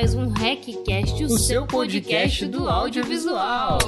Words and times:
mais 0.00 0.14
um 0.14 0.30
RecCast, 0.30 1.24
o, 1.24 1.26
o 1.26 1.38
seu 1.38 1.66
podcast, 1.66 2.46
podcast 2.46 2.46
do 2.46 2.66
audiovisual. 2.66 3.78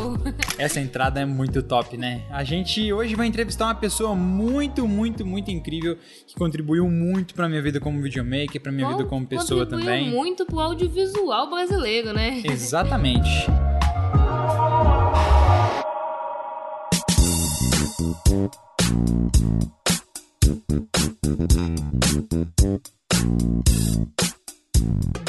Essa 0.58 0.79
entrada 0.79 1.20
é 1.20 1.25
muito 1.25 1.63
top, 1.63 1.97
né? 1.97 2.20
A 2.31 2.45
gente 2.45 2.92
hoje 2.92 3.15
vai 3.15 3.27
entrevistar 3.27 3.65
uma 3.65 3.75
pessoa 3.75 4.15
muito, 4.15 4.86
muito, 4.86 5.25
muito 5.25 5.50
incrível 5.50 5.97
que 6.27 6.34
contribuiu 6.34 6.86
muito 6.86 7.33
pra 7.33 7.49
minha 7.49 7.63
vida 7.63 7.81
como 7.81 8.02
videomaker, 8.02 8.61
pra 8.61 8.70
minha 8.70 8.88
Bom, 8.88 8.98
vida 8.98 9.09
como 9.09 9.27
pessoa 9.27 9.64
também. 9.64 9.86
Contribuiu 9.86 10.18
muito 10.18 10.45
pro 10.45 10.61
audiovisual 10.61 11.48
brasileiro, 11.48 12.12
né? 12.12 12.42
Exatamente. 12.44 13.46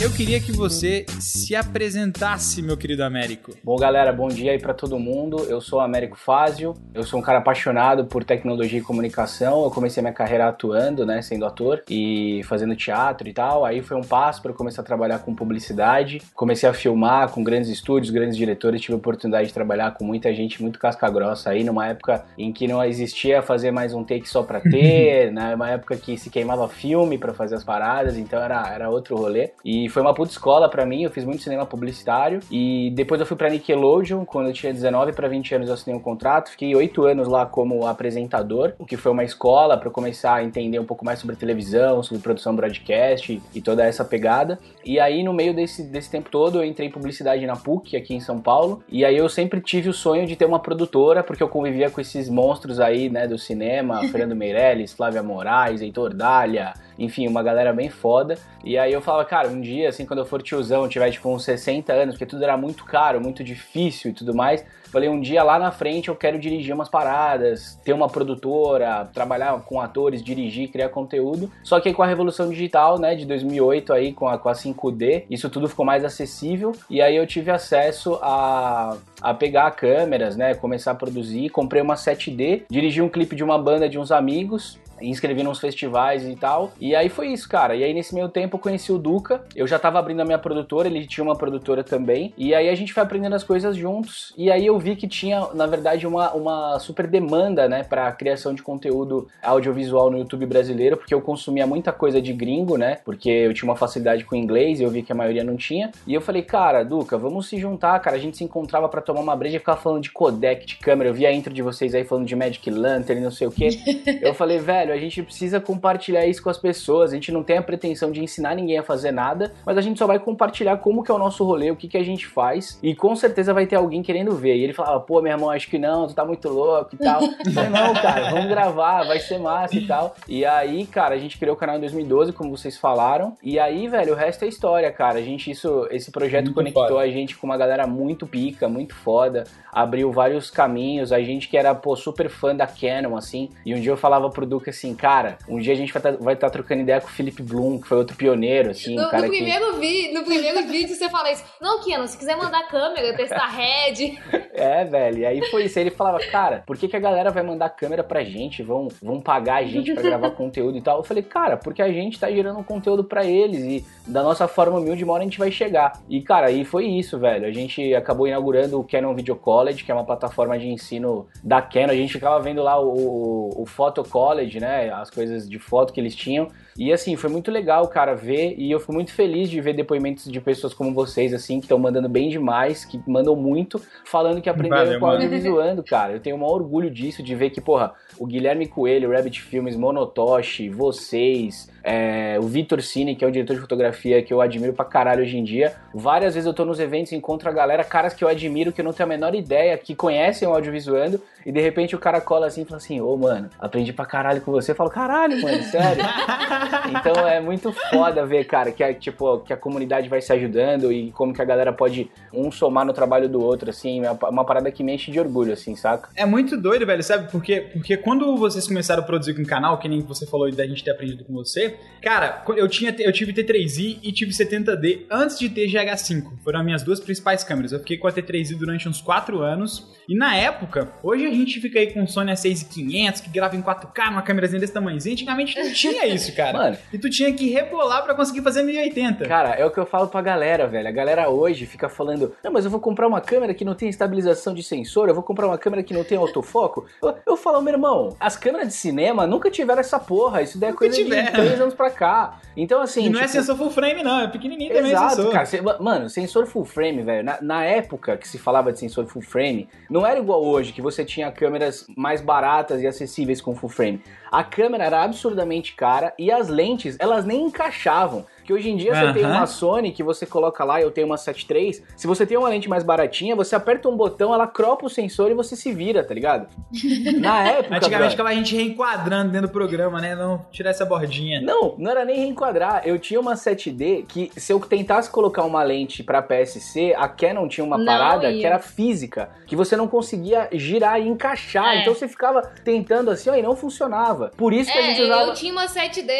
Eu 0.03 0.11
queria 0.11 0.37
que 0.41 0.51
você 0.51 1.05
se 1.21 1.55
apresentasse, 1.55 2.61
meu 2.61 2.75
querido 2.75 3.05
Américo. 3.05 3.53
Bom, 3.63 3.77
galera, 3.77 4.11
bom 4.11 4.27
dia 4.27 4.51
aí 4.51 4.59
para 4.59 4.73
todo 4.73 4.99
mundo. 4.99 5.45
Eu 5.47 5.61
sou 5.61 5.79
o 5.79 5.81
Américo 5.81 6.17
Fázio. 6.17 6.73
Eu 6.93 7.03
sou 7.03 7.21
um 7.21 7.23
cara 7.23 7.37
apaixonado 7.37 8.05
por 8.05 8.25
tecnologia 8.25 8.79
e 8.79 8.81
comunicação. 8.81 9.63
Eu 9.63 9.71
comecei 9.71 10.03
minha 10.03 10.13
carreira 10.13 10.49
atuando, 10.49 11.05
né, 11.05 11.21
sendo 11.21 11.45
ator 11.45 11.81
e 11.89 12.41
fazendo 12.43 12.75
teatro 12.75 13.29
e 13.29 13.33
tal. 13.33 13.63
Aí 13.63 13.81
foi 13.81 13.95
um 13.95 14.03
passo 14.03 14.41
para 14.41 14.51
eu 14.51 14.55
começar 14.55 14.81
a 14.81 14.85
trabalhar 14.85 15.19
com 15.19 15.33
publicidade. 15.33 16.21
Comecei 16.33 16.67
a 16.67 16.73
filmar 16.73 17.29
com 17.29 17.41
grandes 17.41 17.69
estúdios, 17.69 18.11
grandes 18.11 18.35
diretores. 18.35 18.81
Tive 18.81 18.95
a 18.95 18.97
oportunidade 18.97 19.47
de 19.47 19.53
trabalhar 19.53 19.93
com 19.93 20.03
muita 20.03 20.33
gente 20.33 20.61
muito 20.61 20.79
casca 20.79 21.09
grossa 21.09 21.51
aí, 21.51 21.63
numa 21.63 21.87
época 21.87 22.25
em 22.37 22.51
que 22.51 22.67
não 22.67 22.83
existia 22.83 23.41
fazer 23.41 23.71
mais 23.71 23.93
um 23.93 24.03
take 24.03 24.27
só 24.27 24.43
para 24.43 24.59
ter, 24.69 25.31
né? 25.31 25.55
Uma 25.55 25.69
época 25.69 25.95
que 25.95 26.17
se 26.17 26.29
queimava 26.29 26.67
filme 26.67 27.17
para 27.17 27.33
fazer 27.33 27.55
as 27.55 27.63
paradas, 27.63 28.17
então 28.17 28.41
era, 28.41 28.67
era 28.67 28.89
outro 28.89 29.15
rolê. 29.15 29.42
E 29.63 29.89
foi 29.89 30.01
uma 30.01 30.13
puta 30.13 30.31
escola 30.31 30.69
para 30.69 30.85
mim, 30.85 31.03
eu 31.03 31.11
fiz 31.11 31.25
muito 31.25 31.43
cinema 31.43 31.65
publicitário. 31.65 32.39
E 32.51 32.91
depois 32.95 33.19
eu 33.19 33.27
fui 33.27 33.37
pra 33.37 33.49
Nickelodeon, 33.49 34.25
quando 34.25 34.47
eu 34.47 34.53
tinha 34.53 34.73
19 34.73 35.13
para 35.13 35.27
20 35.27 35.55
anos 35.55 35.67
eu 35.67 35.73
assinei 35.73 35.97
um 35.97 36.01
contrato. 36.01 36.51
Fiquei 36.51 36.75
8 36.75 37.05
anos 37.05 37.27
lá 37.27 37.45
como 37.45 37.85
apresentador, 37.85 38.73
o 38.79 38.85
que 38.85 38.97
foi 38.97 39.11
uma 39.11 39.23
escola 39.23 39.77
para 39.77 39.89
começar 39.89 40.35
a 40.35 40.43
entender 40.43 40.79
um 40.79 40.85
pouco 40.85 41.05
mais 41.05 41.19
sobre 41.19 41.35
televisão, 41.35 42.03
sobre 42.03 42.21
produção 42.21 42.55
broadcast 42.55 43.41
e 43.53 43.61
toda 43.61 43.83
essa 43.83 44.03
pegada. 44.03 44.59
E 44.85 44.99
aí, 44.99 45.23
no 45.23 45.33
meio 45.33 45.53
desse, 45.53 45.83
desse 45.83 46.09
tempo 46.09 46.29
todo, 46.29 46.59
eu 46.59 46.65
entrei 46.65 46.87
em 46.87 46.91
publicidade 46.91 47.45
na 47.45 47.55
PUC, 47.55 47.95
aqui 47.95 48.13
em 48.13 48.19
São 48.19 48.39
Paulo. 48.39 48.83
E 48.89 49.05
aí 49.05 49.17
eu 49.17 49.29
sempre 49.29 49.61
tive 49.61 49.89
o 49.89 49.93
sonho 49.93 50.27
de 50.27 50.35
ter 50.35 50.45
uma 50.45 50.59
produtora, 50.59 51.23
porque 51.23 51.41
eu 51.41 51.49
convivia 51.49 51.89
com 51.89 52.01
esses 52.01 52.29
monstros 52.29 52.79
aí, 52.79 53.09
né, 53.09 53.27
do 53.27 53.37
cinema, 53.37 54.01
Fernando 54.09 54.35
Meirelles, 54.35 54.93
Flávia 54.93 55.23
Moraes, 55.23 55.81
Heitor 55.81 56.13
Dália, 56.13 56.73
enfim, 56.97 57.27
uma 57.27 57.41
galera 57.41 57.73
bem 57.73 57.89
foda. 57.89 58.37
E 58.63 58.77
aí 58.77 58.93
eu 58.93 59.01
falava, 59.01 59.22
cara, 59.25 59.47
um 59.47 59.61
dia, 59.61 59.89
assim, 59.89 60.05
quando 60.05 60.19
eu 60.19 60.25
for 60.25 60.41
tiozão, 60.41 60.87
tiver 60.87 61.11
tipo 61.11 61.29
uns 61.29 61.43
60 61.43 61.91
anos, 61.93 62.15
porque 62.15 62.25
tudo 62.25 62.43
era 62.43 62.57
muito 62.57 62.85
caro, 62.85 63.21
muito 63.21 63.43
difícil 63.43 64.11
e 64.11 64.13
tudo 64.13 64.33
mais, 64.33 64.65
falei, 64.93 65.09
um 65.09 65.19
dia 65.19 65.41
lá 65.43 65.57
na 65.57 65.71
frente 65.71 66.09
eu 66.09 66.15
quero 66.15 66.37
dirigir 66.37 66.73
umas 66.73 66.87
paradas, 66.87 67.79
ter 67.83 67.93
uma 67.93 68.07
produtora, 68.07 69.09
trabalhar 69.11 69.59
com 69.61 69.81
atores, 69.81 70.23
dirigir, 70.23 70.69
criar 70.69 70.89
conteúdo. 70.89 71.51
Só 71.63 71.79
que 71.79 71.91
com 71.91 72.03
a 72.03 72.05
revolução 72.05 72.47
digital, 72.47 72.99
né, 72.99 73.15
de 73.15 73.25
2008 73.25 73.91
aí, 73.91 74.13
com 74.13 74.27
a, 74.27 74.37
com 74.37 74.49
a 74.49 74.53
5D, 74.53 75.23
isso 75.31 75.49
tudo 75.49 75.67
ficou 75.67 75.83
mais 75.83 76.05
acessível. 76.05 76.73
E 76.89 77.01
aí 77.01 77.15
eu 77.15 77.25
tive 77.25 77.49
acesso 77.49 78.19
a, 78.21 78.95
a 79.19 79.33
pegar 79.33 79.71
câmeras, 79.71 80.37
né, 80.37 80.53
começar 80.53 80.91
a 80.91 80.95
produzir, 80.95 81.49
comprei 81.49 81.81
uma 81.81 81.95
7D, 81.95 82.61
dirigi 82.69 83.01
um 83.01 83.09
clipe 83.09 83.35
de 83.35 83.43
uma 83.43 83.57
banda 83.57 83.89
de 83.89 83.97
uns 83.97 84.11
amigos, 84.11 84.77
inscrevi 85.03 85.43
nos 85.43 85.59
festivais 85.59 86.27
e 86.27 86.35
tal. 86.35 86.73
E 86.79 86.95
aí 86.95 87.09
foi 87.09 87.27
isso, 87.27 87.47
cara. 87.47 87.75
E 87.75 87.83
aí 87.83 87.93
nesse 87.93 88.13
meio 88.13 88.29
tempo 88.29 88.57
eu 88.57 88.59
conheci 88.59 88.91
o 88.91 88.97
Duca. 88.97 89.43
Eu 89.55 89.67
já 89.67 89.77
tava 89.77 89.99
abrindo 89.99 90.21
a 90.21 90.25
minha 90.25 90.39
produtora, 90.39 90.87
ele 90.87 91.05
tinha 91.05 91.23
uma 91.23 91.35
produtora 91.35 91.83
também. 91.83 92.33
E 92.37 92.53
aí 92.53 92.69
a 92.69 92.75
gente 92.75 92.93
foi 92.93 93.03
aprendendo 93.03 93.35
as 93.35 93.43
coisas 93.43 93.75
juntos. 93.75 94.33
E 94.37 94.51
aí 94.51 94.65
eu 94.65 94.77
vi 94.79 94.95
que 94.95 95.07
tinha, 95.07 95.47
na 95.53 95.65
verdade, 95.65 96.07
uma, 96.07 96.31
uma 96.33 96.79
super 96.79 97.07
demanda, 97.07 97.67
né, 97.67 97.83
pra 97.83 98.11
criação 98.11 98.53
de 98.53 98.61
conteúdo 98.61 99.27
audiovisual 99.41 100.09
no 100.09 100.17
YouTube 100.17 100.45
brasileiro, 100.45 100.97
porque 100.97 101.13
eu 101.13 101.21
consumia 101.21 101.67
muita 101.67 101.91
coisa 101.91 102.21
de 102.21 102.33
gringo, 102.33 102.77
né? 102.77 102.97
Porque 103.03 103.29
eu 103.29 103.53
tinha 103.53 103.69
uma 103.69 103.75
facilidade 103.75 104.23
com 104.25 104.35
inglês 104.35 104.79
e 104.79 104.83
eu 104.83 104.89
vi 104.89 105.03
que 105.03 105.11
a 105.11 105.15
maioria 105.15 105.43
não 105.43 105.55
tinha. 105.55 105.91
E 106.07 106.13
eu 106.13 106.21
falei, 106.21 106.41
cara, 106.41 106.83
Duca, 106.83 107.17
vamos 107.17 107.47
se 107.47 107.57
juntar, 107.57 107.99
cara. 107.99 108.15
A 108.15 108.19
gente 108.19 108.37
se 108.37 108.43
encontrava 108.43 108.87
para 108.87 109.01
tomar 109.01 109.21
uma 109.21 109.35
breja 109.35 109.57
e 109.57 109.59
ficava 109.59 109.79
falando 109.79 110.01
de 110.01 110.11
codec, 110.11 110.65
de 110.65 110.77
câmera. 110.77 111.09
Eu 111.09 111.13
vi 111.13 111.25
a 111.25 111.33
intro 111.33 111.53
de 111.53 111.61
vocês 111.61 111.93
aí 111.93 112.03
falando 112.03 112.25
de 112.25 112.35
Magic 112.35 112.69
Lantern, 112.69 113.21
não 113.21 113.31
sei 113.31 113.47
o 113.47 113.51
quê. 113.51 113.69
eu 114.21 114.33
falei, 114.33 114.59
velho, 114.59 114.92
a 114.93 114.99
gente 114.99 115.21
precisa 115.23 115.59
compartilhar 115.59 116.25
isso 116.25 116.41
com 116.41 116.49
as 116.49 116.57
pessoas. 116.57 117.11
A 117.11 117.15
gente 117.15 117.31
não 117.31 117.43
tem 117.43 117.57
a 117.57 117.61
pretensão 117.61 118.11
de 118.11 118.21
ensinar 118.23 118.55
ninguém 118.55 118.77
a 118.77 118.83
fazer 118.83 119.11
nada, 119.11 119.53
mas 119.65 119.77
a 119.77 119.81
gente 119.81 119.97
só 119.97 120.07
vai 120.07 120.19
compartilhar 120.19 120.77
como 120.77 121.03
que 121.03 121.11
é 121.11 121.13
o 121.13 121.17
nosso 121.17 121.43
rolê, 121.43 121.71
o 121.71 121.75
que 121.75 121.87
que 121.87 121.97
a 121.97 122.03
gente 122.03 122.27
faz, 122.27 122.79
e 122.81 122.95
com 122.95 123.15
certeza 123.15 123.53
vai 123.53 123.65
ter 123.65 123.75
alguém 123.75 124.01
querendo 124.01 124.35
ver. 124.35 124.55
E 124.55 124.63
ele 124.63 124.73
falava, 124.73 124.99
pô, 124.99 125.21
meu 125.21 125.31
irmão, 125.31 125.49
acho 125.49 125.69
que 125.69 125.77
não, 125.77 126.07
tu 126.07 126.13
tá 126.13 126.25
muito 126.25 126.49
louco 126.49 126.95
e 126.95 126.97
tal. 126.97 127.21
Eu 127.45 127.51
falei, 127.51 127.69
não, 127.69 127.93
cara, 127.93 128.29
vamos 128.31 128.47
gravar, 128.47 129.03
vai 129.03 129.19
ser 129.19 129.39
massa 129.39 129.75
e 129.75 129.85
tal. 129.85 130.15
E 130.27 130.45
aí, 130.45 130.85
cara, 130.85 131.15
a 131.15 131.17
gente 131.17 131.37
criou 131.37 131.55
o 131.55 131.59
canal 131.59 131.77
em 131.77 131.79
2012, 131.79 132.33
como 132.33 132.55
vocês 132.55 132.77
falaram, 132.77 133.35
e 133.41 133.59
aí, 133.59 133.87
velho, 133.87 134.13
o 134.13 134.15
resto 134.15 134.45
é 134.45 134.47
história, 134.47 134.91
cara. 134.91 135.19
A 135.19 135.21
gente, 135.21 135.51
isso, 135.51 135.87
esse 135.91 136.11
projeto 136.11 136.45
muito 136.45 136.55
conectou 136.55 136.87
foda. 136.87 137.01
a 137.01 137.07
gente 137.07 137.37
com 137.37 137.47
uma 137.47 137.57
galera 137.57 137.87
muito 137.87 138.27
pica, 138.27 138.67
muito 138.67 138.95
foda, 138.95 139.43
abriu 139.71 140.11
vários 140.11 140.49
caminhos, 140.49 141.11
a 141.11 141.21
gente 141.21 141.47
que 141.47 141.57
era, 141.57 141.73
pô, 141.73 141.95
super 141.95 142.29
fã 142.29 142.55
da 142.55 142.67
Canon, 142.67 143.15
assim, 143.15 143.49
e 143.65 143.73
um 143.73 143.79
dia 143.79 143.91
eu 143.91 143.97
falava 143.97 144.29
pro 144.29 144.45
Duque 144.45 144.72
assim, 144.73 144.93
cara, 144.95 145.37
um 145.47 145.57
dia 145.59 145.73
a 145.73 145.75
gente 145.75 145.93
vai 145.93 146.01
estar 146.01 146.17
tá, 146.17 146.35
tá 146.35 146.49
trocando 146.49 146.81
ideia 146.81 146.99
com 146.99 147.07
o 147.07 147.11
Felipe 147.11 147.41
Bloom, 147.41 147.79
que 147.79 147.87
foi 147.87 147.97
outro 147.97 148.15
pioneiro, 148.15 148.71
assim, 148.71 148.95
no, 148.95 149.09
cara 149.09 149.23
no 149.23 149.29
primeiro 149.29 149.73
que... 149.73 149.79
vi, 149.79 150.13
no 150.13 150.23
primeiro 150.23 150.67
vídeo 150.67 150.95
você 150.95 151.09
fala 151.09 151.31
isso. 151.31 151.43
Não, 151.61 151.81
Kiano, 151.81 152.07
se 152.07 152.17
quiser 152.17 152.35
mandar 152.35 152.67
câmera, 152.67 153.15
testar 153.15 153.47
head. 153.47 154.19
É, 154.55 154.85
velho, 154.85 155.17
e 155.17 155.25
aí 155.25 155.49
foi 155.49 155.65
isso. 155.65 155.79
Aí 155.79 155.85
ele 155.85 155.95
falava, 155.95 156.19
cara, 156.27 156.63
por 156.67 156.77
que, 156.77 156.87
que 156.87 156.95
a 156.95 156.99
galera 156.99 157.31
vai 157.31 157.41
mandar 157.41 157.69
câmera 157.69 158.03
pra 158.03 158.23
gente? 158.23 158.61
Vão, 158.61 158.87
vão 159.01 159.19
pagar 159.19 159.55
a 159.55 159.63
gente 159.63 159.91
pra 159.93 160.03
gravar 160.03 160.29
conteúdo 160.31 160.77
e 160.77 160.81
tal? 160.81 160.99
Eu 160.99 161.03
falei, 161.03 161.23
cara, 161.23 161.57
porque 161.57 161.81
a 161.81 161.91
gente 161.91 162.19
tá 162.19 162.29
gerando 162.29 162.63
conteúdo 162.63 163.03
para 163.03 163.25
eles 163.25 163.63
e 163.63 163.85
da 164.05 164.21
nossa 164.21 164.47
forma 164.47 164.77
humilde, 164.77 165.03
uma 165.03 165.13
hora 165.13 165.23
a 165.23 165.25
gente 165.25 165.39
vai 165.39 165.51
chegar. 165.51 165.99
E, 166.07 166.21
cara, 166.21 166.47
aí 166.47 166.63
foi 166.63 166.85
isso, 166.85 167.17
velho. 167.17 167.47
A 167.47 167.51
gente 167.51 167.95
acabou 167.95 168.27
inaugurando 168.27 168.79
o 168.79 168.83
Canon 168.83 169.15
Video 169.15 169.35
College, 169.35 169.83
que 169.83 169.91
é 169.91 169.95
uma 169.95 170.05
plataforma 170.05 170.57
de 170.57 170.67
ensino 170.67 171.27
da 171.43 171.61
Canon. 171.61 171.91
A 171.91 171.95
gente 171.95 172.13
ficava 172.13 172.39
vendo 172.39 172.61
lá 172.61 172.79
o, 172.79 172.93
o, 172.93 173.61
o 173.63 173.65
Photo 173.65 174.03
College, 174.03 174.59
né? 174.63 174.89
As 174.91 175.09
coisas 175.09 175.47
de 175.49 175.59
foto 175.59 175.93
que 175.93 175.99
eles 175.99 176.15
tinham. 176.15 176.51
E 176.77 176.91
assim, 176.91 177.15
foi 177.15 177.29
muito 177.29 177.51
legal, 177.51 177.87
cara, 177.87 178.15
ver. 178.15 178.55
E 178.57 178.71
eu 178.71 178.79
fico 178.79 178.93
muito 178.93 179.13
feliz 179.13 179.49
de 179.49 179.59
ver 179.61 179.73
depoimentos 179.73 180.31
de 180.31 180.41
pessoas 180.41 180.73
como 180.73 180.93
vocês, 180.93 181.33
assim, 181.33 181.59
que 181.59 181.65
estão 181.65 181.77
mandando 181.77 182.09
bem 182.09 182.29
demais, 182.29 182.85
que 182.85 182.99
mandam 183.07 183.35
muito, 183.35 183.81
falando 184.05 184.41
que 184.41 184.49
aprenderam 184.49 184.85
Valeu, 184.85 184.99
com 184.99 185.05
audiovisuando, 185.05 185.83
cara. 185.83 186.13
Eu 186.13 186.19
tenho 186.19 186.35
um 186.35 186.39
maior 186.39 186.55
orgulho 186.55 186.89
disso, 186.89 187.21
de 187.21 187.35
ver 187.35 187.49
que, 187.49 187.61
porra, 187.61 187.93
o 188.17 188.25
Guilherme 188.25 188.67
Coelho, 188.67 189.09
o 189.09 189.13
Rabbit 189.13 189.41
Filmes, 189.41 189.75
Monotoshi, 189.75 190.69
vocês, 190.69 191.69
é, 191.83 192.37
o 192.39 192.43
Vitor 192.43 192.81
Cine, 192.81 193.15
que 193.15 193.23
é 193.23 193.27
o 193.27 193.31
diretor 193.31 193.55
de 193.55 193.61
fotografia 193.61 194.21
que 194.23 194.33
eu 194.33 194.41
admiro 194.41 194.73
pra 194.73 194.85
caralho 194.85 195.21
hoje 195.21 195.37
em 195.37 195.43
dia. 195.43 195.73
Várias 195.93 196.33
vezes 196.33 196.47
eu 196.47 196.53
tô 196.53 196.65
nos 196.65 196.79
eventos 196.79 197.11
e 197.11 197.15
encontro 197.15 197.49
a 197.49 197.51
galera, 197.51 197.83
caras 197.83 198.13
que 198.13 198.23
eu 198.23 198.27
admiro, 198.27 198.71
que 198.71 198.81
eu 198.81 198.85
não 198.85 198.93
tenho 198.93 199.07
a 199.07 199.09
menor 199.09 199.35
ideia, 199.35 199.77
que 199.77 199.95
conhecem 199.95 200.47
o 200.47 200.53
audiovisuando, 200.53 201.21
e 201.45 201.51
de 201.51 201.59
repente 201.59 201.95
o 201.95 201.99
cara 201.99 202.21
cola 202.21 202.47
assim 202.47 202.61
e 202.61 202.65
fala 202.65 202.77
assim: 202.77 203.01
Ô, 203.01 203.13
oh, 203.13 203.17
mano, 203.17 203.49
aprendi 203.59 203.91
pra 203.91 204.05
caralho 204.05 204.41
com 204.41 204.51
você. 204.51 204.71
Eu 204.71 204.75
falo, 204.75 204.89
caralho, 204.89 205.41
mano, 205.41 205.61
sério. 205.63 206.03
então 206.89 207.27
é 207.27 207.39
muito 207.39 207.71
foda 207.89 208.25
ver, 208.25 208.45
cara, 208.45 208.71
que 208.71 208.83
a, 208.83 208.93
tipo, 208.93 209.39
que 209.39 209.53
a 209.53 209.57
comunidade 209.57 210.09
vai 210.09 210.21
se 210.21 210.31
ajudando 210.33 210.91
e 210.91 211.11
como 211.11 211.33
que 211.33 211.41
a 211.41 211.45
galera 211.45 211.71
pode 211.71 212.09
um 212.33 212.51
somar 212.51 212.85
no 212.85 212.93
trabalho 212.93 213.29
do 213.29 213.41
outro, 213.41 213.69
assim. 213.69 214.03
É 214.05 214.11
uma 214.29 214.45
parada 214.45 214.71
que 214.71 214.83
me 214.83 214.93
enche 214.93 215.11
de 215.11 215.19
orgulho, 215.19 215.53
assim, 215.53 215.75
saca? 215.75 216.09
É 216.15 216.25
muito 216.25 216.57
doido, 216.57 216.85
velho, 216.85 217.03
sabe? 217.03 217.31
Porque, 217.31 217.61
porque 217.61 217.97
quando 217.97 218.35
vocês 218.37 218.67
começaram 218.67 219.03
a 219.03 219.05
produzir 219.05 219.33
com 219.33 219.41
o 219.41 219.45
canal, 219.45 219.77
que 219.77 219.87
nem 219.87 220.01
você 220.01 220.25
falou 220.25 220.51
da 220.51 220.65
gente 220.65 220.83
ter 220.83 220.91
aprendido 220.91 221.23
com 221.23 221.33
você, 221.33 221.75
cara, 222.01 222.43
eu, 222.55 222.67
tinha, 222.67 222.95
eu 222.99 223.11
tive 223.11 223.33
T3i 223.33 223.99
e 224.01 224.11
tive 224.11 224.31
70D 224.31 225.05
antes 225.09 225.37
de 225.39 225.49
ter 225.49 225.67
GH5. 225.67 226.43
Foram 226.43 226.59
as 226.59 226.65
minhas 226.65 226.83
duas 226.83 226.99
principais 226.99 227.43
câmeras. 227.43 227.71
Eu 227.71 227.79
fiquei 227.79 227.97
com 227.97 228.07
a 228.07 228.11
T3i 228.11 228.57
durante 228.57 228.87
uns 228.87 229.01
4 229.01 229.41
anos. 229.41 229.91
E 230.07 230.15
na 230.15 230.35
época, 230.35 230.91
hoje 231.01 231.25
a 231.25 231.31
gente 231.31 231.59
fica 231.59 231.79
aí 231.79 231.93
com 231.93 232.05
Sony 232.05 232.31
A6500 232.31 233.21
que 233.21 233.29
grava 233.29 233.55
em 233.55 233.61
4K, 233.61 234.09
uma 234.09 234.21
câmerazinha 234.21 234.59
desse 234.59 234.73
tamanhozinho. 234.73 235.13
Antigamente 235.13 235.57
não 235.57 235.71
tinha 235.71 236.05
isso, 236.07 236.33
cara. 236.35 236.52
Mano. 236.53 236.77
E 236.91 236.97
tu 236.97 237.09
tinha 237.09 237.31
que 237.33 237.49
rebolar 237.49 238.03
para 238.03 238.13
conseguir 238.13 238.41
fazer 238.41 238.63
1080. 238.63 239.25
Cara, 239.25 239.49
é 239.49 239.65
o 239.65 239.71
que 239.71 239.79
eu 239.79 239.85
falo 239.85 240.07
pra 240.07 240.21
galera, 240.21 240.67
velho. 240.67 240.87
A 240.87 240.91
galera 240.91 241.29
hoje 241.29 241.65
fica 241.65 241.89
falando: 241.89 242.35
Não, 242.43 242.51
mas 242.51 242.65
eu 242.65 242.71
vou 242.71 242.79
comprar 242.79 243.07
uma 243.07 243.21
câmera 243.21 243.53
que 243.53 243.65
não 243.65 243.75
tem 243.75 243.89
estabilização 243.89 244.53
de 244.53 244.63
sensor, 244.63 245.09
eu 245.09 245.15
vou 245.15 245.23
comprar 245.23 245.47
uma 245.47 245.57
câmera 245.57 245.83
que 245.83 245.93
não 245.93 246.03
tem 246.03 246.17
autofoco. 246.17 246.85
Eu, 247.01 247.15
eu 247.25 247.37
falo, 247.37 247.61
meu 247.61 247.73
irmão, 247.73 248.15
as 248.19 248.35
câmeras 248.35 248.67
de 248.67 248.73
cinema 248.73 249.25
nunca 249.27 249.49
tiveram 249.49 249.79
essa 249.79 249.99
porra. 249.99 250.41
Isso 250.41 250.57
daí 250.57 250.69
é 250.69 250.73
coisa 250.73 250.95
tiveram. 250.95 251.25
de 251.25 251.31
3 251.31 251.61
anos 251.61 251.73
pra 251.73 251.89
cá. 251.89 252.39
Então, 252.55 252.81
assim. 252.81 253.05
E 253.05 253.09
não 253.09 253.19
é 253.19 253.25
tipo... 253.25 253.37
é 253.37 253.41
sensor 253.41 253.57
full 253.57 253.69
frame, 253.71 254.03
não. 254.03 254.21
É 254.21 254.27
pequenininho 254.27 254.73
também 254.73 254.91
Exato, 254.91 255.15
sensor. 255.15 255.31
cara. 255.31 255.45
Cê, 255.45 255.61
mano, 255.79 256.09
sensor 256.09 256.45
full 256.45 256.65
frame, 256.65 257.01
velho. 257.01 257.23
Na, 257.23 257.41
na 257.41 257.63
época 257.65 258.17
que 258.17 258.27
se 258.27 258.37
falava 258.37 258.71
de 258.71 258.79
sensor 258.79 259.05
full 259.05 259.21
frame, 259.21 259.67
não 259.89 260.05
era 260.05 260.19
igual 260.19 260.43
hoje, 260.43 260.73
que 260.73 260.81
você 260.81 261.03
tinha 261.03 261.31
câmeras 261.31 261.85
mais 261.95 262.21
baratas 262.21 262.81
e 262.81 262.87
acessíveis 262.87 263.41
com 263.41 263.55
full 263.55 263.69
frame. 263.69 264.01
A 264.33 264.43
câmera 264.43 264.85
era 264.85 265.03
absurdamente 265.03 265.75
cara 265.75 266.11
e 266.17 266.31
as 266.31 266.47
lentes, 266.47 266.97
elas 266.99 267.23
nem 267.23 267.45
encaixavam. 267.45 268.25
Que 268.43 268.53
hoje 268.53 268.69
em 268.69 268.75
dia 268.77 268.93
você 268.93 269.13
tem 269.13 269.25
uma 269.25 269.45
Sony 269.47 269.91
que 269.91 270.03
você 270.03 270.25
coloca 270.25 270.63
lá, 270.63 270.81
eu 270.81 270.91
tenho 270.91 271.07
uma 271.07 271.17
7 271.17 271.47
III. 271.51 271.83
Se 271.95 272.07
você 272.07 272.25
tem 272.25 272.37
uma 272.37 272.49
lente 272.49 272.69
mais 272.69 272.83
baratinha, 272.83 273.35
você 273.35 273.55
aperta 273.55 273.87
um 273.89 273.95
botão, 273.95 274.33
ela 274.33 274.47
cropa 274.47 274.85
o 274.85 274.89
sensor 274.89 275.31
e 275.31 275.33
você 275.33 275.55
se 275.55 275.71
vira, 275.71 276.03
tá 276.03 276.13
ligado? 276.13 276.47
Na 277.19 277.47
época. 277.47 277.77
Antigamente 277.77 278.11
ficava 278.11 278.29
a 278.29 278.33
gente 278.33 278.55
reenquadrando 278.55 279.31
dentro 279.31 279.47
do 279.47 279.51
programa, 279.53 279.99
né? 280.01 280.15
Não 280.15 280.45
tirar 280.51 280.69
essa 280.71 280.85
bordinha. 280.85 281.41
Não, 281.41 281.75
não 281.77 281.91
era 281.91 282.03
nem 282.05 282.17
reenquadrar. 282.19 282.81
Eu 282.85 282.97
tinha 282.99 283.19
uma 283.19 283.35
7D 283.35 284.05
que, 284.07 284.31
se 284.35 284.51
eu 284.51 284.59
tentasse 284.59 285.09
colocar 285.09 285.43
uma 285.43 285.63
lente 285.63 286.03
pra 286.03 286.21
PSC, 286.21 286.93
a 286.97 287.07
Canon 287.07 287.47
tinha 287.47 287.63
uma 287.63 287.77
Não 287.77 287.85
parada 287.85 288.29
ia. 288.31 288.39
que 288.39 288.45
era 288.45 288.59
física, 288.59 289.29
que 289.47 289.55
você 289.55 289.75
não 289.75 289.87
conseguia 289.87 290.49
girar 290.51 290.99
e 290.99 291.07
encaixar. 291.07 291.75
É. 291.77 291.81
Então 291.81 291.93
você 291.93 292.07
ficava 292.07 292.41
tentando 292.63 293.09
assim, 293.11 293.29
ó, 293.29 293.35
e 293.35 293.41
não 293.41 293.55
funcionava. 293.55 294.31
Por 294.35 294.53
isso 294.53 294.71
que 294.71 294.77
a 294.77 294.81
gente 294.81 295.01
É, 295.01 295.05
usava. 295.05 295.21
eu 295.29 295.33
tinha 295.33 295.51
uma 295.51 295.65
7D 295.65 296.11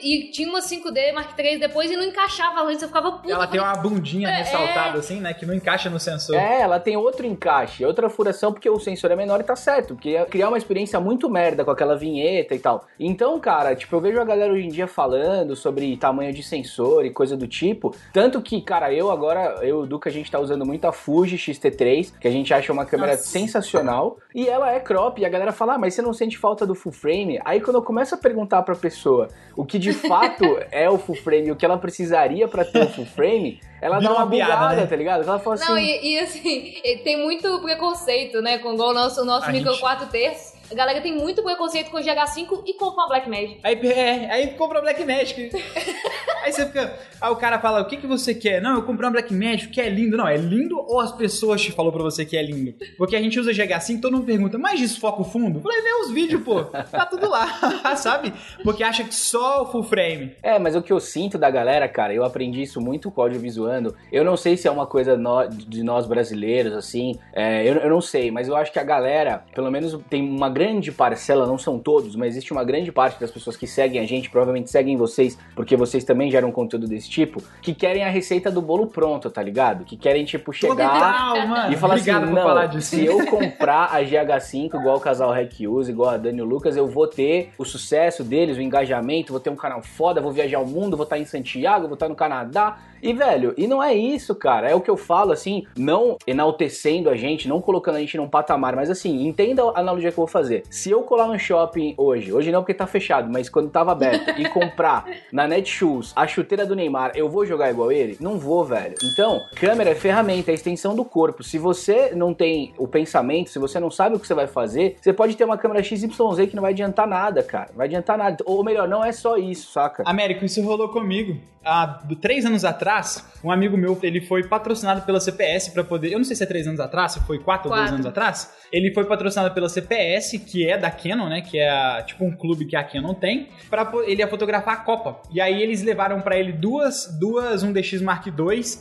e 0.00 0.30
tinha 0.30 0.48
uma 0.48 0.60
5D 0.60 1.12
Mark 1.12 1.38
III 1.38 1.67
depois 1.68 1.90
e 1.90 1.96
não 1.96 2.04
encaixava 2.04 2.60
a 2.60 2.62
lente, 2.64 2.82
eu 2.82 2.88
ficava 2.88 3.12
puta. 3.12 3.32
Ela 3.32 3.46
tem 3.46 3.60
uma 3.60 3.74
bundinha 3.74 4.28
É, 4.28 4.38
ressaltada 4.38 4.98
assim, 4.98 5.20
né? 5.20 5.32
Que 5.32 5.46
não 5.46 5.54
encaixa 5.54 5.88
no 5.88 6.00
sensor. 6.00 6.34
É, 6.36 6.62
ela 6.62 6.80
tem 6.80 6.96
outro 6.96 7.26
encaixe, 7.26 7.84
outra 7.84 8.08
furação, 8.08 8.52
porque 8.52 8.68
o 8.68 8.78
sensor 8.78 9.10
é 9.10 9.16
menor 9.16 9.40
e 9.40 9.44
tá 9.44 9.54
certo. 9.54 9.94
Porque 9.94 10.10
ia 10.10 10.24
criar 10.24 10.48
uma 10.48 10.58
experiência 10.58 10.98
muito 10.98 11.28
merda 11.30 11.64
com 11.64 11.70
aquela 11.70 11.96
vinheta 11.96 12.54
e 12.54 12.58
tal. 12.58 12.86
Então, 12.98 13.38
cara, 13.38 13.74
tipo, 13.76 13.94
eu 13.94 14.00
vejo 14.00 14.20
a 14.20 14.24
galera 14.24 14.52
hoje 14.52 14.66
em 14.66 14.70
dia 14.70 14.86
falando 14.86 15.54
sobre 15.54 15.96
tamanho 15.96 16.32
de 16.32 16.42
sensor 16.42 17.04
e 17.04 17.10
coisa 17.10 17.36
do 17.36 17.46
tipo. 17.46 17.94
Tanto 18.12 18.40
que, 18.40 18.60
cara, 18.60 18.92
eu 18.92 19.10
agora, 19.10 19.58
eu 19.62 19.68
e 19.68 19.72
o 19.84 19.86
Duca, 19.86 20.08
a 20.08 20.12
gente 20.12 20.30
tá 20.30 20.38
usando 20.38 20.64
muito 20.64 20.86
a 20.86 20.92
Fuji 20.92 21.36
X-T3, 21.38 22.12
que 22.18 22.26
a 22.26 22.30
gente 22.30 22.52
acha 22.52 22.72
uma 22.72 22.84
câmera 22.84 23.12
Nossa. 23.12 23.24
sensacional. 23.24 24.18
E 24.34 24.48
ela 24.48 24.72
é 24.72 24.80
crop, 24.80 25.20
e 25.20 25.26
a 25.26 25.28
galera 25.28 25.52
fala, 25.52 25.74
ah, 25.74 25.78
mas 25.78 25.94
você 25.94 26.02
não 26.02 26.12
sente 26.12 26.38
falta 26.38 26.66
do 26.66 26.74
full 26.74 26.92
frame? 26.92 27.40
Aí 27.44 27.60
quando 27.60 27.76
eu 27.76 27.82
começo 27.82 28.14
a 28.14 28.18
perguntar 28.18 28.62
pra 28.62 28.74
pessoa 28.74 29.28
o 29.56 29.64
que 29.64 29.78
de 29.78 29.92
fato 29.92 30.44
é 30.70 30.88
o 30.88 30.98
full 30.98 31.16
frame, 31.16 31.50
o 31.50 31.56
que 31.58 31.64
ela 31.64 31.76
precisaria 31.76 32.46
pra 32.48 32.64
ter 32.64 32.84
o 32.84 32.88
full 32.88 33.04
frame, 33.06 33.60
ela 33.82 33.98
Vira 33.98 34.10
dá 34.10 34.16
uma, 34.16 34.24
uma 34.24 34.30
piada, 34.30 34.52
bugada, 34.54 34.76
né? 34.76 34.86
tá 34.86 34.96
ligado? 34.96 35.22
Ela 35.24 35.38
fala 35.38 35.54
assim... 35.56 35.64
Não, 35.68 35.78
e, 35.78 36.12
e 36.14 36.18
assim, 36.20 36.74
tem 37.04 37.16
muito 37.22 37.60
preconceito, 37.60 38.40
né? 38.40 38.58
Com 38.58 38.72
igual 38.74 38.90
o 38.90 38.94
nosso, 38.94 39.20
o 39.22 39.24
nosso 39.24 39.46
A 39.48 39.52
micro 39.52 39.70
gente- 39.72 39.80
4 39.80 40.06
terços. 40.06 40.57
A 40.70 40.74
galera 40.74 41.00
tem 41.00 41.16
muito 41.16 41.42
preconceito 41.42 41.90
com 41.90 41.96
o 41.96 42.00
GH5 42.00 42.62
e 42.66 42.74
com 42.74 43.00
a 43.00 43.06
Black 43.08 43.28
Magic. 43.28 43.58
Aí, 43.62 43.74
é, 43.88 44.30
aí 44.30 44.46
compra 44.48 44.78
um 44.78 44.82
Black 44.82 45.02
Magic. 45.04 45.50
aí 46.44 46.52
você 46.52 46.66
fica. 46.66 46.92
Aí 47.20 47.30
o 47.30 47.36
cara 47.36 47.58
fala: 47.58 47.80
o 47.80 47.86
que, 47.86 47.96
que 47.96 48.06
você 48.06 48.34
quer? 48.34 48.60
Não, 48.60 48.74
eu 48.76 48.82
comprei 48.82 49.08
um 49.08 49.12
Black 49.12 49.32
Magic, 49.32 49.68
que 49.68 49.80
é 49.80 49.88
lindo. 49.88 50.16
Não, 50.16 50.28
é 50.28 50.36
lindo 50.36 50.78
ou 50.78 51.00
as 51.00 51.12
pessoas 51.12 51.62
te 51.62 51.72
falou 51.72 51.90
pra 51.90 52.02
você 52.02 52.24
que 52.24 52.36
é 52.36 52.42
lindo? 52.42 52.74
Porque 52.98 53.16
a 53.16 53.20
gente 53.22 53.38
usa 53.40 53.50
GH5, 53.50 54.00
todo 54.00 54.12
mundo 54.12 54.26
pergunta, 54.26 54.58
mas 54.58 54.78
desfoca 54.78 55.22
o 55.22 55.24
fundo? 55.24 55.58
Eu 55.58 55.62
falei, 55.62 55.80
vê 55.80 55.92
os 56.02 56.10
vídeos, 56.10 56.42
pô. 56.42 56.62
Tá 56.64 57.06
tudo 57.06 57.28
lá, 57.30 57.46
sabe? 57.96 58.32
Porque 58.62 58.82
acha 58.82 59.04
que 59.04 59.14
só 59.14 59.62
o 59.62 59.66
full 59.66 59.82
frame. 59.82 60.34
É, 60.42 60.58
mas 60.58 60.76
o 60.76 60.82
que 60.82 60.92
eu 60.92 61.00
sinto 61.00 61.38
da 61.38 61.50
galera, 61.50 61.88
cara, 61.88 62.12
eu 62.12 62.24
aprendi 62.24 62.62
isso 62.62 62.80
muito 62.80 63.10
com 63.10 63.20
o 63.20 63.24
audiovisuando. 63.24 63.94
Eu 64.12 64.24
não 64.24 64.36
sei 64.36 64.56
se 64.56 64.68
é 64.68 64.70
uma 64.70 64.86
coisa 64.86 65.16
no- 65.16 65.48
de 65.48 65.82
nós 65.82 66.06
brasileiros, 66.06 66.74
assim, 66.74 67.18
é, 67.32 67.62
eu, 67.66 67.74
eu 67.76 67.90
não 67.90 68.00
sei, 68.00 68.30
mas 68.30 68.48
eu 68.48 68.56
acho 68.56 68.70
que 68.72 68.78
a 68.78 68.84
galera, 68.84 69.44
pelo 69.54 69.70
menos 69.70 69.98
tem 70.10 70.22
uma 70.28 70.50
grande 70.58 70.90
parcela, 70.90 71.46
não 71.46 71.56
são 71.56 71.78
todos, 71.78 72.16
mas 72.16 72.30
existe 72.30 72.52
uma 72.52 72.64
grande 72.64 72.90
parte 72.90 73.20
das 73.20 73.30
pessoas 73.30 73.56
que 73.56 73.66
seguem 73.66 74.00
a 74.00 74.04
gente, 74.04 74.28
provavelmente 74.28 74.70
seguem 74.70 74.96
vocês, 74.96 75.38
porque 75.54 75.76
vocês 75.76 76.02
também 76.02 76.32
geram 76.32 76.50
conteúdo 76.50 76.88
desse 76.88 77.08
tipo, 77.08 77.40
que 77.62 77.72
querem 77.72 78.02
a 78.02 78.08
receita 78.08 78.50
do 78.50 78.60
bolo 78.60 78.88
pronto, 78.88 79.30
tá 79.30 79.40
ligado? 79.40 79.84
Que 79.84 79.96
querem, 79.96 80.24
tipo, 80.24 80.52
chegar. 80.52 81.70
E 81.70 81.76
falar 81.76 81.94
Obrigado 81.94 82.24
assim, 82.24 82.32
não, 82.32 82.80
se 82.80 83.04
eu 83.04 83.24
comprar 83.26 83.94
a 83.94 84.02
GH5 84.02 84.74
igual 84.74 84.96
o 84.96 85.00
casal 85.00 85.30
Rec 85.32 85.52
usa, 85.60 85.92
igual 85.92 86.10
a 86.10 86.16
Dani 86.16 86.38
e 86.38 86.42
o 86.42 86.44
Lucas, 86.44 86.76
eu 86.76 86.88
vou 86.88 87.06
ter 87.06 87.52
o 87.56 87.64
sucesso 87.64 88.24
deles, 88.24 88.56
o 88.56 88.60
engajamento, 88.60 89.32
vou 89.32 89.40
ter 89.40 89.50
um 89.50 89.56
canal 89.56 89.80
foda, 89.80 90.20
vou 90.20 90.32
viajar 90.32 90.58
o 90.58 90.66
mundo, 90.66 90.96
vou 90.96 91.04
estar 91.04 91.18
em 91.18 91.24
Santiago, 91.24 91.86
vou 91.86 91.94
estar 91.94 92.08
no 92.08 92.16
Canadá. 92.16 92.78
E, 93.02 93.12
velho, 93.12 93.54
e 93.56 93.66
não 93.66 93.82
é 93.82 93.94
isso, 93.94 94.34
cara. 94.34 94.68
É 94.68 94.74
o 94.74 94.80
que 94.80 94.90
eu 94.90 94.96
falo, 94.96 95.32
assim, 95.32 95.64
não 95.76 96.16
enaltecendo 96.26 97.08
a 97.08 97.16
gente, 97.16 97.48
não 97.48 97.60
colocando 97.60 97.96
a 97.96 98.00
gente 98.00 98.16
num 98.16 98.28
patamar, 98.28 98.74
mas 98.74 98.90
assim, 98.90 99.26
entenda 99.26 99.62
a 99.62 99.80
analogia 99.80 100.10
que 100.10 100.18
eu 100.18 100.24
vou 100.24 100.26
fazer. 100.26 100.47
Se 100.70 100.90
eu 100.90 101.02
colar 101.02 101.26
no 101.26 101.38
shopping 101.38 101.94
hoje, 101.96 102.32
hoje 102.32 102.50
não 102.52 102.60
porque 102.62 102.74
tá 102.74 102.86
fechado, 102.86 103.28
mas 103.30 103.48
quando 103.48 103.70
tava 103.70 103.92
aberto, 103.92 104.38
e 104.40 104.48
comprar 104.48 105.04
na 105.32 105.46
Netshoes 105.46 106.12
a 106.16 106.26
chuteira 106.26 106.64
do 106.66 106.74
Neymar, 106.76 107.12
eu 107.14 107.28
vou 107.28 107.44
jogar 107.46 107.70
igual 107.70 107.90
ele? 107.92 108.16
Não 108.20 108.38
vou, 108.38 108.64
velho. 108.64 108.94
Então, 109.02 109.40
câmera 109.56 109.90
é 109.90 109.94
ferramenta, 109.94 110.50
é 110.50 110.52
a 110.52 110.54
extensão 110.54 110.94
do 110.94 111.04
corpo. 111.04 111.42
Se 111.42 111.58
você 111.58 112.12
não 112.14 112.32
tem 112.34 112.72
o 112.78 112.86
pensamento, 112.88 113.50
se 113.50 113.58
você 113.58 113.78
não 113.80 113.90
sabe 113.90 114.16
o 114.16 114.18
que 114.18 114.26
você 114.26 114.34
vai 114.34 114.46
fazer, 114.46 114.96
você 115.00 115.12
pode 115.12 115.36
ter 115.36 115.44
uma 115.44 115.58
câmera 115.58 115.82
XYZ 115.82 116.06
que 116.48 116.54
não 116.56 116.62
vai 116.62 116.72
adiantar 116.72 117.06
nada, 117.06 117.42
cara. 117.42 117.66
Não 117.70 117.76
vai 117.76 117.86
adiantar 117.86 118.16
nada. 118.18 118.36
Ou 118.44 118.62
melhor, 118.64 118.88
não 118.88 119.04
é 119.04 119.12
só 119.12 119.36
isso, 119.36 119.72
saca? 119.72 120.02
Américo, 120.06 120.44
isso 120.44 120.62
rolou 120.62 120.88
comigo. 120.88 121.36
Há 121.64 121.84
do- 121.86 122.16
três 122.16 122.46
anos 122.46 122.64
atrás, 122.64 123.22
um 123.44 123.50
amigo 123.50 123.76
meu, 123.76 123.98
ele 124.02 124.20
foi 124.22 124.46
patrocinado 124.46 125.02
pela 125.02 125.20
CPS 125.20 125.70
pra 125.70 125.84
poder. 125.84 126.12
Eu 126.12 126.18
não 126.18 126.24
sei 126.24 126.34
se 126.34 126.42
é 126.42 126.46
três 126.46 126.66
anos 126.66 126.80
atrás, 126.80 127.12
se 127.12 127.20
foi 127.20 127.38
quatro 127.40 127.68
ou 127.68 127.74
dois 127.74 127.82
Quatro. 127.90 127.94
anos 127.96 128.06
atrás. 128.06 128.50
Ele 128.72 128.92
foi 128.94 129.04
patrocinado 129.04 129.52
pela 129.52 129.68
CPS, 129.68 130.37
que 130.38 130.68
é 130.68 130.76
da 130.78 130.90
Canon, 130.90 131.28
né? 131.28 131.40
Que 131.40 131.58
é 131.58 131.68
a- 131.68 132.02
tipo 132.06 132.24
um 132.24 132.30
clube 132.34 132.64
que 132.66 132.74
a 132.76 132.82
Canon 132.84 133.14
tem, 133.14 133.48
pra 133.68 133.84
po- 133.84 134.02
ele 134.02 134.20
ia 134.20 134.28
fotografar 134.28 134.74
a 134.74 134.76
Copa. 134.78 135.20
E 135.30 135.40
aí 135.40 135.62
eles 135.62 135.82
levaram 135.82 136.20
pra 136.20 136.36
ele 136.38 136.52
duas, 136.52 137.06
duas 137.18 137.62
1DX 137.64 138.00
Mark 138.02 138.26
II 138.26 138.32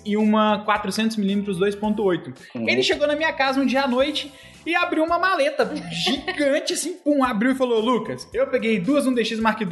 e 0.05 0.15
uma 0.17 0.63
400mm 0.65 1.43
2.8. 1.57 2.33
Uhum. 2.55 2.67
Ele 2.69 2.81
chegou 2.83 3.07
na 3.07 3.15
minha 3.15 3.33
casa 3.33 3.59
um 3.59 3.65
dia 3.65 3.83
à 3.83 3.87
noite 3.87 4.31
e 4.67 4.75
abriu 4.75 5.05
uma 5.05 5.17
maleta 5.17 5.71
gigante 5.89 6.73
assim, 6.73 6.93
pum, 6.93 7.23
abriu 7.23 7.53
e 7.53 7.55
falou: 7.55 7.79
Lucas, 7.79 8.27
eu 8.33 8.45
peguei 8.47 8.79
duas 8.79 9.07
1DX 9.07 9.39
Mark 9.39 9.61
II 9.61 9.67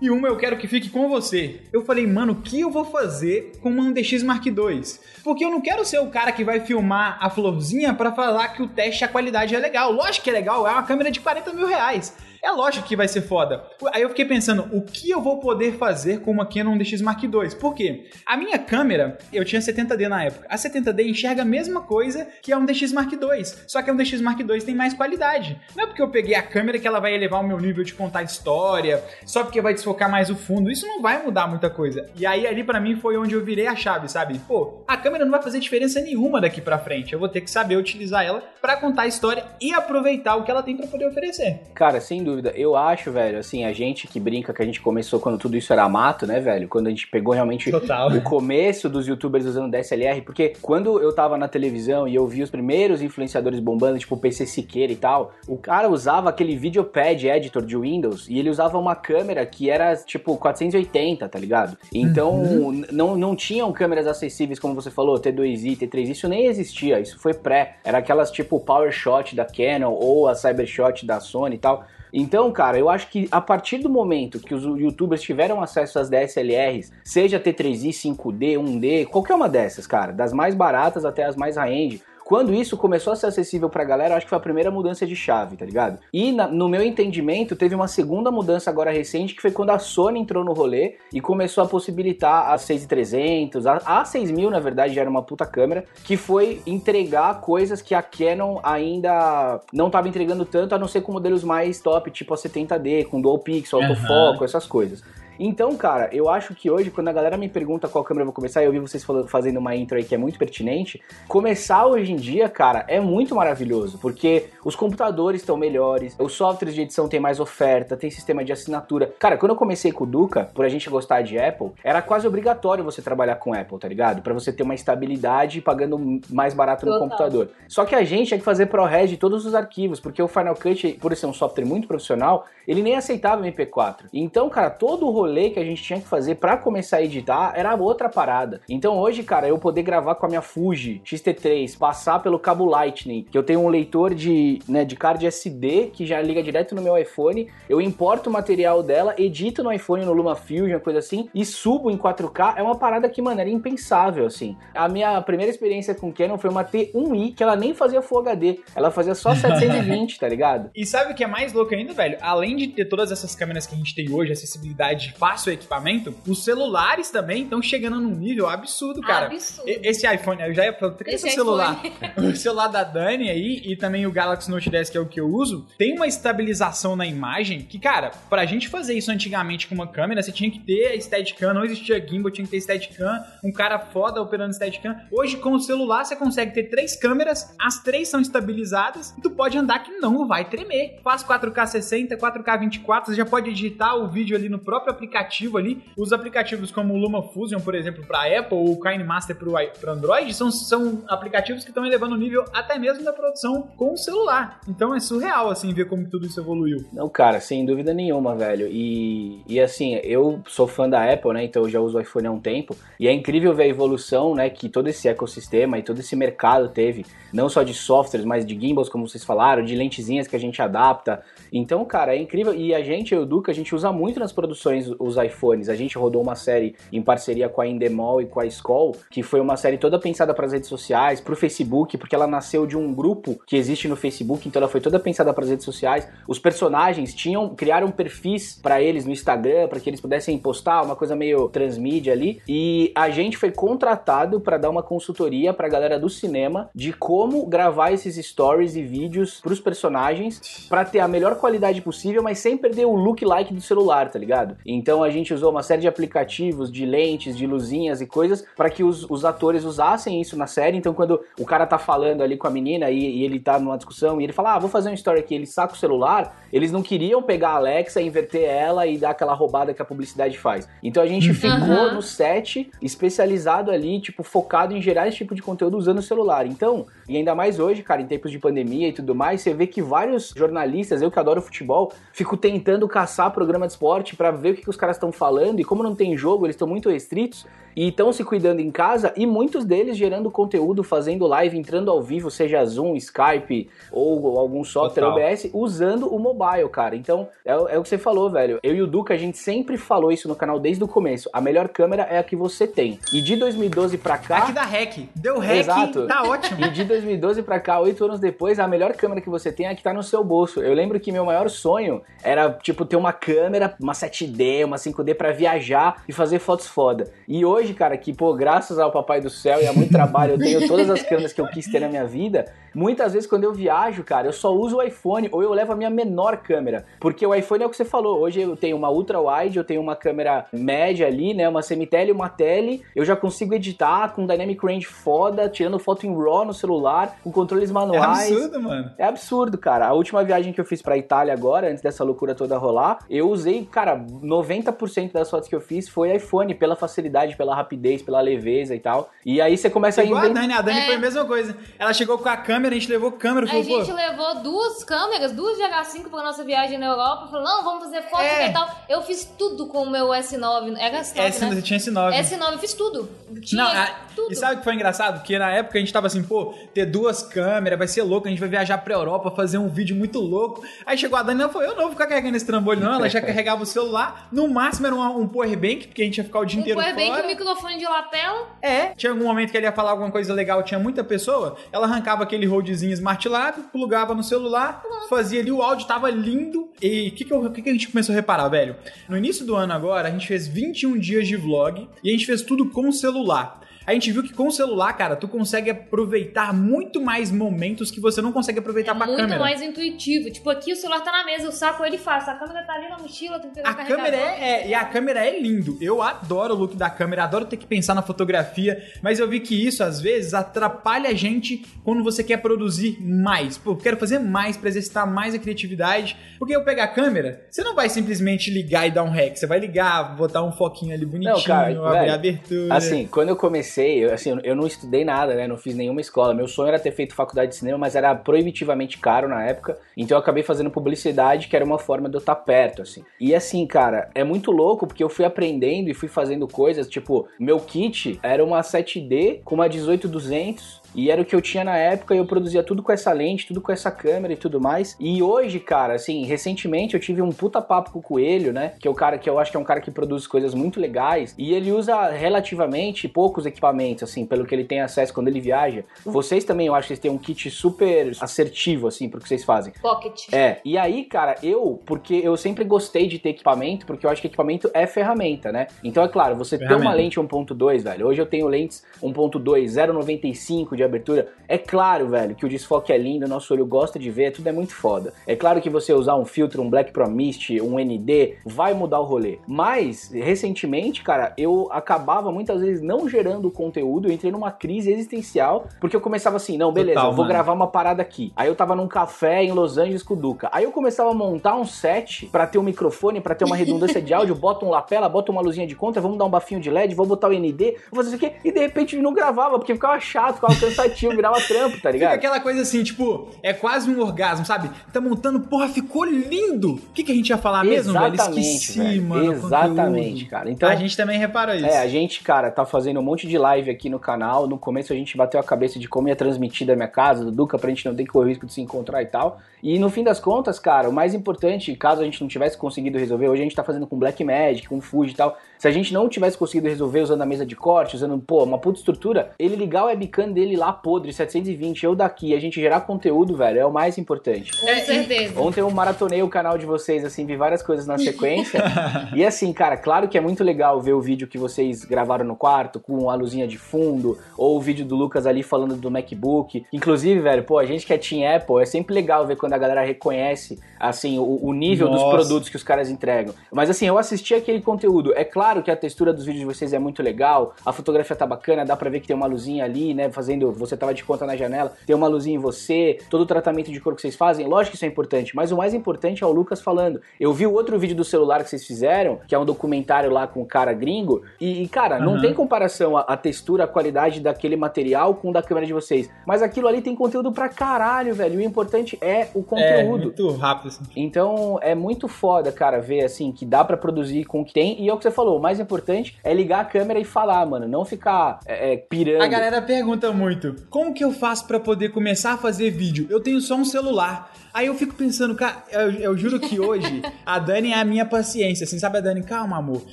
e 0.00 0.10
uma 0.10 0.26
eu 0.26 0.38
quero 0.38 0.56
que 0.56 0.66
fique 0.66 0.88
com 0.88 1.08
você. 1.08 1.60
Eu 1.70 1.84
falei, 1.84 2.06
mano, 2.06 2.32
o 2.32 2.40
que 2.40 2.58
eu 2.58 2.70
vou 2.70 2.86
fazer 2.86 3.52
com 3.60 3.68
uma 3.68 3.84
1DX 3.84 4.24
Mark 4.24 4.46
II? 4.46 4.82
Porque 5.22 5.44
eu 5.44 5.50
não 5.50 5.60
quero 5.60 5.84
ser 5.84 5.98
o 5.98 6.06
cara 6.06 6.32
que 6.32 6.42
vai 6.42 6.60
filmar 6.60 7.18
a 7.20 7.28
florzinha 7.28 7.92
pra 7.92 8.10
falar 8.10 8.48
que 8.48 8.62
o 8.62 8.68
teste, 8.68 9.04
a 9.04 9.08
qualidade 9.08 9.54
é 9.54 9.58
legal. 9.58 9.92
Lógico 9.92 10.24
que 10.24 10.30
é 10.30 10.32
legal, 10.32 10.66
é 10.66 10.72
uma 10.72 10.82
câmera 10.82 11.10
de 11.10 11.20
40 11.20 11.52
mil 11.52 11.66
reais. 11.66 12.16
É 12.42 12.50
lógico 12.50 12.86
que 12.86 12.96
vai 12.96 13.08
ser 13.08 13.22
foda. 13.22 13.64
Aí 13.92 14.02
eu 14.02 14.08
fiquei 14.08 14.24
pensando, 14.24 14.68
o 14.72 14.82
que 14.82 15.10
eu 15.10 15.20
vou 15.20 15.38
poder 15.38 15.76
fazer 15.76 16.20
com 16.20 16.30
uma 16.30 16.46
Canon 16.46 16.76
DX 16.78 17.00
Mark 17.00 17.22
II? 17.22 17.30
Por 17.60 17.74
quê? 17.74 18.10
A 18.24 18.36
minha 18.36 18.58
câmera, 18.58 19.18
eu 19.32 19.44
tinha 19.44 19.60
70D 19.60 20.08
na 20.08 20.24
época. 20.24 20.46
A 20.48 20.56
70D 20.56 21.06
enxerga 21.06 21.42
a 21.42 21.44
mesma 21.44 21.80
coisa 21.80 22.26
que 22.42 22.52
a 22.52 22.58
um 22.58 22.64
DX 22.64 22.92
Mark 22.92 23.12
II. 23.12 23.18
Só 23.66 23.82
que 23.82 23.90
a 23.90 23.92
um 23.92 23.96
DX 23.96 24.20
Mark 24.20 24.38
II 24.40 24.60
tem 24.62 24.74
mais 24.74 24.94
qualidade. 24.94 25.60
Não 25.76 25.84
é 25.84 25.86
porque 25.86 26.02
eu 26.02 26.10
peguei 26.10 26.34
a 26.34 26.42
câmera 26.42 26.78
que 26.78 26.86
ela 26.86 27.00
vai 27.00 27.14
elevar 27.14 27.40
o 27.40 27.46
meu 27.46 27.58
nível 27.58 27.84
de 27.84 27.94
contar 27.94 28.22
história, 28.22 29.02
só 29.26 29.42
porque 29.42 29.60
vai 29.60 29.74
desfocar 29.74 30.10
mais 30.10 30.30
o 30.30 30.36
fundo. 30.36 30.70
Isso 30.70 30.86
não 30.86 31.02
vai 31.02 31.22
mudar 31.22 31.46
muita 31.46 31.68
coisa. 31.68 32.08
E 32.16 32.26
aí 32.26 32.46
ali 32.46 32.62
pra 32.62 32.80
mim 32.80 32.96
foi 32.96 33.16
onde 33.16 33.34
eu 33.34 33.44
virei 33.44 33.66
a 33.66 33.76
chave, 33.76 34.08
sabe? 34.08 34.38
Pô, 34.46 34.84
a 34.86 34.96
câmera 34.96 35.24
não 35.24 35.32
vai 35.32 35.42
fazer 35.42 35.60
diferença 35.60 36.00
nenhuma 36.00 36.40
daqui 36.40 36.60
pra 36.60 36.78
frente. 36.78 37.12
Eu 37.12 37.18
vou 37.18 37.28
ter 37.28 37.40
que 37.40 37.50
saber 37.50 37.76
utilizar 37.76 38.24
ela 38.24 38.42
pra 38.60 38.76
contar 38.76 39.02
a 39.02 39.06
história 39.06 39.44
e 39.60 39.72
aproveitar 39.72 40.36
o 40.36 40.44
que 40.44 40.50
ela 40.50 40.62
tem 40.62 40.76
pra 40.76 40.86
poder 40.86 41.06
oferecer. 41.06 41.60
Cara, 41.74 42.00
sem 42.00 42.22
dúvida. 42.28 42.52
Eu 42.54 42.76
acho, 42.76 43.10
velho, 43.10 43.38
assim, 43.38 43.64
a 43.64 43.72
gente 43.72 44.06
que 44.06 44.20
brinca 44.20 44.52
que 44.52 44.62
a 44.62 44.64
gente 44.64 44.80
começou 44.80 45.18
quando 45.20 45.38
tudo 45.38 45.56
isso 45.56 45.72
era 45.72 45.88
mato, 45.88 46.26
né, 46.26 46.40
velho? 46.40 46.68
Quando 46.68 46.86
a 46.86 46.90
gente 46.90 47.06
pegou 47.08 47.32
realmente 47.34 47.70
Total. 47.70 48.10
o 48.10 48.20
começo 48.22 48.88
dos 48.88 49.06
youtubers 49.06 49.44
usando 49.46 49.70
DSLR, 49.70 50.20
porque 50.22 50.52
quando 50.60 51.00
eu 51.00 51.14
tava 51.14 51.36
na 51.38 51.48
televisão 51.48 52.06
e 52.06 52.14
eu 52.14 52.26
vi 52.26 52.42
os 52.42 52.50
primeiros 52.50 53.00
influenciadores 53.02 53.60
bombando, 53.60 53.98
tipo 53.98 54.14
o 54.14 54.18
PC 54.18 54.46
Siqueira 54.46 54.92
e 54.92 54.96
tal, 54.96 55.32
o 55.46 55.56
cara 55.56 55.88
usava 55.88 56.28
aquele 56.28 56.56
Videopad 56.56 57.26
editor 57.28 57.64
de 57.64 57.76
Windows 57.76 58.28
e 58.28 58.38
ele 58.38 58.50
usava 58.50 58.78
uma 58.78 58.94
câmera 58.94 59.44
que 59.46 59.70
era 59.70 59.96
tipo 59.96 60.36
480, 60.36 61.28
tá 61.28 61.38
ligado? 61.38 61.76
Então 61.92 62.42
n- 62.72 62.86
não, 62.92 63.16
não 63.16 63.34
tinham 63.36 63.72
câmeras 63.72 64.06
acessíveis, 64.06 64.58
como 64.58 64.74
você 64.74 64.90
falou, 64.90 65.16
T2i, 65.20 65.76
T3i, 65.78 66.10
isso 66.10 66.28
nem 66.28 66.46
existia, 66.46 67.00
isso 67.00 67.18
foi 67.18 67.34
pré. 67.34 67.76
Era 67.84 67.98
aquelas 67.98 68.30
tipo 68.30 68.58
PowerShot 68.60 69.34
da 69.34 69.44
Canon 69.44 69.92
ou 69.92 70.28
a 70.28 70.34
CyberShot 70.34 71.06
da 71.06 71.20
Sony 71.20 71.56
e 71.56 71.58
tal. 71.58 71.84
Então, 72.20 72.50
cara, 72.50 72.76
eu 72.76 72.88
acho 72.88 73.08
que 73.08 73.28
a 73.30 73.40
partir 73.40 73.78
do 73.78 73.88
momento 73.88 74.40
que 74.40 74.52
os 74.52 74.64
youtubers 74.64 75.22
tiveram 75.22 75.62
acesso 75.62 76.00
às 76.00 76.10
DSLRs, 76.10 76.92
seja 77.04 77.38
T3i, 77.38 77.90
5D, 77.90 78.58
1D, 78.58 79.06
qualquer 79.06 79.34
uma 79.34 79.48
dessas, 79.48 79.86
cara, 79.86 80.12
das 80.12 80.32
mais 80.32 80.52
baratas 80.52 81.04
até 81.04 81.24
as 81.24 81.36
mais 81.36 81.56
high-end, 81.56 82.02
quando 82.28 82.52
isso 82.52 82.76
começou 82.76 83.10
a 83.10 83.16
ser 83.16 83.24
acessível 83.28 83.70
pra 83.70 83.84
galera, 83.84 84.10
eu 84.12 84.16
acho 84.18 84.26
que 84.26 84.28
foi 84.28 84.36
a 84.36 84.40
primeira 84.42 84.70
mudança 84.70 85.06
de 85.06 85.16
chave, 85.16 85.56
tá 85.56 85.64
ligado? 85.64 85.98
E 86.12 86.30
na- 86.30 86.46
no 86.46 86.68
meu 86.68 86.82
entendimento, 86.82 87.56
teve 87.56 87.74
uma 87.74 87.88
segunda 87.88 88.30
mudança 88.30 88.68
agora 88.68 88.90
recente, 88.90 89.34
que 89.34 89.40
foi 89.40 89.50
quando 89.50 89.70
a 89.70 89.78
Sony 89.78 90.20
entrou 90.20 90.44
no 90.44 90.52
rolê 90.52 90.96
e 91.10 91.22
começou 91.22 91.64
a 91.64 91.66
possibilitar 91.66 92.50
a 92.52 92.58
6300, 92.58 93.66
a, 93.66 93.76
a 93.86 94.04
6000 94.04 94.50
na 94.50 94.60
verdade 94.60 94.92
já 94.94 95.00
era 95.00 95.08
uma 95.08 95.22
puta 95.22 95.46
câmera, 95.46 95.86
que 96.04 96.18
foi 96.18 96.60
entregar 96.66 97.40
coisas 97.40 97.80
que 97.80 97.94
a 97.94 98.02
Canon 98.02 98.58
ainda 98.62 99.60
não 99.72 99.86
estava 99.86 100.06
entregando 100.06 100.44
tanto, 100.44 100.74
a 100.74 100.78
não 100.78 100.86
ser 100.86 101.00
com 101.00 101.12
modelos 101.12 101.42
mais 101.42 101.80
top, 101.80 102.10
tipo 102.10 102.34
a 102.34 102.36
70D, 102.36 103.06
com 103.06 103.22
dual 103.22 103.38
pixel, 103.38 103.80
autofoco, 103.82 104.44
essas 104.44 104.66
coisas. 104.66 105.02
Então, 105.38 105.76
cara, 105.76 106.10
eu 106.12 106.28
acho 106.28 106.54
que 106.54 106.68
hoje, 106.68 106.90
quando 106.90 107.08
a 107.08 107.12
galera 107.12 107.36
me 107.36 107.48
pergunta 107.48 107.86
qual 107.86 108.02
câmera 108.02 108.22
eu 108.22 108.26
vou 108.26 108.34
começar, 108.34 108.62
e 108.62 108.66
eu 108.66 108.72
vi 108.72 108.80
vocês 108.80 109.06
fazendo 109.28 109.58
uma 109.58 109.76
intro 109.76 109.96
aí 109.96 110.02
que 110.02 110.14
é 110.14 110.18
muito 110.18 110.38
pertinente, 110.38 111.00
começar 111.28 111.86
hoje 111.86 112.12
em 112.12 112.16
dia, 112.16 112.48
cara, 112.48 112.84
é 112.88 112.98
muito 112.98 113.34
maravilhoso, 113.36 113.98
porque 113.98 114.46
os 114.64 114.74
computadores 114.74 115.40
estão 115.40 115.56
melhores, 115.56 116.16
os 116.18 116.32
softwares 116.32 116.74
de 116.74 116.82
edição 116.82 117.08
têm 117.08 117.20
mais 117.20 117.38
oferta, 117.38 117.96
tem 117.96 118.10
sistema 118.10 118.44
de 118.44 118.52
assinatura. 118.52 119.14
Cara, 119.18 119.36
quando 119.36 119.50
eu 119.50 119.56
comecei 119.56 119.92
com 119.92 120.04
o 120.04 120.06
Duca, 120.06 120.50
por 120.52 120.64
a 120.64 120.68
gente 120.68 120.90
gostar 120.90 121.22
de 121.22 121.38
Apple, 121.38 121.70
era 121.84 122.02
quase 122.02 122.26
obrigatório 122.26 122.82
você 122.82 123.00
trabalhar 123.00 123.36
com 123.36 123.54
Apple, 123.54 123.78
tá 123.78 123.86
ligado? 123.86 124.22
Para 124.22 124.34
você 124.34 124.52
ter 124.52 124.64
uma 124.64 124.74
estabilidade 124.74 125.60
pagando 125.60 126.20
mais 126.28 126.52
barato 126.52 126.84
no 126.84 126.92
Total. 126.92 127.08
computador. 127.08 127.50
Só 127.68 127.84
que 127.84 127.94
a 127.94 128.02
gente 128.02 128.28
tinha 128.28 128.38
que 128.38 128.44
fazer 128.44 128.66
ProRes 128.66 129.08
de 129.08 129.16
todos 129.16 129.46
os 129.46 129.54
arquivos, 129.54 130.00
porque 130.00 130.20
o 130.20 130.26
Final 130.26 130.56
Cut, 130.56 130.98
por 131.00 131.14
ser 131.14 131.26
um 131.26 131.32
software 131.32 131.64
muito 131.64 131.86
profissional, 131.86 132.46
ele 132.66 132.82
nem 132.82 132.96
aceitava 132.96 133.42
MP4. 133.42 134.06
Então, 134.12 134.48
cara, 134.50 134.70
todo 134.70 135.06
o 135.06 135.10
rolê 135.10 135.27
que 135.50 135.58
a 135.58 135.64
gente 135.64 135.82
tinha 135.82 136.00
que 136.00 136.06
fazer 136.06 136.36
para 136.36 136.56
começar 136.56 136.98
a 136.98 137.02
editar 137.02 137.52
era 137.54 137.74
outra 137.74 138.08
parada. 138.08 138.60
Então, 138.68 138.98
hoje, 138.98 139.22
cara, 139.22 139.48
eu 139.48 139.58
poder 139.58 139.82
gravar 139.82 140.14
com 140.14 140.26
a 140.26 140.28
minha 140.28 140.42
Fuji 140.42 141.00
X-T3, 141.04 141.78
passar 141.78 142.20
pelo 142.20 142.38
cabo 142.38 142.64
Lightning, 142.64 143.26
que 143.30 143.36
eu 143.36 143.42
tenho 143.42 143.60
um 143.60 143.68
leitor 143.68 144.14
de, 144.14 144.60
né, 144.68 144.84
de 144.84 144.96
card 144.96 145.26
SD 145.26 145.90
que 145.92 146.06
já 146.06 146.20
liga 146.20 146.42
direto 146.42 146.74
no 146.74 146.82
meu 146.82 146.96
iPhone, 146.96 147.48
eu 147.68 147.80
importo 147.80 148.28
o 148.28 148.32
material 148.32 148.82
dela, 148.82 149.14
edito 149.18 149.62
no 149.62 149.72
iPhone 149.72 150.04
no 150.04 150.12
LumaFusion, 150.12 150.80
coisa 150.80 150.98
assim, 150.98 151.28
e 151.34 151.44
subo 151.44 151.90
em 151.90 151.96
4K, 151.96 152.54
é 152.56 152.62
uma 152.62 152.76
parada 152.76 153.08
que, 153.08 153.22
mano, 153.22 153.40
era 153.40 153.50
impensável, 153.50 154.26
assim. 154.26 154.56
A 154.74 154.88
minha 154.88 155.20
primeira 155.22 155.50
experiência 155.50 155.94
com 155.94 156.12
Canon 156.12 156.38
foi 156.38 156.50
uma 156.50 156.64
T1i, 156.64 157.34
que 157.34 157.42
ela 157.42 157.56
nem 157.56 157.74
fazia 157.74 158.02
Full 158.02 158.20
HD, 158.20 158.60
ela 158.74 158.90
fazia 158.90 159.14
só 159.14 159.34
720, 159.36 160.18
tá 160.18 160.28
ligado? 160.28 160.70
E 160.74 160.84
sabe 160.86 161.12
o 161.12 161.14
que 161.14 161.24
é 161.24 161.26
mais 161.26 161.52
louco 161.52 161.74
ainda, 161.74 161.92
velho? 161.92 162.18
Além 162.20 162.56
de 162.56 162.68
ter 162.68 162.86
todas 162.86 163.10
essas 163.10 163.34
câmeras 163.34 163.66
que 163.66 163.74
a 163.74 163.78
gente 163.78 163.94
tem 163.94 164.10
hoje, 164.10 164.32
acessibilidade 164.32 165.14
fácil 165.18 165.50
ao 165.50 165.54
equipamento, 165.54 166.14
os 166.26 166.44
celulares 166.44 167.10
também 167.10 167.42
estão 167.42 167.60
chegando 167.60 168.00
num 168.00 168.14
nível 168.14 168.48
absurdo, 168.48 169.00
cara. 169.00 169.26
Absurdo. 169.26 169.68
Esse 169.82 170.06
iPhone, 170.12 170.40
eu 170.42 170.54
já 170.54 170.64
ia 170.64 170.72
falar, 170.72 170.96
esse 171.06 171.30
celular. 171.30 171.82
o 172.16 172.36
celular 172.36 172.68
da 172.68 172.84
Dani 172.84 173.28
aí 173.28 173.62
e 173.64 173.76
também 173.76 174.06
o 174.06 174.12
Galaxy 174.12 174.50
Note 174.50 174.70
10, 174.70 174.90
que 174.90 174.96
é 174.96 175.00
o 175.00 175.06
que 175.06 175.20
eu 175.20 175.28
uso, 175.28 175.66
tem 175.76 175.94
uma 175.94 176.06
estabilização 176.06 176.94
na 176.94 177.06
imagem 177.06 177.62
que, 177.62 177.78
cara, 177.78 178.12
pra 178.30 178.46
gente 178.46 178.68
fazer 178.68 178.94
isso 178.94 179.10
antigamente 179.10 179.66
com 179.66 179.74
uma 179.74 179.86
câmera, 179.86 180.22
você 180.22 180.30
tinha 180.30 180.50
que 180.50 180.60
ter 180.60 180.92
a 180.92 181.00
Steadicam, 181.00 181.52
não 181.52 181.64
existia 181.64 182.00
gimbal, 182.06 182.30
tinha 182.30 182.44
que 182.44 182.50
ter 182.50 182.60
Steadicam, 182.60 183.24
um 183.42 183.52
cara 183.52 183.78
foda 183.78 184.22
operando 184.22 184.54
Steadicam. 184.54 184.96
Hoje, 185.10 185.36
com 185.36 185.52
o 185.52 185.60
celular, 185.60 186.04
você 186.04 186.14
consegue 186.14 186.54
ter 186.54 186.64
três 186.64 186.96
câmeras, 186.96 187.54
as 187.58 187.82
três 187.82 188.08
são 188.08 188.20
estabilizadas 188.20 189.14
e 189.18 189.20
tu 189.20 189.30
pode 189.30 189.58
andar 189.58 189.80
que 189.80 189.90
não 189.98 190.26
vai 190.26 190.44
tremer. 190.44 191.00
Faz 191.02 191.24
4K 191.24 191.66
60, 191.66 192.16
4K 192.16 192.60
24, 192.60 193.10
você 193.10 193.16
já 193.16 193.26
pode 193.26 193.50
editar 193.50 193.96
o 193.96 194.08
vídeo 194.08 194.36
ali 194.36 194.48
no 194.48 194.58
próprio 194.58 194.92
aplicativo 194.92 195.07
ali. 195.56 195.82
Os 195.96 196.12
aplicativos 196.12 196.70
como 196.70 196.94
o 196.94 196.96
LumaFusion, 196.96 197.60
por 197.60 197.74
exemplo, 197.74 198.04
para 198.06 198.38
Apple 198.38 198.56
ou 198.56 198.72
o 198.72 198.80
KineMaster 198.80 199.36
para 199.36 199.92
Android, 199.92 200.32
são, 200.34 200.50
são 200.50 201.04
aplicativos 201.06 201.62
que 201.62 201.70
estão 201.70 201.84
elevando 201.84 202.14
o 202.14 202.18
nível 202.18 202.44
até 202.52 202.78
mesmo 202.78 203.04
da 203.04 203.12
produção 203.12 203.68
com 203.76 203.92
o 203.92 203.96
celular. 203.96 204.60
Então 204.68 204.94
é 204.94 205.00
surreal, 205.00 205.50
assim, 205.50 205.72
ver 205.72 205.86
como 205.86 206.08
tudo 206.08 206.26
isso 206.26 206.40
evoluiu. 206.40 206.84
Não, 206.92 207.08
cara, 207.08 207.40
sem 207.40 207.64
dúvida 207.64 207.92
nenhuma, 207.94 208.34
velho. 208.34 208.66
E, 208.68 209.42
e 209.46 209.60
assim, 209.60 209.94
eu 210.02 210.40
sou 210.46 210.66
fã 210.66 210.88
da 210.88 211.12
Apple, 211.12 211.32
né? 211.32 211.44
Então 211.44 211.62
eu 211.62 211.68
já 211.68 211.80
uso 211.80 211.98
o 211.98 212.00
iPhone 212.00 212.26
há 212.26 212.30
um 212.30 212.40
tempo. 212.40 212.76
E 212.98 213.06
é 213.06 213.12
incrível 213.12 213.54
ver 213.54 213.64
a 213.64 213.68
evolução, 213.68 214.34
né? 214.34 214.50
Que 214.50 214.68
todo 214.68 214.88
esse 214.88 215.08
ecossistema 215.08 215.78
e 215.78 215.82
todo 215.82 216.00
esse 216.00 216.16
mercado 216.16 216.68
teve. 216.68 217.04
Não 217.32 217.48
só 217.48 217.62
de 217.62 217.74
softwares, 217.74 218.26
mas 218.26 218.44
de 218.44 218.58
gimbals, 218.58 218.88
como 218.88 219.06
vocês 219.06 219.24
falaram, 219.24 219.64
de 219.64 219.76
lentezinhas 219.76 220.26
que 220.26 220.34
a 220.34 220.40
gente 220.40 220.60
adapta. 220.60 221.22
Então, 221.52 221.84
cara, 221.84 222.14
é 222.14 222.18
incrível. 222.18 222.54
E 222.54 222.74
a 222.74 222.82
gente, 222.82 223.14
eu 223.14 223.18
o 223.22 223.26
Duca, 223.26 223.50
a 223.50 223.54
gente 223.54 223.74
usa 223.74 223.92
muito 223.92 224.18
nas 224.18 224.32
produções 224.32 224.87
os 224.98 225.16
iPhones. 225.16 225.68
A 225.68 225.74
gente 225.74 225.98
rodou 225.98 226.22
uma 226.22 226.34
série 226.34 226.76
em 226.92 227.02
parceria 227.02 227.48
com 227.48 227.60
a 227.60 227.66
Endemol 227.66 228.20
e 228.20 228.26
com 228.26 228.40
a 228.40 228.46
Skoll, 228.46 228.96
que 229.10 229.22
foi 229.22 229.40
uma 229.40 229.56
série 229.56 229.78
toda 229.78 229.98
pensada 229.98 230.34
para 230.34 230.46
as 230.46 230.52
redes 230.52 230.68
sociais, 230.68 231.20
para 231.20 231.32
o 231.32 231.36
Facebook, 231.36 231.96
porque 231.96 232.14
ela 232.14 232.26
nasceu 232.26 232.66
de 232.66 232.76
um 232.76 232.92
grupo 232.92 233.40
que 233.46 233.56
existe 233.56 233.88
no 233.88 233.96
Facebook, 233.96 234.48
então 234.48 234.60
ela 234.60 234.70
foi 234.70 234.80
toda 234.80 234.98
pensada 234.98 235.32
para 235.32 235.44
as 235.44 235.50
redes 235.50 235.64
sociais. 235.64 236.08
Os 236.26 236.38
personagens 236.38 237.14
tinham 237.14 237.54
criaram 237.54 237.90
perfis 237.90 238.58
para 238.60 238.80
eles 238.80 239.04
no 239.04 239.12
Instagram, 239.12 239.68
para 239.68 239.80
que 239.80 239.90
eles 239.90 240.00
pudessem 240.00 240.38
postar 240.38 240.82
uma 240.82 240.96
coisa 240.96 241.14
meio 241.16 241.48
transmídia 241.48 242.12
ali. 242.12 242.40
E 242.48 242.92
a 242.94 243.10
gente 243.10 243.36
foi 243.36 243.50
contratado 243.50 244.40
para 244.40 244.58
dar 244.58 244.70
uma 244.70 244.82
consultoria 244.82 245.52
para 245.52 245.66
a 245.66 245.70
galera 245.70 245.98
do 245.98 246.08
cinema 246.08 246.70
de 246.74 246.92
como 246.92 247.46
gravar 247.46 247.92
esses 247.92 248.16
stories 248.24 248.76
e 248.76 248.82
vídeos 248.82 249.40
para 249.40 249.52
os 249.52 249.60
personagens 249.60 250.66
para 250.68 250.84
ter 250.84 251.00
a 251.00 251.08
melhor 251.08 251.36
qualidade 251.36 251.80
possível, 251.82 252.22
mas 252.22 252.38
sem 252.38 252.56
perder 252.56 252.86
o 252.86 252.94
look 252.94 253.24
like 253.24 253.52
do 253.52 253.60
celular, 253.60 254.10
tá 254.10 254.18
ligado? 254.18 254.56
Então 254.78 255.02
a 255.02 255.10
gente 255.10 255.34
usou 255.34 255.50
uma 255.50 255.62
série 255.62 255.82
de 255.82 255.88
aplicativos, 255.88 256.70
de 256.70 256.86
lentes, 256.86 257.36
de 257.36 257.46
luzinhas 257.46 258.00
e 258.00 258.06
coisas 258.06 258.44
para 258.56 258.70
que 258.70 258.84
os, 258.84 259.04
os, 259.10 259.24
atores 259.24 259.64
usassem 259.64 260.20
isso 260.20 260.36
na 260.36 260.46
série. 260.46 260.76
Então 260.76 260.94
quando 260.94 261.20
o 261.38 261.44
cara 261.44 261.66
tá 261.66 261.78
falando 261.78 262.22
ali 262.22 262.36
com 262.36 262.46
a 262.46 262.50
menina 262.50 262.90
e, 262.90 262.98
e, 262.98 263.24
ele 263.24 263.40
tá 263.40 263.58
numa 263.58 263.76
discussão 263.76 264.20
e 264.20 264.24
ele 264.24 264.32
fala, 264.32 264.54
ah, 264.54 264.58
vou 264.58 264.70
fazer 264.70 264.88
uma 264.88 264.94
story 264.94 265.20
aqui, 265.20 265.34
ele 265.34 265.46
saca 265.46 265.74
o 265.74 265.76
celular, 265.76 266.44
eles 266.52 266.70
não 266.70 266.82
queriam 266.82 267.20
pegar 267.22 267.50
a 267.50 267.56
Alexa, 267.56 268.00
inverter 268.00 268.42
ela 268.42 268.86
e 268.86 268.96
dar 268.96 269.10
aquela 269.10 269.34
roubada 269.34 269.74
que 269.74 269.82
a 269.82 269.84
publicidade 269.84 270.38
faz. 270.38 270.68
Então 270.82 271.02
a 271.02 271.06
gente 271.06 271.28
uhum. 271.28 271.34
ficou 271.34 271.92
no 271.92 272.00
set 272.00 272.70
especializado 272.80 273.70
ali, 273.70 274.00
tipo, 274.00 274.22
focado 274.22 274.74
em 274.74 274.80
gerar 274.80 275.08
esse 275.08 275.18
tipo 275.18 275.34
de 275.34 275.42
conteúdo 275.42 275.76
usando 275.76 275.98
o 275.98 276.02
celular. 276.02 276.46
Então, 276.46 276.86
e 277.08 277.16
ainda 277.16 277.34
mais 277.34 277.58
hoje, 277.58 277.82
cara, 277.82 278.02
em 278.02 278.06
tempos 278.06 278.30
de 278.30 278.38
pandemia 278.38 278.88
e 278.88 278.92
tudo 278.92 279.14
mais, 279.14 279.40
você 279.40 279.54
vê 279.54 279.66
que 279.66 279.80
vários 279.80 280.32
jornalistas, 280.36 281.00
eu 281.00 281.10
que 281.10 281.18
adoro 281.18 281.40
futebol, 281.40 281.92
fico 282.12 282.36
tentando 282.36 282.86
caçar 282.86 283.30
programa 283.32 283.66
de 283.66 283.72
esporte 283.72 284.14
para 284.14 284.30
ver 284.30 284.50
o 284.50 284.54
que, 284.54 284.62
que 284.62 284.70
os 284.70 284.76
caras 284.76 284.96
estão 284.96 285.10
falando 285.10 285.60
e 285.60 285.64
como 285.64 285.82
não 285.82 285.94
tem 285.94 286.16
jogo, 286.16 286.44
eles 286.44 286.54
estão 286.54 286.68
muito 286.68 286.90
restritos 286.90 287.46
e 287.78 287.88
estão 287.90 288.12
se 288.12 288.24
cuidando 288.24 288.58
em 288.58 288.72
casa 288.72 289.12
e 289.16 289.24
muitos 289.24 289.64
deles 289.64 289.96
gerando 289.96 290.30
conteúdo, 290.32 290.82
fazendo 290.82 291.28
live, 291.28 291.56
entrando 291.56 291.92
ao 291.92 292.02
vivo, 292.02 292.28
seja 292.28 292.64
Zoom, 292.64 292.96
Skype 292.96 293.70
ou 293.92 294.36
algum 294.36 294.64
software 294.64 295.04
Total. 295.04 295.28
OBS, 295.28 295.50
usando 295.52 296.12
o 296.12 296.18
mobile, 296.18 296.68
cara. 296.68 296.96
Então, 296.96 297.28
é, 297.44 297.52
é, 297.52 297.78
o 297.78 297.82
que 297.82 297.88
você 297.88 297.96
falou, 297.96 298.28
velho. 298.30 298.58
Eu 298.64 298.74
e 298.74 298.82
o 298.82 298.86
Duca, 298.86 299.14
a 299.14 299.16
gente 299.16 299.38
sempre 299.38 299.76
falou 299.76 300.10
isso 300.10 300.26
no 300.26 300.34
canal 300.34 300.58
desde 300.58 300.82
o 300.82 300.88
começo. 300.88 301.30
A 301.32 301.40
melhor 301.40 301.68
câmera 301.68 302.02
é 302.02 302.18
a 302.18 302.24
que 302.24 302.34
você 302.34 302.66
tem. 302.66 302.98
E 303.12 303.22
de 303.22 303.36
2012 303.36 303.96
pra 303.98 304.18
cá... 304.18 304.38
Aqui 304.38 304.52
da 304.52 304.64
REC. 304.64 305.08
Deu 305.14 305.38
REC, 305.38 305.60
Exato. 305.60 306.06
tá 306.08 306.24
ótimo. 306.24 306.64
E 306.64 306.70
de 306.70 306.82
2012 306.98 307.42
pra 307.42 307.60
cá, 307.60 307.80
oito 307.80 308.04
anos 308.04 308.20
depois, 308.20 308.58
a 308.58 308.66
melhor 308.66 308.92
câmera 308.94 309.20
que 309.20 309.28
você 309.28 309.52
tem 309.52 309.66
é 309.66 309.70
a 309.70 309.74
que 309.74 309.82
tá 309.82 309.92
no 309.92 310.02
seu 310.02 310.22
bolso. 310.24 310.60
Eu 310.60 310.74
lembro 310.74 310.98
que 310.98 311.12
meu 311.12 311.24
maior 311.24 311.48
sonho 311.48 312.02
era, 312.22 312.50
tipo, 312.50 312.84
ter 312.84 312.96
uma 312.96 313.12
câmera, 313.12 313.74
uma 313.80 313.92
7D, 313.92 314.64
uma 314.64 314.76
5D 314.76 315.14
para 315.14 315.32
viajar 315.32 316.02
e 316.08 316.12
fazer 316.12 316.38
fotos 316.38 316.66
foda. 316.66 317.10
E 317.26 317.44
hoje, 317.44 317.74
cara, 317.74 317.96
que, 317.96 318.12
pô, 318.12 318.34
graças 318.34 318.78
ao 318.78 318.90
Papai 318.90 319.20
do 319.20 319.30
Céu 319.30 319.60
e 319.62 319.66
a 319.66 319.72
muito 319.72 319.92
trabalho, 319.92 320.34
eu 320.34 320.38
tenho 320.38 320.66
todas 320.66 320.90
as 320.90 321.02
câmeras 321.02 321.32
que 321.32 321.40
eu 321.40 321.46
quis 321.46 321.66
ter 321.70 321.80
na 321.80 321.88
minha 321.88 322.04
vida. 322.04 322.46
Muitas 322.74 323.12
vezes, 323.12 323.28
quando 323.28 323.44
eu 323.44 323.52
viajo, 323.52 324.04
cara, 324.04 324.28
eu 324.28 324.32
só 324.32 324.54
uso 324.54 324.76
o 324.76 324.82
iPhone 324.82 325.28
ou 325.32 325.42
eu 325.42 325.52
levo 325.52 325.72
a 325.72 325.76
minha 325.76 325.90
menor 325.90 326.36
câmera. 326.38 326.84
Porque 327.00 327.26
o 327.26 327.34
iPhone 327.34 327.64
é 327.64 327.66
o 327.66 327.70
que 327.70 327.76
você 327.76 327.84
falou. 327.84 328.20
Hoje 328.20 328.40
eu 328.40 328.56
tenho 328.56 328.76
uma 328.76 328.90
ultra 328.90 329.20
wide, 329.20 329.56
eu 329.56 329.64
tenho 329.64 329.80
uma 329.80 329.96
câmera 329.96 330.46
média 330.52 331.06
ali, 331.06 331.34
né? 331.34 331.48
Uma 331.48 331.62
semi-tele 331.62 332.10
e 332.10 332.12
uma 332.12 332.28
tele. 332.28 332.82
Eu 332.94 333.04
já 333.04 333.16
consigo 333.16 333.54
editar 333.54 334.14
com 334.14 334.26
Dynamic 334.26 334.64
Range 334.64 334.86
foda, 334.86 335.48
tirando 335.48 335.78
foto 335.78 336.06
em 336.06 336.14
RAW 336.14 336.44
no 336.44 336.54
celular, 336.54 336.87
com 337.22 337.30
controles 337.30 337.70
manuais. 337.70 338.30
É 338.30 338.34
absurdo, 338.34 338.62
mano. 338.62 338.90
É 338.98 339.04
absurdo, 339.04 339.58
cara. 339.58 339.88
A 339.88 339.92
última 339.92 340.24
viagem 340.24 340.52
que 340.52 340.60
eu 340.60 340.64
fiz 340.64 340.82
pra 340.82 340.96
Itália 340.96 341.32
agora, 341.32 341.70
antes 341.70 341.82
dessa 341.82 342.04
loucura 342.04 342.34
toda 342.34 342.56
rolar, 342.58 342.98
eu 343.08 343.30
usei, 343.30 343.64
cara, 343.64 343.98
90% 343.98 345.12
das 345.12 345.30
fotos 345.30 345.48
que 345.48 345.54
eu 345.54 345.60
fiz 345.60 345.88
foi 345.88 346.14
iPhone, 346.14 346.54
pela 346.54 346.76
facilidade, 346.76 347.36
pela 347.36 347.54
rapidez, 347.54 348.02
pela 348.02 348.20
leveza 348.20 348.74
e 348.74 348.80
tal. 348.80 349.10
E 349.24 349.40
aí 349.40 349.56
você 349.56 349.70
começa 349.70 350.02
Igual 350.02 350.22
a 350.22 350.24
inventar. 350.24 350.44
a 350.44 350.46
Dani, 350.46 350.58
a 350.58 350.62
Dani 350.62 350.78
é. 350.80 350.86
foi 350.86 350.94
a 350.94 350.98
mesma 350.98 351.24
coisa. 351.24 351.56
Ela 351.78 351.92
chegou 351.92 352.18
com 352.18 352.28
a 352.28 352.36
câmera, 352.36 352.74
a 352.74 352.78
gente 352.78 352.90
levou 352.90 353.12
câmera. 353.12 353.46
A 353.46 353.50
gente 353.50 353.68
pô. 353.68 353.94
levou 353.94 354.42
duas 354.42 354.84
câmeras, 354.84 355.32
duas 355.32 355.56
de 355.56 355.62
H5 355.62 356.08
pra 356.08 356.22
nossa 356.22 356.44
viagem 356.44 356.78
na 356.78 356.86
Europa. 356.86 357.28
Falou, 357.28 357.44
não, 357.44 357.64
vamos 357.64 357.84
fazer 357.84 358.02
foto 358.02 358.22
é. 358.22 358.48
e 358.48 358.52
tal. 358.52 358.68
Eu 358.88 359.02
fiz 359.02 359.24
tudo 359.38 359.66
com 359.66 359.82
o 359.82 359.90
meu 359.90 360.08
S9. 360.08 360.76
Era 360.78 361.00
S9, 361.00 361.28
S9 361.28 361.54
né? 361.54 361.62
Tinha 361.62 361.78
S9. 361.78 362.12
S9, 362.12 362.52
eu 362.52 362.58
fiz 362.58 362.74
tudo. 362.74 363.08
Tinha 363.42 363.62
não, 363.62 363.70
a, 363.70 363.86
tudo. 364.14 364.32
E 364.32 364.36
sabe 364.36 364.54
o 364.54 364.58
que 364.58 364.64
foi 364.64 364.74
engraçado? 364.74 365.18
Porque 365.18 365.38
na 365.38 365.50
época 365.50 365.78
a 365.78 365.80
gente 365.80 365.92
tava 365.92 366.06
assim, 366.06 366.22
pô, 366.22 366.54
ter 366.78 366.86
duas 366.86 367.24
câmeras, 367.24 367.76
vai 367.76 367.88
ser 367.88 368.02
louco, 368.02 368.28
a 368.28 368.30
gente 368.30 368.38
vai 368.38 368.48
viajar 368.48 368.78
pra 368.78 368.94
Europa, 368.94 369.32
fazer 369.32 369.58
um 369.58 369.68
vídeo 369.68 369.96
muito 369.96 370.20
louco. 370.20 370.64
Aí 370.86 370.96
chegou 370.96 371.18
a 371.18 371.22
Dani, 371.24 371.42
ela 371.42 371.52
falou, 371.52 371.66
eu 371.66 371.74
não 371.74 371.82
vou 371.82 371.90
ficar 371.90 372.06
carregando 372.06 372.36
esse 372.36 372.46
trambolho 372.46 372.80
não. 372.80 372.94
Ela 372.94 373.08
já 373.08 373.20
carregava 373.22 373.64
o 373.64 373.66
celular. 373.66 374.28
No 374.30 374.46
máximo 374.46 374.86
era 374.86 374.94
um, 374.94 375.20
um 375.20 375.26
powerbank, 375.26 375.88
porque 375.88 376.02
a 376.02 376.04
gente 376.04 376.18
ia 376.18 376.24
ficar 376.24 376.38
o 376.38 376.44
dia 376.44 376.58
um 376.58 376.62
inteiro 376.62 376.80
fora. 376.80 376.92
Um 376.92 376.94
powerbank, 376.94 377.24
um 377.24 377.26
microfone 377.26 377.78
de 377.78 377.84
lapela. 377.84 378.48
É, 378.62 378.94
tinha 378.94 379.10
algum 379.10 379.24
momento 379.24 379.50
que 379.50 379.56
ele 379.56 379.66
ia 379.66 379.72
falar 379.72 379.90
alguma 379.90 380.10
coisa 380.10 380.32
legal, 380.32 380.62
tinha 380.62 380.78
muita 380.78 381.02
pessoa, 381.02 381.56
ela 381.72 381.86
arrancava 381.86 382.22
aquele 382.22 382.46
roadzinho 382.46 382.92
Smart 382.92 383.28
Lab, 383.28 383.60
plugava 383.72 384.14
no 384.14 384.22
celular, 384.22 384.82
fazia 385.08 385.40
ali, 385.40 385.50
o 385.50 385.60
áudio 385.60 385.86
tava 385.86 386.08
lindo. 386.10 386.70
E 386.80 387.08
o 387.08 387.12
que, 387.12 387.24
que, 387.24 387.50
que, 387.50 387.62
que 387.62 387.68
a 387.68 387.72
gente 387.72 387.88
começou 387.88 388.12
a 388.12 388.16
reparar, 388.16 388.48
velho? 388.48 388.76
No 389.08 389.16
início 389.16 389.44
do 389.44 389.56
ano 389.56 389.72
agora, 389.72 390.06
a 390.06 390.10
gente 390.12 390.28
fez 390.28 390.46
21 390.46 390.96
dias 390.98 391.26
de 391.26 391.36
vlog 391.36 391.88
e 392.04 392.08
a 392.08 392.12
gente 392.12 392.24
fez 392.24 392.42
tudo 392.42 392.70
com 392.70 392.88
o 392.88 392.92
celular. 392.92 393.60
A 393.88 393.94
gente 393.94 394.12
viu 394.12 394.22
que 394.22 394.34
com 394.34 394.48
o 394.48 394.52
celular, 394.52 394.92
cara, 394.92 395.16
tu 395.16 395.26
consegue 395.26 395.70
aproveitar 395.70 396.52
muito 396.52 397.00
mais 397.00 397.32
momentos 397.32 397.90
que 397.90 397.98
você 398.00 398.20
não 398.20 398.32
consegue 398.32 398.58
aproveitar 398.58 398.92
é 398.92 398.94
com 398.94 399.02
a 399.02 399.06
câmera. 399.06 399.26
muito 399.28 399.40
mais 399.40 399.62
intuitivo. 399.62 400.30
Tipo, 400.30 400.50
aqui 400.50 400.74
o 400.74 400.76
celular 400.76 401.00
tá 401.00 401.10
na 401.10 401.24
mesa, 401.24 401.44
eu 401.46 401.52
saco 401.52 401.82
ele 401.82 401.96
fácil. 401.96 402.32
A 402.32 402.34
câmera 402.34 402.66
tá 402.66 402.74
ali 402.74 402.86
na 402.86 402.98
mochila, 402.98 403.40
tem 403.40 403.48
que 403.48 403.56
pegar 403.56 403.70
A 403.70 403.72
o 403.72 403.86
câmera 403.86 404.16
é, 404.16 404.40
é- 404.64 404.68
e 404.68 404.74
a 404.74 404.84
câmera 404.84 405.26
é 405.26 405.40
lindo. 405.40 405.78
Eu 405.80 406.02
adoro 406.02 406.52
o 406.52 406.56
look 406.58 406.76
da 406.76 406.90
câmera, 406.90 407.24
adoro 407.24 407.46
ter 407.46 407.56
que 407.56 407.66
pensar 407.66 407.94
na 407.94 408.02
fotografia, 408.02 408.78
mas 409.00 409.18
eu 409.18 409.26
vi 409.26 409.40
que 409.40 409.54
isso 409.66 409.82
às 409.82 410.02
vezes 410.02 410.34
atrapalha 410.34 411.08
a 411.08 411.14
gente 411.14 411.64
quando 411.82 412.04
você 412.04 412.22
quer 412.22 412.36
produzir 412.42 412.98
mais. 413.00 413.56
Pô, 413.56 413.74
quero 413.74 413.96
fazer 413.96 414.18
mais 414.18 414.54
pra 414.54 414.68
exercitar 414.68 415.10
mais 415.10 415.34
a 415.34 415.38
criatividade. 415.38 416.14
Porque 416.38 416.54
eu 416.54 416.62
pegar 416.62 416.84
a 416.84 416.88
câmera, 416.88 417.46
você 417.50 417.64
não 417.64 417.74
vai 417.74 417.88
simplesmente 417.88 418.50
ligar 418.50 418.86
e 418.86 418.90
dar 418.90 419.02
um 419.02 419.10
rec, 419.10 419.36
você 419.36 419.46
vai 419.46 419.58
ligar, 419.58 420.14
botar 420.14 420.42
um 420.42 420.52
foquinho 420.52 420.92
ali 420.92 421.06
bonitinho, 421.06 421.34
Não, 421.36 421.42
cara, 421.42 421.68
abrir 421.70 421.98
velho, 422.00 422.12
a 422.12 422.14
abertura. 422.14 422.74
Assim, 422.74 423.06
quando 423.06 423.30
eu 423.30 423.36
comecei, 423.36 423.77
eu, 423.82 424.12
assim, 424.12 424.38
eu 424.42 424.56
não 424.56 424.66
estudei 424.66 425.04
nada, 425.04 425.34
né? 425.34 425.46
Não 425.46 425.56
fiz 425.56 425.74
nenhuma 425.74 426.00
escola. 426.00 426.34
Meu 426.34 426.46
sonho 426.46 426.68
era 426.68 426.78
ter 426.78 426.92
feito 426.92 427.14
faculdade 427.14 427.50
de 427.50 427.56
cinema, 427.56 427.78
mas 427.78 427.94
era 427.94 428.14
proibitivamente 428.14 428.98
caro 428.98 429.28
na 429.28 429.44
época. 429.44 429.78
Então 429.96 430.16
eu 430.16 430.20
acabei 430.20 430.42
fazendo 430.42 430.70
publicidade, 430.70 431.48
que 431.48 431.56
era 431.56 431.64
uma 431.64 431.78
forma 431.78 432.08
de 432.08 432.16
eu 432.16 432.20
estar 432.20 432.36
perto, 432.36 432.82
assim. 432.82 433.04
E 433.20 433.34
assim, 433.34 433.66
cara, 433.66 434.10
é 434.14 434.24
muito 434.24 434.50
louco 434.50 434.86
porque 434.86 435.02
eu 435.02 435.08
fui 435.08 435.24
aprendendo 435.24 435.88
e 435.88 435.94
fui 435.94 436.08
fazendo 436.08 436.46
coisas, 436.46 436.88
tipo, 436.88 437.28
meu 437.38 437.58
kit 437.60 438.18
era 438.22 438.44
uma 438.44 438.60
7D 438.60 439.40
com 439.44 439.54
uma 439.54 439.68
18200 439.68 440.87
e 440.94 441.10
era 441.10 441.20
o 441.20 441.24
que 441.24 441.34
eu 441.34 441.40
tinha 441.40 441.64
na 441.64 441.76
época 441.76 442.14
e 442.14 442.18
eu 442.18 442.26
produzia 442.26 442.62
tudo 442.62 442.82
com 442.82 442.92
essa 442.92 443.12
lente, 443.12 443.46
tudo 443.46 443.60
com 443.60 443.72
essa 443.72 443.90
câmera 443.90 444.32
e 444.32 444.36
tudo 444.36 444.60
mais. 444.60 444.96
E 444.98 445.22
hoje, 445.22 445.60
cara, 445.60 445.94
assim, 445.94 446.24
recentemente 446.24 446.94
eu 446.94 447.00
tive 447.00 447.22
um 447.22 447.30
puta 447.30 447.60
papo 447.60 447.90
com 447.92 447.98
o 447.98 448.02
Coelho, 448.02 448.52
né? 448.52 448.74
Que 448.78 448.88
é 448.88 448.90
o 448.90 448.94
cara 448.94 449.18
que 449.18 449.28
eu 449.28 449.38
acho 449.38 449.50
que 449.50 449.56
é 449.56 449.60
um 449.60 449.64
cara 449.64 449.80
que 449.80 449.90
produz 449.90 450.26
coisas 450.26 450.54
muito 450.54 450.80
legais. 450.80 451.34
E 451.36 451.52
ele 451.52 451.72
usa 451.72 452.08
relativamente 452.08 453.08
poucos 453.08 453.46
equipamentos, 453.46 454.02
assim, 454.02 454.24
pelo 454.24 454.46
que 454.46 454.54
ele 454.54 454.64
tem 454.64 454.80
acesso 454.80 455.12
quando 455.12 455.28
ele 455.28 455.40
viaja. 455.40 455.84
Vocês 456.04 456.44
também, 456.44 456.66
eu 456.66 456.74
acho 456.74 456.88
que 456.88 456.94
vocês 456.94 457.00
têm 457.00 457.10
um 457.10 457.18
kit 457.18 457.50
super 457.50 458.12
assertivo, 458.20 458.88
assim, 458.88 459.08
pro 459.08 459.20
que 459.20 459.28
vocês 459.28 459.44
fazem. 459.44 459.72
Pocket. 459.80 460.32
É, 460.32 460.58
e 460.64 460.78
aí, 460.78 461.04
cara, 461.04 461.36
eu, 461.42 461.80
porque 461.84 462.14
eu 462.14 462.36
sempre 462.36 462.64
gostei 462.64 463.06
de 463.06 463.18
ter 463.18 463.30
equipamento, 463.30 463.86
porque 463.86 464.06
eu 464.06 464.10
acho 464.10 464.20
que 464.20 464.28
equipamento 464.28 464.70
é 464.72 464.86
ferramenta, 464.86 465.52
né? 465.52 465.66
Então, 465.84 466.02
é 466.02 466.08
claro, 466.08 466.36
você 466.36 466.58
ter 466.58 466.74
uma 466.74 466.92
lente 466.92 467.20
1.2, 467.20 467.82
velho. 467.82 468.06
Hoje 468.06 468.20
eu 468.20 468.26
tenho 468.26 468.46
lentes 468.46 468.84
1.2, 469.02 469.66
0.95 469.66 470.77
de 470.78 470.84
abertura. 470.84 471.28
É 471.46 471.58
claro, 471.58 472.08
velho, 472.08 472.34
que 472.34 472.46
o 472.46 472.48
desfoque 472.48 472.92
é 472.92 472.98
lindo, 472.98 473.28
nosso 473.28 473.52
olho 473.52 473.66
gosta 473.66 473.98
de 473.98 474.10
ver, 474.10 474.32
tudo 474.32 474.48
é 474.48 474.52
muito 474.52 474.74
foda. 474.74 475.12
É 475.26 475.36
claro 475.36 475.60
que 475.60 475.68
você 475.68 475.92
usar 475.92 476.16
um 476.16 476.24
filtro, 476.24 476.62
um 476.62 476.70
Black 476.70 476.92
Pro 476.92 477.08
Mist, 477.10 477.60
um 477.60 477.78
ND, 477.78 478.36
vai 478.44 478.72
mudar 478.74 479.00
o 479.00 479.04
rolê. 479.04 479.38
Mas, 479.46 480.10
recentemente, 480.12 481.02
cara, 481.02 481.34
eu 481.36 481.68
acabava 481.70 482.30
muitas 482.32 482.60
vezes 482.60 482.82
não 482.82 483.08
gerando 483.08 483.50
conteúdo, 483.50 484.08
eu 484.08 484.12
entrei 484.12 484.30
numa 484.32 484.50
crise 484.50 484.90
existencial, 484.90 485.66
porque 485.80 485.96
eu 485.96 486.00
começava 486.00 486.36
assim, 486.36 486.56
não, 486.56 486.72
beleza, 486.72 486.94
Total, 487.00 487.10
eu 487.10 487.16
vou 487.16 487.24
mano. 487.24 487.34
gravar 487.34 487.52
uma 487.52 487.66
parada 487.66 488.00
aqui. 488.02 488.32
Aí 488.36 488.48
eu 488.48 488.54
tava 488.54 488.74
num 488.74 488.88
café 488.88 489.42
em 489.42 489.52
Los 489.52 489.78
Angeles 489.78 490.02
com 490.02 490.14
o 490.14 490.16
Duca. 490.16 490.48
Aí 490.52 490.64
eu 490.64 490.72
começava 490.72 491.10
a 491.10 491.14
montar 491.14 491.56
um 491.56 491.64
set 491.64 492.26
pra 492.26 492.46
ter 492.46 492.58
um 492.58 492.62
microfone, 492.62 493.20
pra 493.20 493.34
ter 493.34 493.44
uma 493.44 493.56
redundância 493.56 494.00
de 494.00 494.14
áudio, 494.14 494.34
bota 494.36 494.64
um 494.64 494.70
lapela, 494.70 495.08
bota 495.08 495.32
uma 495.32 495.40
luzinha 495.40 495.66
de 495.66 495.74
conta, 495.74 496.00
vamos 496.00 496.18
dar 496.18 496.24
um 496.24 496.30
bafinho 496.30 496.60
de 496.60 496.70
LED, 496.70 496.94
vou 496.94 497.06
botar 497.06 497.28
o 497.28 497.32
ND, 497.32 497.76
vou 497.90 498.02
fazer 498.02 498.14
isso 498.14 498.24
aqui, 498.24 498.36
e 498.44 498.52
de 498.52 498.60
repente 498.60 498.96
não 498.96 499.12
gravava, 499.12 499.58
porque 499.58 499.74
ficava 499.74 499.98
chato, 500.00 500.36
ficava 500.36 500.54
cansativo, 500.68 501.14
virava 501.14 501.40
trampo, 501.40 501.72
tá 501.72 501.76
Fica 501.76 501.90
ligado? 501.92 502.14
aquela 502.14 502.40
coisa 502.40 502.62
assim, 502.62 502.82
tipo, 502.82 503.28
é 503.42 503.52
quase 503.52 503.90
um 503.90 504.00
orgasmo, 504.00 504.44
sabe? 504.44 504.70
Tá 504.92 505.00
montando, 505.00 505.40
porra, 505.40 505.68
ficou 505.68 506.04
lindo. 506.04 506.74
O 506.74 506.92
que, 506.94 507.02
que 507.02 507.12
a 507.12 507.14
gente 507.14 507.28
ia 507.30 507.38
falar 507.38 507.64
mesmo, 507.64 507.92
velho? 507.92 508.14
Exatamente, 508.14 508.40
Esqueci, 508.40 508.78
velho. 508.78 509.02
mano. 509.02 509.32
Exatamente, 509.32 510.24
cara. 510.26 510.50
Então, 510.50 510.68
a 510.68 510.74
gente 510.74 510.96
também 510.96 511.18
reparou 511.18 511.54
isso. 511.54 511.66
É, 511.66 511.78
a 511.78 511.88
gente, 511.88 512.22
cara, 512.22 512.50
tá 512.50 512.64
fazendo 512.64 513.00
um 513.00 513.02
monte 513.02 513.26
de 513.26 513.36
live 513.38 513.70
aqui 513.70 513.88
no 513.88 513.98
canal. 513.98 514.46
No 514.46 514.58
começo 514.58 514.92
a 514.92 514.96
gente 514.96 515.16
bateu 515.16 515.40
a 515.40 515.44
cabeça 515.44 515.78
de 515.78 515.88
como 515.88 516.08
ia 516.08 516.16
transmitir 516.16 516.66
da 516.66 516.74
minha 516.74 516.88
casa, 516.88 517.24
do 517.24 517.30
Duca, 517.30 517.58
pra 517.58 517.68
gente 517.70 517.86
não 517.86 517.94
ter 517.94 518.04
que 518.04 518.10
correr 518.10 518.26
o 518.26 518.28
risco 518.28 518.46
de 518.46 518.52
se 518.52 518.60
encontrar 518.60 519.02
e 519.02 519.06
tal. 519.06 519.40
E 519.62 519.78
no 519.78 519.90
fim 519.90 520.04
das 520.04 520.20
contas, 520.20 520.58
cara, 520.58 520.88
o 520.88 520.92
mais 520.92 521.14
importante, 521.14 521.74
caso 521.74 522.00
a 522.00 522.04
gente 522.04 522.20
não 522.20 522.28
tivesse 522.28 522.56
conseguido 522.56 522.96
resolver, 522.98 523.28
hoje 523.28 523.40
a 523.40 523.44
gente 523.44 523.56
tá 523.56 523.64
fazendo 523.64 523.86
com 523.86 523.98
Black 523.98 524.22
Magic, 524.22 524.68
com 524.68 524.80
Fuji 524.80 525.12
e 525.12 525.16
tal. 525.16 525.36
Se 525.58 525.66
a 525.66 525.70
gente 525.70 525.92
não 525.92 526.08
tivesse 526.08 526.38
conseguido 526.38 526.68
resolver 526.68 527.00
usando 527.00 527.22
a 527.22 527.26
mesa 527.26 527.44
de 527.44 527.56
corte, 527.56 527.96
usando, 527.96 528.16
pô, 528.20 528.44
uma 528.44 528.58
puta 528.58 528.78
estrutura, 528.78 529.32
ele 529.38 529.56
ligar 529.56 529.84
o 529.84 529.86
webcam 529.86 530.30
dele 530.30 530.56
lá 530.58 530.72
podre, 530.72 531.12
720, 531.12 531.84
eu 531.84 531.94
daqui, 531.94 532.34
a 532.34 532.40
gente 532.40 532.60
gerar 532.60 532.80
conteúdo, 532.82 533.36
velho, 533.36 533.58
é 533.58 533.64
o 533.64 533.72
mais 533.72 533.96
importante. 533.96 534.52
Com 534.60 534.66
certeza. 534.66 535.40
Ontem 535.40 535.60
eu 535.60 535.70
maratonei 535.70 536.22
o 536.22 536.28
canal 536.28 536.58
de 536.58 536.66
vocês, 536.66 537.04
assim, 537.04 537.24
vi 537.24 537.36
várias 537.36 537.62
coisas 537.62 537.86
na 537.86 537.96
sequência. 537.96 538.62
e 539.14 539.24
assim, 539.24 539.52
cara, 539.52 539.76
claro 539.76 540.08
que 540.08 540.18
é 540.18 540.20
muito 540.20 540.44
legal 540.44 540.80
ver 540.80 540.92
o 540.92 541.00
vídeo 541.00 541.26
que 541.26 541.38
vocês 541.38 541.84
gravaram 541.84 542.24
no 542.24 542.36
quarto, 542.36 542.80
com 542.80 543.08
a 543.08 543.14
luzinha 543.14 543.46
de 543.46 543.56
fundo, 543.56 544.18
ou 544.36 544.56
o 544.56 544.60
vídeo 544.60 544.84
do 544.84 544.96
Lucas 544.96 545.26
ali 545.26 545.42
falando 545.42 545.76
do 545.76 545.90
MacBook. 545.90 546.66
Inclusive, 546.72 547.20
velho, 547.20 547.44
pô, 547.44 547.58
a 547.58 547.64
gente 547.64 547.86
que 547.86 547.92
é 547.92 547.98
Team 547.98 548.36
Apple, 548.36 548.60
é 548.60 548.66
sempre 548.66 548.94
legal 548.94 549.26
ver 549.26 549.36
quando 549.36 549.52
a 549.52 549.58
galera 549.58 549.82
reconhece, 549.82 550.58
assim, 550.78 551.18
o, 551.18 551.38
o 551.42 551.52
nível 551.52 551.88
dos 551.88 552.00
Nossa. 552.00 552.16
produtos 552.16 552.48
que 552.48 552.56
os 552.56 552.62
caras 552.62 552.90
entregam. 552.90 553.34
Mas 553.52 553.70
assim, 553.70 553.86
eu 553.86 553.96
assisti 553.96 554.34
aquele 554.34 554.60
conteúdo. 554.60 555.12
É 555.14 555.24
claro 555.24 555.62
que 555.62 555.70
a 555.70 555.76
textura 555.76 556.12
dos 556.12 556.24
vídeos 556.24 556.40
de 556.40 556.46
vocês 556.46 556.72
é 556.72 556.78
muito 556.78 557.02
legal, 557.02 557.54
a 557.64 557.72
fotografia 557.72 558.16
tá 558.16 558.26
bacana, 558.26 558.64
dá 558.64 558.76
pra 558.76 558.90
ver 558.90 559.00
que 559.00 559.06
tem 559.06 559.16
uma 559.16 559.26
luzinha 559.26 559.64
ali, 559.64 559.94
né, 559.94 560.10
fazendo, 560.10 560.47
você 560.52 560.76
tava 560.76 560.94
de 560.94 561.04
conta 561.04 561.26
na 561.26 561.36
janela, 561.36 561.72
tem 561.86 561.94
uma 561.96 562.08
luzinha 562.08 562.36
em 562.36 562.38
você, 562.40 562.98
todo 563.10 563.22
o 563.22 563.26
tratamento 563.26 563.70
de 563.70 563.80
cor 563.80 563.94
que 563.94 564.00
vocês 564.02 564.16
fazem, 564.16 564.46
lógico 564.46 564.70
que 564.72 564.76
isso 564.76 564.84
é 564.84 564.88
importante, 564.88 565.34
mas 565.34 565.50
o 565.52 565.56
mais 565.56 565.74
importante 565.74 566.22
é 566.22 566.26
o 566.26 566.32
Lucas 566.32 566.60
falando. 566.60 567.00
Eu 567.18 567.32
vi 567.32 567.46
o 567.46 567.52
outro 567.52 567.78
vídeo 567.78 567.96
do 567.96 568.04
celular 568.04 568.42
que 568.42 568.50
vocês 568.50 568.64
fizeram, 568.66 569.20
que 569.26 569.34
é 569.34 569.38
um 569.38 569.44
documentário 569.44 570.10
lá 570.10 570.26
com 570.26 570.42
o 570.42 570.46
cara 570.46 570.72
gringo, 570.72 571.22
e, 571.40 571.62
e, 571.62 571.68
cara, 571.68 571.98
não 571.98 572.14
Uhum. 572.14 572.20
tem 572.20 572.34
comparação 572.34 572.96
a, 572.96 573.00
a 573.02 573.16
textura, 573.16 573.64
a 573.64 573.66
qualidade 573.66 574.20
daquele 574.20 574.56
material 574.56 575.14
com 575.14 575.30
o 575.30 575.32
da 575.32 575.42
câmera 575.42 575.66
de 575.66 575.72
vocês. 575.72 576.08
Mas 576.26 576.42
aquilo 576.42 576.68
ali 576.68 576.80
tem 576.80 576.94
conteúdo 576.94 577.30
pra 577.32 577.48
caralho, 577.48 578.14
velho. 578.14 578.34
E 578.40 578.44
o 578.44 578.46
importante 578.46 578.98
é 579.00 579.28
o 579.34 579.40
É, 579.40 579.42
conteúdo. 579.42 580.02
muito 580.04 580.30
rápido, 580.32 580.68
assim. 580.68 580.82
Então 580.96 581.58
é 581.62 581.74
muito 581.74 582.06
foda, 582.08 582.52
cara, 582.52 582.80
ver 582.80 583.04
assim 583.04 583.32
que 583.32 583.44
dá 583.46 583.64
pra 583.64 583.76
produzir 583.76 584.24
com 584.24 584.40
o 584.40 584.44
que 584.44 584.52
tem. 584.52 584.80
E 584.82 584.88
é 584.88 584.92
o 584.92 584.96
que 584.96 585.02
você 585.04 585.10
falou, 585.10 585.38
o 585.38 585.42
mais 585.42 585.58
importante 585.60 586.18
é 586.22 586.32
ligar 586.34 586.60
a 586.60 586.64
câmera 586.64 586.98
e 587.00 587.04
falar, 587.04 587.44
mano. 587.46 587.66
Não 587.66 587.84
ficar 587.84 588.40
é, 588.46 588.74
é, 588.74 588.76
pirando. 588.76 589.22
A 589.22 589.26
galera 589.26 589.60
pergunta 589.62 590.12
muito: 590.12 590.37
como 590.70 590.94
que 590.94 591.04
eu 591.04 591.12
faço 591.12 591.46
pra 591.46 591.60
poder 591.60 591.90
começar 591.90 592.32
a 592.32 592.36
fazer 592.36 592.70
vídeo? 592.70 593.06
Eu 593.10 593.20
tenho 593.20 593.40
só 593.40 593.56
um 593.56 593.64
celular. 593.64 594.32
Aí 594.52 594.66
eu 594.66 594.74
fico 594.74 594.94
pensando, 594.94 595.34
cara, 595.34 595.64
eu, 595.70 595.90
eu 595.92 596.16
juro 596.16 596.40
que 596.40 596.58
hoje 596.58 597.02
a 597.24 597.38
Dani 597.38 597.72
é 597.72 597.78
a 597.78 597.84
minha 597.84 598.04
paciência, 598.04 598.64
assim, 598.64 598.78
sabe 598.78 598.98
a 598.98 599.00
Dani? 599.00 599.22
Calma, 599.22 599.56
amor. 599.58 599.84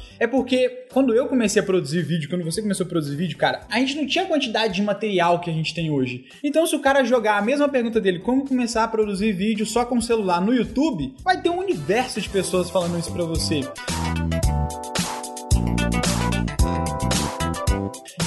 É 0.20 0.26
porque 0.26 0.86
quando 0.92 1.14
eu 1.14 1.28
comecei 1.28 1.62
a 1.62 1.66
produzir 1.66 2.02
vídeo, 2.02 2.30
quando 2.30 2.44
você 2.44 2.62
começou 2.62 2.86
a 2.86 2.90
produzir 2.90 3.16
vídeo, 3.16 3.38
cara, 3.38 3.62
a 3.70 3.80
gente 3.80 3.96
não 3.96 4.08
tinha 4.08 4.24
a 4.24 4.28
quantidade 4.28 4.74
de 4.74 4.82
material 4.82 5.40
que 5.40 5.50
a 5.50 5.54
gente 5.54 5.74
tem 5.74 5.92
hoje. 5.92 6.26
Então, 6.44 6.66
se 6.66 6.76
o 6.76 6.80
cara 6.80 7.04
jogar 7.04 7.38
a 7.38 7.42
mesma 7.42 7.68
pergunta 7.68 8.00
dele, 8.00 8.20
como 8.20 8.48
começar 8.48 8.84
a 8.84 8.88
produzir 8.88 9.34
vídeo 9.34 9.66
só 9.66 9.86
com 9.86 10.00
celular 10.02 10.42
no 10.42 10.54
YouTube, 10.54 11.14
vai 11.24 11.42
ter 11.42 11.50
um 11.50 11.60
universo 11.60 12.20
de 12.20 12.30
pessoas 12.30 12.70
falando 12.70 12.98
isso 12.98 13.12
pra 13.12 13.24
você. 13.24 13.62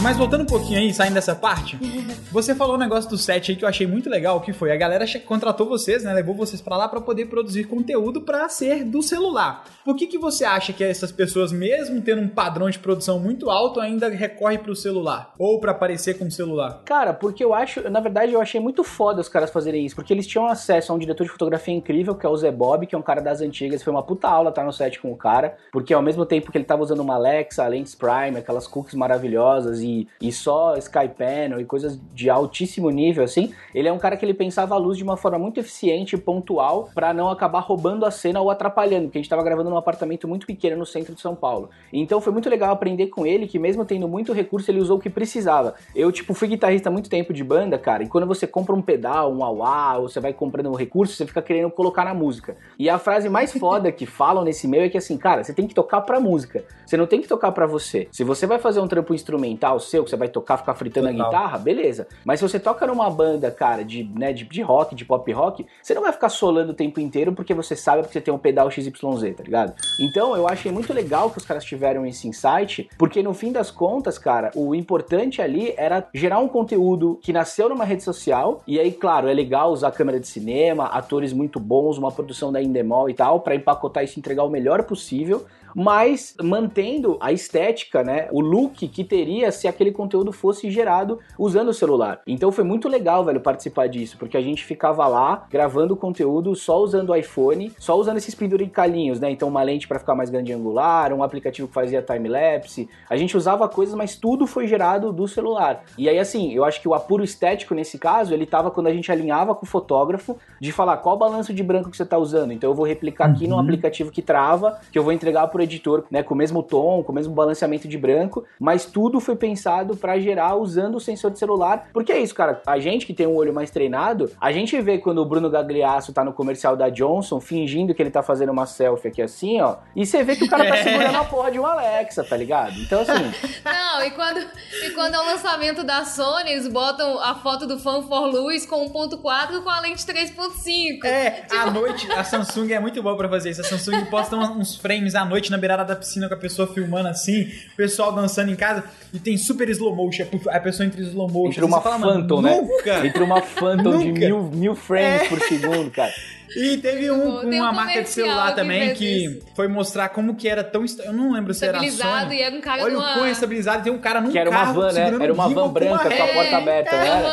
Mas 0.01 0.17
voltando 0.17 0.43
um 0.43 0.47
pouquinho 0.47 0.79
aí, 0.79 0.95
saindo 0.95 1.15
dessa 1.15 1.35
parte, 1.35 1.77
você 2.31 2.55
falou 2.55 2.77
um 2.77 2.79
negócio 2.79 3.11
do 3.11 3.19
set 3.19 3.51
aí 3.51 3.57
que 3.57 3.65
eu 3.65 3.69
achei 3.69 3.85
muito 3.85 4.09
legal, 4.09 4.41
que 4.41 4.53
foi 4.53 4.71
a 4.71 4.77
galera 4.77 5.05
contratou 5.27 5.67
vocês, 5.67 6.05
né, 6.05 6.13
levou 6.13 6.35
vocês 6.35 6.61
pra 6.61 6.77
lá 6.77 6.89
pra 6.89 7.01
poder 7.01 7.27
produzir 7.27 7.65
conteúdo 7.65 8.21
pra 8.21 8.49
ser 8.49 8.85
do 8.85 9.03
celular. 9.03 9.65
Por 9.85 9.97
que 9.97 10.07
que 10.07 10.17
você 10.17 10.45
acha 10.45 10.73
que 10.73 10.85
essas 10.85 11.11
pessoas, 11.11 11.51
mesmo 11.51 12.01
tendo 12.01 12.23
um 12.23 12.29
padrão 12.29 12.71
de 12.71 12.79
produção 12.79 13.19
muito 13.19 13.51
alto, 13.51 13.81
ainda 13.81 14.09
recorrem 14.09 14.59
pro 14.59 14.77
celular 14.77 15.35
ou 15.37 15.59
pra 15.59 15.73
aparecer 15.73 16.17
com 16.17 16.27
o 16.27 16.31
celular? 16.31 16.83
Cara, 16.85 17.13
porque 17.13 17.43
eu 17.43 17.53
acho, 17.53 17.91
na 17.91 18.01
verdade, 18.01 18.33
eu 18.33 18.41
achei 18.41 18.61
muito 18.61 18.85
foda 18.85 19.21
os 19.21 19.29
caras 19.29 19.51
fazerem 19.51 19.85
isso, 19.85 19.97
porque 19.97 20.13
eles 20.13 20.27
tinham 20.27 20.47
acesso 20.47 20.93
a 20.93 20.95
um 20.95 20.99
diretor 20.99 21.25
de 21.25 21.31
fotografia 21.31 21.75
incrível, 21.75 22.15
que 22.15 22.25
é 22.25 22.29
o 22.29 22.37
Zé 22.37 22.53
Bob, 22.53 22.87
que 22.87 22.95
é 22.95 22.99
um 22.99 23.03
cara 23.03 23.21
das 23.21 23.41
antigas, 23.41 23.83
foi 23.83 23.93
uma 23.93 24.03
puta 24.03 24.29
aula 24.29 24.51
estar 24.51 24.65
no 24.65 24.73
set 24.73 25.01
com 25.01 25.11
o 25.11 25.17
cara, 25.17 25.57
porque 25.73 25.93
ao 25.93 26.03
mesmo 26.03 26.25
tempo 26.25 26.53
que 26.53 26.59
ele 26.59 26.65
tava 26.65 26.83
usando 26.83 27.01
uma 27.01 27.15
Alexa, 27.15 27.67
lentes 27.67 27.95
Prime, 27.95 28.39
aquelas 28.39 28.67
cookies 28.67 28.95
maravilhosas 28.95 29.81
e, 29.81 29.88
e 30.21 30.33
só 30.33 30.77
Sky 30.77 31.09
Panel 31.17 31.61
e 31.61 31.65
coisas 31.65 32.01
de 32.13 32.29
altíssimo 32.29 32.91
nível, 32.91 33.25
assim, 33.25 33.53
ele 33.75 33.89
é 33.89 33.93
um 33.93 33.99
cara 33.99 34.17
que 34.17 34.25
ele 34.25 34.35
pensava 34.35 34.75
a 34.75 34.79
luz 34.79 34.97
de 34.97 35.05
uma 35.05 35.17
forma 35.17 35.39
muito 35.39 35.61
eficiente 35.61 36.15
e 36.15 36.19
pontual 36.19 36.91
pra 36.95 37.13
não 37.13 37.29
acabar 37.31 37.61
roubando 37.61 38.05
a 38.05 38.11
cena 38.11 38.41
ou 38.41 38.51
atrapalhando, 38.51 39.05
porque 39.05 39.19
a 39.19 39.21
gente 39.21 39.31
tava 39.31 39.43
gravando 39.43 39.71
num 39.71 39.77
apartamento 39.77 40.27
muito 40.27 40.47
pequeno 40.47 40.77
no 40.77 40.87
centro 40.87 41.15
de 41.15 41.21
São 41.21 41.35
Paulo. 41.35 41.71
Então 41.93 42.21
foi 42.21 42.33
muito 42.33 42.49
legal 42.49 42.73
aprender 42.73 43.09
com 43.09 43.27
ele 43.27 43.47
que 43.47 43.59
mesmo 43.59 43.85
tendo 43.85 44.09
muito 44.09 44.33
recurso, 44.33 44.71
ele 44.71 44.81
usou 44.81 44.99
o 44.99 45.01
que 45.01 45.11
precisava. 45.11 45.75
Eu, 45.95 46.11
tipo, 46.13 46.35
fui 46.35 46.49
guitarrista 46.49 46.89
há 46.89 46.93
muito 46.93 47.11
tempo 47.11 47.33
de 47.33 47.43
banda, 47.43 47.79
cara, 47.79 48.03
e 48.03 48.09
quando 48.09 48.27
você 48.27 48.47
compra 48.47 48.75
um 48.75 48.83
pedal, 48.83 49.33
um 49.33 49.43
auá, 49.43 49.99
ou 49.99 50.09
você 50.09 50.21
vai 50.21 50.33
comprando 50.33 50.71
um 50.71 50.75
recurso, 50.75 51.15
você 51.15 51.27
fica 51.27 51.43
querendo 51.43 51.71
colocar 51.71 52.05
na 52.05 52.15
música. 52.15 52.57
E 52.79 52.89
a 52.89 52.99
frase 52.99 53.29
mais 53.29 53.53
foda 53.59 53.91
que 53.93 54.07
falam 54.07 54.45
nesse 54.45 54.67
meio 54.67 54.85
é 54.85 54.89
que 54.89 54.99
assim, 54.99 55.17
cara, 55.17 55.43
você 55.43 55.53
tem 55.53 55.67
que 55.67 55.75
tocar 55.75 56.03
pra 56.03 56.21
música. 56.21 56.65
Você 56.85 56.97
não 56.97 57.07
tem 57.07 57.21
que 57.21 57.29
tocar 57.29 57.53
pra 57.53 57.67
você. 57.67 58.09
Se 58.11 58.25
você 58.25 58.47
vai 58.47 58.59
fazer 58.59 58.81
um 58.81 58.89
trampo 58.89 59.15
instrumental 59.15 59.78
o 59.79 59.81
seu, 59.81 60.05
que 60.05 60.11
você 60.11 60.17
vai 60.17 60.29
tocar, 60.29 60.59
ficar 60.59 60.75
fritando 60.75 61.09
Total. 61.09 61.23
a 61.23 61.25
guitarra, 61.25 61.59
beleza. 61.59 62.07
Mas 62.25 62.41
se 62.41 62.49
você 62.49 62.61
toca 62.61 62.87
numa 62.87 63.09
banda, 63.11 63.51
cara, 63.51 63.85
de, 63.85 64.05
né, 64.05 64.33
de, 64.33 64.45
de 64.45 64.63
rock, 64.63 64.95
de 64.95 65.05
pop 65.05 65.31
rock, 65.33 65.67
você 65.83 65.95
não 65.95 66.03
vai 66.03 66.13
ficar 66.13 66.29
solando 66.29 66.73
o 66.73 66.75
tempo 66.75 67.01
inteiro 67.01 67.33
porque 67.33 67.55
você 67.55 67.75
sabe 67.75 68.07
que 68.07 68.13
você 68.13 68.21
tem 68.21 68.33
um 68.33 68.39
pedal 68.39 68.71
XYZ, 68.71 68.93
tá 69.37 69.43
ligado? 69.43 69.75
Então 69.99 70.37
eu 70.37 70.47
achei 70.47 70.71
muito 70.71 70.93
legal 70.93 71.31
que 71.31 71.39
os 71.39 71.45
caras 71.45 71.65
tiveram 71.65 72.05
esse 72.05 72.29
insight, 72.29 72.89
porque 72.99 73.23
no 73.23 73.33
fim 73.33 73.53
das 73.53 73.71
contas, 73.71 74.19
cara, 74.19 74.51
o 74.55 74.75
importante 74.75 75.41
ali 75.41 75.73
era 75.77 76.07
gerar 76.13 76.39
um 76.39 76.49
conteúdo 76.49 77.19
que 77.23 77.33
nasceu 77.33 77.69
numa 77.69 77.85
rede 77.85 78.03
social, 78.03 78.63
e 78.67 78.79
aí, 78.79 78.93
claro, 78.93 79.29
é 79.29 79.35
legal 79.35 79.71
usar 79.73 79.93
câmera 79.93 80.21
de 80.21 80.27
cinema, 80.27 80.87
atores 80.87 81.33
muito 81.33 81.59
bons, 81.61 81.99
uma 81.99 82.11
produção 82.11 82.53
da 82.53 82.63
Indemol 82.63 83.09
e 83.09 83.15
tal, 83.15 83.41
para 83.41 83.55
empacotar 83.55 84.05
isso 84.05 84.19
e 84.19 84.21
entregar 84.21 84.45
o 84.45 84.51
melhor 84.51 84.83
possível, 84.85 85.47
mas 85.75 86.35
mantendo 86.43 87.17
a 87.21 87.33
estética, 87.33 88.03
né? 88.03 88.29
O 88.33 88.41
look 88.41 88.87
que 88.89 89.05
teria 89.05 89.51
se 89.53 89.69
aquele 89.69 89.93
conteúdo 89.93 90.33
fosse 90.33 90.71
gerado 90.71 91.19
usando 91.39 91.69
o 91.69 91.75
celular. 91.75 92.21
Então 92.27 92.51
foi 92.53 92.65
muito 92.65 92.89
legal, 92.89 93.25
velho, 93.25 93.41
participar 93.41 93.89
disso, 93.89 94.17
porque 94.19 94.37
a 94.37 94.41
gente 94.41 94.65
ficava 94.65 95.07
lá 95.07 95.47
gravando 95.51 95.95
o 95.95 95.97
conteúdo 95.97 96.55
só 96.55 96.81
usando 96.81 97.11
o 97.11 97.17
iPhone, 97.17 97.73
só 97.79 97.99
usando 97.99 98.17
esses 98.17 98.35
penduricalhinhos, 98.35 99.21
né? 99.21 99.31
Então 99.31 99.49
uma 99.49 99.63
lente 99.63 99.89
para 99.89 99.99
ficar 99.99 100.15
mais 100.15 100.31
grande 100.31 100.53
angular, 100.53 101.13
um 101.13 101.23
aplicativo 101.23 101.69
que 101.69 101.75
fazia 101.75 102.03
time 102.03 102.29
lapse. 102.29 102.89
A 103.09 103.17
gente 103.17 103.37
usava 103.37 103.69
coisas, 103.69 103.95
mas 103.95 104.17
tudo 104.17 104.47
foi 104.47 104.67
gerado 104.67 105.13
do 105.13 105.27
celular. 105.29 105.85
E 105.97 106.09
aí 106.09 106.19
assim, 106.19 106.53
eu 106.53 106.65
acho 106.65 106.81
que 106.81 106.89
o 106.89 106.95
apuro 106.95 107.23
estético 107.25 107.75
nesse 107.75 107.99
caso, 107.99 108.35
ele 108.35 108.47
tava 108.47 108.71
quando 108.71 108.89
a 108.89 108.93
gente 108.93 109.11
alinhava 109.11 109.55
com 109.55 109.65
o 109.65 109.69
fotógrafo 109.69 110.37
de 110.61 110.73
falar 110.73 110.97
qual 110.99 111.17
balanço 111.17 111.53
de 111.53 111.63
branco 111.63 111.91
que 111.91 111.97
você 111.97 112.05
tá 112.05 112.19
usando. 112.19 112.53
Então 112.53 112.71
eu 112.71 112.75
vou 112.75 112.87
replicar 112.87 113.31
aqui 113.31 113.45
uhum. 113.45 113.51
no 113.51 113.59
aplicativo 113.59 114.11
que 114.11 114.23
trava, 114.23 114.79
que 114.91 114.99
eu 114.99 115.03
vou 115.03 115.13
entregar 115.13 115.47
pro 115.49 115.58
editor, 115.63 116.05
né, 116.11 116.23
com 116.23 116.35
o 116.35 116.37
mesmo 116.37 116.63
tom, 116.63 117.03
com 117.03 117.13
o 117.13 117.15
mesmo 117.15 117.35
balanceamento 117.35 117.89
de 117.89 117.99
branco, 117.99 118.45
mas 118.59 118.85
tudo 118.85 119.21
foi 119.21 119.37
pensado 119.37 119.97
para 119.97 120.19
gerar 120.19 120.57
usando 120.57 120.97
o 120.97 121.01
sensor 121.01 121.31
de 121.31 121.39
celular, 121.39 121.89
porque 121.93 122.13
é 122.13 122.19
isso, 122.19 122.35
cara, 122.35 122.63
a 122.67 122.79
gente 122.79 123.07
que 123.07 123.15
tem 123.15 123.27
um 123.27 123.35
olho 123.35 123.53
mais 123.53 123.71
treinado, 123.71 124.31
a 124.41 124.53
gente 124.53 124.81
vê 124.81 124.99
quando 124.99 125.19
o 125.19 125.25
Bruno 125.25 125.51
Gagliasso 125.51 126.13
tá 126.13 126.25
no 126.25 126.33
comercial 126.33 126.77
da 126.77 126.89
Johnson, 126.89 127.41
fingindo 127.41 127.95
que 127.95 128.03
ele 128.03 128.11
tá 128.11 128.23
fazendo 128.23 128.51
uma 128.51 128.67
selfie 128.67 129.09
aqui 129.09 129.23
assim, 129.23 129.61
ó, 129.61 129.77
e 129.95 130.07
você 130.07 130.23
vê 130.23 130.37
que 130.37 130.45
o 130.45 130.49
cara 130.49 130.67
tá 130.67 130.77
segurando 130.83 131.17
a 131.17 131.25
porra 131.25 131.51
de 131.51 131.59
uma 131.59 131.73
Alexa, 131.73 132.25
tá 132.25 132.37
ligado? 132.37 132.79
Então 132.81 133.01
assim... 133.01 133.13
Não, 133.65 134.05
e 134.05 134.11
quando, 134.13 134.39
e 134.39 134.91
quando 134.91 135.15
é 135.15 135.19
o 135.19 135.25
lançamento 135.25 135.85
da 135.85 136.05
Sony, 136.05 136.53
eles 136.53 136.69
botam 136.69 137.19
a 137.21 137.35
foto 137.35 137.67
do 137.67 137.79
Fan 137.79 138.03
for 138.03 138.27
Luz 138.27 138.67
com 138.67 138.89
1.4 138.89 139.63
com 139.63 139.71
a 139.71 139.81
lente 139.81 140.05
3.5. 140.05 141.05
É, 141.05 141.31
tipo... 141.31 141.55
à 141.55 141.71
noite, 141.71 142.11
a 142.13 142.25
Samsung 142.25 142.73
é 142.73 142.81
muito 142.81 143.03
boa 143.03 143.17
pra 143.17 143.29
fazer 143.29 143.51
isso, 143.51 143.61
a 143.61 143.65
Samsung 143.65 144.07
posta 144.07 144.37
uns 144.37 144.77
frames 144.77 145.15
à 145.15 145.25
noite 145.25 145.48
na 145.51 145.59
beirada 145.59 145.85
da 145.85 145.97
piscina 145.97 146.29
com 146.29 146.35
a 146.35 146.39
pessoa 146.39 146.67
filmando 146.73 147.09
assim, 147.09 147.43
o 147.73 147.77
pessoal 147.77 148.13
dançando 148.13 148.51
em 148.51 148.57
casa 148.57 148.85
e 149.13 149.19
tem 149.19 149.37
super 149.37 149.69
slow 149.71 149.95
motion. 149.95 150.25
A 150.49 150.61
pessoa 150.61 150.87
entra 150.87 151.01
em 151.01 151.05
slow 151.05 151.29
motion. 151.29 151.51
Entre 151.51 151.65
uma 151.65 151.81
fala, 151.81 151.99
Phantom, 151.99 152.43
né? 152.43 152.61
Nunca! 152.61 153.07
Entre 153.07 153.23
uma 153.23 153.41
Phantom 153.41 153.99
de 153.99 154.13
mil, 154.13 154.43
mil 154.45 154.75
frames 154.75 155.23
é. 155.23 155.29
por 155.29 155.41
segundo, 155.41 155.91
cara. 155.91 156.13
E 156.57 156.79
teve 156.79 157.11
um, 157.11 157.41
com 157.41 157.51
uma 157.51 157.73
marca 157.73 158.03
de 158.03 158.09
celular 158.09 158.55
também 158.55 158.95
que 158.95 159.27
isso. 159.27 159.47
foi 159.55 159.69
mostrar 159.69 160.09
como 160.09 160.35
que 160.35 160.49
era 160.49 160.65
tão. 160.65 160.85
Eu 161.05 161.13
não 161.13 161.33
lembro 161.33 161.53
se 161.53 161.65
era 161.67 161.79
Sony. 161.79 162.37
e 162.37 162.43
era 162.43 162.55
um 162.55 162.61
cara 162.61 162.83
Olha 162.83 162.95
numa... 162.95 163.11
o 163.11 163.15
cunho 163.15 163.31
estabilizado 163.31 163.81
e 163.81 163.83
tem 163.85 163.93
um 163.93 163.99
cara 163.99 164.21
num 164.21 164.31
que 164.31 164.39
era 164.39 164.51
carro 164.51 164.73
uma 164.73 164.89
van, 164.89 164.93
né? 164.93 165.19
Era 165.21 165.33
uma 165.33 165.49
van 165.49 165.69
branca 165.69 166.11
com 166.11 166.23
a 166.23 166.29
porta 166.29 166.57
aberta, 166.57 166.97
é, 166.97 167.01
né? 167.01 167.33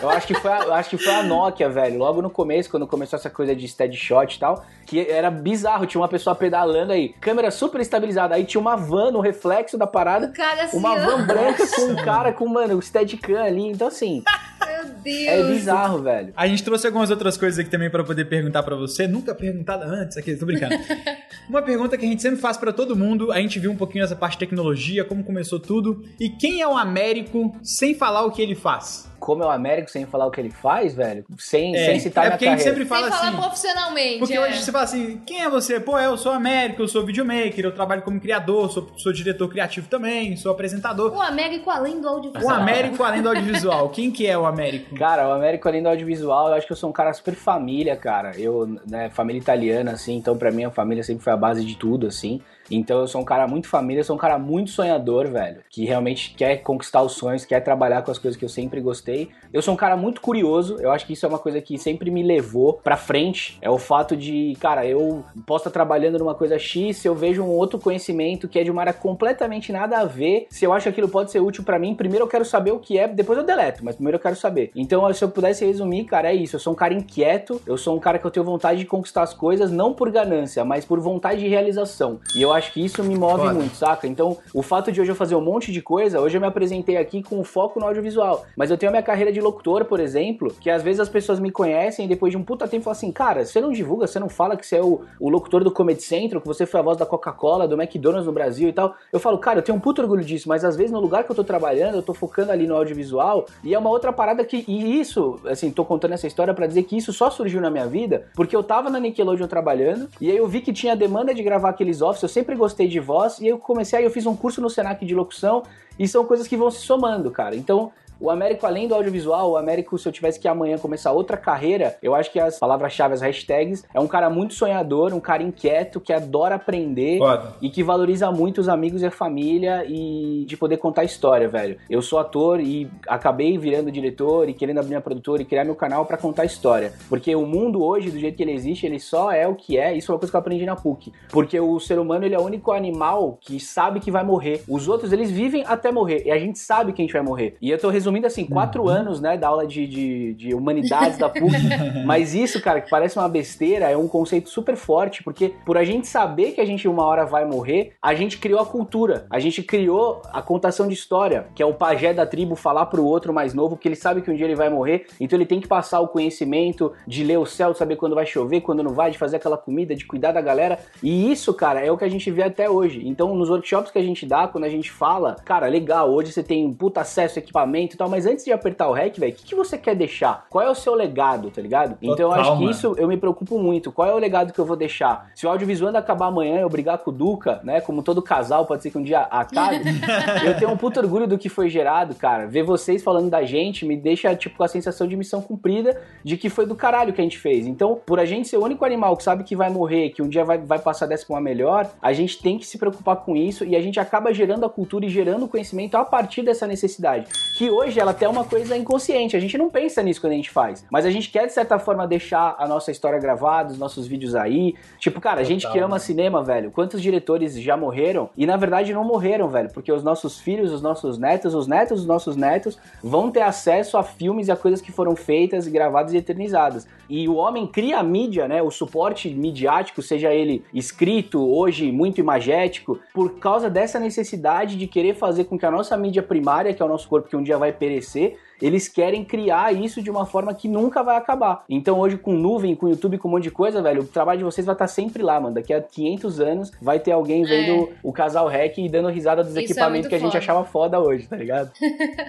Eu 0.00 0.10
acho 0.10 0.26
que 0.26 0.34
foi 0.34 0.52
a, 0.52 0.58
eu 0.58 0.74
acho 0.74 0.90
que 0.90 0.98
foi 0.98 1.12
a 1.12 1.22
Nokia, 1.22 1.68
velho. 1.68 1.98
Logo 1.98 2.20
no 2.20 2.30
começo, 2.30 2.70
quando 2.70 2.86
começou 2.86 3.18
essa 3.18 3.30
coisa 3.30 3.54
de 3.54 3.66
steady 3.68 3.96
shot 3.96 4.34
e 4.34 4.38
tal, 4.38 4.64
que 4.84 5.00
era 5.10 5.30
bizarro. 5.30 5.86
Tinha 5.86 6.00
uma 6.00 6.08
pessoa 6.08 6.34
pedalando 6.34 6.92
aí, 6.92 7.10
câmera 7.20 7.50
super 7.50 7.80
estabilizada. 7.80 8.34
Aí 8.34 8.44
tinha 8.44 8.60
uma 8.60 8.76
van 8.76 9.10
no 9.10 9.20
reflexo 9.20 9.76
da 9.78 9.86
parada. 9.86 10.32
Assim, 10.62 10.76
uma 10.76 10.96
van 10.96 11.24
branca 11.26 11.66
com 11.66 11.82
um 11.82 11.96
cara 11.96 12.32
com, 12.32 12.46
mano, 12.46 12.76
o 12.76 12.82
Steadicam 12.82 13.42
ali. 13.42 13.68
Então, 13.68 13.88
assim. 13.88 14.22
Meu 14.66 14.84
Deus. 15.02 15.26
É 15.26 15.42
bizarro, 15.42 16.02
velho. 16.02 16.32
A 16.36 16.46
gente 16.46 16.62
trouxe 16.62 16.86
algumas 16.86 17.10
outras 17.10 17.36
coisas 17.36 17.58
aqui 17.58 17.70
também 17.70 17.90
para 17.90 18.04
poder 18.04 18.24
perguntar 18.26 18.55
para 18.62 18.76
você. 18.76 19.06
Nunca 19.06 19.34
perguntado 19.34 19.84
antes 19.84 20.16
aqui, 20.16 20.34
tô 20.36 20.46
brincando. 20.46 20.74
Uma 21.48 21.62
pergunta 21.62 21.96
que 21.96 22.04
a 22.04 22.08
gente 22.08 22.22
sempre 22.22 22.40
faz 22.40 22.56
para 22.56 22.72
todo 22.72 22.96
mundo. 22.96 23.30
A 23.30 23.40
gente 23.40 23.58
viu 23.58 23.70
um 23.70 23.76
pouquinho 23.76 24.04
essa 24.04 24.16
parte 24.16 24.34
de 24.34 24.40
tecnologia, 24.40 25.04
como 25.04 25.22
começou 25.22 25.60
tudo. 25.60 26.04
E 26.18 26.28
quem 26.28 26.60
é 26.60 26.68
o 26.68 26.76
Américo 26.76 27.56
sem 27.62 27.94
falar 27.94 28.24
o 28.24 28.32
que 28.32 28.42
ele 28.42 28.54
faz? 28.54 29.08
Como 29.26 29.42
é 29.42 29.46
o 29.46 29.50
Américo 29.50 29.90
sem 29.90 30.06
falar 30.06 30.24
o 30.24 30.30
que 30.30 30.40
ele 30.40 30.50
faz, 30.50 30.94
velho, 30.94 31.24
sem, 31.36 31.74
é, 31.74 31.86
sem 31.86 31.98
citar 31.98 32.26
é 32.26 32.30
porque 32.30 32.46
a 32.46 32.50
gente 32.50 32.62
sempre 32.62 32.84
fala 32.84 33.10
sem 33.10 33.12
assim. 33.12 33.26
falar 33.32 33.42
profissionalmente. 33.48 34.18
Porque 34.20 34.34
é. 34.34 34.40
hoje 34.40 34.62
você 34.62 34.70
fala 34.70 34.84
assim: 34.84 35.20
quem 35.26 35.42
é 35.42 35.50
você? 35.50 35.80
Pô, 35.80 35.98
eu 35.98 36.16
sou 36.16 36.30
Américo, 36.30 36.82
eu 36.82 36.86
sou 36.86 37.04
videomaker, 37.04 37.64
eu 37.64 37.74
trabalho 37.74 38.02
como 38.02 38.20
criador, 38.20 38.70
sou, 38.70 38.88
sou 38.96 39.12
diretor 39.12 39.48
criativo 39.48 39.88
também, 39.88 40.36
sou 40.36 40.52
apresentador. 40.52 41.12
O 41.12 41.20
Américo 41.20 41.68
além 41.70 42.00
do 42.00 42.08
audiovisual. 42.08 42.56
O 42.56 42.56
Américo 42.56 43.02
além 43.02 43.20
do 43.20 43.28
audiovisual. 43.28 43.88
Quem 43.90 44.12
que 44.12 44.28
é 44.28 44.38
o 44.38 44.46
Américo? 44.46 44.94
Cara, 44.94 45.28
o 45.28 45.32
Américo 45.32 45.66
além 45.66 45.82
do 45.82 45.88
audiovisual, 45.88 46.50
eu 46.50 46.54
acho 46.54 46.64
que 46.64 46.72
eu 46.72 46.76
sou 46.76 46.88
um 46.88 46.92
cara 46.92 47.12
super 47.12 47.34
família, 47.34 47.96
cara. 47.96 48.30
Eu, 48.38 48.78
né, 48.86 49.10
família 49.10 49.40
italiana, 49.40 49.90
assim, 49.90 50.14
então 50.14 50.38
pra 50.38 50.52
mim 50.52 50.66
a 50.66 50.70
família 50.70 51.02
sempre 51.02 51.24
foi 51.24 51.32
a 51.32 51.36
base 51.36 51.64
de 51.64 51.74
tudo, 51.74 52.06
assim. 52.06 52.40
Então 52.70 53.00
eu 53.00 53.06
sou 53.06 53.20
um 53.20 53.24
cara 53.24 53.46
muito 53.46 53.68
família, 53.68 54.02
sou 54.04 54.16
um 54.16 54.18
cara 54.18 54.38
muito 54.38 54.70
sonhador, 54.70 55.28
velho, 55.28 55.60
que 55.70 55.84
realmente 55.84 56.34
quer 56.36 56.56
conquistar 56.58 57.02
os 57.02 57.12
sonhos, 57.12 57.44
quer 57.44 57.60
trabalhar 57.60 58.02
com 58.02 58.10
as 58.10 58.18
coisas 58.18 58.38
que 58.38 58.44
eu 58.44 58.48
sempre 58.48 58.80
gostei. 58.80 59.30
Eu 59.52 59.62
sou 59.62 59.74
um 59.74 59.76
cara 59.76 59.96
muito 59.96 60.20
curioso, 60.20 60.78
eu 60.80 60.90
acho 60.90 61.06
que 61.06 61.12
isso 61.12 61.24
é 61.24 61.28
uma 61.28 61.38
coisa 61.38 61.60
que 61.60 61.78
sempre 61.78 62.10
me 62.10 62.22
levou 62.22 62.74
pra 62.74 62.96
frente, 62.96 63.58
é 63.60 63.70
o 63.70 63.78
fato 63.78 64.16
de, 64.16 64.56
cara, 64.60 64.86
eu 64.86 65.24
posso 65.46 65.62
estar 65.62 65.70
trabalhando 65.70 66.18
numa 66.18 66.34
coisa 66.34 66.58
X, 66.58 66.96
se 66.98 67.08
eu 67.08 67.14
vejo 67.14 67.42
um 67.42 67.50
outro 67.50 67.78
conhecimento 67.78 68.48
que 68.48 68.58
é 68.58 68.64
de 68.64 68.70
uma 68.70 68.82
área 68.82 68.92
completamente 68.92 69.72
nada 69.72 69.98
a 69.98 70.04
ver, 70.04 70.46
se 70.50 70.64
eu 70.64 70.72
acho 70.72 70.84
que 70.84 70.90
aquilo 70.90 71.08
pode 71.08 71.30
ser 71.30 71.40
útil 71.40 71.64
para 71.64 71.78
mim, 71.78 71.94
primeiro 71.94 72.24
eu 72.24 72.28
quero 72.28 72.44
saber 72.44 72.72
o 72.72 72.78
que 72.78 72.98
é, 72.98 73.06
depois 73.06 73.38
eu 73.38 73.44
deleto, 73.44 73.84
mas 73.84 73.94
primeiro 73.94 74.16
eu 74.16 74.20
quero 74.20 74.36
saber. 74.36 74.70
Então, 74.74 75.12
se 75.12 75.22
eu 75.22 75.28
pudesse 75.28 75.64
resumir, 75.64 76.04
cara, 76.04 76.30
é 76.30 76.34
isso, 76.34 76.56
eu 76.56 76.60
sou 76.60 76.72
um 76.72 76.76
cara 76.76 76.94
inquieto, 76.94 77.60
eu 77.66 77.76
sou 77.76 77.96
um 77.96 78.00
cara 78.00 78.18
que 78.18 78.26
eu 78.26 78.30
tenho 78.30 78.44
vontade 78.44 78.80
de 78.80 78.86
conquistar 78.86 79.22
as 79.22 79.32
coisas, 79.32 79.70
não 79.70 79.92
por 79.92 80.10
ganância, 80.10 80.64
mas 80.64 80.84
por 80.84 81.00
vontade 81.00 81.40
de 81.40 81.48
realização. 81.48 82.20
E 82.34 82.42
eu 82.42 82.52
acho 82.56 82.72
que 82.72 82.84
isso 82.84 83.02
me 83.04 83.16
move 83.16 83.42
Foda. 83.42 83.54
muito, 83.54 83.76
saca? 83.76 84.06
Então, 84.06 84.38
o 84.52 84.62
fato 84.62 84.90
de 84.90 85.00
hoje 85.00 85.10
eu 85.10 85.14
fazer 85.14 85.34
um 85.34 85.40
monte 85.40 85.70
de 85.70 85.80
coisa, 85.80 86.20
hoje 86.20 86.36
eu 86.36 86.40
me 86.40 86.46
apresentei 86.46 86.96
aqui 86.96 87.22
com 87.22 87.42
foco 87.44 87.78
no 87.78 87.86
audiovisual. 87.86 88.44
Mas 88.56 88.70
eu 88.70 88.78
tenho 88.78 88.90
a 88.90 88.92
minha 88.92 89.02
carreira 89.02 89.32
de 89.32 89.40
locutor, 89.40 89.84
por 89.84 90.00
exemplo, 90.00 90.52
que 90.60 90.70
às 90.70 90.82
vezes 90.82 91.00
as 91.00 91.08
pessoas 91.08 91.38
me 91.38 91.50
conhecem 91.50 92.06
e 92.06 92.08
depois 92.08 92.30
de 92.30 92.36
um 92.36 92.42
puta 92.42 92.66
tempo 92.66 92.84
falam 92.84 92.96
assim, 92.96 93.12
cara, 93.12 93.44
você 93.44 93.60
não 93.60 93.72
divulga, 93.72 94.06
você 94.06 94.18
não 94.18 94.28
fala 94.28 94.56
que 94.56 94.66
você 94.66 94.76
é 94.76 94.82
o, 94.82 95.02
o 95.18 95.28
locutor 95.28 95.62
do 95.62 95.70
Comedy 95.70 96.02
Central, 96.02 96.40
que 96.40 96.46
você 96.46 96.66
foi 96.66 96.80
a 96.80 96.82
voz 96.82 96.96
da 96.96 97.06
Coca-Cola, 97.06 97.66
do 97.66 97.80
McDonald's 97.80 98.26
no 98.26 98.32
Brasil 98.32 98.68
e 98.68 98.72
tal. 98.72 98.94
Eu 99.12 99.20
falo, 99.20 99.38
cara, 99.38 99.58
eu 99.58 99.62
tenho 99.62 99.76
um 99.76 99.80
puto 99.80 100.00
orgulho 100.00 100.24
disso, 100.24 100.48
mas 100.48 100.64
às 100.64 100.76
vezes 100.76 100.92
no 100.92 101.00
lugar 101.00 101.24
que 101.24 101.30
eu 101.30 101.36
tô 101.36 101.44
trabalhando, 101.44 101.96
eu 101.96 102.02
tô 102.02 102.14
focando 102.14 102.52
ali 102.52 102.66
no 102.66 102.76
audiovisual 102.76 103.46
e 103.64 103.74
é 103.74 103.78
uma 103.78 103.90
outra 103.90 104.12
parada 104.12 104.44
que, 104.44 104.64
e 104.68 105.00
isso, 105.00 105.40
assim, 105.46 105.70
tô 105.70 105.84
contando 105.84 106.12
essa 106.12 106.26
história 106.26 106.54
para 106.54 106.66
dizer 106.66 106.82
que 106.84 106.96
isso 106.96 107.12
só 107.12 107.30
surgiu 107.30 107.60
na 107.60 107.70
minha 107.70 107.86
vida 107.86 108.26
porque 108.34 108.54
eu 108.54 108.62
tava 108.62 108.90
na 108.90 109.00
Nickelodeon 109.00 109.46
trabalhando 109.46 110.08
e 110.20 110.30
aí 110.30 110.36
eu 110.36 110.46
vi 110.46 110.60
que 110.60 110.72
tinha 110.72 110.94
demanda 110.94 111.34
de 111.34 111.42
gravar 111.42 111.70
aqueles 111.70 112.02
office, 112.02 112.22
eu 112.22 112.28
sempre 112.28 112.45
gostei 112.54 112.86
de 112.86 113.00
voz, 113.00 113.40
e 113.40 113.48
eu 113.48 113.58
comecei, 113.58 113.98
aí 113.98 114.04
eu 114.04 114.10
fiz 114.10 114.26
um 114.26 114.36
curso 114.36 114.60
no 114.60 114.70
Senac 114.70 115.04
de 115.04 115.14
locução, 115.14 115.62
e 115.98 116.06
são 116.06 116.24
coisas 116.24 116.46
que 116.46 116.56
vão 116.56 116.70
se 116.70 116.80
somando, 116.80 117.30
cara. 117.30 117.56
Então, 117.56 117.90
o 118.18 118.30
Américo, 118.30 118.66
além 118.66 118.88
do 118.88 118.94
audiovisual, 118.94 119.50
o 119.50 119.56
Américo, 119.56 119.98
se 119.98 120.08
eu 120.08 120.12
tivesse 120.12 120.40
que 120.40 120.48
amanhã 120.48 120.78
começar 120.78 121.12
outra 121.12 121.36
carreira, 121.36 121.96
eu 122.02 122.14
acho 122.14 122.32
que 122.32 122.40
as 122.40 122.58
palavras-chave, 122.58 123.14
as 123.14 123.20
hashtags, 123.20 123.84
é 123.92 124.00
um 124.00 124.06
cara 124.06 124.30
muito 124.30 124.54
sonhador, 124.54 125.12
um 125.12 125.20
cara 125.20 125.42
inquieto, 125.42 126.00
que 126.00 126.12
adora 126.12 126.54
aprender 126.54 127.18
Foda. 127.18 127.54
e 127.60 127.68
que 127.68 127.82
valoriza 127.82 128.30
muito 128.32 128.58
os 128.60 128.68
amigos 128.68 129.02
e 129.02 129.06
a 129.06 129.10
família 129.10 129.84
e 129.86 130.44
de 130.46 130.56
poder 130.56 130.78
contar 130.78 131.04
história, 131.04 131.48
velho. 131.48 131.76
Eu 131.90 132.00
sou 132.00 132.18
ator 132.18 132.60
e 132.60 132.90
acabei 133.06 133.58
virando 133.58 133.90
diretor 133.90 134.48
e 134.48 134.54
querendo 134.54 134.78
abrir 134.78 134.90
minha 134.90 135.00
produtora 135.00 135.42
e 135.42 135.44
criar 135.44 135.64
meu 135.64 135.74
canal 135.74 136.06
para 136.06 136.16
contar 136.16 136.44
história. 136.44 136.94
Porque 137.08 137.34
o 137.36 137.46
mundo 137.46 137.84
hoje, 137.84 138.10
do 138.10 138.18
jeito 138.18 138.36
que 138.36 138.42
ele 138.42 138.52
existe, 138.52 138.86
ele 138.86 138.98
só 138.98 139.30
é 139.30 139.46
o 139.46 139.54
que 139.54 139.78
é. 139.78 139.94
Isso 139.94 140.10
é 140.10 140.14
uma 140.14 140.18
coisa 140.18 140.32
que 140.32 140.36
eu 140.36 140.40
aprendi 140.40 140.64
na 140.64 140.74
PUC. 140.74 141.12
Porque 141.30 141.60
o 141.60 141.78
ser 141.78 141.98
humano, 141.98 142.24
ele 142.24 142.34
é 142.34 142.38
o 142.38 142.42
único 142.42 142.72
animal 142.72 143.38
que 143.40 143.60
sabe 143.60 144.00
que 144.00 144.10
vai 144.10 144.24
morrer. 144.24 144.62
Os 144.68 144.88
outros, 144.88 145.12
eles 145.12 145.30
vivem 145.30 145.64
até 145.66 145.92
morrer. 145.92 146.22
E 146.24 146.30
a 146.30 146.38
gente 146.38 146.58
sabe 146.58 146.92
que 146.92 147.02
a 147.02 147.04
gente 147.04 147.12
vai 147.12 147.22
morrer. 147.22 147.56
E 147.60 147.70
eu 147.70 147.78
tô 147.78 147.90
resumindo 147.90 148.05
assim, 148.26 148.44
quatro 148.44 148.84
uhum. 148.84 148.88
anos, 148.88 149.20
né, 149.20 149.36
da 149.36 149.48
aula 149.48 149.66
de, 149.66 149.86
de, 149.86 150.34
de 150.34 150.54
humanidades 150.54 151.18
da 151.18 151.28
PUC. 151.28 151.52
Mas 152.04 152.34
isso, 152.34 152.60
cara, 152.60 152.80
que 152.80 152.90
parece 152.90 153.18
uma 153.18 153.28
besteira, 153.28 153.90
é 153.90 153.96
um 153.96 154.08
conceito 154.08 154.48
super 154.48 154.76
forte, 154.76 155.22
porque 155.22 155.54
por 155.64 155.76
a 155.76 155.84
gente 155.84 156.06
saber 156.06 156.52
que 156.52 156.60
a 156.60 156.64
gente 156.64 156.86
uma 156.88 157.04
hora 157.04 157.24
vai 157.24 157.44
morrer, 157.44 157.92
a 158.00 158.14
gente 158.14 158.38
criou 158.38 158.60
a 158.60 158.66
cultura, 158.66 159.26
a 159.30 159.38
gente 159.38 159.62
criou 159.62 160.22
a 160.32 160.42
contação 160.42 160.88
de 160.88 160.94
história, 160.94 161.46
que 161.54 161.62
é 161.62 161.66
o 161.66 161.74
pajé 161.74 162.12
da 162.12 162.26
tribo 162.26 162.54
falar 162.54 162.86
pro 162.86 163.04
outro 163.04 163.32
mais 163.32 163.54
novo, 163.54 163.76
que 163.76 163.88
ele 163.88 163.96
sabe 163.96 164.22
que 164.22 164.30
um 164.30 164.36
dia 164.36 164.46
ele 164.46 164.54
vai 164.54 164.68
morrer, 164.68 165.06
então 165.20 165.36
ele 165.36 165.46
tem 165.46 165.60
que 165.60 165.68
passar 165.68 166.00
o 166.00 166.08
conhecimento 166.08 166.92
de 167.06 167.24
ler 167.24 167.38
o 167.38 167.46
céu, 167.46 167.72
de 167.72 167.78
saber 167.78 167.96
quando 167.96 168.14
vai 168.14 168.26
chover, 168.26 168.60
quando 168.60 168.82
não 168.82 168.92
vai, 168.92 169.10
de 169.10 169.18
fazer 169.18 169.36
aquela 169.36 169.56
comida, 169.56 169.94
de 169.94 170.04
cuidar 170.04 170.32
da 170.32 170.40
galera. 170.40 170.78
E 171.02 171.30
isso, 171.30 171.52
cara, 171.54 171.80
é 171.80 171.90
o 171.90 171.96
que 171.96 172.04
a 172.04 172.08
gente 172.08 172.30
vê 172.30 172.42
até 172.42 172.68
hoje. 172.68 173.06
Então, 173.06 173.34
nos 173.34 173.50
workshops 173.50 173.90
que 173.90 173.98
a 173.98 174.02
gente 174.02 174.26
dá, 174.26 174.46
quando 174.46 174.64
a 174.64 174.68
gente 174.68 174.90
fala, 174.90 175.36
cara, 175.44 175.66
legal, 175.66 176.10
hoje 176.10 176.32
você 176.32 176.42
tem 176.42 176.72
puta 176.72 177.00
acesso 177.00 177.38
a 177.38 177.42
equipamento, 177.42 177.95
e 177.96 177.98
tal, 177.98 178.08
mas 178.08 178.26
antes 178.26 178.44
de 178.44 178.52
apertar 178.52 178.88
o 178.88 178.92
REC, 178.92 179.18
velho, 179.18 179.32
o 179.32 179.34
que, 179.34 179.44
que 179.44 179.54
você 179.54 179.76
quer 179.76 179.96
deixar? 179.96 180.46
Qual 180.48 180.64
é 180.64 180.70
o 180.70 180.74
seu 180.74 180.94
legado, 180.94 181.50
tá 181.50 181.60
ligado? 181.60 181.96
Então 182.00 182.26
eu 182.26 182.32
acho 182.32 182.52
que 182.52 182.58
mano. 182.58 182.70
isso 182.70 182.94
eu 182.96 183.08
me 183.08 183.16
preocupo 183.16 183.58
muito. 183.58 183.90
Qual 183.90 184.06
é 184.06 184.14
o 184.14 184.18
legado 184.18 184.52
que 184.52 184.58
eu 184.58 184.66
vou 184.66 184.76
deixar? 184.76 185.30
Se 185.34 185.46
o 185.46 185.48
audiovisual 185.48 185.96
acabar 185.96 186.26
amanhã 186.26 186.58
eu 186.58 186.68
brigar 186.68 186.98
com 186.98 187.10
o 187.10 187.12
Duca, 187.12 187.60
né? 187.64 187.80
Como 187.80 188.02
todo 188.02 188.20
casal, 188.20 188.66
pode 188.66 188.82
ser 188.82 188.90
que 188.90 188.98
um 188.98 189.02
dia 189.02 189.20
acabe. 189.20 189.82
eu 190.44 190.56
tenho 190.58 190.70
um 190.70 190.76
puto 190.76 191.00
orgulho 191.00 191.26
do 191.26 191.38
que 191.38 191.48
foi 191.48 191.68
gerado, 191.68 192.14
cara. 192.14 192.46
Ver 192.46 192.62
vocês 192.62 193.02
falando 193.02 193.30
da 193.30 193.44
gente 193.44 193.84
me 193.86 193.96
deixa, 193.96 194.34
tipo, 194.34 194.56
com 194.56 194.64
a 194.64 194.68
sensação 194.68 195.06
de 195.06 195.16
missão 195.16 195.40
cumprida, 195.40 196.00
de 196.22 196.36
que 196.36 196.50
foi 196.50 196.66
do 196.66 196.74
caralho 196.74 197.12
que 197.12 197.20
a 197.20 197.24
gente 197.24 197.38
fez. 197.38 197.66
Então, 197.66 198.00
por 198.04 198.20
a 198.20 198.24
gente 198.24 198.48
ser 198.48 198.58
o 198.58 198.64
único 198.64 198.84
animal 198.84 199.16
que 199.16 199.22
sabe 199.22 199.44
que 199.44 199.56
vai 199.56 199.70
morrer, 199.70 200.10
que 200.10 200.22
um 200.22 200.28
dia 200.28 200.44
vai, 200.44 200.58
vai 200.58 200.78
passar 200.78 201.06
dessa 201.06 201.24
pra 201.24 201.36
uma 201.36 201.40
melhor, 201.40 201.90
a 202.02 202.12
gente 202.12 202.42
tem 202.42 202.58
que 202.58 202.66
se 202.66 202.78
preocupar 202.78 203.16
com 203.16 203.36
isso 203.36 203.64
e 203.64 203.74
a 203.76 203.80
gente 203.80 203.98
acaba 203.98 204.32
gerando 204.32 204.66
a 204.66 204.68
cultura 204.68 205.06
e 205.06 205.08
gerando 205.08 205.48
conhecimento 205.48 205.96
a 205.96 206.04
partir 206.04 206.42
dessa 206.42 206.66
necessidade. 206.66 207.26
Que 207.56 207.70
hoje 207.70 207.85
ela 207.94 208.10
até 208.10 208.24
é 208.24 208.28
uma 208.28 208.44
coisa 208.44 208.76
inconsciente, 208.76 209.36
a 209.36 209.40
gente 209.40 209.56
não 209.56 209.70
pensa 209.70 210.02
nisso 210.02 210.20
quando 210.20 210.32
a 210.32 210.36
gente 210.36 210.50
faz. 210.50 210.84
Mas 210.90 211.04
a 211.04 211.10
gente 211.10 211.30
quer, 211.30 211.46
de 211.46 211.52
certa 211.52 211.78
forma, 211.78 212.06
deixar 212.06 212.56
a 212.58 212.66
nossa 212.66 212.90
história 212.90 213.18
gravada, 213.18 213.72
os 213.72 213.78
nossos 213.78 214.06
vídeos 214.06 214.34
aí. 214.34 214.74
Tipo, 214.98 215.20
cara, 215.20 215.40
a 215.40 215.44
gente 215.44 215.62
Total, 215.62 215.72
que 215.72 215.78
ama 215.78 215.88
mano. 215.90 216.00
cinema, 216.00 216.42
velho, 216.42 216.70
quantos 216.70 217.00
diretores 217.02 217.60
já 217.60 217.76
morreram 217.76 218.30
e 218.36 218.46
na 218.46 218.56
verdade 218.56 218.92
não 218.92 219.04
morreram, 219.04 219.48
velho, 219.48 219.70
porque 219.72 219.92
os 219.92 220.02
nossos 220.02 220.38
filhos, 220.40 220.72
os 220.72 220.82
nossos 220.82 221.18
netos, 221.18 221.54
os 221.54 221.66
netos 221.66 221.98
dos 221.98 222.06
nossos 222.06 222.36
netos 222.36 222.78
vão 223.02 223.30
ter 223.30 223.42
acesso 223.42 223.96
a 223.96 224.02
filmes 224.02 224.48
e 224.48 224.52
a 224.52 224.56
coisas 224.56 224.80
que 224.80 224.92
foram 224.92 225.14
feitas, 225.14 225.68
gravadas 225.68 226.12
e 226.12 226.16
eternizadas. 226.16 226.86
E 227.08 227.28
o 227.28 227.36
homem 227.36 227.66
cria 227.66 227.98
a 227.98 228.02
mídia, 228.02 228.48
né, 228.48 228.62
o 228.62 228.70
suporte 228.70 229.28
midiático, 229.30 230.02
seja 230.02 230.32
ele 230.32 230.64
escrito, 230.74 231.40
hoje 231.40 231.92
muito 231.92 232.20
imagético, 232.20 232.98
por 233.14 233.38
causa 233.38 233.70
dessa 233.70 234.00
necessidade 234.00 234.76
de 234.76 234.86
querer 234.86 235.14
fazer 235.14 235.44
com 235.44 235.58
que 235.58 235.66
a 235.66 235.70
nossa 235.70 235.96
mídia 235.96 236.22
primária, 236.22 236.74
que 236.74 236.82
é 236.82 236.84
o 236.84 236.88
nosso 236.88 237.08
corpo 237.08 237.28
que 237.28 237.36
um 237.36 237.42
dia 237.42 237.58
vai 237.58 237.72
perecer, 237.76 238.36
eles 238.60 238.88
querem 238.88 239.24
criar 239.24 239.72
isso 239.74 240.02
de 240.02 240.10
uma 240.10 240.24
forma 240.24 240.54
que 240.54 240.68
nunca 240.68 241.02
vai 241.02 241.16
acabar. 241.16 241.64
Então 241.68 241.98
hoje 241.98 242.16
com 242.16 242.32
nuvem, 242.32 242.74
com 242.74 242.88
YouTube, 242.88 243.18
com 243.18 243.28
um 243.28 243.32
monte 243.32 243.44
de 243.44 243.50
coisa, 243.50 243.82
velho, 243.82 244.02
o 244.02 244.06
trabalho 244.06 244.38
de 244.38 244.44
vocês 244.44 244.64
vai 244.66 244.74
estar 244.74 244.86
sempre 244.88 245.22
lá, 245.22 245.38
mano. 245.40 245.54
Daqui 245.54 245.72
a 245.72 245.80
500 245.82 246.40
anos 246.40 246.72
vai 246.80 246.98
ter 246.98 247.12
alguém 247.12 247.44
vendo 247.44 247.90
o 248.02 248.12
casal 248.12 248.48
REC 248.48 248.78
e 248.78 248.88
dando 248.88 249.08
risada 249.08 249.42
dos 249.42 249.52
Isso 249.52 249.60
é 249.60 249.64
equipamentos 249.64 250.00
muito 250.00 250.08
que 250.08 250.14
a 250.14 250.18
gente 250.18 250.32
foda. 250.32 250.38
achava 250.38 250.64
foda 250.64 251.00
hoje, 251.00 251.26
tá 251.28 251.36
ligado? 251.36 251.70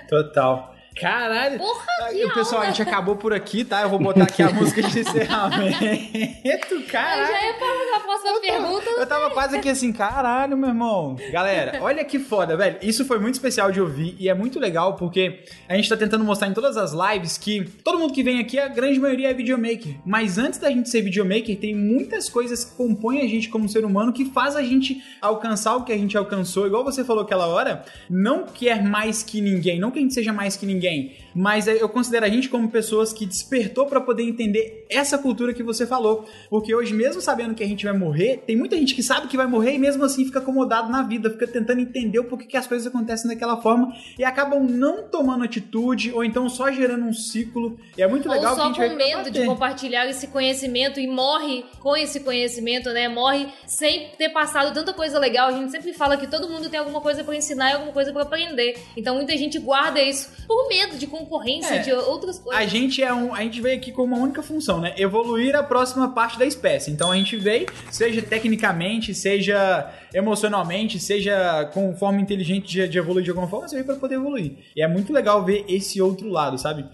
Total. 0.09 0.76
Caralho! 0.99 1.57
Porra, 1.59 1.85
que 2.11 2.33
pessoal, 2.33 2.61
a 2.61 2.65
gente 2.67 2.81
acabou 2.81 3.15
por 3.15 3.33
aqui, 3.33 3.63
tá? 3.63 3.81
Eu 3.81 3.89
vou 3.89 3.99
botar 3.99 4.23
aqui 4.23 4.41
a 4.41 4.49
música 4.49 4.81
de 4.81 4.99
encerramento. 4.99 5.83
Eu 6.43 6.57
Caralho! 6.87 7.27
já 7.27 7.45
ia 7.45 7.53
para 7.53 7.97
a 7.97 7.99
próxima 7.99 8.39
pergunta. 8.39 8.89
Eu 8.89 9.05
tava 9.05 9.29
quase 9.31 9.57
aqui 9.57 9.69
assim, 9.69 9.91
caralho, 9.91 10.57
meu 10.57 10.69
irmão. 10.69 11.15
Galera, 11.31 11.79
olha 11.81 12.03
que 12.05 12.17
foda, 12.17 12.55
velho. 12.55 12.77
Isso 12.81 13.03
foi 13.05 13.19
muito 13.19 13.35
especial 13.35 13.71
de 13.71 13.81
ouvir 13.81 14.15
e 14.19 14.29
é 14.29 14.33
muito 14.33 14.59
legal 14.59 14.95
porque 14.95 15.43
a 15.67 15.75
gente 15.75 15.89
tá 15.89 15.97
tentando 15.97 16.23
mostrar 16.23 16.47
em 16.47 16.53
todas 16.53 16.77
as 16.77 16.93
lives 16.93 17.37
que 17.37 17.65
todo 17.83 17.99
mundo 17.99 18.13
que 18.13 18.23
vem 18.23 18.39
aqui, 18.39 18.57
a 18.57 18.67
grande 18.67 18.99
maioria 18.99 19.29
é 19.29 19.33
videomaker. 19.33 19.95
Mas 20.05 20.37
antes 20.37 20.59
da 20.59 20.69
gente 20.69 20.89
ser 20.89 21.01
videomaker, 21.01 21.57
tem 21.57 21.75
muitas 21.75 22.29
coisas 22.29 22.63
que 22.63 22.75
compõem 22.75 23.21
a 23.21 23.27
gente 23.27 23.49
como 23.49 23.67
ser 23.67 23.83
humano 23.83 24.13
que 24.13 24.25
faz 24.25 24.55
a 24.55 24.63
gente 24.63 25.03
alcançar 25.21 25.75
o 25.75 25.83
que 25.83 25.91
a 25.91 25.97
gente 25.97 26.17
alcançou. 26.17 26.65
Igual 26.65 26.83
você 26.83 27.03
falou 27.03 27.23
aquela 27.23 27.47
hora, 27.47 27.83
não 28.09 28.45
quer 28.45 28.83
mais 28.83 29.21
que 29.21 29.41
ninguém, 29.41 29.79
não 29.79 29.91
que 29.91 29.99
a 29.99 30.01
gente 30.01 30.13
seja 30.13 30.31
mais 30.31 30.55
que 30.55 30.65
ninguém, 30.65 30.86
alguém 30.87 31.11
mas 31.37 31.67
eu 31.67 31.87
considero 31.87 32.25
a 32.25 32.29
gente 32.29 32.49
como 32.49 32.67
pessoas 32.67 33.13
que 33.13 33.23
despertou 33.23 33.85
pra 33.85 34.01
poder 34.01 34.23
entender 34.23 34.87
essa 34.89 35.19
cultura 35.19 35.53
que 35.53 35.61
você 35.61 35.85
falou. 35.85 36.25
Porque 36.49 36.73
hoje, 36.73 36.95
mesmo 36.95 37.21
sabendo 37.21 37.53
que 37.53 37.63
a 37.63 37.67
gente 37.67 37.85
vai 37.85 37.95
morrer, 37.95 38.41
tem 38.47 38.55
muita 38.55 38.75
gente 38.75 38.95
que 38.95 39.03
sabe 39.03 39.27
que 39.27 39.37
vai 39.37 39.45
morrer 39.45 39.75
e 39.75 39.77
mesmo 39.77 40.03
assim 40.03 40.25
fica 40.25 40.39
acomodado 40.39 40.91
na 40.91 41.03
vida, 41.03 41.29
fica 41.29 41.45
tentando 41.45 41.79
entender 41.79 42.17
o 42.17 42.23
porquê 42.23 42.45
que 42.47 42.57
as 42.57 42.65
coisas 42.65 42.87
acontecem 42.87 43.29
daquela 43.29 43.61
forma 43.61 43.93
e 44.17 44.23
acabam 44.23 44.63
não 44.67 45.03
tomando 45.03 45.43
atitude 45.43 46.11
ou 46.11 46.23
então 46.23 46.49
só 46.49 46.71
gerando 46.71 47.05
um 47.05 47.13
ciclo. 47.13 47.77
E 47.95 48.01
é 48.01 48.07
muito 48.07 48.27
legal 48.27 48.53
Ou 48.53 48.55
que 48.55 48.61
a 48.61 48.63
só 48.63 48.73
gente 48.73 48.89
com 48.89 48.95
medo 48.95 49.29
de 49.29 49.45
compartilhar 49.45 50.07
esse 50.07 50.25
conhecimento 50.27 50.99
e 50.99 51.05
morre 51.05 51.63
com 51.79 51.95
esse 51.95 52.21
conhecimento, 52.21 52.89
né? 52.89 53.07
Morre 53.07 53.47
sem 53.67 54.09
ter 54.17 54.29
passado 54.29 54.73
tanta 54.73 54.91
coisa 54.91 55.19
legal. 55.19 55.49
A 55.49 55.51
gente 55.51 55.69
sempre 55.69 55.93
fala 55.93 56.17
que 56.17 56.25
todo 56.25 56.49
mundo 56.49 56.67
tem 56.67 56.79
alguma 56.79 56.99
coisa 56.99 57.23
pra 57.23 57.35
ensinar 57.35 57.69
e 57.69 57.73
alguma 57.73 57.93
coisa 57.93 58.11
pra 58.11 58.23
aprender. 58.23 58.75
Então 58.97 59.15
muita 59.15 59.37
gente 59.37 59.59
guarda 59.59 60.01
isso 60.01 60.31
por 60.47 60.67
medo 60.67 60.97
de 60.97 61.05
concorrência, 61.27 61.75
É. 61.75 61.79
de 61.79 61.91
outras 61.91 62.39
coisas. 62.39 62.61
A 62.61 62.65
gente 62.65 63.03
é 63.03 63.13
um, 63.13 63.33
a 63.33 63.41
gente 63.41 63.61
veio 63.61 63.77
aqui 63.77 63.91
com 63.91 64.03
uma 64.03 64.17
única 64.17 64.41
função, 64.41 64.79
né? 64.79 64.93
Evoluir 64.97 65.55
a 65.55 65.63
próxima 65.63 66.09
parte 66.09 66.39
da 66.39 66.45
espécie. 66.45 66.91
Então 66.91 67.11
a 67.11 67.15
gente 67.15 67.35
veio, 67.35 67.67
seja 67.91 68.21
tecnicamente, 68.21 69.13
seja 69.13 69.91
emocionalmente, 70.13 70.99
seja 70.99 71.65
com 71.73 71.95
forma 71.95 72.19
inteligente 72.21 72.67
de, 72.67 72.87
de 72.87 72.97
evoluir 72.97 73.23
de 73.23 73.29
alguma 73.29 73.47
forma, 73.47 73.67
você 73.67 73.75
veio 73.75 73.85
para 73.85 73.95
poder 73.95 74.15
evoluir. 74.15 74.57
E 74.75 74.81
é 74.81 74.87
muito 74.87 75.11
legal 75.13 75.43
ver 75.43 75.65
esse 75.67 76.01
outro 76.01 76.29
lado, 76.29 76.57
sabe? 76.57 76.85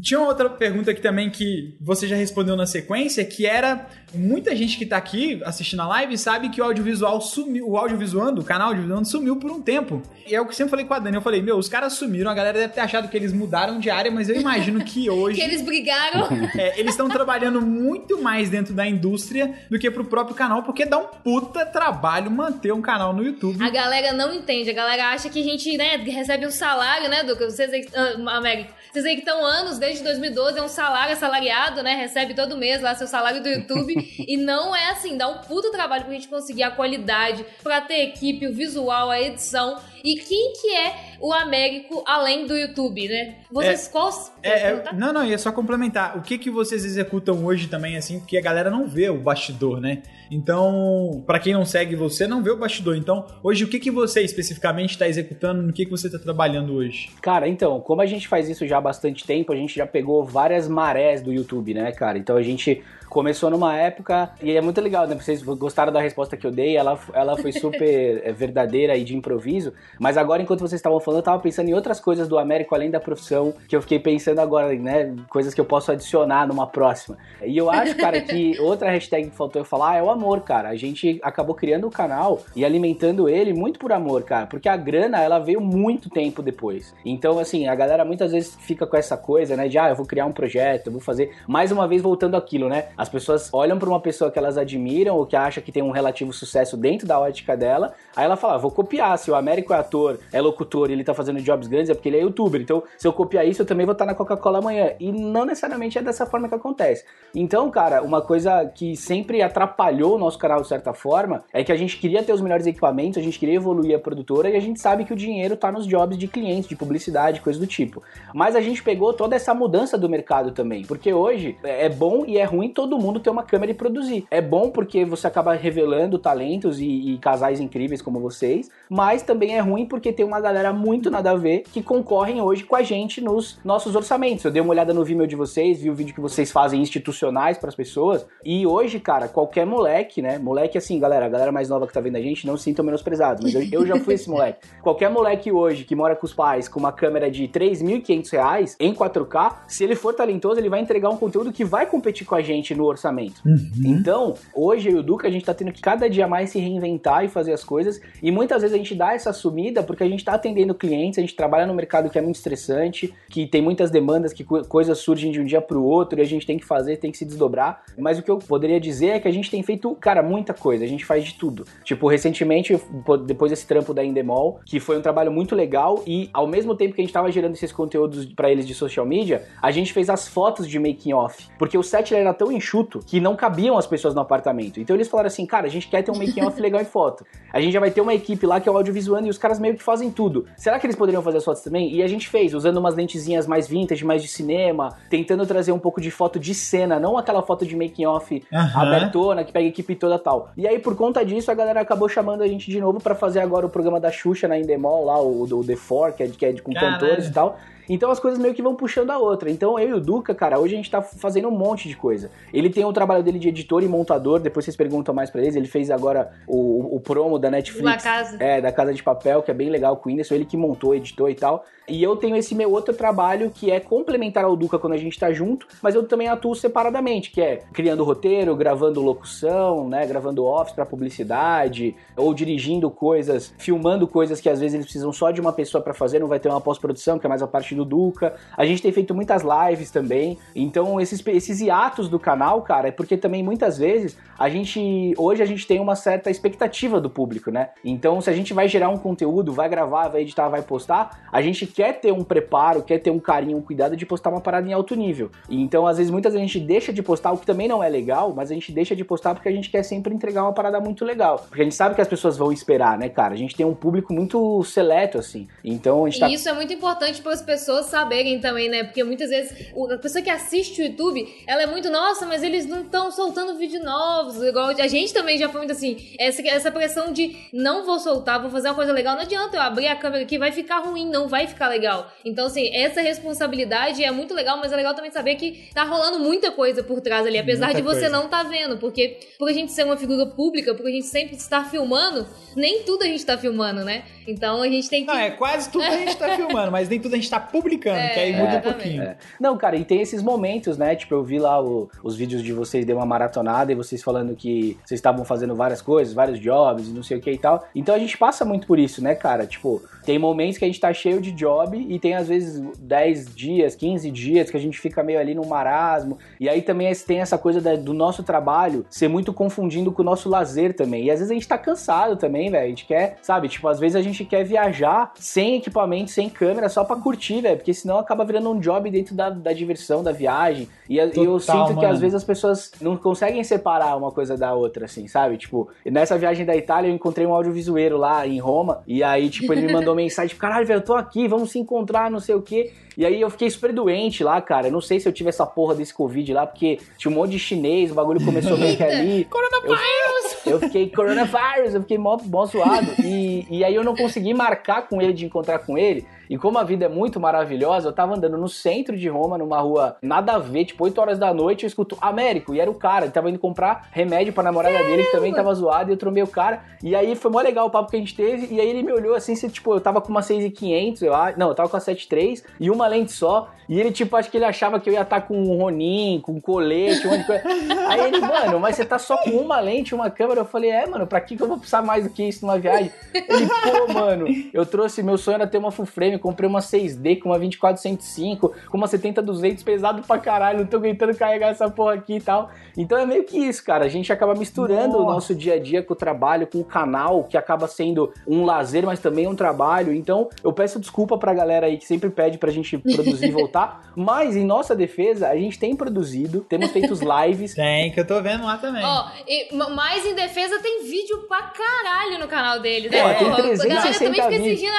Tinha 0.00 0.20
uma 0.20 0.28
outra 0.28 0.48
pergunta 0.48 0.90
aqui 0.90 1.00
também 1.00 1.30
que 1.30 1.76
você 1.80 2.06
já 2.06 2.16
respondeu 2.16 2.56
na 2.56 2.66
sequência, 2.66 3.24
que 3.24 3.46
era 3.46 3.86
muita 4.14 4.54
gente 4.54 4.76
que 4.78 4.86
tá 4.86 4.96
aqui 4.96 5.40
assistindo 5.44 5.80
a 5.82 5.86
live 5.86 6.16
sabe 6.18 6.48
que 6.48 6.60
o 6.60 6.64
audiovisual 6.64 7.20
sumiu, 7.20 7.68
o 7.68 7.76
audiovisuando, 7.76 8.40
o 8.40 8.44
canal 8.44 8.68
audiovisuando 8.68 9.06
sumiu 9.06 9.36
por 9.36 9.50
um 9.50 9.60
tempo. 9.60 10.02
E 10.26 10.34
é 10.34 10.40
o 10.40 10.46
que 10.46 10.54
sempre 10.54 10.70
falei 10.70 10.84
com 10.86 10.94
a 10.94 10.98
Dani, 10.98 11.16
eu 11.16 11.22
falei, 11.22 11.42
meu, 11.42 11.56
os 11.56 11.68
caras 11.68 11.94
sumiram, 11.94 12.30
a 12.30 12.34
galera 12.34 12.58
deve 12.58 12.72
ter 12.72 12.80
achado 12.80 13.08
que 13.08 13.16
eles 13.16 13.32
mudaram 13.32 13.79
de 13.80 13.90
área, 13.90 14.10
mas 14.10 14.28
eu 14.28 14.36
imagino 14.40 14.84
que 14.84 15.08
hoje 15.10 15.36
Que 15.36 15.42
eles 15.42 15.62
brigaram. 15.62 16.28
é, 16.56 16.78
eles 16.78 16.92
estão 16.92 17.08
trabalhando 17.08 17.60
muito 17.60 18.20
mais 18.22 18.48
dentro 18.48 18.74
da 18.74 18.86
indústria 18.86 19.54
do 19.70 19.78
que 19.78 19.90
pro 19.90 20.04
próprio 20.04 20.36
canal, 20.36 20.62
porque 20.62 20.84
dá 20.84 20.98
um 20.98 21.06
puta 21.06 21.64
trabalho 21.66 22.30
manter 22.30 22.72
um 22.72 22.82
canal 22.82 23.12
no 23.12 23.22
YouTube. 23.24 23.62
A 23.64 23.70
galera 23.70 24.12
não 24.12 24.32
entende, 24.32 24.70
a 24.70 24.74
galera 24.74 25.08
acha 25.08 25.28
que 25.28 25.40
a 25.40 25.44
gente, 25.44 25.76
né, 25.76 25.96
recebe 25.96 26.46
um 26.46 26.50
salário, 26.50 27.08
né, 27.08 27.24
Duca? 27.24 27.48
Vocês 27.48 27.72
aí, 27.72 27.86
ah, 27.94 28.36
América, 28.36 28.72
vocês 28.92 29.04
aí 29.04 29.14
que 29.14 29.20
estão 29.20 29.44
anos, 29.44 29.78
desde 29.78 30.02
2012, 30.04 30.58
é 30.58 30.62
um 30.62 30.68
salário 30.68 31.12
assalariado, 31.12 31.82
né? 31.82 31.94
Recebe 31.94 32.34
todo 32.34 32.56
mês 32.56 32.80
lá 32.82 32.94
seu 32.94 33.06
salário 33.06 33.42
do 33.42 33.48
YouTube. 33.48 33.94
e 34.26 34.36
não 34.36 34.74
é 34.74 34.90
assim, 34.90 35.16
dá 35.16 35.28
um 35.28 35.38
puto 35.38 35.70
trabalho 35.70 36.04
pra 36.04 36.12
gente 36.12 36.28
conseguir 36.28 36.62
a 36.62 36.70
qualidade, 36.70 37.44
pra 37.62 37.80
ter 37.80 38.02
equipe, 38.02 38.46
o 38.46 38.52
visual, 38.52 39.10
a 39.10 39.20
edição. 39.20 39.78
E 40.04 40.16
quem 40.16 40.52
que 40.54 40.68
é 40.74 41.16
o 41.20 41.32
Américo 41.32 42.02
além 42.06 42.46
do 42.46 42.56
YouTube, 42.56 43.08
né? 43.08 43.36
Vocês, 43.50 43.88
qual... 43.88 44.10
É, 44.42 44.70
é, 44.70 44.92
não, 44.92 45.12
não, 45.12 45.22
é 45.22 45.38
só 45.38 45.52
complementar. 45.52 46.16
O 46.16 46.22
que 46.22 46.38
que 46.38 46.50
vocês 46.50 46.84
executam 46.84 47.44
hoje 47.44 47.68
também, 47.68 47.96
assim, 47.96 48.20
porque 48.20 48.38
a 48.38 48.42
galera 48.42 48.70
não 48.70 48.86
vê 48.86 49.10
o 49.10 49.18
bastidor, 49.18 49.80
né? 49.80 50.02
Então, 50.30 51.22
pra 51.26 51.38
quem 51.38 51.52
não 51.52 51.64
segue 51.64 51.96
você, 51.96 52.26
não 52.26 52.42
vê 52.42 52.50
o 52.50 52.56
bastidor. 52.56 52.96
Então, 52.96 53.26
hoje, 53.42 53.64
o 53.64 53.68
que 53.68 53.80
que 53.80 53.90
você 53.90 54.22
especificamente 54.22 54.96
tá 54.96 55.08
executando, 55.08 55.62
no 55.62 55.72
que 55.72 55.84
que 55.84 55.90
você 55.90 56.10
tá 56.10 56.18
trabalhando 56.18 56.74
hoje? 56.74 57.10
Cara, 57.20 57.48
então, 57.48 57.80
como 57.80 58.00
a 58.00 58.06
gente 58.06 58.28
faz 58.28 58.48
isso 58.48 58.66
já 58.66 58.78
há 58.78 58.80
bastante 58.80 59.26
tempo, 59.26 59.52
a 59.52 59.56
gente 59.56 59.74
já 59.74 59.86
pegou 59.86 60.24
várias 60.24 60.68
marés 60.68 61.20
do 61.20 61.32
YouTube, 61.32 61.74
né, 61.74 61.92
cara? 61.92 62.16
Então 62.18 62.36
a 62.36 62.42
gente 62.42 62.82
começou 63.08 63.50
numa 63.50 63.76
época 63.76 64.30
e 64.40 64.52
é 64.52 64.60
muito 64.60 64.80
legal, 64.80 65.06
né? 65.06 65.16
Vocês 65.16 65.42
gostaram 65.42 65.92
da 65.92 66.00
resposta 66.00 66.36
que 66.36 66.46
eu 66.46 66.50
dei, 66.50 66.76
ela, 66.76 66.98
ela 67.12 67.36
foi 67.36 67.52
super 67.52 67.84
é, 68.24 68.32
verdadeira 68.32 68.96
e 68.96 69.02
de 69.02 69.16
improviso. 69.16 69.74
Mas 69.98 70.16
agora, 70.16 70.42
enquanto 70.42 70.60
vocês 70.60 70.78
estavam 70.78 71.00
falando, 71.00 71.18
eu 71.18 71.24
tava 71.24 71.42
pensando 71.42 71.68
em 71.68 71.74
outras 71.74 72.00
coisas 72.00 72.28
do 72.28 72.38
Américo 72.38 72.74
além 72.74 72.90
da 72.90 73.00
profissão 73.00 73.52
que 73.68 73.76
eu 73.76 73.82
fiquei 73.82 73.98
pensando 73.98 74.40
agora, 74.40 74.74
né? 74.74 75.14
Coisas 75.28 75.54
que 75.54 75.60
eu 75.60 75.64
posso 75.64 75.92
adicionar 75.92 76.46
numa 76.46 76.66
próxima. 76.66 77.18
E 77.44 77.56
eu 77.56 77.70
acho, 77.70 77.96
cara, 77.96 78.20
que 78.20 78.58
outra 78.60 78.90
hashtag 78.90 79.30
que 79.30 79.36
faltou 79.36 79.60
eu 79.60 79.64
falar 79.64 79.96
é 79.96 80.02
o 80.02 80.10
amor, 80.10 80.40
cara. 80.40 80.68
A 80.68 80.76
gente 80.76 81.20
acabou 81.22 81.54
criando 81.54 81.86
o 81.86 81.90
canal 81.90 82.40
e 82.54 82.64
alimentando 82.64 83.28
ele 83.28 83.52
muito 83.52 83.78
por 83.78 83.92
amor, 83.92 84.22
cara. 84.22 84.46
Porque 84.46 84.68
a 84.68 84.76
grana, 84.76 85.20
ela 85.20 85.38
veio 85.38 85.60
muito 85.60 86.08
tempo 86.08 86.42
depois. 86.42 86.94
Então, 87.04 87.38
assim, 87.38 87.66
a 87.66 87.74
galera 87.74 88.04
muitas 88.04 88.32
vezes 88.32 88.56
fica 88.60 88.86
com 88.86 88.96
essa 88.96 89.16
coisa, 89.16 89.56
né? 89.56 89.68
De, 89.68 89.78
ah, 89.78 89.90
eu 89.90 89.96
vou 89.96 90.06
criar 90.06 90.26
um 90.26 90.32
projeto, 90.32 90.86
eu 90.86 90.92
vou 90.92 91.00
fazer. 91.00 91.36
Mais 91.46 91.70
uma 91.72 91.86
vez, 91.86 92.02
voltando 92.02 92.36
àquilo, 92.36 92.68
né? 92.68 92.88
As 92.96 93.08
pessoas 93.08 93.50
olham 93.52 93.78
pra 93.78 93.88
uma 93.88 94.00
pessoa 94.00 94.30
que 94.30 94.38
elas 94.38 94.56
admiram 94.56 95.16
ou 95.16 95.26
que 95.26 95.36
acha 95.36 95.60
que 95.60 95.72
tem 95.72 95.82
um 95.82 95.90
relativo 95.90 96.32
sucesso 96.32 96.76
dentro 96.76 97.06
da 97.06 97.18
ótica 97.18 97.56
dela. 97.56 97.94
Aí 98.16 98.24
ela 98.24 98.36
fala, 98.36 98.54
ah, 98.54 98.58
vou 98.58 98.70
copiar. 98.70 99.18
Se 99.18 99.30
o 99.30 99.34
Américo 99.34 99.72
é 99.72 99.79
ator, 99.80 100.18
é 100.32 100.40
locutor 100.40 100.90
e 100.90 100.92
ele 100.92 101.04
tá 101.04 101.14
fazendo 101.14 101.40
jobs 101.40 101.66
grandes, 101.66 101.90
é 101.90 101.94
porque 101.94 102.08
ele 102.08 102.18
é 102.18 102.22
youtuber. 102.22 102.60
Então, 102.60 102.82
se 102.96 103.06
eu 103.06 103.12
copiar 103.12 103.46
isso, 103.46 103.62
eu 103.62 103.66
também 103.66 103.86
vou 103.86 103.92
estar 103.92 104.06
na 104.06 104.14
Coca-Cola 104.14 104.58
amanhã. 104.58 104.92
E 105.00 105.10
não 105.10 105.44
necessariamente 105.44 105.98
é 105.98 106.02
dessa 106.02 106.26
forma 106.26 106.48
que 106.48 106.54
acontece. 106.54 107.04
Então, 107.34 107.70
cara, 107.70 108.02
uma 108.02 108.20
coisa 108.20 108.66
que 108.66 108.96
sempre 108.96 109.42
atrapalhou 109.42 110.16
o 110.16 110.18
nosso 110.18 110.38
canal 110.38 110.60
de 110.60 110.68
certa 110.68 110.92
forma 110.92 111.44
é 111.52 111.62
que 111.64 111.72
a 111.72 111.76
gente 111.76 111.98
queria 111.98 112.22
ter 112.22 112.32
os 112.32 112.40
melhores 112.40 112.66
equipamentos, 112.66 113.18
a 113.18 113.22
gente 113.22 113.38
queria 113.38 113.56
evoluir 113.56 113.96
a 113.96 113.98
produtora 113.98 114.50
e 114.50 114.56
a 114.56 114.60
gente 114.60 114.80
sabe 114.80 115.04
que 115.04 115.12
o 115.12 115.16
dinheiro 115.16 115.56
tá 115.56 115.70
nos 115.70 115.86
jobs 115.86 116.18
de 116.18 116.26
clientes, 116.26 116.68
de 116.68 116.76
publicidade, 116.76 117.40
coisa 117.40 117.58
do 117.58 117.66
tipo. 117.66 118.02
Mas 118.34 118.56
a 118.56 118.60
gente 118.60 118.82
pegou 118.82 119.12
toda 119.12 119.36
essa 119.36 119.54
mudança 119.54 119.96
do 119.96 120.08
mercado 120.08 120.52
também, 120.52 120.84
porque 120.84 121.12
hoje 121.12 121.56
é 121.62 121.88
bom 121.88 122.24
e 122.26 122.36
é 122.36 122.44
ruim 122.44 122.68
todo 122.68 122.98
mundo 122.98 123.20
ter 123.20 123.30
uma 123.30 123.42
câmera 123.42 123.72
e 123.72 123.74
produzir. 123.74 124.26
É 124.30 124.40
bom 124.40 124.70
porque 124.70 125.04
você 125.04 125.26
acaba 125.26 125.54
revelando 125.54 126.18
talentos 126.18 126.80
e, 126.80 127.14
e 127.14 127.18
casais 127.18 127.60
incríveis 127.60 128.02
como 128.02 128.20
vocês, 128.20 128.70
mas 128.88 129.22
também 129.22 129.56
é 129.56 129.60
ruim 129.60 129.69
porque 129.86 130.12
tem 130.12 130.24
uma 130.24 130.40
galera 130.40 130.72
muito 130.72 131.00
muito 131.00 131.10
nada 131.10 131.30
a 131.30 131.34
ver 131.34 131.62
que 131.72 131.82
concorrem 131.82 132.42
hoje 132.42 132.64
com 132.64 132.76
a 132.76 132.82
gente 132.82 133.20
nos 133.20 133.58
nossos 133.64 133.94
orçamentos. 133.94 134.44
Eu 134.44 134.50
dei 134.50 134.60
uma 134.60 134.72
olhada 134.72 134.92
no 134.92 135.04
Vimeo 135.04 135.26
de 135.26 135.36
vocês, 135.36 135.80
vi 135.80 135.88
o 135.88 135.94
vídeo 135.94 136.12
que 136.12 136.20
vocês 136.20 136.50
fazem 136.50 136.82
institucionais 136.82 137.56
para 137.56 137.68
as 137.68 137.74
pessoas, 137.74 138.26
e 138.44 138.66
hoje, 138.66 139.00
cara, 139.00 139.28
qualquer 139.28 139.64
moleque, 139.64 140.20
né? 140.20 140.38
Moleque 140.38 140.76
assim, 140.76 140.98
galera, 140.98 141.26
a 141.26 141.28
galera 141.28 141.52
mais 141.52 141.68
nova 141.68 141.86
que 141.86 141.92
tá 141.92 142.00
vendo 142.00 142.16
a 142.16 142.20
gente, 142.20 142.46
não 142.46 142.56
se 142.56 142.64
sintam 142.64 142.84
menosprezados, 142.84 143.42
mas 143.42 143.54
eu, 143.54 143.80
eu 143.80 143.86
já 143.86 143.98
fui 144.00 144.14
esse 144.14 144.28
moleque. 144.30 144.58
Qualquer 144.82 145.08
moleque 145.10 145.52
hoje 145.52 145.84
que 145.84 145.94
mora 145.94 146.16
com 146.16 146.26
os 146.26 146.34
pais 146.34 146.68
com 146.68 146.80
uma 146.80 146.92
câmera 146.92 147.30
de 147.30 147.48
3.500 147.48 148.32
reais 148.32 148.76
em 148.80 148.92
4K, 148.92 149.54
se 149.68 149.84
ele 149.84 149.94
for 149.94 150.12
talentoso, 150.12 150.60
ele 150.60 150.68
vai 150.68 150.80
entregar 150.80 151.08
um 151.08 151.16
conteúdo 151.16 151.52
que 151.52 151.64
vai 151.64 151.86
competir 151.86 152.26
com 152.26 152.34
a 152.34 152.42
gente 152.42 152.74
no 152.74 152.84
orçamento. 152.84 153.40
Uhum. 153.46 153.70
Então, 153.84 154.34
hoje 154.54 154.90
eu 154.90 154.96
e 154.96 154.98
o 154.98 155.02
Duca, 155.02 155.28
a 155.28 155.30
gente 155.30 155.44
tá 155.44 155.54
tendo 155.54 155.72
que 155.72 155.80
cada 155.80 156.10
dia 156.10 156.26
mais 156.26 156.50
se 156.50 156.58
reinventar 156.58 157.24
e 157.24 157.28
fazer 157.28 157.52
as 157.52 157.62
coisas, 157.62 158.00
e 158.22 158.30
muitas 158.30 158.60
vezes 158.60 158.74
a 158.74 158.78
gente 158.78 158.94
dá 158.94 159.14
essa 159.14 159.32
sumida 159.32 159.59
porque 159.82 160.02
a 160.02 160.08
gente 160.08 160.24
tá 160.24 160.32
atendendo 160.34 160.74
clientes, 160.74 161.18
a 161.18 161.20
gente 161.20 161.34
trabalha 161.34 161.66
no 161.66 161.74
mercado 161.74 162.08
que 162.10 162.18
é 162.18 162.22
muito 162.22 162.36
estressante, 162.36 163.12
que 163.28 163.46
tem 163.46 163.60
muitas 163.62 163.90
demandas, 163.90 164.32
que 164.32 164.42
co- 164.44 164.64
coisas 164.64 164.98
surgem 164.98 165.30
de 165.30 165.40
um 165.40 165.44
dia 165.44 165.60
pro 165.60 165.82
outro 165.84 166.18
e 166.18 166.22
a 166.22 166.26
gente 166.26 166.46
tem 166.46 166.58
que 166.58 166.64
fazer, 166.64 166.96
tem 166.96 167.10
que 167.10 167.18
se 167.18 167.24
desdobrar. 167.24 167.82
Mas 167.98 168.18
o 168.18 168.22
que 168.22 168.30
eu 168.30 168.38
poderia 168.38 168.80
dizer 168.80 169.08
é 169.08 169.20
que 169.20 169.28
a 169.28 169.32
gente 169.32 169.50
tem 169.50 169.62
feito, 169.62 169.94
cara, 169.96 170.22
muita 170.22 170.54
coisa, 170.54 170.84
a 170.84 170.88
gente 170.88 171.04
faz 171.04 171.24
de 171.24 171.34
tudo. 171.34 171.64
Tipo, 171.84 172.08
recentemente, 172.08 172.78
depois 173.26 173.50
desse 173.50 173.66
trampo 173.66 173.92
da 173.94 174.04
Endemol, 174.04 174.60
que 174.64 174.80
foi 174.80 174.98
um 174.98 175.02
trabalho 175.02 175.30
muito 175.32 175.54
legal 175.54 176.02
e 176.06 176.30
ao 176.32 176.46
mesmo 176.46 176.74
tempo 176.74 176.94
que 176.94 177.00
a 177.00 177.04
gente 177.04 177.12
tava 177.12 177.30
gerando 177.30 177.54
esses 177.54 177.72
conteúdos 177.72 178.24
pra 178.26 178.50
eles 178.50 178.66
de 178.66 178.74
social 178.74 179.04
media, 179.06 179.44
a 179.60 179.70
gente 179.70 179.92
fez 179.92 180.08
as 180.08 180.28
fotos 180.28 180.68
de 180.68 180.78
making 180.78 181.12
off, 181.12 181.48
porque 181.58 181.76
o 181.76 181.82
set 181.82 182.14
era 182.14 182.32
tão 182.34 182.50
enxuto 182.52 183.00
que 183.06 183.20
não 183.20 183.34
cabiam 183.36 183.76
as 183.76 183.86
pessoas 183.86 184.14
no 184.14 184.20
apartamento. 184.20 184.80
Então 184.80 184.94
eles 184.96 185.08
falaram 185.08 185.26
assim, 185.28 185.44
cara, 185.46 185.66
a 185.66 185.70
gente 185.70 185.88
quer 185.88 186.02
ter 186.02 186.10
um 186.10 186.16
making 186.16 186.42
off 186.44 186.60
legal 186.60 186.80
em 186.80 186.84
foto. 186.84 187.24
A 187.52 187.60
gente 187.60 187.72
já 187.72 187.80
vai 187.80 187.90
ter 187.90 188.00
uma 188.00 188.14
equipe 188.14 188.46
lá 188.46 188.60
que 188.60 188.68
é 188.68 188.72
o 188.72 188.76
audiovisual 188.76 189.24
e 189.24 189.28
os 189.30 189.38
caras 189.38 189.49
meio 189.58 189.74
que 189.76 189.82
fazem 189.82 190.10
tudo. 190.10 190.46
Será 190.56 190.78
que 190.78 190.86
eles 190.86 190.96
poderiam 190.96 191.22
fazer 191.22 191.38
as 191.38 191.44
fotos 191.44 191.62
também? 191.62 191.92
E 191.94 192.02
a 192.02 192.06
gente 192.06 192.28
fez, 192.28 192.54
usando 192.54 192.76
umas 192.76 192.94
lentezinhas 192.94 193.46
mais 193.46 193.66
vintage, 193.66 194.04
mais 194.04 194.22
de 194.22 194.28
cinema, 194.28 194.90
tentando 195.08 195.46
trazer 195.46 195.72
um 195.72 195.78
pouco 195.78 196.00
de 196.00 196.10
foto 196.10 196.38
de 196.38 196.54
cena, 196.54 197.00
não 197.00 197.16
aquela 197.18 197.42
foto 197.42 197.64
de 197.66 197.74
making 197.76 198.06
off 198.06 198.42
Aham. 198.52 198.82
abertona, 198.82 199.42
que 199.44 199.52
pega 199.52 199.64
a 199.66 199.68
equipe 199.68 199.94
toda 199.96 200.16
e 200.16 200.18
tal. 200.18 200.50
E 200.56 200.68
aí, 200.68 200.78
por 200.78 200.94
conta 200.96 201.24
disso, 201.24 201.50
a 201.50 201.54
galera 201.54 201.80
acabou 201.80 202.08
chamando 202.08 202.42
a 202.42 202.48
gente 202.48 202.70
de 202.70 202.80
novo 202.80 203.00
pra 203.00 203.14
fazer 203.14 203.40
agora 203.40 203.66
o 203.66 203.70
programa 203.70 203.98
da 203.98 204.10
Xuxa 204.12 204.46
na 204.46 204.58
Endemol, 204.58 205.04
lá, 205.04 205.20
o, 205.20 205.42
o 205.42 205.64
The 205.64 205.76
Four, 205.76 206.12
que 206.12 206.22
é, 206.22 206.26
de- 206.26 206.36
que 206.36 206.46
é 206.46 206.52
com 206.60 206.72
Caralho. 206.72 206.92
cantores 207.00 207.26
e 207.26 207.32
tal. 207.32 207.56
Então 207.88 208.08
as 208.08 208.20
coisas 208.20 208.38
meio 208.38 208.54
que 208.54 208.62
vão 208.62 208.76
puxando 208.76 209.10
a 209.10 209.18
outra. 209.18 209.50
Então 209.50 209.76
eu 209.76 209.88
e 209.88 209.92
o 209.94 210.00
Duca, 210.00 210.32
cara, 210.32 210.60
hoje 210.60 210.74
a 210.74 210.76
gente 210.76 210.88
tá 210.88 211.02
fazendo 211.02 211.48
um 211.48 211.50
monte 211.50 211.88
de 211.88 211.96
coisa. 211.96 212.30
Ele 212.52 212.70
tem 212.70 212.84
o 212.84 212.92
trabalho 212.92 213.20
dele 213.20 213.36
de 213.36 213.48
editor 213.48 213.82
e 213.82 213.88
montador, 213.88 214.38
depois 214.38 214.64
vocês 214.64 214.76
perguntam 214.76 215.12
mais 215.12 215.28
pra 215.28 215.40
eles. 215.42 215.56
Ele 215.56 215.66
fez 215.66 215.90
agora 215.90 216.30
o, 216.46 216.94
o 216.94 217.00
promo 217.00 217.36
da 217.36 217.50
Netflix. 217.50 217.84
La 217.84 217.96
Casa. 217.96 218.36
É, 218.38 218.60
da 218.60 218.70
Casa 218.70 218.94
de 218.94 219.02
Papel, 219.02 219.39
que 219.42 219.50
é 219.50 219.54
bem 219.54 219.70
legal 219.70 219.96
com 219.96 220.08
o 220.08 220.12
Whindersson, 220.12 220.34
ele 220.34 220.44
que 220.44 220.56
montou, 220.56 220.94
editou 220.94 221.28
e 221.28 221.34
tal. 221.34 221.64
E 221.90 222.00
eu 222.02 222.14
tenho 222.14 222.36
esse 222.36 222.54
meu 222.54 222.70
outro 222.70 222.94
trabalho 222.94 223.50
que 223.50 223.68
é 223.68 223.80
complementar 223.80 224.44
ao 224.44 224.56
Duca 224.56 224.78
quando 224.78 224.92
a 224.92 224.96
gente 224.96 225.18
tá 225.18 225.32
junto, 225.32 225.66
mas 225.82 225.96
eu 225.96 226.06
também 226.06 226.28
atuo 226.28 226.54
separadamente, 226.54 227.32
que 227.32 227.40
é 227.40 227.62
criando 227.72 228.04
roteiro, 228.04 228.54
gravando 228.54 229.02
locução, 229.02 229.88
né, 229.88 230.06
gravando 230.06 230.44
office 230.44 230.72
pra 230.72 230.86
publicidade, 230.86 231.96
ou 232.16 232.32
dirigindo 232.32 232.88
coisas, 232.90 233.52
filmando 233.58 234.06
coisas 234.06 234.40
que 234.40 234.48
às 234.48 234.60
vezes 234.60 234.74
eles 234.74 234.86
precisam 234.86 235.12
só 235.12 235.32
de 235.32 235.40
uma 235.40 235.52
pessoa 235.52 235.82
pra 235.82 235.92
fazer, 235.92 236.20
não 236.20 236.28
vai 236.28 236.38
ter 236.38 236.48
uma 236.48 236.60
pós-produção, 236.60 237.18
que 237.18 237.26
é 237.26 237.28
mais 237.28 237.42
a 237.42 237.48
parte 237.48 237.74
do 237.74 237.84
Duca. 237.84 238.34
A 238.56 238.64
gente 238.64 238.80
tem 238.80 238.92
feito 238.92 239.12
muitas 239.12 239.42
lives 239.42 239.90
também. 239.90 240.38
Então, 240.54 241.00
esses, 241.00 241.20
esses 241.26 241.60
hiatos 241.60 242.08
do 242.08 242.20
canal, 242.20 242.62
cara, 242.62 242.88
é 242.88 242.92
porque 242.92 243.16
também 243.16 243.42
muitas 243.42 243.78
vezes 243.78 244.16
a 244.38 244.48
gente. 244.48 245.12
Hoje 245.18 245.42
a 245.42 245.46
gente 245.46 245.66
tem 245.66 245.80
uma 245.80 245.96
certa 245.96 246.30
expectativa 246.30 247.00
do 247.00 247.10
público, 247.10 247.50
né? 247.50 247.70
Então, 247.84 248.20
se 248.20 248.30
a 248.30 248.32
gente 248.32 248.54
vai 248.54 248.68
gerar 248.68 248.90
um 248.90 248.98
conteúdo, 248.98 249.52
vai 249.52 249.68
gravar, 249.68 250.08
vai 250.08 250.22
editar, 250.22 250.48
vai 250.48 250.62
postar, 250.62 251.20
a 251.32 251.42
gente 251.42 251.66
quer 251.80 251.94
ter 251.94 252.12
um 252.12 252.22
preparo, 252.22 252.82
quer 252.82 252.98
ter 252.98 253.10
um 253.10 253.18
carinho, 253.18 253.56
um 253.56 253.62
cuidado 253.62 253.96
de 253.96 254.04
postar 254.04 254.28
uma 254.28 254.40
parada 254.42 254.68
em 254.68 254.72
alto 254.74 254.94
nível. 254.94 255.30
E 255.48 255.58
Então, 255.62 255.86
às 255.86 255.96
vezes, 255.96 256.12
muitas 256.12 256.34
vezes 256.34 256.44
a 256.44 256.46
gente 256.46 256.62
deixa 256.62 256.92
de 256.92 257.02
postar, 257.02 257.32
o 257.32 257.38
que 257.38 257.46
também 257.46 257.66
não 257.66 257.82
é 257.82 257.88
legal, 257.88 258.34
mas 258.36 258.50
a 258.50 258.54
gente 258.54 258.70
deixa 258.70 258.94
de 258.94 259.02
postar 259.02 259.34
porque 259.34 259.48
a 259.48 259.52
gente 259.52 259.70
quer 259.70 259.82
sempre 259.82 260.14
entregar 260.14 260.42
uma 260.42 260.52
parada 260.52 260.78
muito 260.78 261.06
legal. 261.06 261.38
Porque 261.48 261.62
a 261.62 261.64
gente 261.64 261.74
sabe 261.74 261.94
que 261.94 262.02
as 262.02 262.08
pessoas 262.08 262.36
vão 262.36 262.52
esperar, 262.52 262.98
né, 262.98 263.08
cara? 263.08 263.32
A 263.32 263.36
gente 263.36 263.56
tem 263.56 263.64
um 263.64 263.74
público 263.74 264.12
muito 264.12 264.62
seleto, 264.64 265.16
assim. 265.16 265.48
Então, 265.64 266.04
a 266.04 266.10
gente 266.10 266.20
tá. 266.20 266.28
E 266.28 266.34
isso 266.34 266.50
é 266.50 266.52
muito 266.52 266.70
importante 266.70 267.22
para 267.22 267.32
as 267.32 267.40
pessoas 267.40 267.86
saberem 267.86 268.38
também, 268.40 268.68
né? 268.68 268.84
Porque 268.84 269.02
muitas 269.02 269.30
vezes 269.30 269.72
a 269.90 269.96
pessoa 269.96 270.22
que 270.22 270.28
assiste 270.28 270.82
o 270.82 270.84
YouTube, 270.84 271.26
ela 271.46 271.62
é 271.62 271.66
muito, 271.66 271.88
nossa, 271.88 272.26
mas 272.26 272.42
eles 272.42 272.66
não 272.66 272.82
estão 272.82 273.10
soltando 273.10 273.56
vídeo 273.56 273.82
novos. 273.82 274.42
Igual 274.42 274.68
a 274.68 274.86
gente 274.86 275.14
também 275.14 275.38
já 275.38 275.48
foi 275.48 275.60
muito 275.60 275.72
assim, 275.72 275.96
essa, 276.18 276.46
essa 276.46 276.70
pressão 276.70 277.10
de 277.10 277.34
não 277.54 277.86
vou 277.86 277.98
soltar, 277.98 278.38
vou 278.38 278.50
fazer 278.50 278.68
uma 278.68 278.74
coisa 278.74 278.92
legal. 278.92 279.14
Não 279.14 279.22
adianta 279.22 279.56
eu 279.56 279.62
abrir 279.62 279.86
a 279.86 279.96
câmera 279.96 280.24
aqui, 280.24 280.36
vai 280.36 280.52
ficar 280.52 280.80
ruim, 280.80 281.08
não 281.08 281.26
vai 281.26 281.46
ficar 281.46 281.69
legal. 281.70 282.12
Então, 282.24 282.46
assim, 282.46 282.74
essa 282.74 283.00
responsabilidade 283.00 284.04
é 284.04 284.10
muito 284.10 284.34
legal, 284.34 284.58
mas 284.58 284.72
é 284.72 284.76
legal 284.76 284.94
também 284.94 285.10
saber 285.10 285.36
que 285.36 285.70
tá 285.72 285.84
rolando 285.84 286.18
muita 286.18 286.50
coisa 286.50 286.82
por 286.82 287.00
trás 287.00 287.26
ali, 287.26 287.38
apesar 287.38 287.66
Muita 287.66 287.80
de 287.80 287.86
você 287.86 288.00
coisa. 288.02 288.16
não 288.16 288.28
tá 288.28 288.42
vendo. 288.42 288.76
Porque 288.76 289.18
por 289.38 289.48
a 289.48 289.52
gente 289.52 289.72
ser 289.72 289.84
uma 289.84 289.96
figura 289.96 290.26
pública, 290.26 290.74
por 290.74 290.86
a 290.86 290.90
gente 290.90 291.06
sempre 291.06 291.36
estar 291.36 291.70
filmando, 291.70 292.26
nem 292.54 292.82
tudo 292.82 293.04
a 293.04 293.06
gente 293.06 293.24
tá 293.24 293.38
filmando, 293.38 293.84
né? 293.84 294.04
Então 294.30 294.62
a 294.62 294.68
gente 294.68 294.88
tem 294.88 295.04
que. 295.04 295.06
Não, 295.12 295.18
é 295.18 295.30
quase 295.30 295.70
tudo 295.70 295.84
a 295.84 295.90
gente 295.96 296.16
tá 296.16 296.28
filmando, 296.36 296.70
mas 296.70 296.88
nem 296.88 297.00
tudo 297.00 297.12
a 297.14 297.16
gente 297.16 297.28
tá 297.30 297.40
publicando, 297.40 297.98
É, 297.98 298.08
que 298.10 298.20
aí 298.20 298.32
muda 298.32 298.42
um 298.44 298.48
exatamente. 298.48 298.74
pouquinho. 298.82 299.02
É. 299.02 299.16
Não, 299.40 299.56
cara, 299.56 299.76
e 299.76 299.84
tem 299.84 300.00
esses 300.00 300.22
momentos, 300.22 300.76
né? 300.78 300.94
Tipo, 300.94 301.14
eu 301.14 301.24
vi 301.24 301.38
lá 301.38 301.62
o- 301.62 301.88
os 302.02 302.16
vídeos 302.16 302.42
de 302.42 302.52
vocês, 302.52 302.84
deu 302.84 302.96
uma 302.96 303.06
maratonada 303.06 303.72
e 303.72 303.74
vocês 303.74 304.02
falando 304.02 304.34
que 304.36 304.76
vocês 304.84 304.98
estavam 304.98 305.24
fazendo 305.24 305.54
várias 305.54 305.82
coisas, 305.82 306.14
vários 306.14 306.38
jobs 306.40 306.88
e 306.88 306.92
não 306.92 307.02
sei 307.02 307.18
o 307.18 307.20
que 307.20 307.30
e 307.30 307.38
tal. 307.38 307.64
Então 307.74 307.94
a 307.94 307.98
gente 307.98 308.16
passa 308.16 308.44
muito 308.44 308.66
por 308.66 308.78
isso, 308.78 309.02
né, 309.02 309.14
cara? 309.14 309.46
Tipo, 309.46 309.82
tem 310.04 310.18
momentos 310.18 310.58
que 310.58 310.64
a 310.64 310.68
gente 310.68 310.80
tá 310.80 310.92
cheio 310.92 311.20
de 311.20 311.32
job 311.32 311.76
e 311.88 311.98
tem 311.98 312.14
às 312.14 312.28
vezes 312.28 312.60
10 312.78 313.34
dias, 313.34 313.74
15 313.74 314.10
dias 314.10 314.50
que 314.50 314.56
a 314.56 314.60
gente 314.60 314.78
fica 314.78 315.02
meio 315.02 315.18
ali 315.20 315.34
num 315.34 315.46
marasmo. 315.46 316.18
E 316.38 316.48
aí 316.48 316.62
também 316.62 316.88
esse- 316.88 317.04
tem 317.06 317.20
essa 317.20 317.36
coisa 317.38 317.60
da- 317.60 317.76
do 317.76 317.92
nosso 317.92 318.22
trabalho 318.22 318.84
ser 318.90 319.08
muito 319.08 319.32
confundindo 319.32 319.92
com 319.92 320.02
o 320.02 320.04
nosso 320.04 320.28
lazer 320.28 320.74
também. 320.74 321.04
E 321.04 321.10
às 321.10 321.18
vezes 321.18 321.30
a 321.30 321.34
gente 321.34 321.46
tá 321.48 321.58
cansado 321.58 322.16
também, 322.16 322.50
velho. 322.50 322.64
A 322.64 322.68
gente 322.68 322.84
quer, 322.86 323.16
sabe? 323.22 323.48
Tipo, 323.48 323.68
às 323.68 323.78
vezes 323.78 323.96
a 323.96 324.02
gente 324.02 324.19
quer 324.24 324.44
viajar 324.44 325.12
sem 325.16 325.56
equipamento, 325.56 326.10
sem 326.10 326.28
câmera, 326.28 326.68
só 326.68 326.84
pra 326.84 326.96
curtir, 326.96 327.40
velho. 327.40 327.56
Porque 327.56 327.74
senão 327.74 327.98
acaba 327.98 328.24
virando 328.24 328.50
um 328.50 328.58
job 328.58 328.90
dentro 328.90 329.14
da, 329.14 329.30
da 329.30 329.52
diversão, 329.52 330.02
da 330.02 330.12
viagem. 330.12 330.68
E, 330.88 330.96
e 330.96 330.98
eu 330.98 331.08
Total, 331.12 331.38
sinto 331.38 331.68
que 331.68 331.82
mano. 331.82 331.88
às 331.88 332.00
vezes 332.00 332.14
as 332.14 332.24
pessoas 332.24 332.72
não 332.80 332.96
conseguem 332.96 333.42
separar 333.44 333.96
uma 333.96 334.10
coisa 334.10 334.36
da 334.36 334.54
outra, 334.54 334.84
assim, 334.84 335.06
sabe? 335.06 335.36
Tipo, 335.36 335.68
nessa 335.84 336.16
viagem 336.18 336.44
da 336.44 336.56
Itália 336.56 336.88
eu 336.88 336.94
encontrei 336.94 337.26
um 337.26 337.34
audiovisueiro 337.34 337.96
lá 337.96 338.26
em 338.26 338.38
Roma. 338.38 338.82
E 338.86 339.02
aí, 339.02 339.28
tipo, 339.28 339.52
ele 339.52 339.66
me 339.66 339.72
mandou 339.72 339.94
mensagem, 339.96 340.28
tipo, 340.28 340.40
caralho, 340.40 340.66
velho, 340.66 340.78
eu 340.78 340.84
tô 340.84 340.94
aqui, 340.94 341.28
vamos 341.28 341.50
se 341.50 341.58
encontrar, 341.58 342.10
não 342.10 342.20
sei 342.20 342.34
o 342.34 342.42
quê. 342.42 342.72
E 342.96 343.06
aí 343.06 343.20
eu 343.20 343.30
fiquei 343.30 343.48
super 343.48 343.72
doente 343.72 344.22
lá, 344.22 344.40
cara. 344.42 344.68
Eu 344.68 344.72
não 344.72 344.80
sei 344.80 345.00
se 345.00 345.08
eu 345.08 345.12
tive 345.12 345.30
essa 345.30 345.46
porra 345.46 345.74
desse 345.74 345.94
Covid 345.94 346.32
lá, 346.34 346.46
porque 346.46 346.78
tinha 346.98 347.10
um 347.10 347.14
monte 347.14 347.30
de 347.30 347.38
chinês, 347.38 347.90
o 347.90 347.94
bagulho 347.94 348.22
começou 348.22 348.58
meio 348.58 348.76
que 348.76 348.82
ali. 348.82 349.24
Eu, 349.64 350.29
eu 350.46 350.58
fiquei 350.60 350.88
coronavírus, 350.90 351.74
eu 351.74 351.80
fiquei 351.82 351.98
mó, 351.98 352.16
mó 352.24 352.46
zoado. 352.46 352.92
E, 353.04 353.46
e 353.50 353.64
aí 353.64 353.74
eu 353.74 353.84
não 353.84 353.94
consegui 353.94 354.34
marcar 354.34 354.88
com 354.88 355.00
ele 355.00 355.12
de 355.12 355.26
encontrar 355.26 355.60
com 355.60 355.76
ele. 355.76 356.06
E 356.30 356.38
como 356.38 356.58
a 356.58 356.62
vida 356.62 356.84
é 356.84 356.88
muito 356.88 357.18
maravilhosa, 357.18 357.88
eu 357.88 357.92
tava 357.92 358.14
andando 358.14 358.38
no 358.38 358.48
centro 358.48 358.96
de 358.96 359.08
Roma, 359.08 359.36
numa 359.36 359.58
rua 359.58 359.96
nada 360.00 360.34
a 360.34 360.38
ver, 360.38 360.64
tipo 360.64 360.84
8 360.84 361.00
horas 361.00 361.18
da 361.18 361.34
noite, 361.34 361.64
eu 361.64 361.66
escuto 361.66 361.98
Américo, 362.00 362.54
e 362.54 362.60
era 362.60 362.70
o 362.70 362.74
cara, 362.74 363.06
ele 363.06 363.12
tava 363.12 363.28
indo 363.28 363.38
comprar 363.40 363.88
remédio 363.90 364.32
pra 364.32 364.44
namorada 364.44 364.78
dele, 364.78 365.02
que 365.02 365.10
também 365.10 365.34
tava 365.34 365.52
zoado, 365.52 365.90
e 365.90 365.94
eu 365.94 365.96
trombei 365.96 366.22
o 366.22 366.28
cara. 366.28 366.62
E 366.84 366.94
aí 366.94 367.16
foi 367.16 367.32
mó 367.32 367.40
legal 367.40 367.66
o 367.66 367.70
papo 367.70 367.90
que 367.90 367.96
a 367.96 367.98
gente 367.98 368.14
teve, 368.14 368.46
e 368.54 368.60
aí 368.60 368.70
ele 368.70 368.84
me 368.84 368.92
olhou 368.92 369.16
assim, 369.16 369.34
se, 369.34 369.48
tipo, 369.50 369.74
eu 369.74 369.80
tava 369.80 370.00
com 370.00 370.08
uma 370.08 370.22
6,500, 370.22 371.02
eu 371.02 371.12
acho, 371.12 371.36
não, 371.36 371.48
eu 371.48 371.54
tava 371.54 371.68
com 371.68 371.76
a 371.76 371.80
7,3 371.80 372.44
e 372.60 372.70
uma 372.70 372.86
lente 372.86 373.10
só, 373.10 373.50
e 373.70 373.78
ele, 373.78 373.92
tipo, 373.92 374.16
acho 374.16 374.28
que 374.28 374.36
ele 374.36 374.44
achava 374.44 374.80
que 374.80 374.90
eu 374.90 374.94
ia 374.94 375.02
estar 375.02 375.20
com 375.20 375.40
um 375.40 375.56
Ronin, 375.56 376.20
com 376.20 376.32
um 376.32 376.40
colete, 376.40 377.06
um 377.06 377.10
monte 377.10 377.20
de 377.20 377.26
coisa. 377.26 377.44
Aí 377.88 378.00
ele, 378.00 378.20
mano, 378.20 378.58
mas 378.58 378.74
você 378.74 378.84
tá 378.84 378.98
só 378.98 379.16
com 379.18 379.30
uma 379.30 379.60
lente, 379.60 379.94
uma 379.94 380.10
câmera? 380.10 380.40
Eu 380.40 380.44
falei, 380.44 380.70
é, 380.70 380.86
mano, 380.86 381.06
pra 381.06 381.20
que 381.20 381.36
que 381.36 381.42
eu 381.44 381.46
vou 381.46 381.56
precisar 381.56 381.80
mais 381.80 382.02
do 382.02 382.10
que 382.10 382.20
isso 382.24 382.44
numa 382.44 382.58
viagem? 382.58 382.90
Ele, 383.14 383.46
pô, 383.46 383.92
mano, 383.92 384.26
eu 384.52 384.66
trouxe, 384.66 385.04
meu 385.04 385.16
sonho 385.16 385.36
era 385.36 385.46
ter 385.46 385.58
uma 385.58 385.70
full 385.70 385.86
frame, 385.86 386.18
comprei 386.20 386.48
uma 386.48 386.60
6D 386.60 387.20
com 387.20 387.30
uma 387.30 387.38
2405, 387.38 388.52
com 388.70 388.76
uma 388.76 388.86
70-200 388.86 389.64
pesado 389.64 390.02
pra 390.02 390.18
caralho, 390.18 390.60
não 390.60 390.66
tô 390.66 390.76
aguentando 390.76 391.14
carregar 391.16 391.48
essa 391.48 391.68
porra 391.70 391.94
aqui 391.94 392.16
e 392.16 392.20
tal. 392.20 392.50
Então 392.76 392.96
é 392.98 393.04
meio 393.06 393.24
que 393.24 393.36
isso, 393.38 393.64
cara, 393.64 393.84
a 393.84 393.88
gente 393.88 394.12
acaba 394.12 394.34
misturando 394.34 394.96
o 394.96 395.00
Nossa. 395.00 395.12
nosso 395.14 395.34
dia 395.34 395.54
a 395.54 395.58
dia 395.58 395.82
com 395.82 395.92
o 395.92 395.96
trabalho, 395.96 396.46
com 396.46 396.58
o 396.58 396.64
canal, 396.64 397.24
que 397.24 397.36
acaba 397.36 397.66
sendo 397.66 398.12
um 398.26 398.44
lazer, 398.44 398.84
mas 398.84 399.00
também 399.00 399.26
um 399.26 399.34
trabalho. 399.34 399.92
Então 399.92 400.28
eu 400.44 400.52
peço 400.52 400.78
desculpa 400.78 401.18
pra 401.18 401.34
galera 401.34 401.66
aí 401.66 401.76
que 401.78 401.86
sempre 401.86 402.10
pede 402.10 402.38
pra 402.38 402.50
gente 402.50 402.78
produzir 402.78 403.26
e 403.28 403.30
voltar, 403.32 403.92
mas 403.96 404.36
em 404.36 404.44
nossa 404.44 404.74
defesa, 404.76 405.28
a 405.28 405.36
gente 405.36 405.58
tem 405.58 405.74
produzido, 405.74 406.40
temos 406.48 406.70
feito 406.70 406.92
os 406.92 407.00
lives, 407.00 407.54
Tem, 407.60 407.90
que 407.90 408.00
eu 408.00 408.06
tô 408.06 408.20
vendo 408.22 408.44
lá 408.44 408.56
também. 408.58 408.82
Ó, 408.84 409.06
ma- 409.52 409.70
mais 409.70 410.04
em 410.06 410.14
defesa 410.14 410.58
tem 410.60 410.84
vídeo 410.84 411.18
pra 411.28 411.42
caralho 411.42 412.18
no 412.18 412.28
canal 412.28 412.60
deles. 412.60 412.92
É, 412.92 413.02
né? 413.02 413.14
tem 413.14 413.24
Porra, 413.26 413.38
a 413.38 413.42
galera 413.42 413.56
360 413.58 414.04
também 414.04 414.22
fica 414.22 414.34
exigindo. 414.34 414.72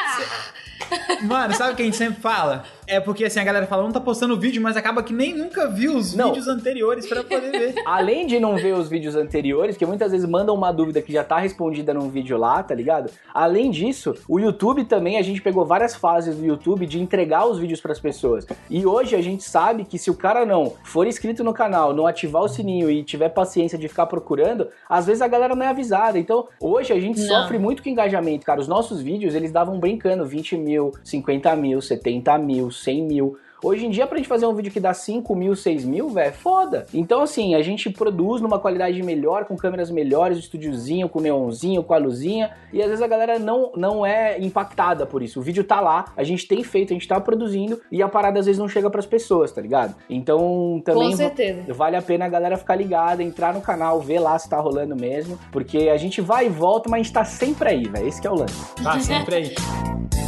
Mano, 1.24 1.54
sabe 1.56 1.74
o 1.74 1.76
que 1.76 1.82
a 1.82 1.86
gente 1.86 1.98
sempre 1.98 2.22
fala? 2.22 2.64
É 2.88 3.00
porque 3.00 3.24
assim, 3.26 3.40
a 3.40 3.44
galera 3.44 3.68
fala, 3.68 3.84
não 3.84 3.92
tá 3.92 4.00
postando 4.02 4.38
vídeo, 4.38 4.62
mas 4.62 4.76
acaba 4.76 5.02
que 5.02 5.14
nem 5.14 5.34
nunca 5.34 5.68
viu 5.70 5.96
os 5.96 6.14
Não. 6.14 6.30
vídeos 6.30 6.48
anteriores 6.48 7.08
pra 7.08 7.24
poder 7.24 7.52
ver. 7.52 7.76
Além 7.86 8.28
de 8.28 8.40
não 8.40 8.58
ver 8.58 8.74
os 8.74 8.90
vídeos 8.90 9.16
anteriores, 9.16 9.78
que 9.78 9.86
muitas 9.86 10.12
vezes 10.12 10.28
mandam 10.28 10.54
uma 10.56 10.72
dúvida 10.74 11.02
que 11.02 11.14
já 11.14 11.24
tá 11.24 11.38
respondida 11.38 11.94
num 11.94 12.10
vídeo 12.10 12.38
lá, 12.38 12.62
tá 12.64 12.76
ligado? 12.76 13.10
Além 13.34 13.72
disso, 13.72 14.14
o 14.28 14.40
YouTube 14.40 14.84
também, 14.86 15.18
a 15.18 15.22
gente 15.22 15.42
pegou 15.42 15.66
várias 15.66 15.96
fases 15.96 16.36
do 16.36 16.46
YouTube 16.46 16.86
de 16.86 17.00
entregar 17.00 17.46
os 17.46 17.60
vídeos 17.60 17.80
pras 17.80 18.00
pessoas. 18.00 18.46
E 18.70 18.86
hoje 18.86 19.16
a 19.16 19.22
gente 19.22 19.44
sabe 19.44 19.86
que 19.86 19.98
se 19.98 20.10
o 20.12 20.16
cara 20.16 20.46
não 20.46 20.74
for 20.84 21.08
inscrito 21.08 21.44
no 21.44 21.54
canal, 21.54 21.94
não 21.94 22.08
ativar 22.08 22.42
o 22.44 22.50
sininho 22.50 22.90
e 22.92 23.04
tiver 23.04 23.30
paciência 23.30 23.78
de 23.78 23.88
ficar 23.88 24.06
procurando, 24.08 24.68
às 24.90 25.06
vezes 25.06 25.22
a 25.22 25.28
galera 25.28 25.56
não 25.56 25.64
é 25.66 25.70
avisada. 25.70 26.20
Então, 26.20 26.48
hoje 26.60 26.92
a 26.92 27.00
gente 27.00 27.20
Não. 27.22 27.28
sofre 27.28 27.58
muito 27.58 27.82
com 27.82 27.90
engajamento, 27.90 28.46
cara. 28.46 28.60
Os 28.60 28.68
nossos 28.68 29.02
vídeos, 29.02 29.34
eles 29.34 29.52
davam 29.52 29.80
brincando 29.80 30.26
20 30.26 30.58
mil, 30.58 30.71
50 31.04 31.56
mil, 31.56 31.82
70 31.82 32.38
mil, 32.38 32.72
100 32.72 33.04
mil. 33.04 33.38
Hoje 33.64 33.86
em 33.86 33.92
dia, 33.92 34.08
pra 34.08 34.18
gente 34.18 34.28
fazer 34.28 34.48
um 34.48 34.56
vídeo 34.56 34.72
que 34.72 34.80
dá 34.80 34.92
5 34.92 35.36
mil, 35.36 35.56
6 35.56 35.86
mil, 35.86 36.10
velho, 36.10 36.30
é 36.30 36.32
foda. 36.32 36.88
Então, 36.92 37.22
assim, 37.22 37.54
a 37.54 37.62
gente 37.62 37.92
produz 37.92 38.42
numa 38.42 38.58
qualidade 38.58 39.02
melhor, 39.04 39.46
com 39.46 39.56
câmeras 39.56 39.92
melhores, 39.92 40.40
estúdiozinho, 40.40 41.08
com 41.08 41.20
neonzinho, 41.20 41.84
com 41.84 41.94
a 41.94 41.98
luzinha, 41.98 42.52
e 42.74 42.82
às 42.82 42.88
vezes 42.88 43.04
a 43.04 43.08
galera 43.08 43.38
não, 43.38 43.72
não 43.76 44.04
é 44.04 44.42
impactada 44.42 45.06
por 45.06 45.22
isso. 45.22 45.40
O 45.40 45.44
vídeo 45.44 45.64
tá 45.64 45.80
lá, 45.80 46.06
a 46.18 46.24
gente 46.24 46.48
tem 46.48 46.64
feito, 46.64 46.92
a 46.92 46.96
gente 46.96 47.08
tá 47.08 47.22
produzindo, 47.22 47.80
e 47.92 48.02
a 48.02 48.08
parada 48.08 48.40
às 48.40 48.48
vezes 48.48 48.58
não 48.58 48.68
chega 48.68 48.90
pras 48.90 49.06
pessoas, 49.06 49.52
tá 49.52 49.62
ligado? 49.62 49.94
Então, 50.10 50.82
também 50.84 51.12
Com 51.12 51.18
certeza. 51.18 51.72
vale 51.72 51.96
a 51.96 52.02
pena 52.02 52.26
a 52.26 52.30
galera 52.30 52.58
ficar 52.58 52.76
ligada, 52.76 53.22
entrar 53.22 53.54
no 53.54 53.62
canal, 53.62 54.02
ver 54.02 54.20
lá 54.20 54.40
se 54.40 54.50
tá 54.50 54.60
rolando 54.60 54.96
mesmo, 54.96 55.38
porque 55.52 55.88
a 55.90 55.98
gente 55.98 56.20
vai 56.20 56.48
e 56.48 56.50
volta, 56.50 56.90
mas 56.90 57.02
a 57.02 57.04
gente 57.04 57.14
tá 57.14 57.26
sempre 57.26 57.70
aí, 57.70 57.84
velho. 57.84 58.08
Esse 58.08 58.20
que 58.20 58.26
é 58.26 58.32
o 58.32 58.36
lance. 58.36 58.74
Tá 58.84 59.00
sempre 59.00 59.36
aí. 59.36 59.54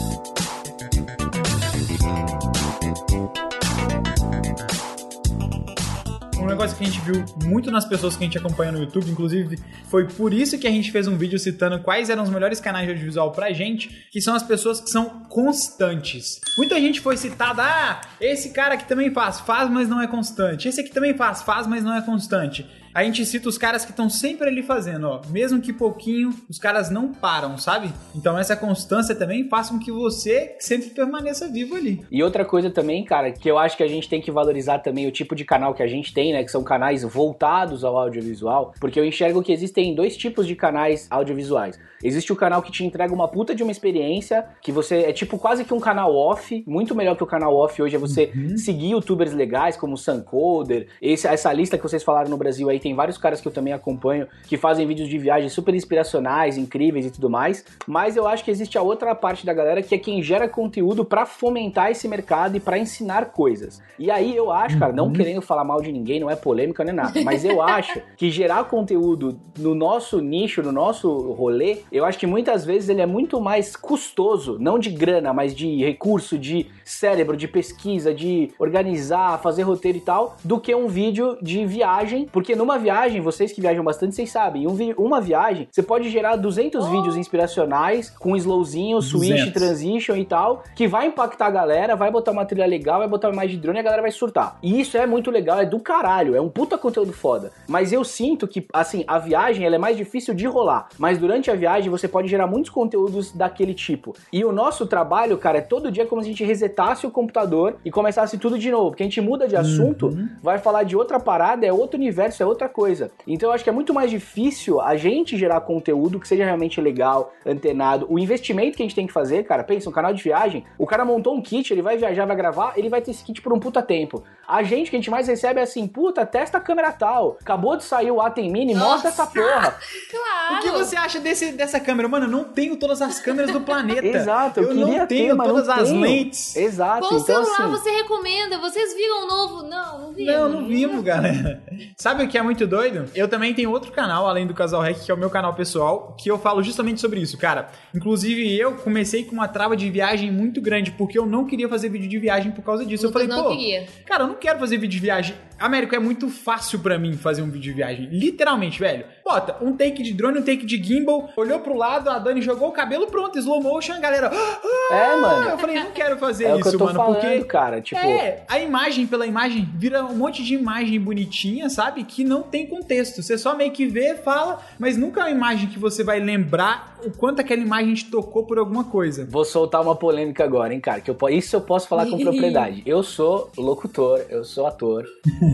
negócio 6.53 6.77
que 6.77 6.83
a 6.83 6.87
gente 6.87 7.01
viu 7.01 7.25
muito 7.45 7.71
nas 7.71 7.83
pessoas 7.83 8.15
que 8.15 8.23
a 8.23 8.27
gente 8.27 8.37
acompanha 8.37 8.71
no 8.71 8.79
YouTube, 8.79 9.09
inclusive 9.09 9.59
foi 9.89 10.07
por 10.07 10.33
isso 10.33 10.57
que 10.57 10.67
a 10.67 10.71
gente 10.71 10.91
fez 10.91 11.07
um 11.07 11.17
vídeo 11.17 11.37
citando 11.39 11.79
quais 11.79 12.09
eram 12.09 12.23
os 12.23 12.29
melhores 12.29 12.59
canais 12.59 12.85
de 12.85 12.91
audiovisual 12.91 13.31
pra 13.31 13.51
gente, 13.51 14.07
que 14.11 14.21
são 14.21 14.35
as 14.35 14.43
pessoas 14.43 14.79
que 14.79 14.89
são 14.89 15.23
constantes. 15.27 16.39
Muita 16.57 16.79
gente 16.79 17.01
foi 17.01 17.17
citada, 17.17 17.63
ah, 17.63 18.01
esse 18.21 18.49
cara 18.49 18.75
aqui 18.75 18.87
também 18.87 19.11
faz, 19.11 19.39
faz, 19.39 19.69
mas 19.69 19.89
não 19.89 20.01
é 20.01 20.07
constante. 20.07 20.67
Esse 20.67 20.81
aqui 20.81 20.91
também 20.91 21.15
faz, 21.15 21.41
faz, 21.41 21.65
mas 21.65 21.83
não 21.83 21.95
é 21.95 22.01
constante. 22.01 22.65
A 22.93 23.03
gente 23.03 23.25
cita 23.25 23.49
os 23.49 23.57
caras 23.57 23.83
que 23.83 23.89
estão 23.89 24.07
sempre 24.07 24.47
ali 24.47 24.61
fazendo, 24.61 25.07
ó. 25.07 25.21
Mesmo 25.29 25.59
que 25.59 25.73
pouquinho, 25.73 26.31
os 26.47 26.59
caras 26.59 26.91
não 26.91 27.11
param, 27.11 27.57
sabe? 27.57 27.91
Então 28.15 28.37
essa 28.37 28.55
constância 28.55 29.15
também 29.15 29.49
faz 29.49 29.71
com 29.71 29.79
que 29.79 29.91
você 29.91 30.55
sempre 30.59 30.91
permaneça 30.91 31.47
vivo 31.47 31.75
ali. 31.75 32.05
E 32.11 32.21
outra 32.21 32.45
coisa 32.45 32.69
também, 32.69 33.03
cara, 33.03 33.31
que 33.31 33.49
eu 33.49 33.57
acho 33.57 33.75
que 33.75 33.81
a 33.81 33.87
gente 33.87 34.07
tem 34.07 34.21
que 34.21 34.29
valorizar 34.29 34.77
também 34.77 35.07
o 35.07 35.11
tipo 35.11 35.35
de 35.35 35.43
canal 35.43 35.73
que 35.73 35.81
a 35.81 35.87
gente 35.87 36.13
tem, 36.13 36.33
né? 36.33 36.43
Que 36.43 36.51
são 36.51 36.63
canais 36.63 37.01
voltados 37.01 37.83
ao 37.83 37.97
audiovisual. 37.97 38.75
Porque 38.79 38.99
eu 38.99 39.05
enxergo 39.05 39.41
que 39.41 39.51
existem 39.51 39.95
dois 39.95 40.15
tipos 40.15 40.45
de 40.45 40.55
canais 40.55 41.07
audiovisuais. 41.09 41.79
Existe 42.03 42.31
o 42.31 42.35
canal 42.35 42.61
que 42.61 42.71
te 42.71 42.83
entrega 42.83 43.13
uma 43.13 43.29
puta 43.29 43.55
de 43.55 43.63
uma 43.63 43.71
experiência, 43.71 44.45
que 44.61 44.71
você 44.71 44.97
é 44.97 45.13
tipo 45.13 45.39
quase 45.39 45.63
que 45.63 45.73
um 45.73 45.79
canal 45.79 46.13
off. 46.13 46.63
Muito 46.67 46.93
melhor 46.93 47.15
que 47.15 47.23
o 47.23 47.27
canal 47.27 47.55
off 47.55 47.81
hoje 47.81 47.95
é 47.95 47.99
você 47.99 48.31
seguir 48.57 48.91
youtubers 48.91 49.33
legais 49.33 49.77
como 49.77 49.93
o 49.93 49.97
Suncoder. 49.97 50.89
Esse, 51.01 51.25
essa 51.27 51.51
lista 51.53 51.77
que 51.77 51.83
vocês 51.83 52.03
falaram 52.03 52.29
no 52.29 52.37
Brasil 52.37 52.69
aí, 52.69 52.82
tem 52.83 52.93
vários 52.93 53.17
caras 53.17 53.39
que 53.39 53.47
eu 53.47 53.51
também 53.51 53.71
acompanho 53.71 54.27
que 54.45 54.57
fazem 54.57 54.85
vídeos 54.85 55.07
de 55.07 55.17
viagem 55.17 55.47
super 55.47 55.73
inspiracionais, 55.73 56.57
incríveis 56.57 57.05
e 57.05 57.11
tudo 57.11 57.29
mais. 57.29 57.63
Mas 57.87 58.17
eu 58.17 58.27
acho 58.27 58.43
que 58.43 58.51
existe 58.51 58.77
a 58.77 58.81
outra 58.81 59.15
parte 59.15 59.45
da 59.45 59.53
galera 59.53 59.81
que 59.81 59.95
é 59.95 59.97
quem 59.97 60.21
gera 60.21 60.49
conteúdo 60.49 61.05
pra 61.05 61.25
fomentar 61.25 61.89
esse 61.89 62.07
mercado 62.09 62.57
e 62.57 62.59
pra 62.59 62.77
ensinar 62.77 63.31
coisas. 63.31 63.81
E 63.97 64.11
aí 64.11 64.35
eu 64.35 64.51
acho, 64.51 64.77
cara, 64.77 64.91
não 64.91 65.13
querendo 65.13 65.41
falar 65.41 65.63
mal 65.63 65.81
de 65.81 65.91
ninguém, 65.91 66.19
não 66.19 66.29
é 66.29 66.35
polêmica 66.35 66.83
nem 66.83 66.93
nada, 66.93 67.21
mas 67.23 67.45
eu 67.45 67.61
acho 67.63 68.01
que 68.17 68.29
gerar 68.29 68.65
conteúdo 68.65 69.39
no 69.57 69.73
nosso 69.73 70.19
nicho, 70.19 70.61
no 70.61 70.71
nosso 70.71 71.09
rolê, 71.31 71.79
eu 71.89 72.03
acho 72.03 72.19
que 72.19 72.27
muitas 72.27 72.65
vezes 72.65 72.89
ele 72.89 73.01
é 73.01 73.05
muito 73.05 73.39
mais 73.39 73.77
custoso, 73.77 74.57
não 74.59 74.77
de 74.77 74.89
grana, 74.89 75.31
mas 75.31 75.55
de 75.55 75.77
recurso, 75.83 76.37
de 76.37 76.67
cérebro, 76.83 77.37
de 77.37 77.47
pesquisa, 77.47 78.13
de 78.13 78.51
organizar, 78.59 79.39
fazer 79.41 79.63
roteiro 79.63 79.99
e 79.99 80.01
tal, 80.01 80.35
do 80.43 80.59
que 80.59 80.75
um 80.75 80.87
vídeo 80.87 81.37
de 81.41 81.65
viagem, 81.65 82.27
porque 82.31 82.55
numa 82.55 82.72
viagem, 82.77 83.21
vocês 83.21 83.51
que 83.51 83.61
viajam 83.61 83.83
bastante, 83.83 84.15
vocês 84.15 84.31
sabem, 84.31 84.67
um 84.67 84.73
vi- 84.73 84.93
uma 84.97 85.19
viagem, 85.21 85.67
você 85.71 85.81
pode 85.83 86.09
gerar 86.09 86.35
200 86.35 86.87
vídeos 86.87 87.15
inspiracionais 87.17 88.09
com 88.09 88.35
slowzinho, 88.35 89.01
switch, 89.01 89.29
200. 89.29 89.53
transition 89.53 90.15
e 90.15 90.25
tal, 90.25 90.63
que 90.75 90.87
vai 90.87 91.07
impactar 91.07 91.47
a 91.47 91.51
galera, 91.51 91.95
vai 91.95 92.09
botar 92.11 92.31
uma 92.31 92.45
trilha 92.45 92.65
legal, 92.65 92.99
vai 92.99 93.07
botar 93.07 93.27
uma 93.27 93.33
imagem 93.33 93.55
de 93.55 93.61
drone 93.61 93.77
e 93.77 93.81
a 93.81 93.83
galera 93.83 94.01
vai 94.01 94.11
surtar. 94.11 94.57
E 94.61 94.79
isso 94.79 94.97
é 94.97 95.05
muito 95.05 95.29
legal, 95.31 95.59
é 95.59 95.65
do 95.65 95.79
caralho, 95.79 96.35
é 96.35 96.41
um 96.41 96.49
puta 96.49 96.77
conteúdo 96.77 97.11
foda. 97.13 97.51
Mas 97.67 97.91
eu 97.93 98.03
sinto 98.03 98.47
que, 98.47 98.65
assim, 98.73 99.03
a 99.07 99.19
viagem 99.19 99.65
ela 99.65 99.75
é 99.75 99.79
mais 99.79 99.97
difícil 99.97 100.33
de 100.33 100.45
rolar, 100.45 100.87
mas 100.97 101.17
durante 101.17 101.49
a 101.51 101.55
viagem 101.55 101.89
você 101.89 102.07
pode 102.07 102.27
gerar 102.27 102.47
muitos 102.47 102.69
conteúdos 102.71 103.31
daquele 103.31 103.73
tipo. 103.73 104.13
E 104.31 104.43
o 104.45 104.51
nosso 104.51 104.85
trabalho, 104.85 105.37
cara, 105.37 105.57
é 105.59 105.61
todo 105.61 105.91
dia 105.91 106.05
como 106.05 106.21
se 106.21 106.27
a 106.27 106.31
gente 106.31 106.43
resetasse 106.43 107.05
o 107.05 107.11
computador 107.11 107.75
e 107.85 107.91
começasse 107.91 108.37
tudo 108.37 108.57
de 108.57 108.69
novo, 108.71 108.89
porque 108.91 109.03
a 109.03 109.05
gente 109.05 109.21
muda 109.21 109.47
de 109.47 109.55
assunto, 109.55 110.09
vai 110.41 110.57
falar 110.57 110.83
de 110.83 110.95
outra 110.95 111.19
parada, 111.19 111.65
é 111.65 111.71
outro 111.73 111.97
universo, 111.99 112.41
é 112.41 112.45
outra 112.45 112.62
coisa. 112.69 113.11
Então 113.27 113.49
eu 113.49 113.53
acho 113.53 113.63
que 113.63 113.69
é 113.69 113.73
muito 113.73 113.93
mais 113.93 114.09
difícil 114.09 114.81
a 114.81 114.95
gente 114.95 115.37
gerar 115.37 115.61
conteúdo 115.61 116.19
que 116.19 116.27
seja 116.27 116.45
realmente 116.45 116.79
legal, 116.81 117.33
antenado. 117.45 118.05
O 118.09 118.19
investimento 118.19 118.77
que 118.77 118.83
a 118.83 118.85
gente 118.85 118.95
tem 118.95 119.07
que 119.07 119.13
fazer, 119.13 119.43
cara, 119.43 119.63
pensa, 119.63 119.89
um 119.89 119.93
canal 119.93 120.13
de 120.13 120.23
viagem, 120.23 120.65
o 120.77 120.85
cara 120.85 121.05
montou 121.05 121.35
um 121.35 121.41
kit, 121.41 121.71
ele 121.71 121.81
vai 121.81 121.97
viajar, 121.97 122.25
vai 122.25 122.35
gravar, 122.35 122.73
ele 122.75 122.89
vai 122.89 123.01
ter 123.01 123.11
esse 123.11 123.23
kit 123.23 123.41
por 123.41 123.53
um 123.53 123.59
puta 123.59 123.81
tempo. 123.81 124.23
A 124.47 124.61
gente 124.63 124.89
que 124.89 124.95
a 124.95 124.99
gente 124.99 125.11
mais 125.11 125.27
recebe 125.27 125.59
é 125.59 125.63
assim, 125.63 125.87
puta, 125.87 126.25
testa 126.25 126.57
a 126.57 126.61
câmera 126.61 126.91
tal. 126.91 127.37
Acabou 127.41 127.77
de 127.77 127.83
sair 127.83 128.11
o 128.11 128.21
Atem 128.21 128.51
Mini, 128.51 128.75
mostra 128.75 129.09
essa 129.09 129.25
porra. 129.27 129.77
Claro. 130.09 130.32
O 130.51 130.59
que 130.61 130.69
você 130.71 130.95
acha 130.95 131.19
desse, 131.19 131.51
dessa 131.53 131.79
câmera? 131.79 132.07
Mano, 132.07 132.25
eu 132.25 132.29
não 132.29 132.43
tenho 132.43 132.75
todas 132.75 133.01
as 133.01 133.19
câmeras 133.19 133.51
do 133.51 133.61
planeta. 133.61 134.05
Exato, 134.05 134.59
eu, 134.59 134.63
eu 134.63 134.69
queria 134.69 134.99
não 134.99 135.07
tenho 135.07 135.27
ter, 135.29 135.33
mas 135.33 135.47
todas 135.47 135.67
não 135.67 135.73
as 135.75 135.89
tenho. 135.89 136.01
lentes. 136.01 136.55
Exato, 136.55 137.07
Qual 137.07 137.19
então 137.19 137.45
celular 137.45 137.73
assim... 137.73 137.83
você 137.83 137.89
recomenda? 137.91 138.57
Vocês 138.59 138.93
viram 138.95 139.23
o 139.23 139.27
novo? 139.27 139.63
Não, 139.63 139.99
não 139.99 140.13
viram. 140.13 140.49
Não, 140.49 140.61
não 140.61 140.67
vimos, 140.67 141.03
galera. 141.03 141.63
Sabe 141.97 142.23
o 142.23 142.27
que 142.27 142.37
é 142.37 142.41
muito 142.41 142.65
doido? 142.67 143.05
Eu 143.15 143.27
também 143.27 143.53
tenho 143.53 143.71
outro 143.71 143.91
canal, 143.91 144.27
além 144.27 144.45
do 144.47 144.53
Casal 144.53 144.81
Rec, 144.81 144.99
que 144.99 145.11
é 145.11 145.13
o 145.13 145.17
meu 145.17 145.29
canal 145.29 145.53
pessoal, 145.53 146.15
que 146.19 146.29
eu 146.29 146.37
falo 146.37 146.61
justamente 146.63 146.99
sobre 146.99 147.19
isso, 147.19 147.37
cara. 147.37 147.69
Inclusive, 147.93 148.57
eu 148.57 148.75
comecei 148.75 149.23
com 149.23 149.33
uma 149.33 149.47
trava 149.47 149.75
de 149.75 149.89
viagem 149.89 150.31
muito 150.31 150.61
grande, 150.61 150.91
porque 150.91 151.17
eu 151.17 151.25
não 151.25 151.45
queria 151.45 151.67
fazer 151.69 151.89
vídeo 151.89 152.09
de 152.09 152.19
viagem 152.19 152.51
por 152.51 152.63
causa 152.63 152.85
disso. 152.85 153.05
Lucas 153.07 153.21
eu 153.21 153.27
falei, 153.27 153.43
não 153.43 153.49
pô, 153.49 153.57
queria. 153.57 153.85
cara, 154.05 154.23
eu 154.23 154.27
não 154.27 154.35
quero 154.35 154.59
fazer 154.59 154.77
vídeo 154.77 154.93
de 154.93 154.99
viagem. 154.99 155.35
Américo, 155.59 155.95
é 155.95 155.99
muito 155.99 156.29
fácil 156.29 156.79
pra 156.79 156.97
mim 156.97 157.13
fazer 157.13 157.41
um 157.41 157.45
vídeo 157.45 157.61
de 157.61 157.73
viagem. 157.73 158.09
Literalmente, 158.11 158.79
velho. 158.79 159.05
Bota 159.23 159.63
um 159.63 159.75
take 159.77 160.03
de 160.03 160.13
drone, 160.13 160.32
um 160.37 160.41
take 160.41 160.65
de 160.65 160.81
gimbal, 160.81 161.29
olhou 161.35 161.59
pro 161.59 161.75
lado, 161.75 162.09
a 162.09 162.17
Dani 162.19 162.41
jogou 162.41 162.69
o 162.69 162.71
cabelo, 162.71 163.07
pronto, 163.07 163.37
slow 163.39 163.61
motion, 163.61 163.93
a 163.93 163.99
galera. 163.99 164.31
"Ah!" 164.33 164.95
É, 164.95 165.15
mano. 165.15 165.49
Eu 165.49 165.57
falei, 165.57 165.79
não 165.79 165.91
quero 165.91 166.17
fazer 166.17 166.45
É 166.45 166.51
isso, 166.57 166.69
que 166.69 166.75
eu 166.75 166.79
tô 166.79 166.85
mano, 166.85 166.97
falando, 166.99 167.19
porque 167.19 167.43
cara. 167.45 167.81
Tipo, 167.81 167.99
é, 168.01 168.43
a 168.47 168.59
imagem 168.59 169.07
pela 169.07 169.25
imagem 169.25 169.67
vira 169.75 170.03
um 170.03 170.15
monte 170.15 170.43
de 170.43 170.53
imagem 170.55 170.99
bonitinha, 170.99 171.69
sabe? 171.69 172.03
Que 172.03 172.23
não 172.23 172.41
tem 172.43 172.67
contexto. 172.67 173.21
Você 173.21 173.37
só 173.37 173.55
meio 173.55 173.71
que 173.71 173.85
vê, 173.87 174.15
fala, 174.15 174.59
mas 174.79 174.97
nunca 174.97 175.21
é 175.21 175.23
uma 175.25 175.31
imagem 175.31 175.69
que 175.69 175.79
você 175.79 176.03
vai 176.03 176.19
lembrar 176.19 176.92
o 177.05 177.11
quanto 177.11 177.41
aquela 177.41 177.61
imagem 177.61 177.93
te 177.93 178.09
tocou 178.09 178.45
por 178.45 178.57
alguma 178.57 178.83
coisa. 178.83 179.25
Vou 179.29 179.45
soltar 179.45 179.81
uma 179.81 179.95
polêmica 179.95 180.43
agora, 180.43 180.73
hein, 180.73 180.79
cara. 180.79 181.01
Que 181.01 181.11
eu, 181.11 181.17
isso 181.29 181.55
eu 181.55 181.61
posso 181.61 181.87
falar 181.87 182.05
com 182.05 182.17
propriedade. 182.17 182.83
Eu 182.85 183.03
sou 183.03 183.49
locutor, 183.57 184.21
eu 184.29 184.43
sou 184.43 184.65
ator. 184.65 185.05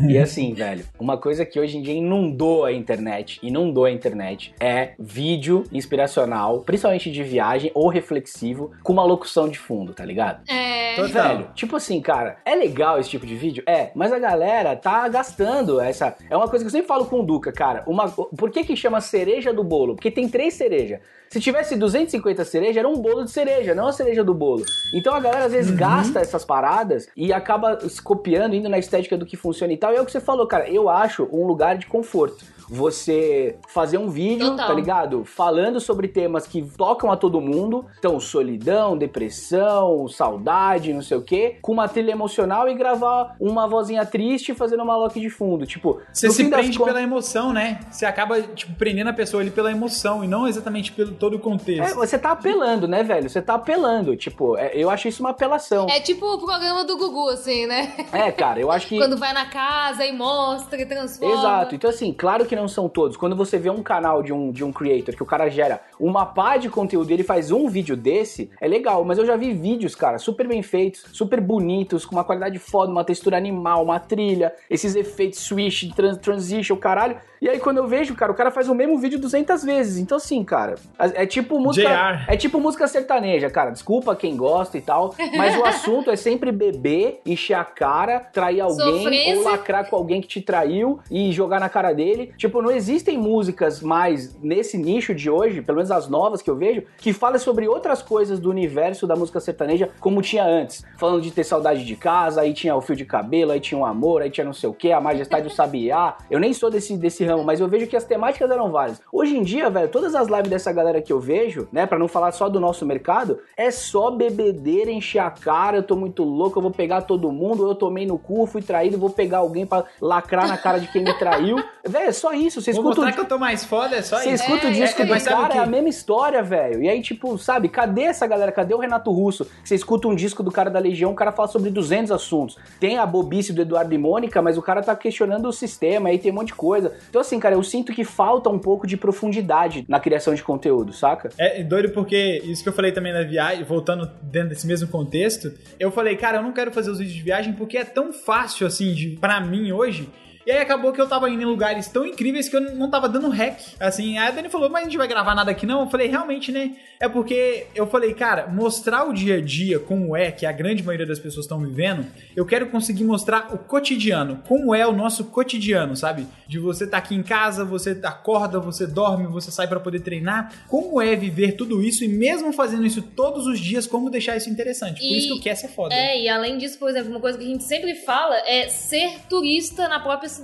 e 0.07 0.17
assim, 0.19 0.53
velho, 0.53 0.85
uma 0.99 1.17
coisa 1.17 1.45
que 1.45 1.59
hoje 1.59 1.77
em 1.77 1.81
dia 1.81 1.93
inundou 1.93 2.65
a 2.65 2.71
internet, 2.71 3.39
inundou 3.41 3.85
a 3.85 3.91
internet, 3.91 4.53
é 4.59 4.93
vídeo 4.99 5.63
inspiracional, 5.71 6.61
principalmente 6.61 7.11
de 7.11 7.23
viagem 7.23 7.71
ou 7.73 7.89
reflexivo, 7.89 8.71
com 8.83 8.93
uma 8.93 9.03
locução 9.03 9.49
de 9.49 9.57
fundo, 9.57 9.93
tá 9.93 10.05
ligado? 10.05 10.41
É. 10.49 10.95
Total. 10.95 11.37
Velho, 11.37 11.49
tipo 11.53 11.75
assim, 11.75 12.01
cara, 12.01 12.37
é 12.45 12.55
legal 12.55 12.99
esse 12.99 13.09
tipo 13.09 13.25
de 13.25 13.35
vídeo? 13.35 13.63
É, 13.67 13.91
mas 13.95 14.11
a 14.11 14.19
galera 14.19 14.75
tá 14.75 15.07
gastando 15.07 15.79
essa. 15.79 16.15
É 16.29 16.35
uma 16.35 16.47
coisa 16.47 16.63
que 16.63 16.67
eu 16.67 16.71
sempre 16.71 16.87
falo 16.87 17.05
com 17.05 17.19
o 17.19 17.23
Duca, 17.23 17.51
cara. 17.51 17.83
Uma... 17.87 18.09
Por 18.09 18.49
que 18.49 18.63
que 18.63 18.75
chama 18.75 19.01
cereja 19.01 19.53
do 19.53 19.63
bolo? 19.63 19.95
Porque 19.95 20.11
tem 20.11 20.27
três 20.27 20.53
cerejas. 20.53 20.99
Se 21.29 21.39
tivesse 21.39 21.75
250 21.75 22.43
cerejas, 22.43 22.77
era 22.77 22.89
um 22.89 22.95
bolo 22.95 23.23
de 23.23 23.29
cereja, 23.29 23.75
não 23.75 23.87
a 23.87 23.93
cereja 23.93 24.23
do 24.23 24.33
bolo. 24.33 24.65
Então 24.91 25.13
a 25.13 25.19
galera 25.19 25.45
às 25.45 25.51
vezes 25.51 25.69
gasta 25.69 26.19
essas 26.19 26.43
paradas 26.43 27.07
e 27.15 27.31
acaba 27.31 27.77
copiando, 28.03 28.55
indo 28.55 28.67
na 28.67 28.79
estética 28.79 29.15
do 29.15 29.27
que 29.27 29.37
funciona 29.37 29.71
e 29.71 29.77
tal. 29.77 29.93
E 29.93 29.97
é 29.97 30.01
o 30.01 30.05
que 30.05 30.11
você 30.11 30.19
falou, 30.19 30.47
cara. 30.47 30.67
Eu 30.67 30.89
acho 30.89 31.29
um 31.31 31.45
lugar 31.45 31.77
de 31.77 31.85
conforto. 31.85 32.43
Você 32.69 33.57
fazer 33.67 33.97
um 33.97 34.09
vídeo, 34.09 34.51
Total. 34.51 34.67
tá 34.67 34.73
ligado? 34.73 35.23
Falando 35.25 35.79
sobre 35.79 36.07
temas 36.07 36.45
que 36.45 36.61
tocam 36.77 37.11
a 37.11 37.17
todo 37.17 37.39
mundo. 37.41 37.85
Então, 37.97 38.19
solidão, 38.19 38.97
depressão, 38.97 40.07
saudade, 40.07 40.93
não 40.93 41.01
sei 41.01 41.17
o 41.17 41.21
quê. 41.21 41.57
Com 41.61 41.71
uma 41.73 41.87
trilha 41.87 42.11
emocional 42.11 42.67
e 42.69 42.73
gravar 42.73 43.35
uma 43.39 43.67
vozinha 43.67 44.05
triste 44.05 44.53
fazendo 44.53 44.83
uma 44.83 44.95
lock 44.97 45.19
de 45.19 45.29
fundo. 45.29 45.65
Tipo, 45.65 45.99
Você 46.11 46.29
se 46.29 46.49
prende 46.49 46.77
contas- 46.77 46.93
pela 46.93 47.03
emoção, 47.03 47.53
né? 47.53 47.79
Você 47.89 48.05
acaba, 48.05 48.41
tipo, 48.41 48.73
prendendo 48.75 49.09
a 49.09 49.13
pessoa 49.13 49.41
ali 49.41 49.51
pela 49.51 49.71
emoção 49.71 50.23
e 50.23 50.27
não 50.27 50.47
exatamente 50.47 50.91
pelo 50.91 51.11
todo 51.11 51.29
todo 51.29 51.35
o 51.35 51.39
contexto. 51.39 51.91
É, 51.91 51.93
você 51.93 52.17
tá 52.17 52.31
apelando, 52.31 52.87
né, 52.87 53.03
velho? 53.03 53.29
Você 53.29 53.39
tá 53.39 53.53
apelando. 53.53 54.15
Tipo, 54.15 54.57
é, 54.57 54.71
eu 54.73 54.89
acho 54.89 55.07
isso 55.07 55.21
uma 55.21 55.29
apelação. 55.29 55.85
É 55.87 55.99
tipo 55.99 56.25
o 56.25 56.39
programa 56.39 56.83
do 56.83 56.97
Gugu, 56.97 57.29
assim, 57.29 57.67
né? 57.67 57.93
É, 58.11 58.31
cara, 58.31 58.59
eu 58.59 58.71
acho 58.71 58.87
que. 58.87 58.97
Quando 58.97 59.15
vai 59.15 59.31
na 59.31 59.45
casa 59.45 60.03
e 60.05 60.11
mostra 60.11 60.81
e 60.81 60.85
transforma. 60.87 61.35
Exato. 61.35 61.75
Então, 61.75 61.87
assim, 61.87 62.11
claro 62.11 62.45
que 62.47 62.55
não 62.59 62.67
são 62.67 62.89
todos. 62.89 63.17
Quando 63.17 63.35
você 63.35 63.57
vê 63.57 63.69
um 63.69 63.81
canal 63.81 64.21
de 64.21 64.33
um, 64.33 64.51
de 64.51 64.63
um 64.63 64.71
creator 64.71 65.15
que 65.15 65.23
o 65.23 65.25
cara 65.25 65.49
gera 65.49 65.81
uma 65.99 66.25
pá 66.25 66.57
de 66.57 66.69
conteúdo 66.69 67.09
e 67.09 67.13
ele 67.13 67.23
faz 67.23 67.51
um 67.51 67.67
vídeo 67.67 67.95
desse, 67.95 68.49
é 68.59 68.67
legal. 68.67 69.03
Mas 69.05 69.17
eu 69.17 69.25
já 69.25 69.35
vi 69.35 69.53
vídeos, 69.53 69.95
cara, 69.95 70.17
super 70.17 70.47
bem 70.47 70.61
feitos, 70.61 71.05
super 71.13 71.39
bonitos, 71.39 72.05
com 72.05 72.15
uma 72.15 72.23
qualidade 72.23 72.59
foda, 72.59 72.91
uma 72.91 73.03
textura 73.03 73.37
animal, 73.37 73.83
uma 73.83 73.99
trilha, 73.99 74.53
esses 74.69 74.95
efeitos 74.95 75.39
switch, 75.39 75.91
trans, 75.95 76.17
transition, 76.17 76.75
caralho. 76.75 77.17
E 77.41 77.47
aí 77.47 77.59
quando 77.59 77.77
eu 77.77 77.87
vejo, 77.87 78.13
cara, 78.15 78.31
o 78.31 78.35
cara 78.35 78.51
faz 78.51 78.67
o 78.67 78.75
mesmo 78.75 78.97
vídeo 78.97 79.17
200 79.17 79.63
vezes. 79.63 79.97
Então 79.97 80.17
assim, 80.17 80.43
cara, 80.43 80.75
é, 80.97 81.23
é 81.23 81.25
tipo 81.25 81.59
música, 81.59 81.87
JR. 81.87 82.33
é 82.33 82.37
tipo 82.37 82.59
música 82.59 82.87
sertaneja, 82.87 83.49
cara. 83.49 83.71
Desculpa 83.71 84.15
quem 84.15 84.35
gosta 84.35 84.77
e 84.77 84.81
tal, 84.81 85.15
mas 85.37 85.57
o 85.57 85.63
assunto 85.63 86.11
é 86.11 86.15
sempre 86.15 86.51
beber, 86.51 87.21
encher 87.25 87.53
a 87.53 87.63
cara, 87.63 88.19
trair 88.19 88.61
alguém 88.61 89.03
Sofrência. 89.03 89.37
ou 89.37 89.43
lacrar 89.43 89.89
com 89.89 89.95
alguém 89.95 90.21
que 90.21 90.27
te 90.27 90.41
traiu 90.41 90.99
e 91.09 91.31
jogar 91.31 91.59
na 91.59 91.69
cara 91.69 91.93
dele. 91.93 92.33
Tipo, 92.37 92.48
não 92.55 92.71
existem 92.71 93.17
músicas 93.17 93.81
mais 93.81 94.35
nesse 94.41 94.77
nicho 94.77 95.13
de 95.13 95.29
hoje, 95.29 95.61
pelo 95.61 95.77
menos 95.77 95.91
as 95.91 96.07
novas 96.07 96.41
que 96.41 96.49
eu 96.49 96.55
vejo, 96.55 96.83
que 96.97 97.13
falam 97.13 97.37
sobre 97.37 97.67
outras 97.67 98.01
coisas 98.01 98.39
do 98.39 98.49
universo 98.49 99.05
da 99.05 99.15
música 99.15 99.39
sertaneja 99.39 99.89
como 99.99 100.21
tinha 100.21 100.45
antes. 100.45 100.83
Falando 100.97 101.21
de 101.21 101.31
ter 101.31 101.43
saudade 101.43 101.85
de 101.85 101.95
casa, 101.95 102.41
aí 102.41 102.53
tinha 102.53 102.75
o 102.75 102.81
fio 102.81 102.95
de 102.95 103.05
cabelo, 103.05 103.51
aí 103.51 103.59
tinha 103.59 103.79
o 103.79 103.85
amor, 103.85 104.21
aí 104.21 104.29
tinha 104.29 104.45
não 104.45 104.53
sei 104.53 104.69
o 104.69 104.73
que, 104.73 104.91
a 104.91 105.01
majestade 105.01 105.47
do 105.47 105.53
sabiá. 105.53 106.17
Eu 106.29 106.39
nem 106.39 106.53
sou 106.53 106.69
desse, 106.69 106.95
desse 106.95 107.25
ramo, 107.25 107.43
mas 107.43 107.59
eu 107.59 107.67
vejo 107.67 107.87
que 107.87 107.95
as 107.95 108.03
temáticas 108.03 108.49
eram 108.49 108.71
várias. 108.71 109.01
Hoje 109.11 109.35
em 109.35 109.43
dia, 109.43 109.69
velho, 109.69 109.89
todas 109.89 110.13
as 110.15 110.27
lives 110.27 110.49
dessa 110.49 110.71
galera 110.71 111.01
que 111.01 111.11
eu 111.11 111.19
vejo, 111.19 111.67
né, 111.71 111.85
Pra 111.89 111.97
não 111.97 112.07
falar 112.07 112.31
só 112.31 112.47
do 112.47 112.59
nosso 112.59 112.85
mercado, 112.85 113.39
é 113.57 113.71
só 113.71 114.11
bebedeira, 114.11 114.91
encher 114.91 115.19
a 115.19 115.31
cara, 115.31 115.77
eu 115.77 115.83
tô 115.83 115.95
muito 115.95 116.23
louco, 116.23 116.59
eu 116.59 116.61
vou 116.61 116.71
pegar 116.71 117.01
todo 117.01 117.31
mundo, 117.31 117.67
eu 117.67 117.73
tomei 117.73 118.05
no 118.05 118.19
cu, 118.19 118.45
fui 118.45 118.61
traído, 118.61 118.97
vou 118.97 119.09
pegar 119.09 119.39
alguém 119.39 119.65
pra 119.65 119.83
lacrar 119.99 120.47
na 120.47 120.55
cara 120.55 120.79
de 120.79 120.87
quem 120.87 121.03
me 121.03 121.13
traiu. 121.17 121.57
Velho, 121.83 122.09
é 122.09 122.11
só 122.11 122.31
isso, 122.47 122.61
você 122.61 122.71
Vou 122.71 122.81
escuta 122.81 123.01
o 123.01 123.03
mostrar 123.03 123.11
que 123.13 123.19
eu 123.19 123.25
tô 123.29 123.37
mais 123.39 123.63
foda, 123.65 123.95
é 123.95 124.01
só 124.01 124.17
você 124.17 124.31
isso. 124.31 124.43
escuta 124.43 124.67
o 124.67 124.69
É, 124.69 124.73
disco 124.73 125.01
é, 125.01 125.05
do 125.05 125.13
o 125.13 125.23
cara, 125.23 125.55
é 125.55 125.59
a 125.59 125.65
mesma 125.65 125.89
história, 125.89 126.41
velho. 126.43 126.81
E 126.83 126.89
aí, 126.89 127.01
tipo, 127.01 127.37
sabe, 127.37 127.69
cadê 127.69 128.03
essa 128.03 128.25
galera? 128.27 128.51
Cadê 128.51 128.73
o 128.73 128.79
Renato 128.79 129.11
Russo? 129.11 129.47
Você 129.63 129.75
escuta 129.75 130.07
um 130.07 130.15
disco 130.15 130.41
do 130.43 130.51
cara 130.51 130.69
da 130.69 130.79
Legião, 130.79 131.11
o 131.11 131.15
cara 131.15 131.31
fala 131.31 131.47
sobre 131.47 131.69
200 131.69 132.11
assuntos. 132.11 132.57
Tem 132.79 132.97
a 132.97 133.05
bobice 133.05 133.53
do 133.53 133.61
Eduardo 133.61 133.93
e 133.93 133.97
Mônica, 133.97 134.41
mas 134.41 134.57
o 134.57 134.61
cara 134.61 134.81
tá 134.81 134.95
questionando 134.95 135.47
o 135.47 135.53
sistema, 135.53 136.09
aí 136.09 136.17
tem 136.17 136.31
um 136.31 136.35
monte 136.35 136.47
de 136.47 136.55
coisa. 136.55 136.93
Então, 137.09 137.21
assim, 137.21 137.39
cara, 137.39 137.55
eu 137.55 137.63
sinto 137.63 137.93
que 137.93 138.03
falta 138.03 138.49
um 138.49 138.59
pouco 138.59 138.87
de 138.87 138.97
profundidade 138.97 139.85
na 139.87 139.99
criação 139.99 140.33
de 140.33 140.43
conteúdo, 140.43 140.93
saca? 140.93 141.29
É 141.37 141.63
doido 141.63 141.89
porque 141.91 142.41
isso 142.45 142.63
que 142.63 142.69
eu 142.69 142.73
falei 142.73 142.91
também 142.91 143.13
na 143.13 143.23
viagem, 143.23 143.63
voltando 143.63 144.09
dentro 144.21 144.49
desse 144.49 144.65
mesmo 144.65 144.87
contexto, 144.87 145.51
eu 145.79 145.91
falei, 145.91 146.15
cara, 146.15 146.37
eu 146.37 146.43
não 146.43 146.51
quero 146.51 146.71
fazer 146.71 146.91
os 146.91 146.97
vídeos 146.99 147.15
de 147.15 147.21
viagem 147.23 147.53
porque 147.53 147.77
é 147.77 147.83
tão 147.85 148.11
fácil 148.13 148.65
assim, 148.65 148.93
de, 148.93 149.17
pra 149.19 149.39
mim 149.41 149.71
hoje. 149.71 150.09
E 150.45 150.51
aí 150.51 150.57
acabou 150.59 150.91
que 150.91 150.99
eu 151.01 151.07
tava 151.07 151.29
indo 151.29 151.41
em 151.41 151.45
lugares 151.45 151.87
tão 151.87 152.05
incríveis 152.05 152.49
que 152.49 152.55
eu 152.55 152.61
não 152.75 152.89
tava 152.89 153.07
dando 153.07 153.29
rec. 153.29 153.59
Assim, 153.79 154.17
aí 154.17 154.29
a 154.29 154.31
Dani 154.31 154.49
falou, 154.49 154.69
mas 154.69 154.81
a 154.81 154.85
gente 154.85 154.97
vai 154.97 155.07
gravar 155.07 155.35
nada 155.35 155.51
aqui 155.51 155.65
não? 155.65 155.81
Eu 155.81 155.89
falei, 155.89 156.07
realmente, 156.07 156.51
né? 156.51 156.75
É 156.99 157.07
porque 157.07 157.67
eu 157.75 157.85
falei, 157.87 158.13
cara, 158.13 158.47
mostrar 158.47 159.03
o 159.07 159.13
dia 159.13 159.35
a 159.37 159.41
dia 159.41 159.79
como 159.79 160.15
é, 160.15 160.31
que 160.31 160.45
a 160.45 160.51
grande 160.51 160.83
maioria 160.83 161.05
das 161.05 161.19
pessoas 161.19 161.45
estão 161.45 161.59
vivendo, 161.59 162.05
eu 162.35 162.45
quero 162.45 162.67
conseguir 162.69 163.03
mostrar 163.03 163.53
o 163.53 163.57
cotidiano, 163.57 164.41
como 164.47 164.73
é 164.73 164.85
o 164.87 164.91
nosso 164.91 165.25
cotidiano, 165.25 165.95
sabe? 165.95 166.25
De 166.47 166.57
você 166.59 166.85
tá 166.87 166.97
aqui 166.97 167.15
em 167.15 167.23
casa, 167.23 167.63
você 167.63 167.97
acorda, 168.03 168.59
você 168.59 168.85
dorme, 168.87 169.27
você 169.27 169.51
sai 169.51 169.67
pra 169.67 169.79
poder 169.79 169.99
treinar. 170.01 170.65
Como 170.67 171.01
é 171.01 171.15
viver 171.15 171.53
tudo 171.53 171.81
isso 171.81 172.03
e 172.03 172.07
mesmo 172.07 172.51
fazendo 172.51 172.85
isso 172.85 173.01
todos 173.01 173.45
os 173.47 173.59
dias, 173.59 173.85
como 173.87 174.09
deixar 174.09 174.35
isso 174.35 174.49
interessante? 174.49 174.99
Por 174.99 175.05
E- 175.05 175.17
isso 175.19 175.27
que 175.35 175.39
o 175.39 175.43
Cass 175.43 175.63
é 175.63 175.67
foda. 175.67 175.93
É, 175.95 176.21
e 176.21 176.27
além 176.27 176.57
disso, 176.57 176.77
por 176.79 176.89
exemplo, 176.89 177.11
uma 177.11 177.19
coisa 177.21 177.37
que 177.37 177.43
a 177.45 177.47
gente 177.47 177.63
sempre 177.63 177.93
fala 177.95 178.35
é 178.47 178.67
ser 178.67 179.19
turista 179.29 179.87
na 179.87 179.99
própria 179.99 180.27
cidade. 180.27 180.38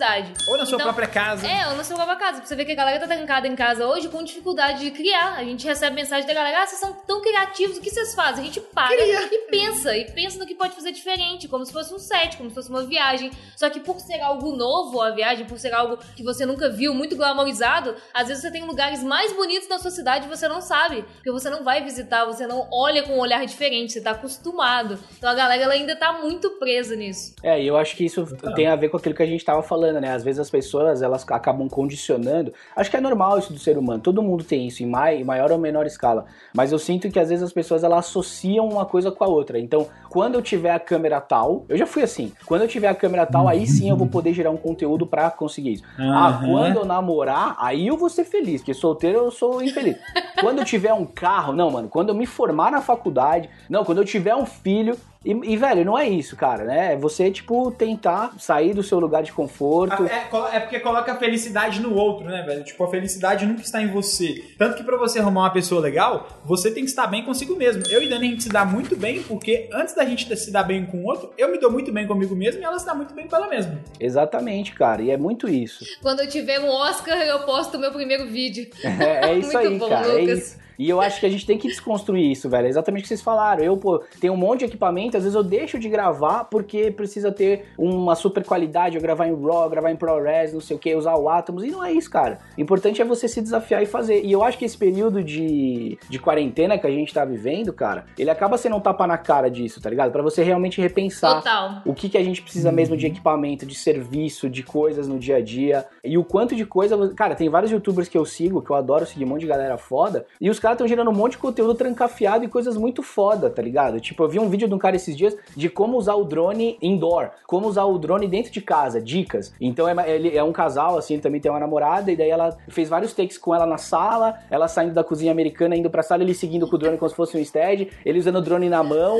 Ou 0.48 0.58
na 0.58 0.66
sua 0.66 0.76
Então, 0.76 0.88
própria 0.88 1.08
casa. 1.08 1.48
É, 1.48 1.68
ou 1.70 1.76
na 1.76 1.84
sua 1.84 1.96
própria 1.96 2.16
casa. 2.18 2.38
Pra 2.40 2.46
você 2.46 2.56
ver 2.56 2.66
que 2.66 2.72
a 2.72 2.76
galera 2.76 3.00
tá 3.00 3.08
trancada 3.08 3.48
em 3.48 3.56
casa 3.56 3.88
hoje 3.88 4.10
com 4.10 4.24
dificuldade 4.24 4.80
de 4.80 4.92
criar. 4.92 5.36
A 5.36 5.44
gente 5.44 5.66
recebe 5.66 5.96
mensagem 5.96 6.26
da 6.28 6.34
galera, 6.34 6.64
ah, 6.64 6.68
vocês 6.68 6.80
são 6.80 6.94
tão 6.94 7.22
criativos, 7.22 7.78
o 7.78 7.82
que 7.82 7.90
vocês 7.90 8.14
fazem? 8.14 8.44
A 8.44 8.46
gente 8.46 8.60
para 8.60 8.96
e 8.96 9.38
pensa, 9.50 9.96
e 9.96 10.12
pensa 10.12 10.38
no 10.40 10.46
que 10.46 10.56
pode 10.56 10.76
fazer 10.76 10.92
diferente, 10.92 11.48
como 11.48 11.66
se 11.66 11.72
fosse 11.74 11.94
um 11.94 12.00
set, 12.00 12.38
como 12.38 12.50
se 12.50 12.56
fosse 12.56 12.70
uma 12.70 12.84
viagem. 12.84 13.32
Só 13.56 13.70
que 13.70 13.80
por 13.80 14.00
ser 14.00 14.22
algo 14.22 14.56
novo 14.56 15.02
a 15.02 15.12
viagem, 15.12 15.46
por 15.46 15.58
ser 15.60 15.74
algo 15.74 15.98
que 16.16 16.24
você 16.24 16.46
nunca 16.46 16.70
viu, 16.70 16.94
muito 16.94 17.16
glamorizado, 17.16 17.96
às 18.14 18.28
vezes 18.28 18.42
você 18.42 18.52
tem 18.52 18.64
lugares 18.64 19.04
mais 19.04 19.34
bonitos 19.34 19.68
da 19.68 19.78
sua 19.80 19.92
cidade 19.92 20.26
e 20.26 20.30
você 20.30 20.48
não 20.48 20.62
sabe. 20.62 21.04
Porque 21.04 21.32
você 21.32 21.50
não 21.50 21.64
vai 21.64 21.84
visitar, 21.84 22.26
você 22.26 22.48
não 22.48 22.68
olha 22.72 23.04
com 23.04 23.14
um 23.14 23.20
olhar 23.20 23.46
diferente, 23.46 23.94
você 23.94 24.02
tá 24.02 24.12
acostumado. 24.12 25.00
Então 25.18 25.30
a 25.30 25.34
galera 25.34 25.64
ela 25.64 25.74
ainda 25.74 25.96
tá 25.96 26.14
muito 26.14 26.52
presa 26.52 26.96
nisso. 26.96 27.34
É, 27.44 27.62
e 27.62 27.68
eu 27.68 27.78
acho 27.78 27.96
que 27.96 28.06
isso 28.06 28.26
tem 28.56 28.68
a 28.68 28.76
ver 28.76 28.90
com 28.90 28.98
aquilo 28.98 29.16
que 29.16 29.24
a 29.24 29.28
gente 29.28 29.44
tava 29.44 29.62
falando, 29.62 29.75
né? 29.78 30.12
Às 30.14 30.24
vezes 30.24 30.40
as 30.40 30.50
pessoas, 30.50 31.02
elas 31.02 31.26
acabam 31.30 31.68
condicionando. 31.70 32.54
Acho 32.76 32.90
que 32.90 32.98
é 32.98 33.02
normal 33.02 33.38
isso 33.40 33.54
do 33.54 33.60
ser 33.60 33.78
humano. 33.78 34.02
Todo 34.02 34.22
mundo 34.22 34.44
tem 34.44 34.68
isso, 34.68 34.84
em 34.84 34.86
mai- 34.86 35.18
em 35.22 35.24
maior 35.24 35.52
ou 35.52 35.58
menor 35.58 35.86
escala. 35.86 36.26
Mas 36.54 36.72
eu 36.72 36.80
sinto 36.80 37.10
que 37.10 37.20
às 37.20 37.30
vezes 37.30 37.44
as 37.44 37.54
pessoas, 37.54 37.84
elas 37.84 38.00
associam 38.06 38.68
uma 38.68 38.86
coisa 38.86 39.12
com 39.12 39.24
a 39.24 39.28
outra. 39.28 39.60
Então, 39.60 39.88
quando 40.10 40.36
eu 40.36 40.42
tiver 40.42 40.72
a 40.72 40.80
câmera 40.80 41.20
tal, 41.22 41.66
eu 41.70 41.78
já 41.78 41.86
fui 41.86 42.04
assim. 42.04 42.32
Quando 42.46 42.62
eu 42.64 42.68
tiver 42.68 42.88
a 42.88 42.96
câmera 42.96 43.26
tal, 43.26 43.48
aí 43.48 43.66
sim 43.68 43.90
eu 43.90 43.98
vou 43.98 44.08
poder 44.08 44.34
gerar 44.34 44.52
um 44.52 44.58
conteúdo 44.58 45.06
pra 45.06 45.30
conseguir 45.32 45.74
isso. 45.74 45.84
Ah, 45.98 46.28
Aham. 46.28 46.46
quando 46.48 46.76
eu 46.78 46.86
namorar, 46.86 47.56
aí 47.60 47.88
eu 47.88 47.98
vou 47.98 48.10
ser 48.10 48.24
feliz, 48.24 48.62
porque 48.62 48.74
solteiro 48.74 49.18
eu 49.20 49.32
sou 49.32 49.62
infeliz. 49.62 49.98
quando 50.40 50.60
eu 50.60 50.66
tiver 50.66 50.94
um 50.94 51.06
carro, 51.06 51.54
não, 51.54 51.70
mano, 51.72 51.88
quando 51.90 52.10
eu 52.10 52.16
me 52.16 52.26
formar 52.26 52.72
na 52.72 52.82
faculdade, 52.82 53.50
não, 53.70 53.84
quando 53.84 54.00
eu 54.00 54.06
tiver 54.06 54.36
um 54.36 54.46
filho, 54.46 54.96
e, 55.26 55.54
e, 55.54 55.58
velho, 55.58 55.84
não 55.84 55.98
é 55.98 56.08
isso, 56.08 56.36
cara, 56.36 56.64
né? 56.64 56.94
É 56.94 56.96
você, 56.96 57.32
tipo, 57.32 57.72
tentar 57.72 58.34
sair 58.38 58.74
do 58.74 58.84
seu 58.84 59.00
lugar 59.00 59.24
de 59.24 59.32
conforto. 59.32 60.06
É, 60.06 60.26
colo- 60.30 60.48
é 60.48 60.60
porque 60.60 60.80
coloca 60.80 61.12
a 61.12 61.16
felicidade 61.16 61.82
no 61.82 61.94
outro, 61.96 62.26
né, 62.28 62.44
velho? 62.44 62.64
Tipo, 62.64 62.84
a 62.84 62.90
felicidade 62.90 63.46
nunca 63.46 63.62
está 63.62 63.82
em 63.82 63.88
você. 63.88 64.44
Tanto 64.58 64.76
que 64.78 64.84
pra 64.84 64.98
você 64.98 65.20
arrumar 65.20 65.42
uma 65.42 65.50
pessoa 65.54 65.82
legal, 65.82 66.28
você 66.46 66.70
tem 66.72 66.84
que 66.84 66.90
estar 66.90 67.08
bem 67.08 67.24
consigo 67.24 67.56
mesmo. 67.56 67.84
Eu 67.90 68.02
e 68.04 68.08
Dani, 68.08 68.28
a 68.28 68.30
gente 68.30 68.44
se 68.44 68.50
dá 68.50 68.64
muito 68.64 68.96
bem, 68.96 69.24
porque 69.24 69.70
antes 69.74 69.96
da 69.96 70.06
gente 70.06 70.34
se 70.38 70.52
dar 70.52 70.64
bem 70.64 70.86
com 70.86 70.98
o 71.00 71.06
outro, 71.06 71.34
eu 71.38 71.52
me 71.52 71.58
dou 71.60 71.72
muito 71.72 71.92
bem 71.92 72.06
comigo 72.06 72.36
mesmo 72.36 72.62
e 72.62 72.64
ela 72.64 72.78
se 72.78 72.86
dá 72.86 72.94
muito 72.94 73.14
bem 73.14 73.28
com 73.28 73.36
ela 73.36 73.48
mesma. 73.48 73.80
Exatamente, 74.00 74.74
cara, 74.74 75.02
e 75.02 75.10
é 75.12 75.18
muito 75.18 75.50
isso. 75.50 75.84
Quando 76.02 76.20
eu 76.22 76.30
tiver 76.30 76.60
um 76.60 76.70
Oscar, 76.70 77.18
eu 77.22 77.40
posto 77.40 77.78
o 77.78 77.80
meu 77.80 77.92
primeiro 77.92 78.28
vídeo. 78.28 78.68
É, 78.84 79.30
é 79.30 79.34
isso 79.40 79.52
Muito 79.54 79.68
aí, 79.68 79.78
bom, 79.80 79.90
cara. 79.90 80.08
É 80.08 80.12
Lucas. 80.22 80.38
isso. 80.40 80.65
E 80.78 80.90
eu 80.90 81.02
acho 81.02 81.20
que 81.20 81.26
a 81.26 81.30
gente 81.30 81.46
tem 81.46 81.58
que 81.58 81.68
desconstruir 81.68 82.32
isso, 82.32 82.50
velho. 82.50 82.66
É 82.68 82.70
exatamente 82.70 83.02
o 83.02 83.04
que 83.04 83.08
vocês 83.10 83.22
falaram. 83.22 83.64
Eu, 83.64 83.78
pô, 83.78 84.04
tenho 84.20 84.34
um 84.34 84.38
monte 84.38 84.60
de 84.60 84.66
equipamento, 84.66 85.18
às 85.18 85.24
vezes 85.24 85.36
eu 85.36 85.44
deixo 85.44 85.80
de 85.80 85.90
gravar 85.90 86.46
porque 86.46 86.92
precisa 86.92 87.32
ter 87.32 87.68
uma 87.78 88.16
super 88.16 88.44
qualidade, 88.44 88.96
eu 88.96 89.02
gravar 89.02 89.28
em 89.28 89.34
RAW, 89.34 89.70
gravar 89.70 89.92
em 89.92 89.96
ProRes, 89.96 90.54
não 90.54 90.62
sei 90.62 90.76
o 90.76 90.80
que, 90.80 90.96
usar 90.96 91.16
o 91.16 91.30
Atomos. 91.30 91.64
E 91.64 91.72
não 91.72 91.84
é 91.84 91.92
isso, 91.92 92.10
cara. 92.10 92.40
O 92.58 92.62
importante 92.62 93.02
é 93.02 93.06
você 93.06 93.28
se 93.28 93.42
desafiar 93.42 93.82
e 93.82 93.86
fazer. 93.86 94.24
E 94.24 94.32
eu 94.32 94.44
acho 94.44 94.58
que 94.58 94.66
esse 94.66 94.78
período 94.78 95.24
de, 95.24 95.98
de 96.10 96.20
quarentena 96.20 96.78
que 96.78 96.88
a 96.88 96.92
gente 96.92 97.14
tá 97.14 97.26
vivendo, 97.26 97.74
cara, 97.74 98.06
ele 98.18 98.30
acaba 98.30 98.58
sendo 98.58 98.76
um 98.76 98.80
tapa 98.80 99.08
na 99.08 99.18
cara 99.18 99.50
disso, 99.50 99.82
tá 99.82 99.90
ligado? 99.90 100.12
Pra 100.12 100.22
você 100.22 100.44
realmente 100.44 100.82
repensar 100.82 101.36
Total. 101.36 101.82
o 101.86 101.94
que, 101.94 102.10
que 102.10 102.18
a 102.18 102.24
gente 102.24 102.42
precisa 102.42 102.72
mesmo 102.72 102.98
de 102.98 103.08
equipamento, 103.08 103.66
de 103.66 103.76
serviço, 103.76 104.50
de 104.50 104.64
coisas 104.64 105.08
no 105.08 105.18
dia 105.20 105.38
a 105.38 105.42
dia. 105.42 105.86
E 106.04 106.18
o 106.18 106.24
quanto 106.24 106.56
de 106.56 106.66
coisa. 106.66 107.14
Cara, 107.16 107.36
tem 107.36 107.50
vários 107.50 107.72
youtubers 107.72 108.08
que 108.08 108.18
eu 108.18 108.26
sigo, 108.26 108.62
que 108.62 108.70
eu 108.70 108.76
adoro 108.76 109.06
seguir 109.06 109.26
um 109.26 109.30
monte 109.30 109.42
de 109.42 109.48
galera 109.48 109.78
foda. 109.78 110.26
E 110.40 110.50
os 110.50 110.60
caras 110.66 110.78
estão 110.78 110.88
gerando 110.88 111.12
um 111.12 111.14
monte 111.14 111.34
de 111.34 111.38
conteúdo 111.38 111.76
trancafiado 111.76 112.44
e 112.44 112.48
coisas 112.48 112.76
muito 112.76 113.04
foda, 113.04 113.52
tá 113.52 113.62
ligado? 113.62 114.00
Tipo, 114.02 114.24
eu 114.24 114.30
vi 114.30 114.40
um 114.40 114.50
vídeo 114.50 114.68
de 114.68 114.74
um 114.74 114.80
cara 114.80 114.96
esses 114.96 115.16
dias 115.16 115.38
de 115.56 115.70
como 115.70 115.96
usar 115.96 116.16
o 116.16 116.24
drone 116.24 116.76
indoor, 116.82 117.30
como 117.46 117.68
usar 117.68 117.84
o 117.84 118.00
drone 118.00 118.28
dentro 118.28 118.52
de 118.52 118.62
casa, 118.62 119.00
dicas. 119.00 119.54
Então 119.62 119.88
é, 119.88 120.16
ele 120.16 120.36
é 120.36 120.44
um 120.44 120.52
casal, 120.52 120.98
assim, 120.98 121.14
ele 121.14 121.22
também 121.22 121.40
tem 121.40 121.52
uma 121.52 121.60
namorada, 121.60 122.12
e 122.12 122.16
daí 122.16 122.32
ela 122.32 122.58
fez 122.68 122.90
vários 122.90 123.14
takes 123.14 123.38
com 123.38 123.54
ela 123.54 123.68
na 123.68 123.78
sala, 123.78 124.40
ela 124.50 124.68
saindo 124.68 124.94
da 124.94 125.04
cozinha 125.04 125.32
americana, 125.32 125.76
indo 125.76 125.90
pra 125.90 126.02
sala, 126.02 126.24
ele 126.24 126.34
seguindo 126.34 126.68
com 126.68 126.76
o 126.76 126.80
drone 126.80 126.98
como 126.98 127.10
se 127.10 127.16
fosse 127.16 127.38
um 127.38 127.46
stead, 127.46 127.92
ele 128.04 128.18
usando 128.18 128.38
o 128.38 128.42
drone 128.42 128.68
na 128.68 128.82
mão, 128.82 129.18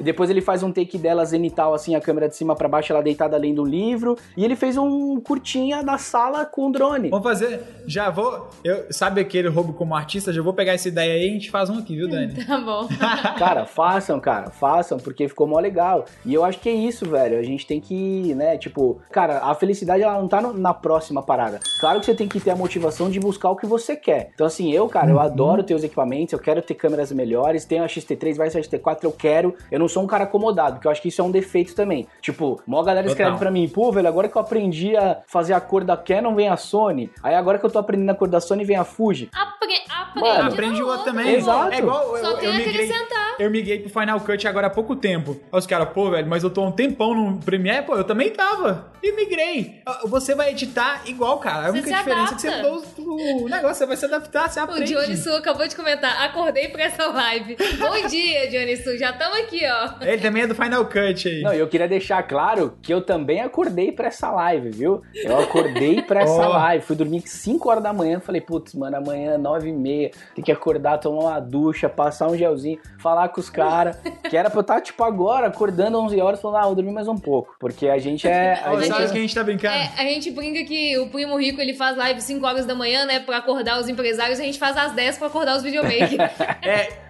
depois 0.00 0.30
ele 0.30 0.40
faz 0.40 0.64
um 0.64 0.72
take 0.72 0.98
dela 0.98 1.24
zenital, 1.24 1.74
assim, 1.74 1.94
a 1.94 2.00
câmera 2.00 2.28
de 2.28 2.34
cima 2.34 2.56
pra 2.56 2.68
baixo, 2.68 2.92
ela 2.92 3.02
deitada 3.02 3.36
lendo 3.36 3.62
um 3.62 3.66
livro, 3.66 4.16
e 4.36 4.44
ele 4.44 4.56
fez 4.56 4.76
um 4.76 5.20
curtinha 5.20 5.80
na 5.80 5.96
sala 5.96 6.44
com 6.44 6.68
o 6.68 6.72
drone. 6.72 7.08
Vamos 7.10 7.24
fazer. 7.24 7.60
Já 7.86 8.10
vou. 8.10 8.48
Eu, 8.64 8.86
sabe 8.90 9.20
aquele 9.20 9.48
roubo 9.48 9.72
como 9.72 9.94
artista? 9.94 10.32
Já 10.32 10.42
vou 10.42 10.52
pegar 10.52 10.74
essa 10.88 10.92
ideia 10.92 11.14
aí 11.14 11.28
a 11.28 11.32
gente 11.32 11.50
faz 11.50 11.68
um 11.70 11.78
aqui, 11.78 11.94
viu, 11.96 12.08
Dani? 12.08 12.44
Tá 12.44 12.58
bom. 12.58 12.88
Cara, 13.38 13.64
façam, 13.66 14.18
cara, 14.20 14.50
façam, 14.50 14.98
porque 14.98 15.28
ficou 15.28 15.46
mó 15.46 15.58
legal. 15.58 16.04
E 16.24 16.32
eu 16.34 16.44
acho 16.44 16.58
que 16.58 16.68
é 16.68 16.72
isso, 16.72 17.08
velho. 17.08 17.38
A 17.38 17.42
gente 17.42 17.66
tem 17.66 17.80
que, 17.80 18.34
né, 18.34 18.56
tipo, 18.56 19.00
cara, 19.10 19.38
a 19.38 19.54
felicidade 19.54 20.02
ela 20.02 20.18
não 20.20 20.28
tá 20.28 20.40
no- 20.40 20.52
na 20.54 20.72
próxima 20.74 21.22
parada. 21.22 21.60
Claro 21.80 22.00
que 22.00 22.06
você 22.06 22.14
tem 22.14 22.26
que 22.28 22.40
ter 22.40 22.50
a 22.50 22.56
motivação 22.56 23.10
de 23.10 23.20
buscar 23.20 23.50
o 23.50 23.56
que 23.56 23.66
você 23.66 23.94
quer. 23.96 24.30
Então, 24.34 24.46
assim, 24.46 24.72
eu, 24.72 24.88
cara, 24.88 25.10
eu 25.10 25.20
adoro 25.20 25.62
ter 25.62 25.74
os 25.74 25.84
equipamentos, 25.84 26.32
eu 26.32 26.38
quero 26.38 26.60
ter 26.62 26.74
câmeras 26.74 27.12
melhores, 27.12 27.64
tenho 27.64 27.82
a 27.84 27.86
XT3, 27.86 28.36
vai 28.36 28.50
ser 28.50 28.58
a 28.58 28.60
XT4, 28.62 29.04
eu 29.04 29.12
quero. 29.12 29.54
Eu 29.70 29.78
não 29.78 29.88
sou 29.88 30.02
um 30.02 30.06
cara 30.06 30.24
acomodado, 30.24 30.74
porque 30.76 30.86
eu 30.86 30.90
acho 30.92 31.02
que 31.02 31.08
isso 31.08 31.20
é 31.20 31.24
um 31.24 31.30
defeito 31.30 31.74
também. 31.74 32.06
Tipo, 32.20 32.60
mó 32.66 32.82
galera 32.82 33.06
escreve 33.06 33.30
Total. 33.32 33.38
pra 33.40 33.50
mim, 33.50 33.68
pô, 33.68 33.92
velho, 33.92 34.08
agora 34.08 34.28
que 34.28 34.36
eu 34.36 34.40
aprendi 34.42 34.96
a 34.96 35.20
fazer 35.26 35.52
a 35.52 35.60
cor 35.60 35.84
da 35.84 35.96
Canon, 35.96 36.34
vem 36.34 36.48
a 36.48 36.56
Sony. 36.56 37.10
Aí 37.22 37.34
agora 37.34 37.58
que 37.58 37.66
eu 37.66 37.70
tô 37.70 37.78
aprendendo 37.78 38.10
a 38.10 38.14
cor 38.14 38.28
da 38.28 38.40
Sony, 38.40 38.64
vem 38.64 38.76
a 38.76 38.84
Fuji. 38.84 39.28
Apre 39.32 39.68
aprende. 39.90 40.28
Mano, 40.28 40.48
Aprende 40.50 40.77
de 40.78 40.82
outro 40.90 41.04
também. 41.04 41.34
Exato. 41.34 41.72
É 41.72 41.78
igual 41.78 42.16
Só 42.18 42.30
eu, 42.30 42.36
tem 42.38 42.48
eu 42.48 42.54
a 42.54 42.56
migrei, 42.56 42.84
acrescentar. 42.90 43.27
Eu 43.38 43.50
migrei 43.50 43.78
pro 43.80 43.88
Final 43.90 44.20
Cut 44.20 44.46
agora 44.48 44.66
há 44.66 44.70
pouco 44.70 44.96
tempo. 44.96 45.40
Aí 45.52 45.58
os 45.58 45.66
caras, 45.66 45.88
pô, 45.90 46.10
velho, 46.10 46.26
mas 46.26 46.42
eu 46.42 46.50
tô 46.50 46.62
há 46.62 46.68
um 46.68 46.72
tempão 46.72 47.14
no 47.14 47.38
Premiere, 47.38 47.84
pô, 47.86 47.96
eu 47.96 48.04
também 48.04 48.30
tava. 48.30 48.92
E 49.02 49.12
migrei. 49.12 49.80
Ah, 49.86 50.00
Você 50.06 50.34
vai 50.34 50.50
editar 50.50 51.02
igual, 51.06 51.38
cara. 51.38 51.68
A 51.68 51.70
Você 51.70 51.78
única 51.78 51.88
se 51.88 51.94
diferença 51.96 52.32
é 52.32 52.34
que 52.36 52.40
você 52.42 52.50
mudou 52.50 52.84
o, 52.98 53.44
o 53.44 53.48
negócio, 53.48 53.76
você 53.76 53.86
vai 53.86 53.96
se 53.96 54.04
adaptar, 54.04 54.48
você 54.50 54.60
O 54.60 54.64
aprende. 54.64 54.92
Johnny 54.92 55.16
Su 55.16 55.30
acabou 55.30 55.66
de 55.68 55.76
comentar. 55.76 56.24
Acordei 56.24 56.68
pra 56.68 56.84
essa 56.84 57.06
live. 57.06 57.56
Bom 57.78 58.06
dia, 58.08 58.48
Johnny 58.50 58.76
Su. 58.76 58.96
Já 58.98 59.10
estamos 59.10 59.38
aqui, 59.38 59.60
ó. 59.64 60.04
Ele 60.04 60.20
também 60.20 60.42
é 60.42 60.46
do 60.46 60.54
Final 60.54 60.84
Cut 60.86 61.28
aí. 61.28 61.42
Não, 61.42 61.52
eu 61.54 61.68
queria 61.68 61.86
deixar 61.88 62.22
claro 62.24 62.76
que 62.82 62.92
eu 62.92 63.00
também 63.00 63.40
acordei 63.40 63.92
pra 63.92 64.08
essa 64.08 64.30
live, 64.30 64.70
viu? 64.70 65.02
Eu 65.14 65.38
acordei 65.38 66.02
pra 66.02 66.22
essa 66.22 66.32
Ó. 66.48 66.48
live. 66.48 66.84
Fui 66.84 66.96
dormir 66.96 67.22
5 67.26 67.68
horas 67.70 67.82
da 67.82 67.92
manhã. 67.92 68.18
Falei, 68.20 68.40
putz, 68.40 68.74
mano, 68.74 68.96
amanhã 68.96 69.38
9 69.38 69.68
e 69.68 69.72
meia. 69.72 70.10
Tem 70.34 70.44
que 70.44 70.50
acordar, 70.52 70.98
tomar 70.98 71.22
uma 71.30 71.40
ducha, 71.40 71.88
passar 71.88 72.26
um 72.28 72.36
gelzinho, 72.36 72.80
falar 72.98 73.27
com 73.28 73.40
os 73.40 73.50
caras. 73.50 73.96
Que 74.28 74.36
era 74.36 74.48
pra 74.50 74.58
eu 74.58 74.62
estar, 74.62 74.80
tipo, 74.80 75.02
agora, 75.04 75.46
acordando 75.46 75.98
11 76.00 76.20
horas, 76.20 76.40
falando, 76.40 76.56
ah, 76.62 76.66
vou 76.66 76.74
dormir 76.74 76.92
mais 76.92 77.08
um 77.08 77.16
pouco. 77.16 77.54
Porque 77.58 77.88
a 77.88 77.98
gente 77.98 78.26
é. 78.26 78.54
A 78.64 78.74
gente 78.76 78.88
sabe 78.88 79.04
é- 79.04 79.08
que 79.08 79.18
a 79.18 79.20
gente 79.20 79.34
tá 79.34 79.44
brincando? 79.44 79.74
É, 79.74 79.90
a 79.96 80.02
gente 80.04 80.30
brinca 80.30 80.64
que 80.64 80.98
o 80.98 81.08
Primo 81.08 81.36
Rico 81.38 81.60
ele 81.60 81.74
faz 81.74 81.96
live 81.96 82.20
5 82.20 82.46
horas 82.46 82.66
da 82.66 82.74
manhã, 82.74 83.04
né? 83.06 83.20
Pra 83.20 83.38
acordar 83.38 83.80
os 83.80 83.88
empresários. 83.88 84.38
A 84.40 84.42
gente 84.42 84.58
faz 84.58 84.76
às 84.76 84.92
10 84.92 85.18
pra 85.18 85.26
acordar 85.28 85.56
os 85.56 85.62
videomakers. 85.62 86.18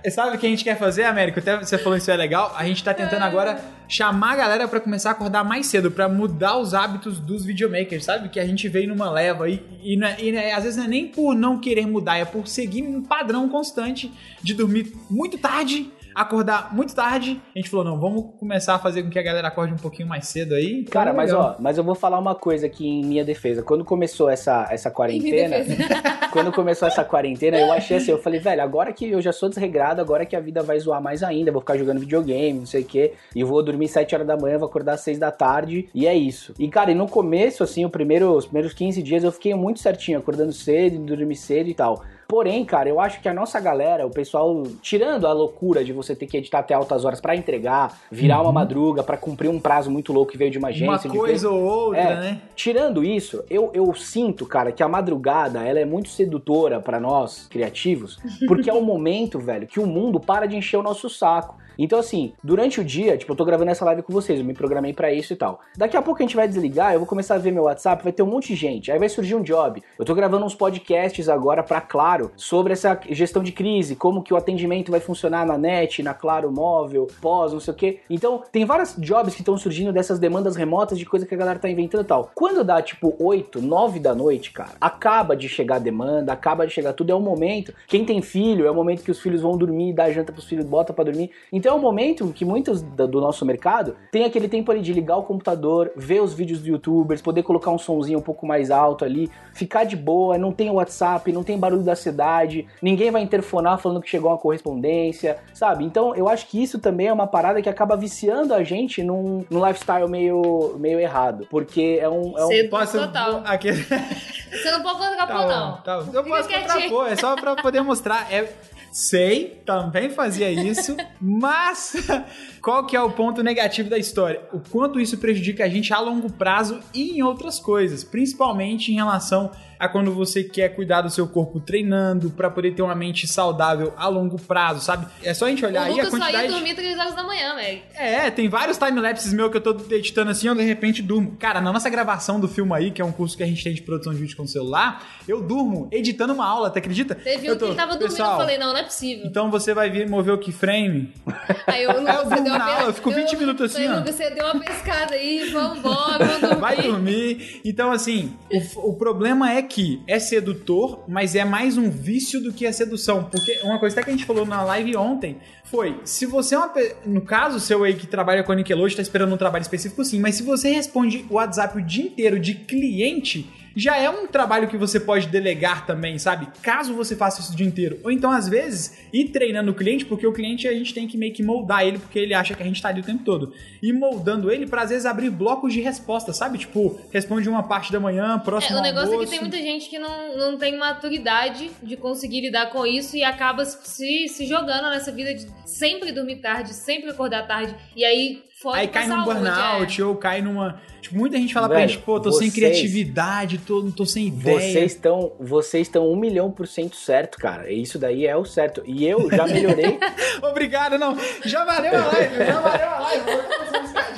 É, 0.04 0.10
sabe 0.10 0.36
o 0.36 0.38
que 0.38 0.46
a 0.46 0.50
gente 0.50 0.62
quer 0.62 0.78
fazer, 0.78 1.02
Américo? 1.04 1.38
Até 1.40 1.56
você 1.56 1.76
falou 1.76 1.96
isso 1.98 2.10
é 2.10 2.16
legal. 2.16 2.54
A 2.56 2.64
gente 2.64 2.82
tá 2.84 2.94
tentando 2.94 3.22
agora 3.24 3.58
chamar 3.88 4.32
a 4.32 4.36
galera 4.36 4.68
pra 4.68 4.78
começar 4.80 5.08
a 5.10 5.12
acordar 5.12 5.42
mais 5.42 5.66
cedo, 5.66 5.90
pra 5.90 6.08
mudar 6.08 6.56
os 6.58 6.74
hábitos 6.74 7.18
dos 7.18 7.44
videomakers, 7.44 8.04
sabe? 8.04 8.28
Que 8.28 8.38
a 8.38 8.46
gente 8.46 8.68
veio 8.68 8.88
numa 8.88 9.10
leva 9.10 9.48
e, 9.48 9.60
e, 9.82 9.96
não 9.96 10.06
é- 10.06 10.16
e 10.20 10.30
não 10.30 10.38
é- 10.40 10.52
às 10.52 10.62
vezes 10.62 10.76
não 10.76 10.84
é 10.84 10.88
nem 10.88 11.08
por 11.08 11.34
não 11.34 11.58
querer 11.58 11.86
mudar, 11.86 12.18
é 12.18 12.24
por 12.24 12.46
seguir 12.46 12.82
um 12.82 13.02
padrão 13.02 13.48
constante 13.48 14.12
de 14.42 14.54
dormir 14.54 14.92
muito 15.10 15.36
tarde, 15.38 15.90
acordar 16.18 16.74
muito 16.74 16.94
tarde. 16.94 17.40
A 17.54 17.58
gente 17.58 17.70
falou, 17.70 17.84
não, 17.84 17.98
vamos 17.98 18.34
começar 18.38 18.74
a 18.74 18.78
fazer 18.78 19.04
com 19.04 19.08
que 19.08 19.18
a 19.18 19.22
galera 19.22 19.46
acorde 19.46 19.72
um 19.72 19.76
pouquinho 19.76 20.08
mais 20.08 20.26
cedo 20.26 20.54
aí. 20.54 20.80
Então, 20.80 20.92
Cara, 20.92 21.10
é 21.10 21.12
mas 21.12 21.32
ó, 21.32 21.56
mas 21.60 21.78
eu 21.78 21.84
vou 21.84 21.94
falar 21.94 22.18
uma 22.18 22.34
coisa 22.34 22.66
aqui 22.66 22.86
em 22.86 23.04
minha 23.04 23.24
defesa. 23.24 23.62
Quando 23.62 23.84
começou 23.84 24.28
essa, 24.28 24.66
essa 24.70 24.90
quarentena, 24.90 25.56
quando 26.32 26.50
começou 26.50 26.88
essa 26.88 27.04
quarentena, 27.04 27.56
eu 27.56 27.72
achei 27.72 27.98
assim, 27.98 28.10
eu 28.10 28.18
falei, 28.18 28.40
velho, 28.40 28.60
agora 28.60 28.92
que 28.92 29.08
eu 29.08 29.22
já 29.22 29.32
sou 29.32 29.48
desregrado, 29.48 30.00
agora 30.00 30.26
que 30.26 30.34
a 30.34 30.40
vida 30.40 30.60
vai 30.60 30.78
zoar 30.80 31.00
mais 31.00 31.22
ainda, 31.22 31.52
vou 31.52 31.60
ficar 31.60 31.76
jogando 31.76 32.00
videogame, 32.00 32.58
não 32.58 32.66
sei 32.66 32.82
o 32.82 32.84
quê, 32.84 33.12
e 33.34 33.44
vou 33.44 33.62
dormir 33.62 33.86
7 33.86 34.16
horas 34.16 34.26
da 34.26 34.36
manhã, 34.36 34.58
vou 34.58 34.68
acordar 34.68 34.94
às 34.94 35.02
6 35.02 35.18
da 35.18 35.30
tarde, 35.30 35.88
e 35.94 36.06
é 36.06 36.14
isso. 36.14 36.52
E 36.58 36.68
cara, 36.68 36.90
e 36.90 36.94
no 36.94 37.06
começo, 37.06 37.62
assim, 37.62 37.84
o 37.84 37.90
primeiro, 37.90 38.34
os 38.34 38.46
primeiros 38.46 38.74
15 38.74 39.00
dias 39.02 39.22
eu 39.22 39.30
fiquei 39.30 39.54
muito 39.54 39.78
certinho, 39.78 40.18
acordando 40.18 40.52
cedo, 40.52 40.98
dormir 40.98 41.36
cedo 41.36 41.68
e 41.68 41.74
tal. 41.74 42.02
Porém, 42.28 42.62
cara, 42.62 42.90
eu 42.90 43.00
acho 43.00 43.22
que 43.22 43.28
a 43.28 43.32
nossa 43.32 43.58
galera, 43.58 44.06
o 44.06 44.10
pessoal, 44.10 44.62
tirando 44.82 45.26
a 45.26 45.32
loucura 45.32 45.82
de 45.82 45.94
você 45.94 46.14
ter 46.14 46.26
que 46.26 46.36
editar 46.36 46.58
até 46.58 46.74
altas 46.74 47.06
horas 47.06 47.22
pra 47.22 47.34
entregar, 47.34 47.98
virar 48.12 48.42
uma 48.42 48.52
madruga, 48.52 49.02
pra 49.02 49.16
cumprir 49.16 49.48
um 49.48 49.58
prazo 49.58 49.90
muito 49.90 50.12
louco 50.12 50.32
que 50.32 50.36
veio 50.36 50.50
de 50.50 50.58
uma 50.58 50.68
agência, 50.68 50.90
Uma 50.90 50.98
de 51.14 51.18
coisa 51.18 51.48
ou 51.48 51.58
outra, 51.64 52.00
É. 52.02 52.14
né? 52.20 52.40
Tirando 52.54 53.02
isso, 53.02 53.42
eu, 53.48 53.70
eu 53.72 53.94
sinto, 53.94 54.44
cara, 54.44 54.70
que 54.70 54.82
a 54.82 54.88
madrugada 54.88 55.62
ela 55.66 55.80
é 55.80 55.86
muito 55.86 56.10
sedutora 56.10 56.80
pra 56.80 57.00
nós 57.00 57.46
criativos, 57.48 58.18
porque 58.46 58.68
é 58.68 58.74
o 58.74 58.82
momento, 58.84 59.38
velho, 59.38 59.66
que 59.66 59.80
o 59.80 59.86
mundo 59.86 60.20
para 60.20 60.44
de 60.44 60.54
encher 60.54 60.76
o 60.76 60.82
nosso 60.82 61.08
saco. 61.08 61.56
Então, 61.78 61.98
assim, 61.98 62.32
durante 62.42 62.80
o 62.80 62.84
dia, 62.84 63.16
tipo, 63.16 63.32
eu 63.32 63.36
tô 63.36 63.44
gravando 63.44 63.70
essa 63.70 63.84
live 63.84 64.02
com 64.02 64.12
vocês, 64.12 64.40
eu 64.40 64.44
me 64.44 64.52
programei 64.52 64.92
pra 64.92 65.12
isso 65.12 65.32
e 65.32 65.36
tal. 65.36 65.60
Daqui 65.76 65.96
a 65.96 66.02
pouco 66.02 66.20
a 66.20 66.26
gente 66.26 66.34
vai 66.34 66.48
desligar, 66.48 66.92
eu 66.92 66.98
vou 66.98 67.06
começar 67.06 67.36
a 67.36 67.38
ver 67.38 67.52
meu 67.52 67.64
WhatsApp, 67.64 68.02
vai 68.02 68.12
ter 68.12 68.22
um 68.22 68.26
monte 68.26 68.48
de 68.48 68.56
gente, 68.56 68.90
aí 68.90 68.98
vai 68.98 69.08
surgir 69.08 69.36
um 69.36 69.42
job. 69.42 69.80
Eu 69.96 70.04
tô 70.04 70.14
gravando 70.14 70.44
uns 70.44 70.54
podcasts 70.54 71.28
agora 71.28 71.62
pra 71.62 71.80
Claro 71.80 72.32
sobre 72.36 72.72
essa 72.72 72.98
gestão 73.08 73.42
de 73.42 73.52
crise, 73.52 73.94
como 73.94 74.22
que 74.22 74.34
o 74.34 74.36
atendimento 74.36 74.90
vai 74.90 75.00
funcionar 75.00 75.46
na 75.46 75.56
net, 75.56 76.02
na 76.02 76.14
Claro 76.14 76.50
Móvel, 76.50 77.06
pós, 77.20 77.52
não 77.52 77.60
sei 77.60 77.72
o 77.72 77.76
quê. 77.76 78.00
Então, 78.10 78.42
tem 78.50 78.64
vários 78.64 78.96
jobs 78.98 79.34
que 79.34 79.42
estão 79.42 79.56
surgindo 79.56 79.92
dessas 79.92 80.18
demandas 80.18 80.56
remotas 80.56 80.98
de 80.98 81.06
coisa 81.06 81.26
que 81.26 81.34
a 81.34 81.38
galera 81.38 81.58
tá 81.58 81.68
inventando 81.68 82.02
e 82.02 82.06
tal. 82.06 82.30
Quando 82.34 82.64
dá, 82.64 82.82
tipo, 82.82 83.14
8, 83.20 83.62
9 83.62 84.00
da 84.00 84.14
noite, 84.14 84.50
cara, 84.50 84.72
acaba 84.80 85.36
de 85.36 85.48
chegar 85.48 85.76
a 85.76 85.78
demanda, 85.78 86.32
acaba 86.32 86.66
de 86.66 86.72
chegar 86.72 86.92
tudo, 86.92 87.12
é 87.12 87.14
o 87.14 87.20
momento. 87.20 87.72
Quem 87.86 88.04
tem 88.04 88.20
filho, 88.20 88.66
é 88.66 88.70
o 88.70 88.74
momento 88.74 89.04
que 89.04 89.10
os 89.10 89.20
filhos 89.20 89.42
vão 89.42 89.56
dormir, 89.56 89.92
dá 89.92 90.10
janta 90.10 90.32
pros 90.32 90.46
filhos, 90.46 90.64
bota 90.64 90.92
pra 90.92 91.04
dormir. 91.04 91.30
Então 91.52 91.67
é 91.68 91.72
o 91.72 91.78
momento 91.78 92.32
que 92.32 92.44
muitos 92.44 92.82
do 92.82 93.20
nosso 93.20 93.44
mercado 93.44 93.96
tem 94.10 94.24
aquele 94.24 94.48
tempo 94.48 94.70
ali 94.72 94.80
de 94.80 94.92
ligar 94.92 95.16
o 95.16 95.22
computador, 95.22 95.92
ver 95.96 96.20
os 96.20 96.32
vídeos 96.34 96.58
dos 96.60 96.68
youtubers, 96.68 97.20
poder 97.22 97.42
colocar 97.42 97.70
um 97.70 97.78
sonzinho 97.78 98.18
um 98.18 98.22
pouco 98.22 98.46
mais 98.46 98.70
alto 98.70 99.04
ali, 99.04 99.30
ficar 99.52 99.84
de 99.84 99.96
boa, 99.96 100.36
não 100.38 100.52
tem 100.52 100.70
WhatsApp, 100.70 101.30
não 101.32 101.44
tem 101.44 101.58
barulho 101.58 101.82
da 101.82 101.94
cidade, 101.94 102.66
ninguém 102.82 103.10
vai 103.10 103.22
interfonar 103.22 103.78
falando 103.78 104.00
que 104.00 104.08
chegou 104.08 104.30
uma 104.30 104.38
correspondência, 104.38 105.38
sabe? 105.54 105.84
Então 105.84 106.14
eu 106.14 106.28
acho 106.28 106.46
que 106.48 106.62
isso 106.62 106.78
também 106.78 107.08
é 107.08 107.12
uma 107.12 107.26
parada 107.26 107.60
que 107.62 107.68
acaba 107.68 107.96
viciando 107.96 108.54
a 108.54 108.62
gente 108.64 109.02
num, 109.02 109.44
num 109.50 109.66
lifestyle 109.66 110.08
meio, 110.08 110.74
meio 110.78 110.98
errado, 110.98 111.46
porque 111.50 111.98
é 112.00 112.08
um... 112.08 112.36
É 112.38 112.44
um 112.44 112.48
Cedo 112.48 112.70
Posso. 112.70 112.98
total. 112.98 113.42
Aqui... 113.46 113.72
Você 113.72 114.70
não 114.70 114.82
pode 114.82 114.98
contrapor, 114.98 115.26
Tá 115.28 115.46
não. 115.46 115.76
tá. 115.82 115.94
Eu 115.96 116.04
Fica 116.04 116.22
posso 116.24 116.48
quietinho. 116.48 116.72
contrapor, 116.72 117.06
é 117.08 117.16
só 117.16 117.36
pra 117.36 117.56
poder 117.56 117.82
mostrar. 117.82 118.26
É, 118.32 118.48
sei, 118.92 119.62
também 119.64 120.10
fazia 120.10 120.50
isso, 120.50 120.96
mas 121.20 121.94
qual 122.62 122.86
que 122.86 122.96
é 122.96 123.02
o 123.02 123.10
ponto 123.10 123.42
negativo 123.42 123.88
da 123.88 123.98
história? 123.98 124.42
O 124.52 124.60
quanto 124.60 125.00
isso 125.00 125.18
prejudica 125.18 125.64
a 125.64 125.68
gente 125.68 125.92
a 125.92 126.00
longo 126.00 126.32
prazo 126.32 126.80
e 126.94 127.18
em 127.18 127.22
outras 127.22 127.58
coisas, 127.58 128.04
principalmente 128.04 128.92
em 128.92 128.96
relação 128.96 129.50
a 129.78 129.88
quando 129.88 130.12
você 130.12 130.42
quer 130.42 130.70
cuidar 130.70 131.02
do 131.02 131.10
seu 131.10 131.26
corpo 131.28 131.60
treinando 131.60 132.30
pra 132.30 132.50
poder 132.50 132.72
ter 132.74 132.82
uma 132.82 132.94
mente 132.94 133.26
saudável 133.26 133.92
a 133.96 134.08
longo 134.08 134.40
prazo, 134.40 134.80
sabe? 134.80 135.06
É 135.22 135.32
só 135.32 135.46
a 135.46 135.48
gente 135.48 135.64
olhar 135.64 135.82
o 135.82 135.84
aí 135.84 136.00
a 136.00 136.04
Lucas 136.04 136.10
só 136.10 136.16
ia 136.16 136.22
quantidade... 136.24 136.52
dormir 136.52 136.74
3 136.74 136.98
horas 136.98 137.14
da 137.14 137.22
manhã, 137.22 137.54
velho. 137.54 137.82
É, 137.94 138.30
tem 138.30 138.48
vários 138.48 138.76
timelapses 138.76 139.32
meu 139.32 139.50
que 139.50 139.56
eu 139.56 139.60
tô 139.60 139.76
editando 139.94 140.30
assim, 140.30 140.48
eu 140.48 140.54
de 140.54 140.62
repente 140.62 141.02
durmo. 141.02 141.36
Cara, 141.38 141.60
na 141.60 141.72
nossa 141.72 141.88
gravação 141.88 142.40
do 142.40 142.48
filme 142.48 142.72
aí, 142.74 142.90
que 142.90 143.00
é 143.00 143.04
um 143.04 143.12
curso 143.12 143.36
que 143.36 143.42
a 143.42 143.46
gente 143.46 143.62
tem 143.62 143.74
de 143.74 143.82
produção 143.82 144.12
de 144.12 144.20
vídeo 144.20 144.36
com 144.36 144.46
celular, 144.46 145.06
eu 145.26 145.42
durmo 145.42 145.88
editando 145.92 146.32
uma 146.32 146.46
aula, 146.46 146.70
tu 146.70 146.78
acredita? 146.78 147.16
Você 147.22 147.36
viu 147.38 147.52
Eu 147.52 147.58
que 147.58 147.64
ele 147.64 147.74
tava 147.74 147.92
dormindo, 147.92 148.10
Pessoal, 148.10 148.32
eu 148.32 148.38
falei, 148.38 148.58
não, 148.58 148.72
não 148.72 148.78
é 148.78 148.82
possível. 148.82 149.26
Então 149.26 149.50
você 149.50 149.74
vai 149.74 149.90
vir 149.90 150.08
mover 150.08 150.34
o 150.34 150.38
keyframe. 150.38 151.12
Aí 151.66 151.84
eu, 151.84 151.98
Lucas, 151.98 152.14
eu 152.14 152.24
você 152.24 152.34
durmo 152.34 152.44
deu 152.44 152.52
uma 152.54 152.58
na 152.58 152.74
aula, 152.74 152.88
eu 152.88 152.94
fico 152.94 153.10
20 153.10 153.36
minutos 153.36 153.74
assim, 153.74 153.88
ó. 153.88 154.00
Você 154.02 154.30
deu 154.30 154.44
uma 154.44 154.60
pescada 154.60 155.14
aí, 155.14 155.50
vambora, 155.50 156.24
vamos 156.24 156.40
dormir. 156.40 156.60
Vai 156.60 156.82
dormir. 156.82 157.60
Então, 157.64 157.90
assim, 157.92 158.36
o, 158.50 158.90
o 158.90 158.94
problema 158.94 159.52
é 159.52 159.62
que 159.68 160.02
é 160.06 160.18
sedutor, 160.18 161.04
mas 161.06 161.34
é 161.34 161.44
mais 161.44 161.76
um 161.76 161.90
vício 161.90 162.40
do 162.40 162.52
que 162.52 162.66
a 162.66 162.72
sedução. 162.72 163.24
Porque 163.24 163.60
uma 163.62 163.78
coisa 163.78 163.94
até 163.94 164.04
que 164.04 164.10
a 164.10 164.12
gente 164.12 164.24
falou 164.24 164.46
na 164.46 164.62
live 164.62 164.96
ontem 164.96 165.38
foi: 165.64 166.00
se 166.04 166.26
você 166.26 166.54
é 166.54 166.58
uma. 166.58 166.72
No 167.04 167.20
caso, 167.20 167.60
seu 167.60 167.84
aí 167.84 167.94
que 167.94 168.06
trabalha 168.06 168.42
com 168.42 168.52
a 168.52 168.54
Nickelodeon, 168.54 168.96
tá 168.96 169.02
esperando 169.02 169.34
um 169.34 169.36
trabalho 169.36 169.62
específico, 169.62 170.04
sim, 170.04 170.18
mas 170.18 170.36
se 170.36 170.42
você 170.42 170.70
responde 170.70 171.26
o 171.28 171.34
WhatsApp 171.34 171.76
o 171.76 171.82
dia 171.82 172.04
inteiro 172.04 172.38
de 172.38 172.54
cliente. 172.54 173.50
Já 173.78 173.96
é 173.96 174.10
um 174.10 174.26
trabalho 174.26 174.66
que 174.66 174.76
você 174.76 174.98
pode 174.98 175.28
delegar 175.28 175.86
também, 175.86 176.18
sabe? 176.18 176.48
Caso 176.60 176.94
você 176.94 177.14
faça 177.14 177.40
isso 177.40 177.52
o 177.52 177.56
dia 177.56 177.66
inteiro. 177.66 178.00
Ou 178.02 178.10
então, 178.10 178.30
às 178.30 178.48
vezes, 178.48 178.98
ir 179.12 179.28
treinando 179.28 179.70
o 179.70 179.74
cliente, 179.74 180.04
porque 180.04 180.26
o 180.26 180.32
cliente 180.32 180.66
a 180.66 180.72
gente 180.72 180.92
tem 180.92 181.06
que 181.06 181.16
meio 181.16 181.32
que 181.32 181.44
moldar 181.44 181.86
ele, 181.86 181.98
porque 181.98 182.18
ele 182.18 182.34
acha 182.34 182.54
que 182.54 182.62
a 182.62 182.66
gente 182.66 182.82
tá 182.82 182.88
ali 182.88 183.00
o 183.00 183.04
tempo 183.04 183.22
todo. 183.22 183.52
E 183.80 183.92
moldando 183.92 184.50
ele 184.50 184.66
pra, 184.66 184.82
às 184.82 184.90
vezes, 184.90 185.06
abrir 185.06 185.30
blocos 185.30 185.72
de 185.72 185.80
resposta, 185.80 186.32
sabe? 186.32 186.58
Tipo, 186.58 186.98
responde 187.12 187.48
uma 187.48 187.62
parte 187.62 187.92
da 187.92 188.00
manhã, 188.00 188.38
próximo 188.40 188.76
É, 188.76 188.80
o 188.80 188.82
negócio 188.82 189.06
é 189.06 189.10
que 189.10 189.14
almoço. 189.14 189.30
tem 189.30 189.40
muita 189.40 189.58
gente 189.58 189.88
que 189.88 189.98
não, 189.98 190.36
não 190.36 190.58
tem 190.58 190.76
maturidade 190.76 191.70
de 191.80 191.96
conseguir 191.96 192.40
lidar 192.40 192.70
com 192.70 192.84
isso 192.84 193.16
e 193.16 193.22
acaba 193.22 193.64
se, 193.64 194.26
se 194.28 194.44
jogando 194.44 194.90
nessa 194.90 195.12
vida 195.12 195.32
de 195.32 195.46
sempre 195.64 196.10
dormir 196.10 196.36
tarde, 196.40 196.74
sempre 196.74 197.10
acordar 197.10 197.46
tarde. 197.46 197.74
E 197.94 198.04
aí 198.04 198.42
fode 198.60 198.80
Aí 198.80 198.88
cai 198.88 199.06
num 199.06 199.24
saúde, 199.24 199.40
burnout, 199.40 200.02
ou 200.02 200.16
cai 200.16 200.42
numa. 200.42 200.80
Tipo, 201.00 201.16
muita 201.16 201.36
gente 201.36 201.54
fala 201.54 201.68
pra 201.68 201.78
Velho, 201.78 201.88
gente, 201.90 202.02
pô, 202.02 202.18
tô 202.20 202.32
sem 202.32 202.50
vocês- 202.50 202.54
criatividade, 202.54 203.58
tô, 203.58 203.82
tô 203.92 204.04
sem 204.04 204.26
ideia. 204.28 204.58
Vocês 204.60 204.92
estão 204.92 205.32
vocês 205.38 205.86
estão 205.86 206.10
um 206.10 206.16
milhão 206.16 206.50
por 206.50 206.66
cento 206.66 206.96
certo, 206.96 207.38
cara. 207.38 207.70
Isso 207.72 207.98
daí 207.98 208.26
é 208.26 208.36
o 208.36 208.44
certo. 208.44 208.82
E 208.84 209.06
eu 209.06 209.30
já 209.30 209.46
melhorei. 209.46 209.98
Obrigado, 210.42 210.98
não. 210.98 211.16
Já 211.44 211.64
valeu 211.64 211.92
a 211.94 212.06
live, 212.06 212.36
já 212.44 212.60
valeu 212.60 212.88
a 212.88 212.98
live. 213.00 213.24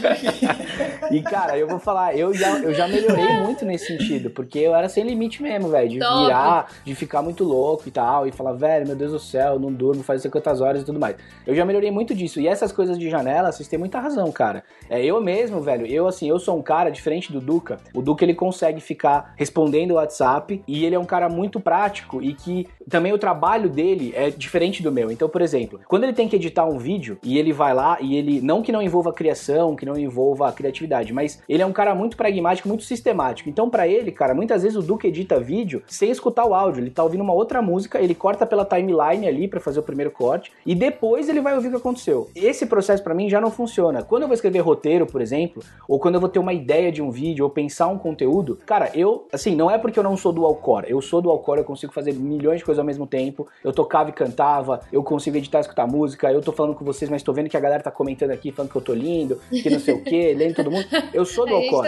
E, 1.10 1.20
cara, 1.22 1.58
eu 1.58 1.66
vou 1.66 1.80
falar, 1.80 2.16
eu 2.16 2.32
já, 2.32 2.58
eu 2.60 2.72
já 2.72 2.86
melhorei 2.86 3.26
muito 3.40 3.64
nesse 3.64 3.86
sentido. 3.86 4.30
Porque 4.30 4.58
eu 4.60 4.74
era 4.74 4.88
sem 4.88 5.02
limite 5.04 5.42
mesmo, 5.42 5.68
velho. 5.68 5.88
De 5.88 5.98
Top. 5.98 6.22
virar, 6.24 6.70
de 6.84 6.94
ficar 6.94 7.20
muito 7.20 7.42
louco 7.42 7.82
e 7.86 7.90
tal. 7.90 8.26
E 8.28 8.32
falar, 8.32 8.52
velho, 8.52 8.86
meu 8.86 8.94
Deus 8.94 9.10
do 9.12 9.18
céu, 9.18 9.58
não 9.58 9.72
durmo, 9.72 10.02
faz 10.04 10.22
sei 10.22 10.30
quantas 10.30 10.60
horas 10.60 10.82
e 10.82 10.84
tudo 10.84 11.00
mais. 11.00 11.16
Eu 11.44 11.54
já 11.54 11.64
melhorei 11.64 11.90
muito 11.90 12.14
disso. 12.14 12.40
E 12.40 12.46
essas 12.46 12.70
coisas 12.70 12.96
de 12.96 13.10
janela, 13.10 13.50
vocês 13.50 13.68
têm 13.68 13.78
muita 13.78 13.98
razão, 13.98 14.30
cara. 14.30 14.62
É, 14.88 15.04
eu 15.04 15.20
mesmo, 15.20 15.60
velho, 15.60 15.84
eu 15.84 16.06
assim, 16.06 16.28
eu 16.28 16.38
sou 16.38 16.56
um 16.58 16.62
cara 16.70 16.88
diferente 16.88 17.32
do 17.32 17.40
Duca. 17.40 17.80
O 17.92 18.00
Duca, 18.00 18.24
ele 18.24 18.32
consegue 18.32 18.80
ficar 18.80 19.34
respondendo 19.36 19.90
o 19.90 19.94
WhatsApp. 19.94 20.62
E 20.68 20.84
ele 20.84 20.94
é 20.94 20.98
um 21.00 21.04
cara 21.04 21.28
muito 21.28 21.58
prático 21.58 22.22
e 22.22 22.32
que 22.32 22.68
também 22.88 23.12
o 23.12 23.18
trabalho 23.18 23.68
dele 23.68 24.12
é 24.14 24.30
diferente 24.30 24.80
do 24.80 24.92
meu. 24.92 25.10
Então, 25.10 25.28
por 25.28 25.42
exemplo, 25.42 25.80
quando 25.88 26.04
ele 26.04 26.12
tem 26.12 26.28
que 26.28 26.36
editar 26.36 26.64
um 26.64 26.78
vídeo 26.78 27.18
e 27.24 27.38
ele 27.38 27.52
vai 27.52 27.74
lá 27.74 27.98
e 28.00 28.14
ele, 28.14 28.40
não 28.40 28.62
que 28.62 28.70
não 28.70 28.80
envolva 28.80 29.12
criação, 29.12 29.74
que 29.74 29.84
não 29.84 29.98
envolva 29.98 30.52
criatividade. 30.52 31.12
Mas 31.12 31.42
ele 31.48 31.60
é 31.60 31.66
um 31.66 31.72
cara 31.72 31.92
muito 31.92 32.16
pragmático, 32.16 32.68
muito 32.68 32.84
sistemático. 32.84 33.48
Então, 33.48 33.68
para 33.68 33.88
ele, 33.88 34.12
cara, 34.12 34.32
muitas 34.32 34.62
vezes 34.62 34.78
o 34.78 34.82
Duque 34.82 35.08
edita 35.08 35.40
vídeo 35.40 35.82
sem 35.88 36.08
escutar 36.08 36.44
o 36.46 36.54
áudio. 36.54 36.82
Ele 36.82 36.90
tá 36.90 37.02
ouvindo 37.02 37.24
uma 37.24 37.34
outra 37.34 37.60
música, 37.60 38.00
ele 38.00 38.14
corta 38.14 38.46
pela 38.46 38.64
timeline 38.64 39.26
ali 39.26 39.48
para 39.48 39.58
fazer 39.58 39.80
o 39.80 39.82
primeiro 39.82 40.12
corte 40.12 40.52
e 40.64 40.76
depois 40.76 41.28
ele 41.28 41.40
vai 41.40 41.56
ouvir 41.56 41.66
o 41.66 41.70
que 41.72 41.76
aconteceu. 41.78 42.30
Esse 42.32 42.64
processo 42.64 43.02
para 43.02 43.12
mim 43.12 43.28
já 43.28 43.40
não 43.40 43.50
funciona. 43.50 44.04
Quando 44.04 44.22
eu 44.22 44.28
vou 44.28 44.34
escrever 44.36 44.60
roteiro, 44.60 45.04
por 45.04 45.20
exemplo, 45.20 45.64
ou 45.88 45.98
quando 45.98 46.14
eu 46.14 46.20
vou 46.20 46.28
ter 46.28 46.38
uma 46.38 46.59
ideia 46.60 46.92
de 46.92 47.02
um 47.02 47.10
vídeo 47.10 47.44
ou 47.44 47.50
pensar 47.50 47.88
um 47.88 47.98
conteúdo, 47.98 48.58
cara, 48.66 48.90
eu, 48.94 49.26
assim, 49.32 49.54
não 49.54 49.70
é 49.70 49.78
porque 49.78 49.98
eu 49.98 50.02
não 50.02 50.16
sou 50.16 50.32
do 50.32 50.44
Alcor. 50.44 50.84
Eu 50.86 51.00
sou 51.00 51.20
do 51.20 51.30
Alcor, 51.30 51.58
eu 51.58 51.64
consigo 51.64 51.92
fazer 51.92 52.12
milhões 52.14 52.58
de 52.58 52.64
coisas 52.64 52.78
ao 52.78 52.84
mesmo 52.84 53.06
tempo. 53.06 53.46
Eu 53.64 53.72
tocava 53.72 54.10
e 54.10 54.12
cantava, 54.12 54.80
eu 54.92 55.02
consigo 55.02 55.36
editar 55.36 55.58
e 55.58 55.62
escutar 55.62 55.86
música, 55.86 56.30
eu 56.32 56.40
tô 56.40 56.52
falando 56.52 56.74
com 56.74 56.84
vocês, 56.84 57.10
mas 57.10 57.22
tô 57.22 57.32
vendo 57.32 57.48
que 57.48 57.56
a 57.56 57.60
galera 57.60 57.82
tá 57.82 57.90
comentando 57.90 58.30
aqui, 58.30 58.52
falando 58.52 58.70
que 58.70 58.76
eu 58.76 58.82
tô 58.82 58.94
lindo, 58.94 59.40
que 59.50 59.68
não 59.70 59.80
sei 59.80 59.94
o 59.94 60.02
quê, 60.02 60.34
lendo 60.36 60.54
todo 60.54 60.70
mundo. 60.70 60.86
Eu 61.12 61.24
sou 61.24 61.46
do 61.46 61.54
Alcor. 61.54 61.86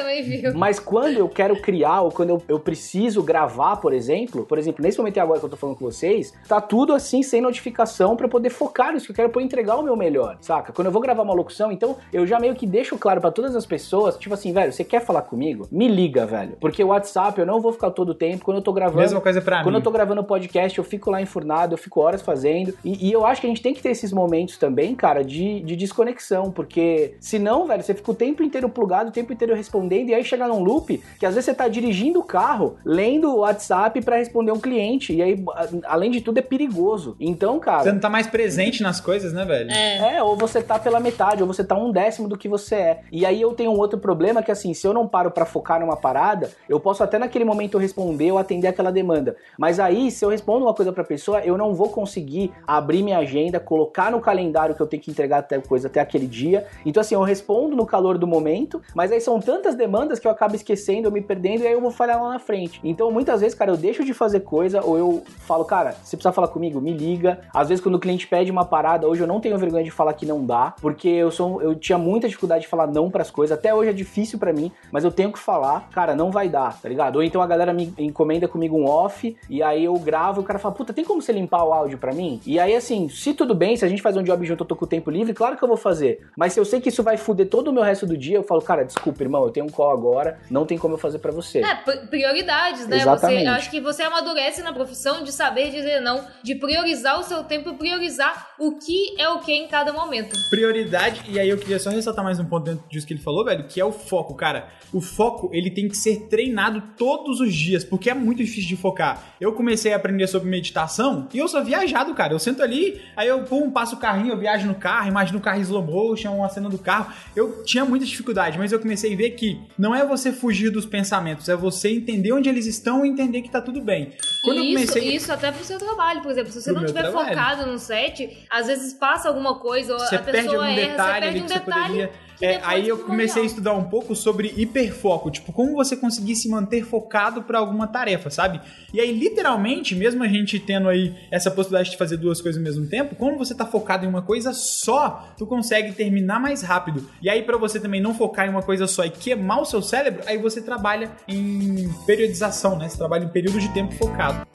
Mas 0.54 0.78
quando 0.78 1.18
eu 1.18 1.28
quero 1.28 1.60
criar, 1.60 2.02
ou 2.02 2.10
quando 2.10 2.30
eu, 2.30 2.42
eu 2.48 2.58
preciso 2.58 3.22
gravar, 3.22 3.76
por 3.76 3.92
exemplo, 3.92 4.44
por 4.44 4.58
exemplo, 4.58 4.82
nesse 4.82 4.98
momento 4.98 5.18
agora 5.18 5.38
que 5.38 5.46
eu 5.46 5.50
tô 5.50 5.56
falando 5.56 5.76
com 5.76 5.84
vocês, 5.84 6.32
tá 6.48 6.60
tudo 6.60 6.92
assim, 6.92 7.22
sem 7.22 7.40
notificação, 7.40 8.16
para 8.16 8.28
poder 8.28 8.50
focar 8.50 8.92
nisso 8.92 9.06
que 9.06 9.12
eu 9.12 9.16
quero, 9.16 9.30
pra 9.30 9.42
entregar 9.42 9.76
o 9.76 9.82
meu 9.82 9.96
melhor, 9.96 10.36
saca? 10.40 10.72
Quando 10.72 10.86
eu 10.86 10.92
vou 10.92 11.02
gravar 11.02 11.22
uma 11.22 11.34
locução, 11.34 11.72
então 11.72 11.96
eu 12.12 12.26
já 12.26 12.38
meio 12.38 12.54
que 12.54 12.66
deixo 12.66 12.96
claro 12.96 13.20
para 13.20 13.30
todas 13.30 13.56
as 13.56 13.66
pessoas, 13.66 14.16
tipo 14.16 14.34
assim, 14.34 14.52
velho, 14.52 14.61
você 14.70 14.84
quer 14.84 15.00
falar 15.04 15.22
comigo? 15.22 15.66
Me 15.72 15.88
liga, 15.88 16.26
velho. 16.26 16.56
Porque 16.60 16.82
o 16.84 16.88
WhatsApp 16.88 17.40
eu 17.40 17.46
não 17.46 17.60
vou 17.60 17.72
ficar 17.72 17.90
todo 17.90 18.10
o 18.10 18.14
tempo, 18.14 18.44
quando 18.44 18.58
eu 18.58 18.62
tô 18.62 18.72
gravando. 18.72 19.00
Mesma 19.00 19.20
coisa 19.20 19.40
pra 19.40 19.62
Quando 19.62 19.74
mim. 19.74 19.80
eu 19.80 19.84
tô 19.84 19.90
gravando 19.90 20.22
podcast, 20.22 20.78
eu 20.78 20.84
fico 20.84 21.10
lá 21.10 21.20
enfurnado, 21.20 21.74
eu 21.74 21.78
fico 21.78 22.00
horas 22.00 22.22
fazendo. 22.22 22.74
E, 22.84 23.08
e 23.08 23.12
eu 23.12 23.26
acho 23.26 23.40
que 23.40 23.46
a 23.46 23.50
gente 23.50 23.62
tem 23.62 23.74
que 23.74 23.82
ter 23.82 23.90
esses 23.90 24.12
momentos 24.12 24.56
também, 24.58 24.94
cara, 24.94 25.24
de, 25.24 25.60
de 25.60 25.74
desconexão, 25.74 26.50
porque 26.50 27.14
senão, 27.20 27.66
velho, 27.66 27.82
você 27.82 27.94
fica 27.94 28.10
o 28.10 28.14
tempo 28.14 28.42
inteiro 28.42 28.68
plugado, 28.68 29.10
o 29.10 29.12
tempo 29.12 29.32
inteiro 29.32 29.54
respondendo, 29.54 30.10
e 30.10 30.14
aí 30.14 30.24
chega 30.24 30.46
num 30.46 30.62
loop 30.62 31.02
que 31.18 31.26
às 31.26 31.34
vezes 31.34 31.46
você 31.46 31.54
tá 31.54 31.68
dirigindo 31.68 32.20
o 32.20 32.24
carro, 32.24 32.76
lendo 32.84 33.28
o 33.30 33.38
WhatsApp 33.38 34.00
para 34.02 34.16
responder 34.16 34.52
um 34.52 34.60
cliente, 34.60 35.12
e 35.12 35.22
aí, 35.22 35.42
além 35.84 36.10
de 36.10 36.20
tudo, 36.20 36.38
é 36.38 36.42
perigoso. 36.42 37.16
Então, 37.18 37.58
cara. 37.58 37.82
Você 37.84 37.92
não 37.92 38.00
tá 38.00 38.10
mais 38.10 38.26
presente 38.26 38.82
nas 38.82 39.00
coisas, 39.00 39.32
né, 39.32 39.44
velho? 39.44 39.70
É. 39.70 40.16
É, 40.16 40.22
ou 40.22 40.36
você 40.36 40.62
tá 40.62 40.78
pela 40.78 41.00
metade, 41.00 41.42
ou 41.42 41.46
você 41.46 41.64
tá 41.64 41.74
um 41.76 41.90
décimo 41.90 42.28
do 42.28 42.36
que 42.36 42.48
você 42.48 42.74
é. 42.74 43.00
E 43.10 43.24
aí 43.24 43.40
eu 43.40 43.52
tenho 43.52 43.70
um 43.72 43.78
outro 43.78 43.98
problema 43.98 44.42
que 44.42 44.50
assim, 44.52 44.74
se 44.74 44.86
eu 44.86 44.92
não 44.92 45.06
paro 45.06 45.30
pra 45.30 45.44
focar 45.44 45.80
numa 45.80 45.96
parada, 45.96 46.50
eu 46.68 46.78
posso 46.78 47.02
até 47.02 47.18
naquele 47.18 47.44
momento 47.44 47.78
responder 47.78 48.32
ou 48.32 48.38
atender 48.38 48.68
aquela 48.68 48.92
demanda. 48.92 49.36
Mas 49.58 49.80
aí, 49.80 50.10
se 50.10 50.24
eu 50.24 50.28
respondo 50.28 50.64
uma 50.64 50.74
coisa 50.74 50.92
pra 50.92 51.04
pessoa, 51.04 51.40
eu 51.40 51.56
não 51.56 51.74
vou 51.74 51.88
conseguir 51.88 52.52
abrir 52.66 53.02
minha 53.02 53.18
agenda, 53.18 53.58
colocar 53.58 54.10
no 54.10 54.20
calendário 54.20 54.74
que 54.74 54.80
eu 54.80 54.86
tenho 54.86 55.02
que 55.02 55.10
entregar 55.10 55.38
até 55.38 55.58
coisa 55.60 55.88
até 55.88 56.00
aquele 56.00 56.26
dia. 56.26 56.66
Então 56.84 57.00
assim, 57.00 57.14
eu 57.14 57.22
respondo 57.22 57.76
no 57.76 57.86
calor 57.86 58.18
do 58.18 58.26
momento, 58.26 58.80
mas 58.94 59.10
aí 59.12 59.20
são 59.20 59.40
tantas 59.40 59.74
demandas 59.74 60.18
que 60.18 60.26
eu 60.26 60.30
acabo 60.30 60.54
esquecendo, 60.54 61.08
eu 61.08 61.12
me 61.12 61.20
perdendo 61.20 61.62
e 61.62 61.66
aí 61.66 61.72
eu 61.72 61.80
vou 61.80 61.90
falhar 61.90 62.22
lá 62.22 62.30
na 62.30 62.38
frente. 62.38 62.80
Então, 62.84 63.10
muitas 63.10 63.40
vezes, 63.40 63.56
cara, 63.56 63.70
eu 63.70 63.76
deixo 63.76 64.04
de 64.04 64.14
fazer 64.14 64.40
coisa 64.40 64.84
ou 64.84 64.98
eu 64.98 65.22
falo, 65.46 65.64
cara, 65.64 65.92
se 66.02 66.16
precisar 66.16 66.32
falar 66.32 66.48
comigo, 66.48 66.80
me 66.80 66.92
liga. 66.92 67.40
Às 67.52 67.68
vezes 67.68 67.82
quando 67.82 67.96
o 67.96 67.98
cliente 67.98 68.26
pede 68.26 68.50
uma 68.50 68.64
parada, 68.64 69.06
hoje 69.06 69.22
eu 69.22 69.26
não 69.26 69.40
tenho 69.40 69.56
vergonha 69.58 69.84
de 69.84 69.90
falar 69.90 70.12
que 70.14 70.26
não 70.26 70.44
dá, 70.44 70.74
porque 70.80 71.08
eu 71.08 71.30
sou 71.30 71.62
eu 71.62 71.74
tinha 71.74 71.98
muita 71.98 72.28
dificuldade 72.28 72.62
de 72.62 72.68
falar 72.68 72.86
não 72.86 73.10
pras 73.10 73.30
coisas. 73.30 73.56
Até 73.56 73.74
hoje 73.74 73.90
é 73.90 73.92
difícil 73.92 74.38
pra 74.42 74.52
mim, 74.52 74.72
mas 74.90 75.04
eu 75.04 75.12
tenho 75.12 75.30
que 75.30 75.38
falar, 75.38 75.88
cara, 75.92 76.16
não 76.16 76.32
vai 76.32 76.48
dar, 76.48 76.80
tá 76.82 76.88
ligado? 76.88 77.14
Ou 77.16 77.22
então 77.22 77.40
a 77.40 77.46
galera 77.46 77.72
me 77.72 77.94
encomenda 77.96 78.48
comigo 78.48 78.76
um 78.76 78.86
off 78.88 79.36
e 79.48 79.62
aí 79.62 79.84
eu 79.84 79.94
gravo 79.94 80.40
e 80.40 80.42
o 80.42 80.44
cara 80.44 80.58
fala: 80.58 80.74
"Puta, 80.74 80.92
tem 80.92 81.04
como 81.04 81.22
você 81.22 81.30
limpar 81.30 81.62
o 81.64 81.72
áudio 81.72 81.96
pra 81.98 82.12
mim?" 82.12 82.40
E 82.44 82.58
aí 82.58 82.74
assim, 82.74 83.08
se 83.08 83.32
tudo 83.34 83.54
bem, 83.54 83.76
se 83.76 83.84
a 83.84 83.88
gente 83.88 84.02
faz 84.02 84.16
um 84.16 84.22
job 84.24 84.44
junto, 84.44 84.64
eu 84.64 84.66
tô 84.66 84.74
com 84.74 84.84
o 84.84 84.88
tempo 84.88 85.10
livre, 85.12 85.32
claro 85.32 85.56
que 85.56 85.62
eu 85.62 85.68
vou 85.68 85.76
fazer. 85.76 86.26
Mas 86.36 86.52
se 86.54 86.58
eu 86.60 86.64
sei 86.64 86.80
que 86.80 86.88
isso 86.88 87.02
vai 87.04 87.16
fuder 87.16 87.48
todo 87.48 87.68
o 87.68 87.72
meu 87.72 87.84
resto 87.84 88.04
do 88.04 88.16
dia, 88.16 88.36
eu 88.36 88.42
falo: 88.42 88.60
"Cara, 88.62 88.84
desculpa, 88.84 89.22
irmão, 89.22 89.44
eu 89.44 89.50
tenho 89.50 89.66
um 89.66 89.70
call 89.70 89.92
agora, 89.92 90.40
não 90.50 90.66
tem 90.66 90.76
como 90.76 90.94
eu 90.94 90.98
fazer 90.98 91.18
pra 91.20 91.30
você." 91.30 91.60
É, 91.60 91.74
pri- 91.76 92.06
prioridades, 92.08 92.88
né? 92.88 92.96
Exatamente. 92.96 93.42
Você, 93.42 93.48
eu 93.48 93.52
acho 93.52 93.70
que 93.70 93.80
você 93.80 94.02
amadurece 94.02 94.62
na 94.62 94.72
profissão 94.72 95.22
de 95.22 95.30
saber 95.32 95.70
dizer 95.70 96.00
não, 96.00 96.24
de 96.42 96.54
priorizar 96.56 97.20
o 97.20 97.22
seu 97.22 97.44
tempo 97.44 97.70
e 97.70 97.74
priorizar 97.74 98.54
o 98.58 98.72
que 98.78 99.14
é 99.20 99.28
o 99.28 99.38
que 99.40 99.52
em 99.52 99.68
cada 99.68 99.92
momento. 99.92 100.34
Prioridade, 100.50 101.22
e 101.28 101.38
aí 101.38 101.48
eu 101.48 101.58
queria 101.58 101.78
só 101.78 101.90
ressaltar 101.90 102.24
mais 102.24 102.38
um 102.38 102.44
ponto 102.44 102.64
dentro 102.64 102.84
disso 102.88 103.06
que 103.06 103.12
ele 103.12 103.20
falou, 103.20 103.44
velho, 103.44 103.64
que 103.66 103.80
é 103.80 103.84
o 103.84 103.92
foco, 103.92 104.31
cara. 104.34 104.68
O 104.92 105.00
foco, 105.00 105.48
ele 105.52 105.70
tem 105.70 105.88
que 105.88 105.96
ser 105.96 106.28
treinado 106.28 106.82
todos 106.98 107.40
os 107.40 107.54
dias, 107.54 107.82
porque 107.82 108.10
é 108.10 108.14
muito 108.14 108.38
difícil 108.38 108.68
de 108.68 108.76
focar. 108.76 109.34
Eu 109.40 109.52
comecei 109.54 109.92
a 109.92 109.96
aprender 109.96 110.26
sobre 110.26 110.48
meditação 110.50 111.28
e 111.32 111.38
eu 111.38 111.48
sou 111.48 111.64
viajado, 111.64 112.14
cara. 112.14 112.32
Eu 112.34 112.38
sento 112.38 112.62
ali, 112.62 113.00
aí 113.16 113.28
eu 113.28 113.42
pum, 113.44 113.70
passo 113.70 113.96
o 113.96 113.98
carrinho, 113.98 114.32
eu 114.32 114.38
viajo 114.38 114.66
no 114.66 114.74
carro, 114.74 115.08
imagino 115.08 115.38
o 115.38 115.42
carro 115.42 115.58
em 115.58 115.62
slow 115.62 115.82
motion, 115.82 116.36
uma 116.36 116.48
cena 116.48 116.68
do 116.68 116.78
carro. 116.78 117.12
Eu 117.34 117.62
tinha 117.64 117.84
muita 117.84 118.04
dificuldade, 118.04 118.58
mas 118.58 118.70
eu 118.72 118.78
comecei 118.80 119.14
a 119.14 119.16
ver 119.16 119.30
que 119.30 119.60
não 119.78 119.94
é 119.94 120.04
você 120.04 120.30
fugir 120.32 120.70
dos 120.70 120.84
pensamentos, 120.86 121.48
é 121.48 121.56
você 121.56 121.90
entender 121.90 122.32
onde 122.32 122.48
eles 122.48 122.66
estão 122.66 123.04
e 123.04 123.08
entender 123.08 123.42
que 123.42 123.50
tá 123.50 123.60
tudo 123.62 123.80
bem. 123.80 124.12
Quando 124.44 124.58
eu 124.58 124.64
E 124.64 124.74
isso, 124.74 124.92
comecei. 124.92 125.16
isso 125.16 125.32
até 125.32 125.50
pro 125.50 125.64
seu 125.64 125.78
trabalho, 125.78 126.20
por 126.22 126.30
exemplo. 126.30 126.52
Se 126.52 126.60
você 126.60 126.70
Pro 126.70 126.74
não 126.74 126.80
meu 126.82 126.88
tiver 126.88 127.02
trabalho. 127.02 127.28
focado 127.28 127.66
no 127.70 127.78
set, 127.78 128.46
às 128.50 128.66
vezes 128.66 128.92
passa 128.92 129.28
alguma 129.28 129.58
coisa, 129.58 129.94
ou 129.94 129.98
Você 130.00 130.16
a 130.16 130.18
pessoa 130.22 130.68
erra, 130.68 131.04
você 131.14 131.20
perde 131.20 131.40
um 131.40 131.46
detalhe. 131.46 131.82
poderia. 131.86 132.10
É, 132.40 132.60
aí 132.62 132.88
eu 132.88 132.98
comecei 132.98 133.42
a 133.42 133.46
estudar 133.46 133.72
um 133.74 133.84
pouco 133.84 134.14
sobre 134.14 134.52
hiperfoco, 134.56 135.30
tipo, 135.30 135.52
como 135.52 135.74
você 135.74 135.96
conseguir 135.96 136.34
se 136.34 136.48
manter 136.48 136.84
focado 136.84 137.42
para 137.42 137.58
alguma 137.58 137.86
tarefa, 137.86 138.30
sabe? 138.30 138.60
E 138.92 139.00
aí, 139.00 139.12
literalmente, 139.12 139.94
mesmo 139.94 140.22
a 140.22 140.28
gente 140.28 140.58
tendo 140.58 140.88
aí 140.88 141.14
essa 141.30 141.50
possibilidade 141.50 141.90
de 141.90 141.96
fazer 141.96 142.16
duas 142.16 142.40
coisas 142.40 142.60
ao 142.60 142.64
mesmo 142.64 142.86
tempo, 142.86 143.14
quando 143.14 143.38
você 143.38 143.54
tá 143.54 143.64
focado 143.64 144.04
em 144.04 144.08
uma 144.08 144.22
coisa 144.22 144.52
só, 144.52 145.32
tu 145.38 145.46
consegue 145.46 145.92
terminar 145.92 146.40
mais 146.40 146.62
rápido. 146.62 147.08
E 147.20 147.30
aí, 147.30 147.42
para 147.42 147.56
você 147.56 147.78
também 147.78 148.00
não 148.00 148.14
focar 148.14 148.46
em 148.46 148.50
uma 148.50 148.62
coisa 148.62 148.86
só 148.86 149.04
e 149.04 149.10
queimar 149.10 149.60
o 149.60 149.64
seu 149.64 149.82
cérebro, 149.82 150.22
aí 150.26 150.38
você 150.38 150.60
trabalha 150.60 151.10
em 151.28 151.88
periodização, 152.06 152.76
né? 152.76 152.88
Você 152.88 152.98
trabalha 152.98 153.24
em 153.24 153.28
período 153.28 153.60
de 153.60 153.68
tempo 153.72 153.94
focado. 153.94 154.46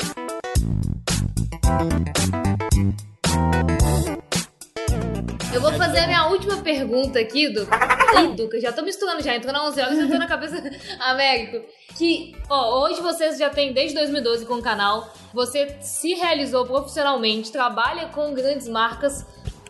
Eu 5.58 5.62
vou 5.62 5.74
fazer 5.74 5.98
a 5.98 6.06
minha 6.06 6.28
última 6.28 6.58
pergunta 6.58 7.18
aqui, 7.18 7.50
Duca. 7.50 7.76
Ih, 8.22 8.36
Duca, 8.36 8.62
já 8.62 8.72
tô 8.72 8.84
misturando 8.84 9.24
já. 9.24 9.36
Entrou 9.36 9.52
na 9.52 9.66
11 9.66 9.82
horas 9.82 9.98
e 9.98 10.02
entrou 10.02 10.20
na 10.20 10.28
cabeça 10.28 10.62
Américo. 11.02 11.66
Que, 11.98 12.36
ó, 12.48 12.84
hoje 12.84 13.02
vocês 13.02 13.40
já 13.40 13.50
têm 13.50 13.74
desde 13.74 13.96
2012 13.96 14.46
com 14.46 14.54
o 14.54 14.62
canal. 14.62 15.12
Você 15.34 15.76
se 15.82 16.14
realizou 16.14 16.64
profissionalmente, 16.64 17.52
trabalha 17.52 18.06
com 18.10 18.36
grandes 18.36 18.68
marcas. 18.68 19.26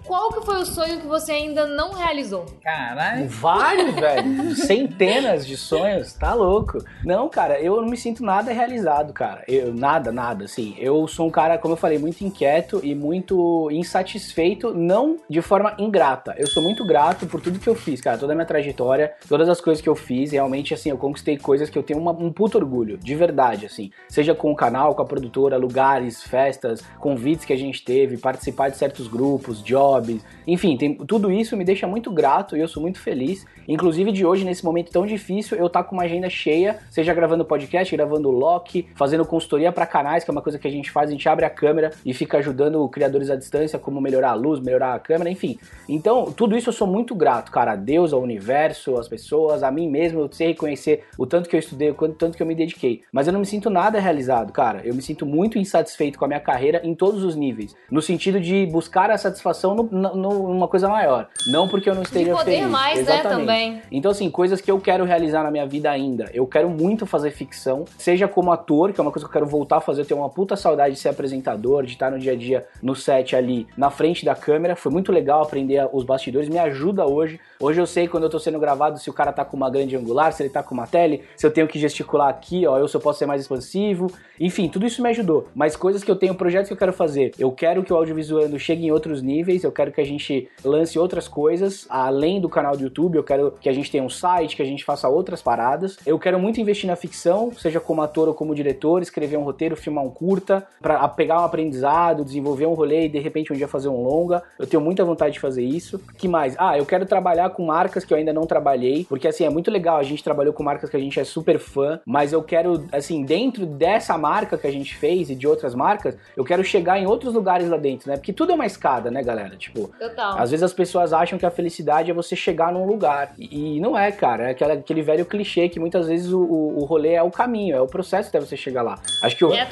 Qual 0.08 0.32
que 0.32 0.46
foi 0.46 0.62
o 0.62 0.66
sonho 0.66 1.00
que 1.02 1.08
você 1.08 1.34
ainda 1.34 1.68
não 1.68 1.92
realizou? 1.94 2.46
Caralho. 2.64 3.28
Vários, 3.28 3.94
velho. 4.00 4.56
Centenas 4.56 5.46
de 5.46 5.58
sonhos, 5.58 6.14
tá 6.14 6.34
louco. 6.34 6.80
Não, 7.04 7.28
cara, 7.30 7.60
eu 7.60 7.82
não 7.82 7.90
me 7.90 7.98
sinto 7.98 8.24
nada 8.24 8.52
realizado, 8.54 9.12
cara. 9.14 9.44
Eu, 9.48 9.74
nada, 9.74 10.12
nada, 10.12 10.46
assim. 10.46 10.76
Eu 10.80 11.08
sou 11.08 11.28
um 11.28 11.30
cara, 11.32 11.58
como 11.58 11.74
eu 11.74 11.78
falei, 11.78 11.98
muito 12.00 12.22
inquieto 12.24 12.80
e 12.84 12.96
muito 12.96 13.70
insatisfeito, 13.72 14.74
não 14.74 15.18
de 15.30 15.42
forma 15.42 15.74
ingrata. 15.78 16.34
Eu 16.38 16.48
sou 16.48 16.64
muito 16.64 16.86
grato 16.86 17.26
por 17.28 17.42
tudo 17.42 17.60
que 17.60 17.68
eu 17.68 17.76
fiz, 17.76 18.00
cara. 18.00 18.18
Toda 18.18 18.34
a 18.34 18.36
minha 18.36 18.46
trajetória, 18.46 19.14
todas 19.28 19.50
as 19.50 19.60
coisas 19.60 19.82
que 19.82 19.90
eu 19.90 19.96
fiz, 19.96 20.32
realmente, 20.32 20.74
assim, 20.74 20.90
eu 20.90 20.98
conquistei 20.98 21.38
coisas 21.38 21.70
que 21.70 21.78
eu 21.78 21.84
tenho 21.84 22.00
uma- 22.00 22.12
um 22.12 22.32
puto 22.32 22.58
orgulho, 22.58 22.98
de 22.98 23.16
verdade, 23.16 23.66
assim. 23.66 23.92
Seja 24.08 24.34
com 24.34 24.52
o 24.52 24.56
canal, 24.56 24.96
com 24.96 25.02
a 25.02 25.06
produtora, 25.06 25.58
lugares, 25.58 26.24
festas, 26.24 26.82
convites 27.00 27.46
que 27.46 27.54
a 27.54 27.58
gente 27.58 27.84
teve, 27.84 28.18
participar 28.18 28.70
de 28.70 28.78
certos 28.78 29.08
grupos, 29.08 29.62
jobs, 29.64 29.97
enfim, 30.46 30.78
tem, 30.78 30.96
tudo 30.96 31.32
isso 31.32 31.56
me 31.58 31.64
deixa 31.64 31.88
muito 31.88 32.12
grato 32.12 32.56
e 32.56 32.60
eu 32.60 32.68
sou 32.68 32.82
muito 32.82 33.00
feliz. 33.00 33.46
Inclusive 33.68 34.12
de 34.12 34.26
hoje, 34.26 34.46
nesse 34.46 34.64
momento 34.64 34.92
tão 34.92 35.06
difícil, 35.06 35.58
eu 35.58 35.70
tá 35.70 35.84
com 35.84 35.96
uma 35.96 36.04
agenda 36.04 36.30
cheia, 36.30 36.80
seja 36.90 37.14
gravando 37.14 37.44
podcast, 37.44 37.94
gravando 37.96 38.32
lock, 38.32 38.88
fazendo 38.96 39.26
consultoria 39.26 39.72
para 39.72 39.86
canais, 39.86 40.24
que 40.24 40.30
é 40.30 40.34
uma 40.34 40.42
coisa 40.42 40.58
que 40.58 40.68
a 40.68 40.72
gente 40.72 40.90
faz, 40.90 41.10
a 41.10 41.12
gente 41.12 41.28
abre 41.28 41.44
a 41.46 41.50
câmera 41.50 41.92
e 42.06 42.14
fica 42.14 42.38
ajudando 42.38 42.88
criadores 42.90 43.30
à 43.30 43.36
distância, 43.36 43.78
como 43.78 44.00
melhorar 44.00 44.32
a 44.32 44.36
luz, 44.36 44.60
melhorar 44.62 44.94
a 44.94 45.00
câmera, 45.00 45.30
enfim. 45.30 45.60
Então, 45.90 46.32
tudo 46.32 46.56
isso 46.58 46.70
eu 46.70 46.74
sou 46.74 46.88
muito 46.88 47.14
grato, 47.14 47.52
cara, 47.52 47.74
a 47.74 47.76
Deus, 47.76 48.14
ao 48.14 48.22
universo, 48.22 48.96
às 48.98 49.08
pessoas, 49.08 49.64
a 49.64 49.72
mim 49.72 49.90
mesmo, 49.90 50.22
eu 50.22 50.30
sei 50.32 50.48
reconhecer 50.48 51.04
o 51.18 51.26
tanto 51.26 51.50
que 51.50 51.56
eu 51.56 51.60
estudei, 51.60 51.90
o 51.90 51.96
quanto 51.96 52.16
tanto 52.16 52.38
que 52.38 52.44
eu 52.44 52.48
me 52.48 52.56
dediquei. 52.56 53.02
Mas 53.12 53.28
eu 53.28 53.34
não 53.34 53.40
me 53.42 53.46
sinto 53.46 53.70
nada 53.70 54.00
realizado, 54.00 54.54
cara. 54.54 54.82
Eu 54.86 54.94
me 54.96 55.02
sinto 55.02 55.26
muito 55.26 55.58
insatisfeito 55.58 56.18
com 56.18 56.26
a 56.26 56.28
minha 56.28 56.40
carreira 56.40 56.82
em 56.84 56.96
todos 56.96 57.24
os 57.24 57.36
níveis, 57.36 57.76
no 57.92 58.02
sentido 58.02 58.40
de 58.40 58.66
buscar 58.68 59.10
a 59.12 59.18
satisfação 59.18 59.76
no- 59.76 59.87
numa 59.92 60.68
coisa 60.68 60.88
maior, 60.88 61.28
não 61.48 61.68
porque 61.68 61.90
eu 61.90 61.96
não 61.96 62.02
De 62.02 62.08
esteja 62.08 62.32
poder 62.36 62.58
feliz. 62.58 62.70
mais, 62.70 62.96
né, 62.96 63.02
Exatamente. 63.02 63.40
também. 63.40 63.82
Então, 63.92 64.12
assim, 64.12 64.30
coisas 64.30 64.62
que 64.62 64.70
eu 64.70 64.80
quero 64.80 65.04
realizar 65.04 65.44
na 65.44 65.52
minha 65.52 65.66
vida 65.66 65.90
ainda. 65.90 66.30
Eu 66.34 66.46
quero 66.46 66.70
muito 66.70 67.06
fazer 67.06 67.32
ficção, 67.32 67.86
seja 67.98 68.28
como 68.28 68.52
ator, 68.52 68.92
que 68.94 69.00
é 69.00 69.04
uma 69.04 69.12
coisa 69.12 69.26
que 69.26 69.30
eu 69.30 69.34
quero 69.34 69.46
voltar 69.46 69.78
a 69.78 69.82
fazer. 69.82 70.02
Eu 70.02 70.06
tenho 70.06 70.20
uma 70.20 70.30
puta 70.30 70.56
saudade 70.56 70.96
de 70.96 71.00
ser 71.00 71.10
apresentador, 71.10 71.84
de 71.86 71.94
estar 71.94 72.12
no 72.12 72.20
dia 72.20 72.34
a 72.34 72.36
dia 72.36 72.66
no 72.82 72.96
set 72.96 73.36
ali, 73.36 73.68
na 73.78 73.90
frente 73.90 74.26
da 74.26 74.36
câmera. 74.36 74.76
Foi 74.76 74.92
muito 74.92 75.12
legal 75.12 75.42
aprender 75.42 75.88
os 75.94 76.04
bastidores, 76.04 76.50
me 76.50 76.58
ajuda 76.60 77.06
hoje. 77.06 77.40
Hoje 77.60 77.82
eu 77.82 77.86
sei 77.88 78.08
quando 78.08 78.24
eu 78.24 78.30
tô 78.30 78.40
sendo 78.40 78.60
gravado 78.60 79.00
se 79.00 79.10
o 79.10 79.14
cara 79.14 79.32
tá 79.32 79.44
com 79.44 79.58
uma 79.58 79.70
grande 79.70 79.96
angular, 79.96 80.32
se 80.32 80.44
ele 80.44 80.50
tá 80.50 80.62
com 80.62 80.74
uma 80.74 80.86
tele, 80.88 81.24
se 81.36 81.46
eu 81.46 81.52
tenho 81.52 81.68
que 81.68 81.80
gesticular 81.80 82.30
aqui, 82.30 82.66
ó, 82.68 82.78
eu 82.78 82.88
se 82.88 82.96
eu 82.96 83.02
posso 83.02 83.20
ser 83.20 83.26
mais 83.26 83.42
expansivo. 83.42 84.12
Enfim, 84.40 84.70
tudo 84.70 84.86
isso 84.86 85.02
me 85.02 85.10
ajudou. 85.10 85.48
Mas 85.56 85.76
coisas 85.76 86.04
que 86.04 86.12
eu 86.12 86.16
tenho, 86.16 86.36
projetos 86.36 86.68
que 86.68 86.74
eu 86.74 86.78
quero 86.78 86.94
fazer. 86.94 87.32
Eu 87.40 87.52
quero 87.52 87.84
que 87.84 87.92
o 87.92 87.96
audiovisual 87.96 88.48
chegue 88.60 88.86
em 88.86 88.92
outros 88.92 89.22
níveis, 89.22 89.64
eu 89.64 89.72
quero 89.78 89.92
que 89.92 90.02
a 90.02 90.06
gente 90.06 90.50
lance 90.66 90.98
outras 90.98 91.28
coisas 91.28 91.86
além 91.90 92.42
do 92.42 92.50
canal 92.50 92.76
do 92.76 92.84
YouTube. 92.84 93.16
Eu 93.16 93.24
quero 93.24 93.52
que 93.52 93.70
a 93.70 93.74
gente 93.74 93.92
tenha 93.92 94.04
um 94.04 94.10
site, 94.10 94.56
que 94.56 94.62
a 94.62 94.66
gente 94.66 94.84
faça 94.84 95.08
outras 95.08 95.42
paradas. 95.42 95.98
Eu 96.06 96.18
quero 96.18 96.40
muito 96.40 96.60
investir 96.60 96.88
na 96.88 96.96
ficção, 96.96 97.52
seja 97.52 97.80
como 97.80 98.02
ator 98.02 98.28
ou 98.28 98.34
como 98.34 98.56
diretor, 98.56 99.02
escrever 99.02 99.38
um 99.38 99.44
roteiro, 99.44 99.76
filmar 99.76 100.04
um 100.04 100.10
curta, 100.10 100.66
para 100.82 101.08
pegar 101.10 101.42
um 101.42 101.46
aprendizado, 101.46 102.26
desenvolver 102.26 102.66
um 102.66 102.74
rolê 102.74 103.06
e 103.06 103.10
de 103.10 103.20
repente 103.20 103.54
um 103.54 103.56
dia 103.56 103.68
fazer 103.68 103.90
um 103.90 104.02
longa. 104.04 104.42
Eu 104.58 104.66
tenho 104.66 104.82
muita 104.82 105.06
vontade 105.06 105.34
de 105.34 105.40
fazer 105.40 105.64
isso. 105.64 106.02
Que 106.18 106.28
mais? 106.28 106.56
Ah, 106.58 106.78
eu 106.78 106.86
quero 106.86 107.06
trabalhar 107.06 107.52
com 107.52 107.64
marcas 107.64 108.04
que 108.04 108.14
eu 108.14 108.18
ainda 108.18 108.34
não 108.34 108.48
trabalhei, 108.48 109.06
porque 109.08 109.28
assim 109.28 109.44
é 109.44 109.50
muito 109.50 109.70
legal. 109.70 109.98
A 109.98 110.04
gente 110.04 110.24
trabalhou 110.24 110.54
com 110.54 110.64
marcas 110.64 110.90
que 110.90 110.98
a 110.98 111.00
gente 111.00 111.20
é 111.20 111.24
super 111.24 111.60
fã, 111.60 112.00
mas 112.06 112.34
eu 112.34 112.42
quero 112.42 112.86
assim 112.92 113.24
dentro 113.24 113.66
dessa 113.66 114.18
marca 114.18 114.58
que 114.58 114.66
a 114.66 114.72
gente 114.72 114.96
fez 114.96 115.30
e 115.30 115.36
de 115.36 115.48
outras 115.48 115.76
marcas, 115.76 116.18
eu 116.36 116.44
quero 116.44 116.64
chegar 116.64 117.00
em 117.00 117.06
outros 117.06 117.34
lugares 117.34 117.70
lá 117.70 117.78
dentro, 117.78 118.10
né? 118.10 118.18
Porque 118.18 118.34
tudo 118.34 118.52
é 118.52 118.56
uma 118.56 118.66
escada, 118.66 119.12
né, 119.12 119.22
galera? 119.22 119.56
Tipo, 119.68 119.90
Total. 120.00 120.38
às 120.40 120.52
vezes 120.52 120.64
as 120.64 120.74
pessoas 120.74 121.14
acham 121.14 121.38
que 121.38 121.46
a 121.46 121.52
felicidade 121.52 122.10
é 122.10 122.14
você 122.14 122.36
chegar 122.36 122.72
num 122.72 122.86
lugar. 122.86 123.34
E, 123.38 123.78
e 123.78 123.80
não 123.80 123.98
é, 123.98 124.12
cara. 124.12 124.48
É 124.48 124.52
aquela- 124.52 124.74
aquele 124.74 125.02
velho 125.02 125.26
clichê 125.26 125.68
que 125.70 125.80
muitas 125.80 126.08
vezes 126.08 126.32
o, 126.32 126.40
o, 126.40 126.80
o 126.82 126.86
rolê 126.86 127.14
é 127.14 127.24
o 127.24 127.30
caminho, 127.32 127.76
é 127.76 127.82
o 127.82 127.88
processo 127.88 128.30
até 128.30 128.40
você 128.40 128.56
chegar 128.58 128.82
lá. 128.82 129.00
Acho 129.24 129.36
que 129.36 129.46
o, 129.46 129.54
É 129.54 129.66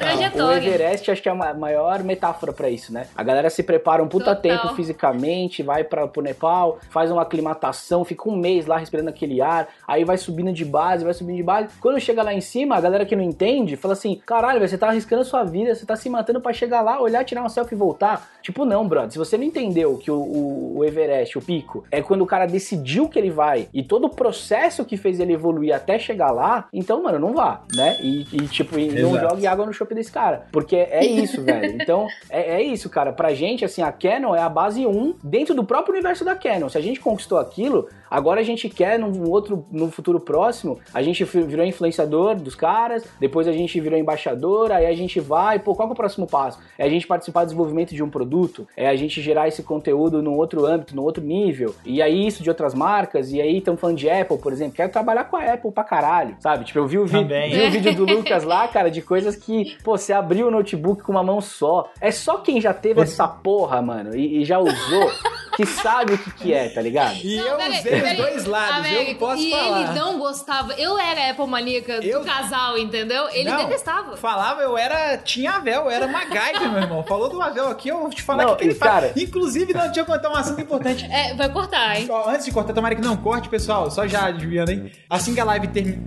o. 0.44 0.52
Everest 0.52 1.10
acho 1.10 1.22
que 1.22 1.28
é 1.28 1.32
a 1.32 1.34
ma- 1.34 1.54
maior 1.54 2.02
metáfora 2.02 2.52
pra 2.52 2.68
isso, 2.68 2.92
né? 2.92 3.06
A 3.16 3.22
galera 3.22 3.48
se 3.50 3.62
prepara 3.62 4.02
um 4.02 4.08
puta 4.08 4.34
Total. 4.34 4.42
tempo 4.42 4.74
fisicamente, 4.74 5.62
vai 5.62 5.84
para 5.84 6.06
pro 6.06 6.22
Nepal, 6.22 6.78
faz 6.90 7.10
uma 7.10 7.22
aclimatação, 7.22 8.04
fica 8.04 8.28
um 8.28 8.36
mês 8.36 8.66
lá 8.66 8.76
respirando 8.78 9.08
aquele 9.10 9.40
ar, 9.40 9.68
aí 9.86 10.04
vai 10.04 10.16
subindo 10.16 10.52
de 10.52 10.64
base, 10.64 11.04
vai 11.04 11.14
subindo 11.14 11.36
de 11.36 11.42
base. 11.42 11.68
Quando 11.80 12.00
chega 12.00 12.22
lá 12.22 12.32
em 12.32 12.40
cima, 12.40 12.76
a 12.76 12.80
galera 12.80 13.04
que 13.06 13.16
não 13.16 13.22
entende 13.22 13.76
fala 13.76 13.92
assim: 13.94 14.20
caralho, 14.26 14.60
você 14.66 14.76
tá 14.76 14.88
arriscando 14.88 15.22
a 15.22 15.24
sua 15.24 15.44
vida, 15.44 15.74
você 15.74 15.86
tá 15.86 15.96
se 15.96 16.08
matando 16.10 16.40
pra 16.40 16.52
chegar 16.52 16.80
lá, 16.82 17.00
olhar, 17.00 17.24
tirar 17.24 17.40
uma 17.42 17.48
selfie 17.48 17.74
e 17.74 17.78
voltar. 17.78 18.28
Tipo, 18.46 18.64
não, 18.64 18.86
brother. 18.86 19.10
Se 19.10 19.18
você 19.18 19.36
não 19.36 19.42
entendeu 19.42 19.96
que 19.98 20.08
o, 20.08 20.14
o- 20.14 20.78
o 20.78 20.84
Everest, 20.84 21.36
o 21.36 21.42
pico, 21.42 21.84
é 21.90 22.00
quando 22.00 22.22
o 22.22 22.26
cara 22.26 22.46
decidiu 22.46 23.08
que 23.08 23.18
ele 23.18 23.28
vai 23.28 23.66
e 23.74 23.82
todo 23.82 24.04
o 24.04 24.08
processo 24.08 24.84
que 24.84 24.96
fez 24.96 25.18
ele 25.18 25.32
evoluir 25.32 25.74
até 25.74 25.98
chegar 25.98 26.30
lá, 26.30 26.68
então, 26.72 27.02
mano, 27.02 27.18
não 27.18 27.34
vá, 27.34 27.62
né? 27.74 27.98
E, 28.00 28.20
e, 28.32 28.46
tipo, 28.46 28.78
e 28.78 28.86
não 29.02 29.18
jogue 29.18 29.48
água 29.48 29.66
no 29.66 29.72
chope 29.72 29.96
desse 29.96 30.12
cara. 30.12 30.46
Porque 30.52 30.76
é 30.76 31.02
isso, 31.24 31.42
velho. 31.42 31.76
Então, 31.82 32.06
é, 32.30 32.58
é 32.58 32.62
isso, 32.62 32.88
cara. 32.88 33.12
Pra 33.12 33.34
gente, 33.34 33.64
assim, 33.64 33.82
a 33.82 33.90
Canon 33.90 34.32
é 34.36 34.40
a 34.40 34.48
base 34.48 34.86
1 34.86 35.14
dentro 35.24 35.52
do 35.52 35.64
próprio 35.64 35.94
universo 35.94 36.24
da 36.24 36.36
Canon. 36.36 36.68
Se 36.68 36.78
a 36.78 36.80
gente 36.80 37.00
conquistou 37.00 37.38
aquilo, 37.38 37.88
agora 38.10 38.40
a 38.40 38.44
gente 38.44 38.68
quer 38.68 38.98
num 38.98 39.28
outro, 39.28 39.66
no 39.70 39.90
futuro 39.90 40.20
próximo, 40.20 40.78
a 40.92 41.02
gente 41.02 41.24
virou 41.24 41.64
influenciador 41.64 42.36
dos 42.36 42.54
caras, 42.54 43.04
depois 43.20 43.46
a 43.48 43.52
gente 43.52 43.80
virou 43.80 43.98
embaixador, 43.98 44.72
aí 44.72 44.86
a 44.86 44.94
gente 44.94 45.20
vai, 45.20 45.58
pô, 45.58 45.74
qual 45.74 45.88
que 45.88 45.92
é 45.92 45.94
o 45.94 45.96
próximo 45.96 46.26
passo? 46.26 46.58
É 46.78 46.84
a 46.84 46.88
gente 46.88 47.06
participar 47.06 47.42
do 47.42 47.46
desenvolvimento 47.46 47.94
de 47.94 48.02
um 48.02 48.10
produto, 48.10 48.66
é 48.76 48.88
a 48.88 48.96
gente 48.96 49.20
gerar 49.20 49.48
esse 49.48 49.62
conteúdo 49.62 50.22
num 50.22 50.36
outro 50.36 50.66
âmbito, 50.66 50.94
num 50.94 51.02
outro 51.02 51.22
nível, 51.22 51.74
e 51.84 52.02
aí 52.02 52.26
isso 52.26 52.42
de 52.42 52.48
outras 52.48 52.74
marcas, 52.74 53.32
e 53.32 53.40
aí 53.40 53.58
estamos 53.58 53.80
falando 53.80 53.96
de 53.96 54.08
Apple, 54.08 54.38
por 54.38 54.52
exemplo, 54.52 54.74
quero 54.74 54.90
trabalhar 54.90 55.24
com 55.24 55.36
a 55.36 55.52
Apple 55.52 55.72
pra 55.72 55.84
caralho, 55.84 56.36
sabe? 56.40 56.64
Tipo, 56.64 56.80
eu 56.80 56.86
vi 56.86 56.98
o, 56.98 57.06
vi 57.06 57.24
vi 57.24 57.66
o 57.66 57.70
vídeo 57.70 57.94
do 57.94 58.04
Lucas 58.04 58.44
lá, 58.44 58.68
cara, 58.68 58.90
de 58.90 59.02
coisas 59.02 59.36
que, 59.36 59.76
pô, 59.82 59.96
você 59.96 60.12
abriu 60.12 60.48
o 60.48 60.50
notebook 60.50 61.02
com 61.02 61.12
uma 61.12 61.22
mão 61.22 61.40
só. 61.40 61.90
É 62.00 62.10
só 62.10 62.38
quem 62.38 62.60
já 62.60 62.72
teve 62.74 63.00
essa 63.00 63.26
porra, 63.26 63.80
mano, 63.82 64.16
e, 64.16 64.40
e 64.40 64.44
já 64.44 64.58
usou, 64.58 65.10
que 65.56 65.64
sabe 65.66 66.12
o 66.14 66.18
que 66.18 66.30
que 66.32 66.52
é, 66.52 66.68
tá 66.68 66.80
ligado? 66.82 67.14
E 67.16 67.36
Não, 67.36 67.46
eu 67.46 67.56
peraí, 67.56 67.78
usei 67.80 67.94
os 67.94 68.00
peraí. 68.02 68.16
dois 68.16 68.44
lados, 68.44 68.86
eu 68.86 68.98
Américo, 68.98 69.18
posso 69.20 69.42
e 69.42 69.50
falar. 69.50 69.80
ele 69.90 69.98
não 69.98 70.18
gostava. 70.18 70.72
Eu 70.74 70.98
era 70.98 71.30
Apple 71.30 71.46
maníaca 71.46 71.92
Eu- 71.94 72.20
do 72.20 72.26
casal, 72.26 72.76
entendeu? 72.78 73.28
Ele 73.32 73.50
Não, 73.50 73.56
detestava. 73.64 74.16
Falava, 74.16 74.60
eu 74.62 74.76
era. 74.76 75.16
Tinha 75.18 75.52
Avel, 75.52 75.84
eu 75.84 75.90
era 75.90 76.06
MacGyver, 76.06 76.70
meu 76.70 76.82
irmão. 76.82 77.02
Falou 77.04 77.28
do 77.28 77.40
Avel 77.40 77.68
aqui, 77.68 77.88
eu 77.88 77.98
vou 78.00 78.10
te 78.10 78.22
falar 78.22 78.46
o 78.46 78.50
que, 78.50 78.56
que 78.56 78.64
ele 78.64 78.72
e, 78.74 78.78
cara- 78.78 79.08
faz. 79.08 79.16
Inclusive, 79.16 79.72
não, 79.72 79.84
deixa 79.86 80.00
eu 80.00 80.04
contar 80.06 80.30
um 80.30 80.36
assunto 80.36 80.60
importante. 80.60 81.04
É, 81.10 81.34
vai 81.34 81.50
cortar, 81.50 81.98
hein? 81.98 82.06
Ó, 82.10 82.28
Antes 82.28 82.44
de 82.44 82.52
cortar, 82.52 82.72
tomara 82.74 82.94
que 82.94 83.00
não 83.00 83.16
corte, 83.16 83.48
pessoal. 83.48 83.90
Só 83.90 84.06
já 84.06 84.26
adivinhando, 84.26 84.70
hein? 84.72 84.92
Assim 85.08 85.34
que 85.34 85.40
a 85.40 85.44
live 85.44 85.68
termina. 85.68 86.02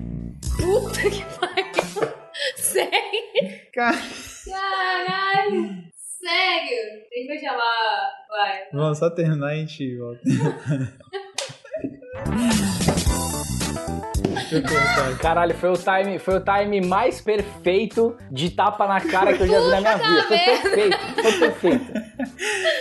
Puta 0.58 1.02
que 1.10 1.24
pariu. 1.39 1.60
Sério? 2.56 2.91
Cara, 3.74 3.97
Caralho. 4.45 5.84
Sério. 6.20 7.04
Deixa 7.10 7.34
eu 7.34 7.40
chamar. 7.40 8.12
Vai. 8.30 8.68
Vamos 8.74 8.98
só 8.98 9.10
terminar 9.10 9.56
e 9.56 9.58
a 9.58 9.60
gente 9.62 9.98
volta. 9.98 10.22
Caralho, 15.22 15.56
foi 15.56 15.70
o 15.70 15.74
time, 15.74 16.20
foi 16.20 16.38
o 16.38 16.44
time 16.44 16.82
mais 16.82 17.22
perfeito 17.22 18.18
de 18.32 18.50
tapa 18.50 18.88
na 18.88 19.00
cara 19.00 19.36
que 19.36 19.44
eu 19.44 19.48
já 19.48 19.60
vi 19.60 19.70
na 19.70 19.80
minha 19.82 19.98
vida. 19.98 20.24
Foi 20.24 20.38
perfeito, 20.38 20.98
foi 21.22 21.40
perfeito. 21.40 21.86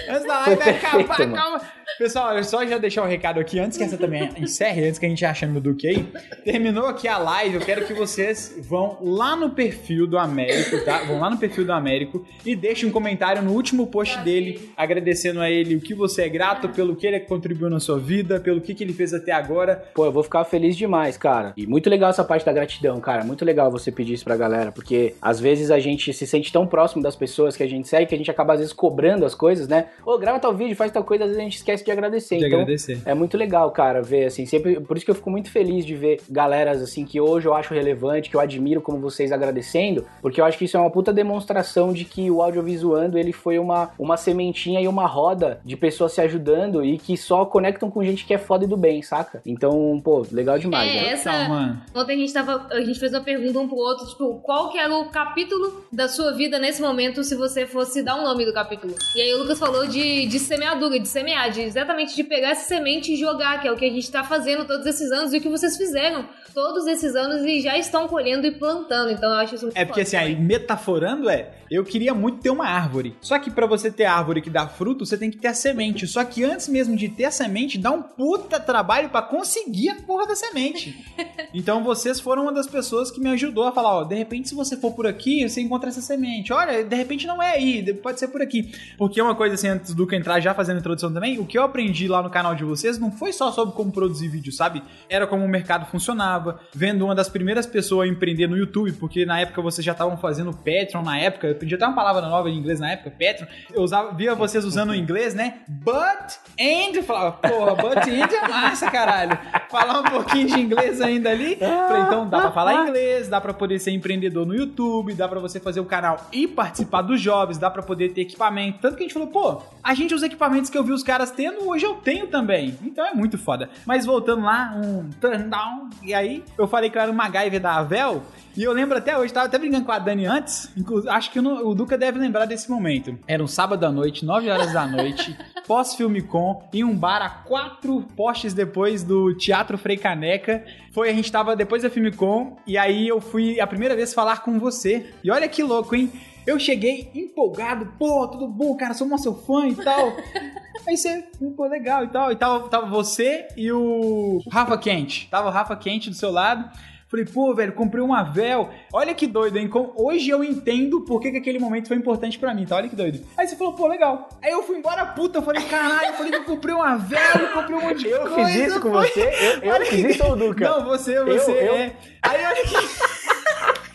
Antes 0.08 0.26
da 0.26 0.44
Foi 0.44 0.56
live 0.56 0.70
acabar, 0.70 1.32
calma. 1.32 1.60
Pessoal, 1.98 2.36
eu 2.36 2.44
só 2.44 2.64
já 2.64 2.78
deixar 2.78 3.02
o 3.02 3.06
recado 3.08 3.40
aqui 3.40 3.58
antes 3.58 3.76
que 3.76 3.82
essa 3.82 3.98
também 3.98 4.30
encerre, 4.38 4.86
antes 4.86 5.00
que 5.00 5.06
a 5.06 5.08
gente 5.08 5.24
achando 5.24 5.54
no 5.54 5.60
Duque 5.60 5.88
aí. 5.88 6.06
Terminou 6.44 6.86
aqui 6.86 7.08
a 7.08 7.18
live, 7.18 7.56
eu 7.56 7.60
quero 7.60 7.84
que 7.84 7.92
vocês 7.92 8.54
vão 8.60 8.98
lá 9.00 9.34
no 9.34 9.50
perfil 9.50 10.06
do 10.06 10.16
Américo, 10.16 10.78
tá? 10.84 10.98
Vão 10.98 11.18
lá 11.18 11.28
no 11.28 11.36
perfil 11.36 11.64
do 11.64 11.72
Américo 11.72 12.24
e 12.46 12.54
deixem 12.54 12.88
um 12.88 12.92
comentário 12.92 13.42
no 13.42 13.50
último 13.50 13.88
post 13.88 14.16
dele, 14.20 14.70
agradecendo 14.76 15.40
a 15.40 15.50
ele 15.50 15.74
o 15.74 15.80
que 15.80 15.92
você 15.92 16.22
é 16.22 16.28
grato, 16.28 16.68
pelo 16.68 16.94
que 16.94 17.04
ele 17.04 17.18
contribuiu 17.18 17.68
na 17.68 17.80
sua 17.80 17.98
vida, 17.98 18.38
pelo 18.38 18.60
que, 18.60 18.74
que 18.74 18.84
ele 18.84 18.92
fez 18.92 19.12
até 19.12 19.32
agora. 19.32 19.82
Pô, 19.92 20.04
eu 20.04 20.12
vou 20.12 20.22
ficar 20.22 20.44
feliz 20.44 20.76
demais, 20.76 21.16
cara. 21.16 21.52
E 21.56 21.66
muito 21.66 21.90
legal 21.90 22.10
essa 22.10 22.22
parte 22.22 22.46
da 22.46 22.52
gratidão, 22.52 23.00
cara. 23.00 23.24
Muito 23.24 23.44
legal 23.44 23.72
você 23.72 23.90
pedir 23.90 24.14
isso 24.14 24.24
pra 24.24 24.36
galera, 24.36 24.70
porque 24.70 25.16
às 25.20 25.40
vezes 25.40 25.68
a 25.68 25.80
gente 25.80 26.12
se 26.12 26.28
sente 26.28 26.52
tão 26.52 26.64
próximo 26.64 27.02
das 27.02 27.16
pessoas 27.16 27.56
que 27.56 27.64
a 27.64 27.68
gente 27.68 27.88
segue 27.88 28.06
que 28.06 28.14
a 28.14 28.18
gente 28.18 28.30
acaba 28.30 28.52
às 28.52 28.60
vezes 28.60 28.72
cobrando 28.72 29.26
as 29.26 29.34
coisas, 29.34 29.66
né? 29.66 29.86
Ô, 30.06 30.16
grava 30.16 30.38
tal 30.38 30.54
vídeo, 30.54 30.76
faz 30.76 30.92
tal 30.92 31.02
coisa, 31.02 31.24
às 31.24 31.30
vezes 31.30 31.40
a 31.40 31.44
gente 31.44 31.56
esquece 31.56 31.87
de 31.88 31.92
agradecer. 31.92 32.38
De 32.38 32.46
então, 32.46 32.60
agradecer. 32.60 33.00
É 33.04 33.14
muito 33.14 33.36
legal, 33.36 33.70
cara, 33.70 34.02
ver 34.02 34.26
assim, 34.26 34.46
sempre, 34.46 34.80
por 34.80 34.96
isso 34.96 35.04
que 35.04 35.10
eu 35.10 35.14
fico 35.14 35.30
muito 35.30 35.50
feliz 35.50 35.84
de 35.84 35.94
ver 35.94 36.20
galeras 36.28 36.82
assim 36.82 37.04
que 37.04 37.20
hoje 37.20 37.46
eu 37.46 37.54
acho 37.54 37.72
relevante, 37.74 38.28
que 38.30 38.36
eu 38.36 38.40
admiro 38.40 38.80
como 38.80 38.98
vocês 38.98 39.32
agradecendo, 39.32 40.06
porque 40.20 40.40
eu 40.40 40.44
acho 40.44 40.58
que 40.58 40.64
isso 40.64 40.76
é 40.76 40.80
uma 40.80 40.90
puta 40.90 41.12
demonstração 41.12 41.92
de 41.92 42.04
que 42.04 42.30
o 42.30 42.42
audiovisuando 42.42 43.18
ele 43.18 43.32
foi 43.32 43.58
uma, 43.58 43.90
uma 43.98 44.16
sementinha 44.16 44.80
e 44.80 44.88
uma 44.88 45.06
roda 45.06 45.60
de 45.64 45.76
pessoas 45.76 46.12
se 46.12 46.20
ajudando 46.20 46.84
e 46.84 46.98
que 46.98 47.16
só 47.16 47.44
conectam 47.44 47.90
com 47.90 48.04
gente 48.04 48.24
que 48.24 48.34
é 48.34 48.38
foda 48.38 48.64
e 48.64 48.68
do 48.68 48.76
bem, 48.76 49.02
saca? 49.02 49.40
Então, 49.46 50.00
pô, 50.02 50.26
legal 50.30 50.58
demais, 50.58 50.90
É, 50.90 50.94
né? 50.94 51.08
essa. 51.12 51.48
Mano. 51.48 51.80
Ontem 51.94 52.14
a 52.14 52.16
gente 52.16 52.32
tava. 52.32 52.66
A 52.70 52.80
gente 52.80 52.98
fez 52.98 53.12
uma 53.12 53.20
pergunta 53.20 53.58
um 53.58 53.68
pro 53.68 53.76
outro, 53.76 54.06
tipo, 54.06 54.40
qual 54.40 54.70
que 54.70 54.78
era 54.78 54.94
o 54.94 55.06
capítulo 55.06 55.84
da 55.92 56.08
sua 56.08 56.32
vida 56.32 56.58
nesse 56.58 56.80
momento 56.80 57.22
se 57.24 57.34
você 57.34 57.66
fosse 57.66 58.02
dar 58.02 58.16
um 58.16 58.22
nome 58.22 58.44
do 58.44 58.52
capítulo? 58.52 58.94
E 59.14 59.20
aí 59.20 59.32
o 59.34 59.38
Lucas 59.38 59.58
falou 59.58 59.86
de, 59.86 60.26
de 60.26 60.38
semeadura, 60.38 60.98
de 60.98 61.08
semear, 61.08 61.50
de 61.50 61.62
exatamente 61.78 62.14
de 62.16 62.24
pegar 62.24 62.50
essa 62.50 62.66
semente 62.66 63.12
e 63.12 63.16
jogar, 63.16 63.60
que 63.60 63.68
é 63.68 63.72
o 63.72 63.76
que 63.76 63.84
a 63.84 63.90
gente 63.90 64.10
tá 64.10 64.24
fazendo 64.24 64.66
todos 64.66 64.86
esses 64.86 65.10
anos 65.12 65.32
e 65.32 65.38
o 65.38 65.40
que 65.40 65.48
vocês 65.48 65.76
fizeram 65.76 66.26
todos 66.54 66.86
esses 66.86 67.14
anos 67.14 67.42
e 67.44 67.60
já 67.60 67.78
estão 67.78 68.08
colhendo 68.08 68.46
e 68.46 68.50
plantando. 68.52 69.10
Então 69.10 69.30
eu 69.32 69.38
acho 69.38 69.54
isso 69.54 69.64
muito 69.66 69.76
É 69.76 69.84
porque 69.84 70.00
assim, 70.00 70.16
aí 70.16 70.34
metaforando 70.36 71.28
é, 71.30 71.50
eu 71.70 71.84
queria 71.84 72.12
muito 72.14 72.38
ter 72.40 72.50
uma 72.50 72.66
árvore. 72.66 73.16
Só 73.20 73.38
que 73.38 73.50
pra 73.50 73.66
você 73.66 73.90
ter 73.90 74.04
árvore 74.06 74.40
que 74.42 74.50
dá 74.50 74.66
fruto, 74.66 75.06
você 75.06 75.16
tem 75.16 75.30
que 75.30 75.36
ter 75.38 75.48
a 75.48 75.54
semente. 75.54 76.06
Só 76.06 76.24
que 76.24 76.42
antes 76.44 76.68
mesmo 76.68 76.96
de 76.96 77.08
ter 77.08 77.26
a 77.26 77.30
semente, 77.30 77.78
dá 77.78 77.90
um 77.92 78.02
puta 78.02 78.58
trabalho 78.58 79.08
pra 79.10 79.22
conseguir 79.22 79.90
a 79.90 79.94
porra 80.02 80.26
da 80.26 80.34
semente. 80.36 80.96
Então 81.54 81.82
vocês 81.82 82.20
foram 82.20 82.42
uma 82.42 82.52
das 82.52 82.66
pessoas 82.66 83.10
que 83.10 83.18
me 83.20 83.30
ajudou 83.30 83.64
a 83.64 83.72
falar, 83.72 83.94
ó, 84.00 84.04
de 84.04 84.14
repente 84.14 84.50
se 84.50 84.54
você 84.54 84.76
for 84.76 84.92
por 84.92 85.06
aqui, 85.06 85.48
você 85.48 85.60
encontra 85.62 85.88
essa 85.88 86.00
semente. 86.02 86.52
Olha, 86.52 86.84
de 86.84 86.94
repente 86.94 87.26
não 87.26 87.42
é 87.42 87.52
aí, 87.54 87.80
de- 87.80 87.94
pode 87.94 88.20
ser 88.20 88.28
por 88.28 88.42
aqui. 88.42 88.70
Porque 88.98 89.20
uma 89.20 89.34
coisa 89.34 89.54
assim, 89.54 89.68
antes 89.68 89.94
do 89.94 90.06
que 90.06 90.14
entrar 90.14 90.40
já 90.40 90.52
fazendo 90.54 90.76
a 90.76 90.80
introdução 90.80 91.12
também, 91.12 91.38
o 91.38 91.46
que 91.46 91.58
eu 91.58 91.62
aprendi 91.68 92.08
lá 92.08 92.22
no 92.22 92.30
canal 92.30 92.54
de 92.54 92.64
vocês 92.64 92.98
não 92.98 93.10
foi 93.10 93.32
só 93.32 93.50
sobre 93.52 93.74
como 93.74 93.92
produzir 93.92 94.28
vídeo, 94.28 94.52
sabe? 94.52 94.82
Era 95.08 95.26
como 95.26 95.44
o 95.44 95.48
mercado 95.48 95.86
funcionava, 95.86 96.60
vendo 96.74 97.04
uma 97.04 97.14
das 97.14 97.28
primeiras 97.28 97.66
pessoas 97.66 98.08
a 98.08 98.12
empreender 98.12 98.46
no 98.46 98.56
YouTube, 98.56 98.92
porque 98.92 99.24
na 99.24 99.40
época 99.40 99.62
vocês 99.62 99.84
já 99.84 99.92
estavam 99.92 100.16
fazendo 100.16 100.52
Patreon 100.52 101.02
na 101.02 101.18
época, 101.18 101.46
eu 101.46 101.52
aprendi 101.52 101.74
até 101.74 101.86
uma 101.86 101.94
palavra 101.94 102.22
nova 102.22 102.50
em 102.50 102.56
inglês 102.56 102.80
na 102.80 102.92
época, 102.92 103.10
Patreon. 103.10 103.46
Eu 103.72 103.82
usava, 103.82 104.12
via 104.12 104.34
vocês 104.34 104.64
usando 104.64 104.90
o 104.90 104.94
inglês, 104.94 105.34
né? 105.34 105.60
But 105.68 106.38
and, 106.58 106.94
eu 106.94 107.02
falava, 107.02 107.32
porra, 107.32 107.74
but 107.74 107.96
and 107.96 108.34
é 108.34 108.48
massa, 108.48 108.90
caralho. 108.90 109.38
Falar 109.70 110.00
um 110.00 110.04
pouquinho 110.04 110.48
de 110.48 110.60
inglês 110.60 111.00
ainda 111.00 111.30
ali. 111.30 111.56
Falei, 111.56 112.02
então 112.02 112.28
dá 112.28 112.40
pra 112.40 112.52
falar 112.52 112.86
inglês, 112.86 113.28
dá 113.28 113.40
pra 113.40 113.54
poder 113.54 113.78
ser 113.78 113.92
empreendedor 113.92 114.46
no 114.46 114.54
YouTube, 114.54 115.14
dá 115.14 115.28
pra 115.28 115.40
você 115.40 115.60
fazer 115.60 115.80
o 115.80 115.84
canal 115.84 116.26
e 116.32 116.46
participar 116.46 117.02
dos 117.02 117.20
jobs, 117.20 117.58
dá 117.58 117.70
pra 117.70 117.82
poder 117.82 118.10
ter 118.10 118.22
equipamento. 118.22 118.78
Tanto 118.80 118.96
que 118.96 119.02
a 119.02 119.06
gente 119.06 119.12
falou, 119.12 119.28
pô, 119.28 119.62
a 119.82 119.94
gente 119.94 120.14
os 120.14 120.22
equipamentos 120.22 120.70
que 120.70 120.78
eu 120.78 120.84
vi 120.84 120.92
os 120.92 121.02
caras 121.02 121.30
tendo, 121.48 121.68
hoje 121.68 121.84
eu 121.84 121.94
tenho 121.94 122.26
também. 122.26 122.76
Então 122.82 123.04
é 123.04 123.14
muito 123.14 123.38
foda. 123.38 123.68
Mas 123.86 124.04
voltando 124.04 124.42
lá, 124.42 124.74
um 124.76 125.08
turn 125.20 125.44
down, 125.44 125.90
e 126.02 126.14
aí 126.14 126.44
eu 126.56 126.66
falei 126.66 126.90
que 126.90 126.98
eu 126.98 127.02
era 127.02 127.10
uma 127.10 127.24
MacGyver 127.24 127.60
da 127.60 127.76
Avel, 127.76 128.22
e 128.56 128.62
eu 128.62 128.72
lembro 128.72 128.98
até 128.98 129.16
hoje, 129.16 129.32
tava 129.32 129.46
até 129.46 129.58
brincando 129.58 129.84
com 129.84 129.92
a 129.92 129.98
Dani 129.98 130.26
antes, 130.26 130.72
acho 131.08 131.30
que 131.30 131.38
o 131.38 131.74
Duca 131.74 131.96
deve 131.96 132.18
lembrar 132.18 132.44
desse 132.44 132.70
momento. 132.70 133.18
Era 133.26 133.42
um 133.42 133.46
sábado 133.46 133.84
à 133.84 133.92
noite, 133.92 134.24
9 134.24 134.50
horas 134.50 134.72
da 134.72 134.86
noite, 134.86 135.36
pós-Filmicon, 135.66 136.68
em 136.72 136.84
um 136.84 136.96
bar 136.96 137.22
a 137.22 137.30
quatro 137.30 138.02
postes 138.16 138.52
depois 138.52 139.02
do 139.02 139.34
Teatro 139.34 139.78
Frei 139.78 139.96
Caneca. 139.96 140.64
Foi, 140.92 141.08
a 141.08 141.12
gente 141.12 141.30
tava 141.30 141.54
depois 141.54 141.82
da 141.82 141.90
Filmicon, 141.90 142.56
e 142.66 142.76
aí 142.76 143.06
eu 143.06 143.20
fui 143.20 143.60
a 143.60 143.66
primeira 143.66 143.94
vez 143.94 144.12
falar 144.12 144.42
com 144.42 144.58
você. 144.58 145.12
E 145.22 145.30
olha 145.30 145.48
que 145.48 145.62
louco, 145.62 145.94
hein? 145.94 146.10
Eu 146.46 146.58
cheguei 146.58 147.10
empolgado, 147.14 147.92
pô, 147.98 148.26
tudo 148.26 148.48
bom, 148.48 148.74
cara, 148.74 148.94
sou 148.94 149.06
mó 149.06 149.18
seu 149.18 149.34
fã 149.34 149.68
e 149.68 149.74
tal. 149.74 150.16
Aí 150.86 150.96
você, 150.96 151.24
pô, 151.56 151.66
legal 151.66 152.04
e 152.04 152.08
tal. 152.08 152.32
E 152.32 152.36
tava, 152.36 152.68
tava 152.68 152.86
você 152.86 153.48
e 153.56 153.70
o 153.72 154.40
Rafa 154.50 154.76
Quente. 154.78 155.28
Tava 155.30 155.48
o 155.48 155.50
Rafa 155.52 155.76
Quente 155.76 156.08
do 156.10 156.16
seu 156.16 156.30
lado. 156.30 156.68
Falei, 157.10 157.24
pô, 157.24 157.54
velho, 157.54 157.72
comprei 157.72 158.02
um 158.04 158.12
Avel. 158.12 158.68
Olha 158.92 159.14
que 159.14 159.26
doido, 159.26 159.56
hein? 159.56 159.70
Hoje 159.96 160.28
eu 160.28 160.44
entendo 160.44 161.00
por 161.06 161.22
que, 161.22 161.30
que 161.30 161.38
aquele 161.38 161.58
momento 161.58 161.88
foi 161.88 161.96
importante 161.96 162.38
pra 162.38 162.52
mim, 162.52 162.66
tá? 162.66 162.76
Olha 162.76 162.86
que 162.88 162.94
doido. 162.94 163.24
Aí 163.34 163.48
você 163.48 163.56
falou, 163.56 163.72
pô, 163.72 163.86
legal. 163.86 164.28
Aí 164.42 164.52
eu 164.52 164.62
fui 164.62 164.76
embora 164.76 165.06
puta. 165.06 165.38
Eu 165.38 165.42
falei, 165.42 165.62
caralho, 165.62 166.08
eu 166.08 166.12
falei, 166.14 166.34
eu 166.34 166.44
comprei 166.44 166.74
um 166.74 166.82
Avel, 166.82 167.18
eu 167.40 167.48
comprei 167.54 167.76
um 167.76 167.80
monte 167.80 168.00
de 168.00 168.10
Eu 168.10 168.20
coisa. 168.28 168.44
fiz 168.50 168.66
isso 168.66 168.80
com 168.80 168.90
você? 168.90 169.22
Eu, 169.62 169.74
eu 169.74 169.86
fiz 169.86 170.04
isso 170.16 170.24
ou 170.26 170.32
o 170.32 170.36
Duca? 170.36 170.68
Não, 170.68 170.84
você, 170.84 171.24
você 171.24 171.50
Eu- 171.50 171.54
eu- 171.56 171.74
é. 171.76 171.96
Aí 172.22 172.44
olha 172.44 172.62
que. 172.64 172.76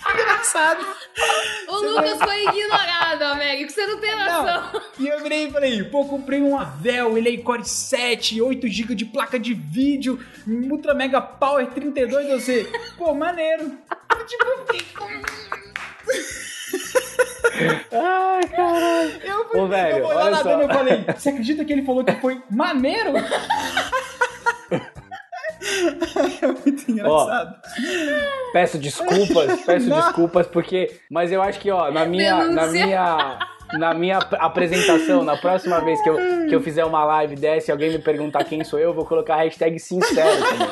Engraçado. 0.43 0.85
O 1.69 1.75
Lucas 1.77 2.19
foi 2.21 2.43
ignorado, 2.47 3.23
Américo. 3.23 3.71
Você 3.71 3.85
não 3.87 3.97
tem 3.97 4.13
noção. 4.15 4.71
Não. 4.73 4.81
E 4.99 5.07
eu 5.07 5.19
virei 5.23 5.47
e 5.47 5.51
falei, 5.51 5.83
pô, 5.85 6.05
comprei 6.05 6.41
um 6.41 6.59
Avel, 6.59 7.17
ele 7.17 7.33
é 7.33 7.37
Core 7.37 7.63
7, 7.63 8.41
8 8.41 8.67
GB 8.67 8.93
de 8.95 9.05
placa 9.05 9.39
de 9.39 9.53
vídeo, 9.53 10.19
Ultra 10.45 10.93
Mega 10.93 11.21
Power 11.21 11.67
32, 11.67 12.27
você, 12.27 12.69
pô, 12.97 13.13
maneiro. 13.13 13.71
tipo, 14.27 14.45
Ai, 17.91 18.47
caralho. 18.49 19.21
eu 19.23 19.49
fui, 19.49 19.59
Ô, 19.59 19.67
velho, 19.67 19.97
eu 19.97 20.05
fui 20.05 20.13
lá 20.15 20.21
olha 20.23 20.31
na 20.31 20.37
só. 20.37 20.43
dona 20.43 20.63
e 20.63 20.65
eu 20.65 20.73
falei, 20.73 21.05
você 21.15 21.29
acredita 21.29 21.63
que 21.65 21.71
ele 21.71 21.85
falou 21.85 22.03
que 22.03 22.11
foi 22.19 22.41
maneiro? 22.49 23.13
é 26.41 26.47
muito 26.47 26.91
engraçado. 26.91 27.55
Peço 28.51 28.77
desculpas, 28.77 29.61
peço 29.65 29.87
Não. 29.89 29.97
desculpas, 30.01 30.47
porque. 30.47 30.99
Mas 31.09 31.31
eu 31.31 31.41
acho 31.41 31.59
que, 31.59 31.71
ó, 31.71 31.91
na 31.91 32.05
minha. 32.05 32.35
Na 32.47 32.65
Denúncia. 32.65 32.85
minha. 32.85 33.39
Na 33.77 33.93
minha 33.93 34.17
ap- 34.17 34.33
apresentação, 34.39 35.23
na 35.23 35.35
próxima 35.37 35.79
vez 35.81 36.01
que 36.01 36.09
eu, 36.09 36.15
que 36.47 36.55
eu 36.55 36.61
fizer 36.61 36.85
uma 36.85 37.03
live 37.05 37.35
dessa 37.35 37.69
e 37.69 37.71
alguém 37.71 37.91
me 37.91 37.99
perguntar 37.99 38.43
quem 38.43 38.63
sou 38.63 38.79
eu, 38.79 38.89
eu 38.89 38.93
vou 38.93 39.05
colocar 39.05 39.35
a 39.35 39.43
hashtag 39.43 39.79
sincero 39.79 40.29
também. 40.43 40.67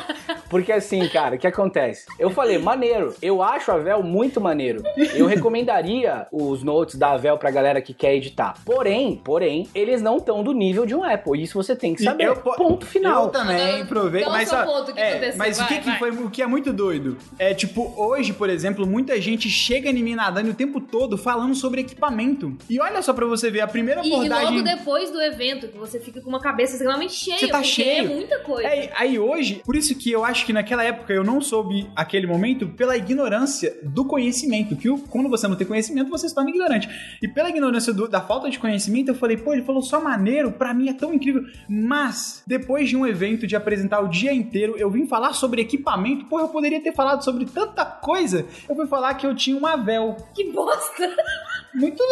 Porque 0.48 0.70
assim, 0.70 1.08
cara, 1.08 1.36
o 1.36 1.38
que 1.38 1.46
acontece? 1.46 2.04
Eu 2.18 2.30
falei, 2.30 2.58
maneiro. 2.58 3.14
Eu 3.22 3.42
acho 3.42 3.72
a 3.72 3.78
Vel 3.78 4.02
muito 4.02 4.40
maneiro. 4.40 4.82
Eu 5.14 5.26
recomendaria 5.26 6.26
os 6.30 6.62
notes 6.62 6.96
da 6.96 7.16
Vel 7.16 7.38
pra 7.38 7.50
galera 7.50 7.80
que 7.80 7.94
quer 7.94 8.14
editar. 8.14 8.54
Porém, 8.64 9.20
porém, 9.24 9.66
eles 9.74 10.02
não 10.02 10.18
estão 10.18 10.42
do 10.44 10.52
nível 10.52 10.84
de 10.84 10.94
um 10.94 11.02
Apple. 11.02 11.42
Isso 11.42 11.54
você 11.60 11.74
tem 11.74 11.94
que 11.94 12.02
saber. 12.02 12.24
eu 12.24 12.36
po- 12.36 12.54
Ponto 12.56 12.84
final. 12.86 13.24
Eu 13.24 13.30
também 13.30 13.84
provei, 13.86 14.24
o 14.24 14.30
mas, 14.30 14.48
seu 14.48 14.58
ó, 14.58 14.64
ponto, 14.64 14.90
o 14.90 14.94
que 14.94 15.00
é, 15.00 15.34
mas 15.36 15.56
o 15.56 15.60
Vai, 15.60 15.68
que, 15.68 15.78
que 15.78 15.86
vai. 15.90 15.98
foi 15.98 16.10
o 16.10 16.30
que 16.30 16.42
é 16.42 16.46
muito 16.46 16.72
doido 16.72 17.16
é 17.38 17.54
tipo 17.54 17.92
hoje, 17.96 18.32
por 18.32 18.48
exemplo, 18.50 18.86
muita 18.86 19.20
gente 19.20 19.48
chega 19.48 19.88
em 19.88 20.02
mim 20.02 20.14
nadando 20.14 20.50
o 20.50 20.54
tempo 20.54 20.80
todo 20.80 21.16
falando 21.16 21.54
sobre 21.54 21.80
equipamento. 21.80 22.56
E 22.68 22.78
olha 22.80 22.91
só 23.00 23.12
pra 23.14 23.24
você 23.24 23.50
ver 23.50 23.60
a 23.60 23.66
primeira 23.66 24.02
E, 24.04 24.08
e 24.10 24.12
abordagem. 24.12 24.50
logo 24.56 24.62
depois 24.62 25.10
do 25.10 25.20
evento, 25.22 25.68
que 25.68 25.78
você 25.78 25.98
fica 26.00 26.20
com 26.20 26.28
uma 26.28 26.40
cabeça 26.40 26.72
extremamente 26.72 27.14
cheia, 27.14 27.38
Você 27.38 27.46
tá 27.48 27.58
porque 27.58 27.68
cheio. 27.68 28.04
é 28.10 28.14
muita 28.14 28.38
coisa. 28.40 28.68
É, 28.68 28.92
aí 28.96 29.18
hoje, 29.18 29.62
por 29.64 29.76
isso 29.76 29.94
que 29.94 30.10
eu 30.10 30.24
acho 30.24 30.44
que 30.44 30.52
naquela 30.52 30.82
época 30.84 31.12
eu 31.12 31.22
não 31.24 31.40
soube 31.40 31.88
aquele 31.96 32.26
momento 32.26 32.66
pela 32.68 32.96
ignorância 32.96 33.74
do 33.82 34.04
conhecimento. 34.04 34.76
Que 34.76 34.88
quando 35.08 35.28
você 35.28 35.46
não 35.48 35.56
tem 35.56 35.66
conhecimento, 35.66 36.10
você 36.10 36.28
se 36.28 36.34
torna 36.34 36.50
ignorante. 36.50 36.88
E 37.22 37.28
pela 37.28 37.48
ignorância 37.48 37.92
do- 37.92 38.08
da 38.08 38.20
falta 38.20 38.50
de 38.50 38.58
conhecimento, 38.58 39.08
eu 39.08 39.14
falei, 39.14 39.36
pô, 39.36 39.52
ele 39.52 39.62
falou 39.62 39.80
só 39.82 40.00
maneiro, 40.00 40.50
pra 40.52 40.74
mim 40.74 40.88
é 40.88 40.92
tão 40.92 41.14
incrível. 41.14 41.42
Mas, 41.68 42.42
depois 42.46 42.88
de 42.88 42.96
um 42.96 43.06
evento 43.06 43.46
de 43.46 43.54
apresentar 43.54 44.00
o 44.00 44.08
dia 44.08 44.32
inteiro, 44.32 44.74
eu 44.76 44.90
vim 44.90 45.06
falar 45.06 45.32
sobre 45.34 45.60
equipamento, 45.62 46.24
pô, 46.26 46.40
eu 46.40 46.48
poderia 46.48 46.80
ter 46.82 46.92
falado 46.92 47.22
sobre 47.22 47.44
tanta 47.44 47.84
coisa. 47.84 48.46
Eu 48.68 48.74
fui 48.74 48.86
falar 48.86 49.14
que 49.14 49.26
eu 49.26 49.34
tinha 49.34 49.56
um 49.56 49.66
Avel. 49.66 50.16
Que 50.34 50.50
bosta! 50.50 51.08
Muito 51.74 52.02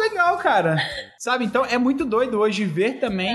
legal, 0.00 0.38
cara. 0.38 0.76
Sabe? 1.20 1.44
Então 1.44 1.66
é 1.66 1.76
muito 1.76 2.06
doido 2.06 2.40
hoje 2.40 2.64
ver 2.64 2.98
também 2.98 3.28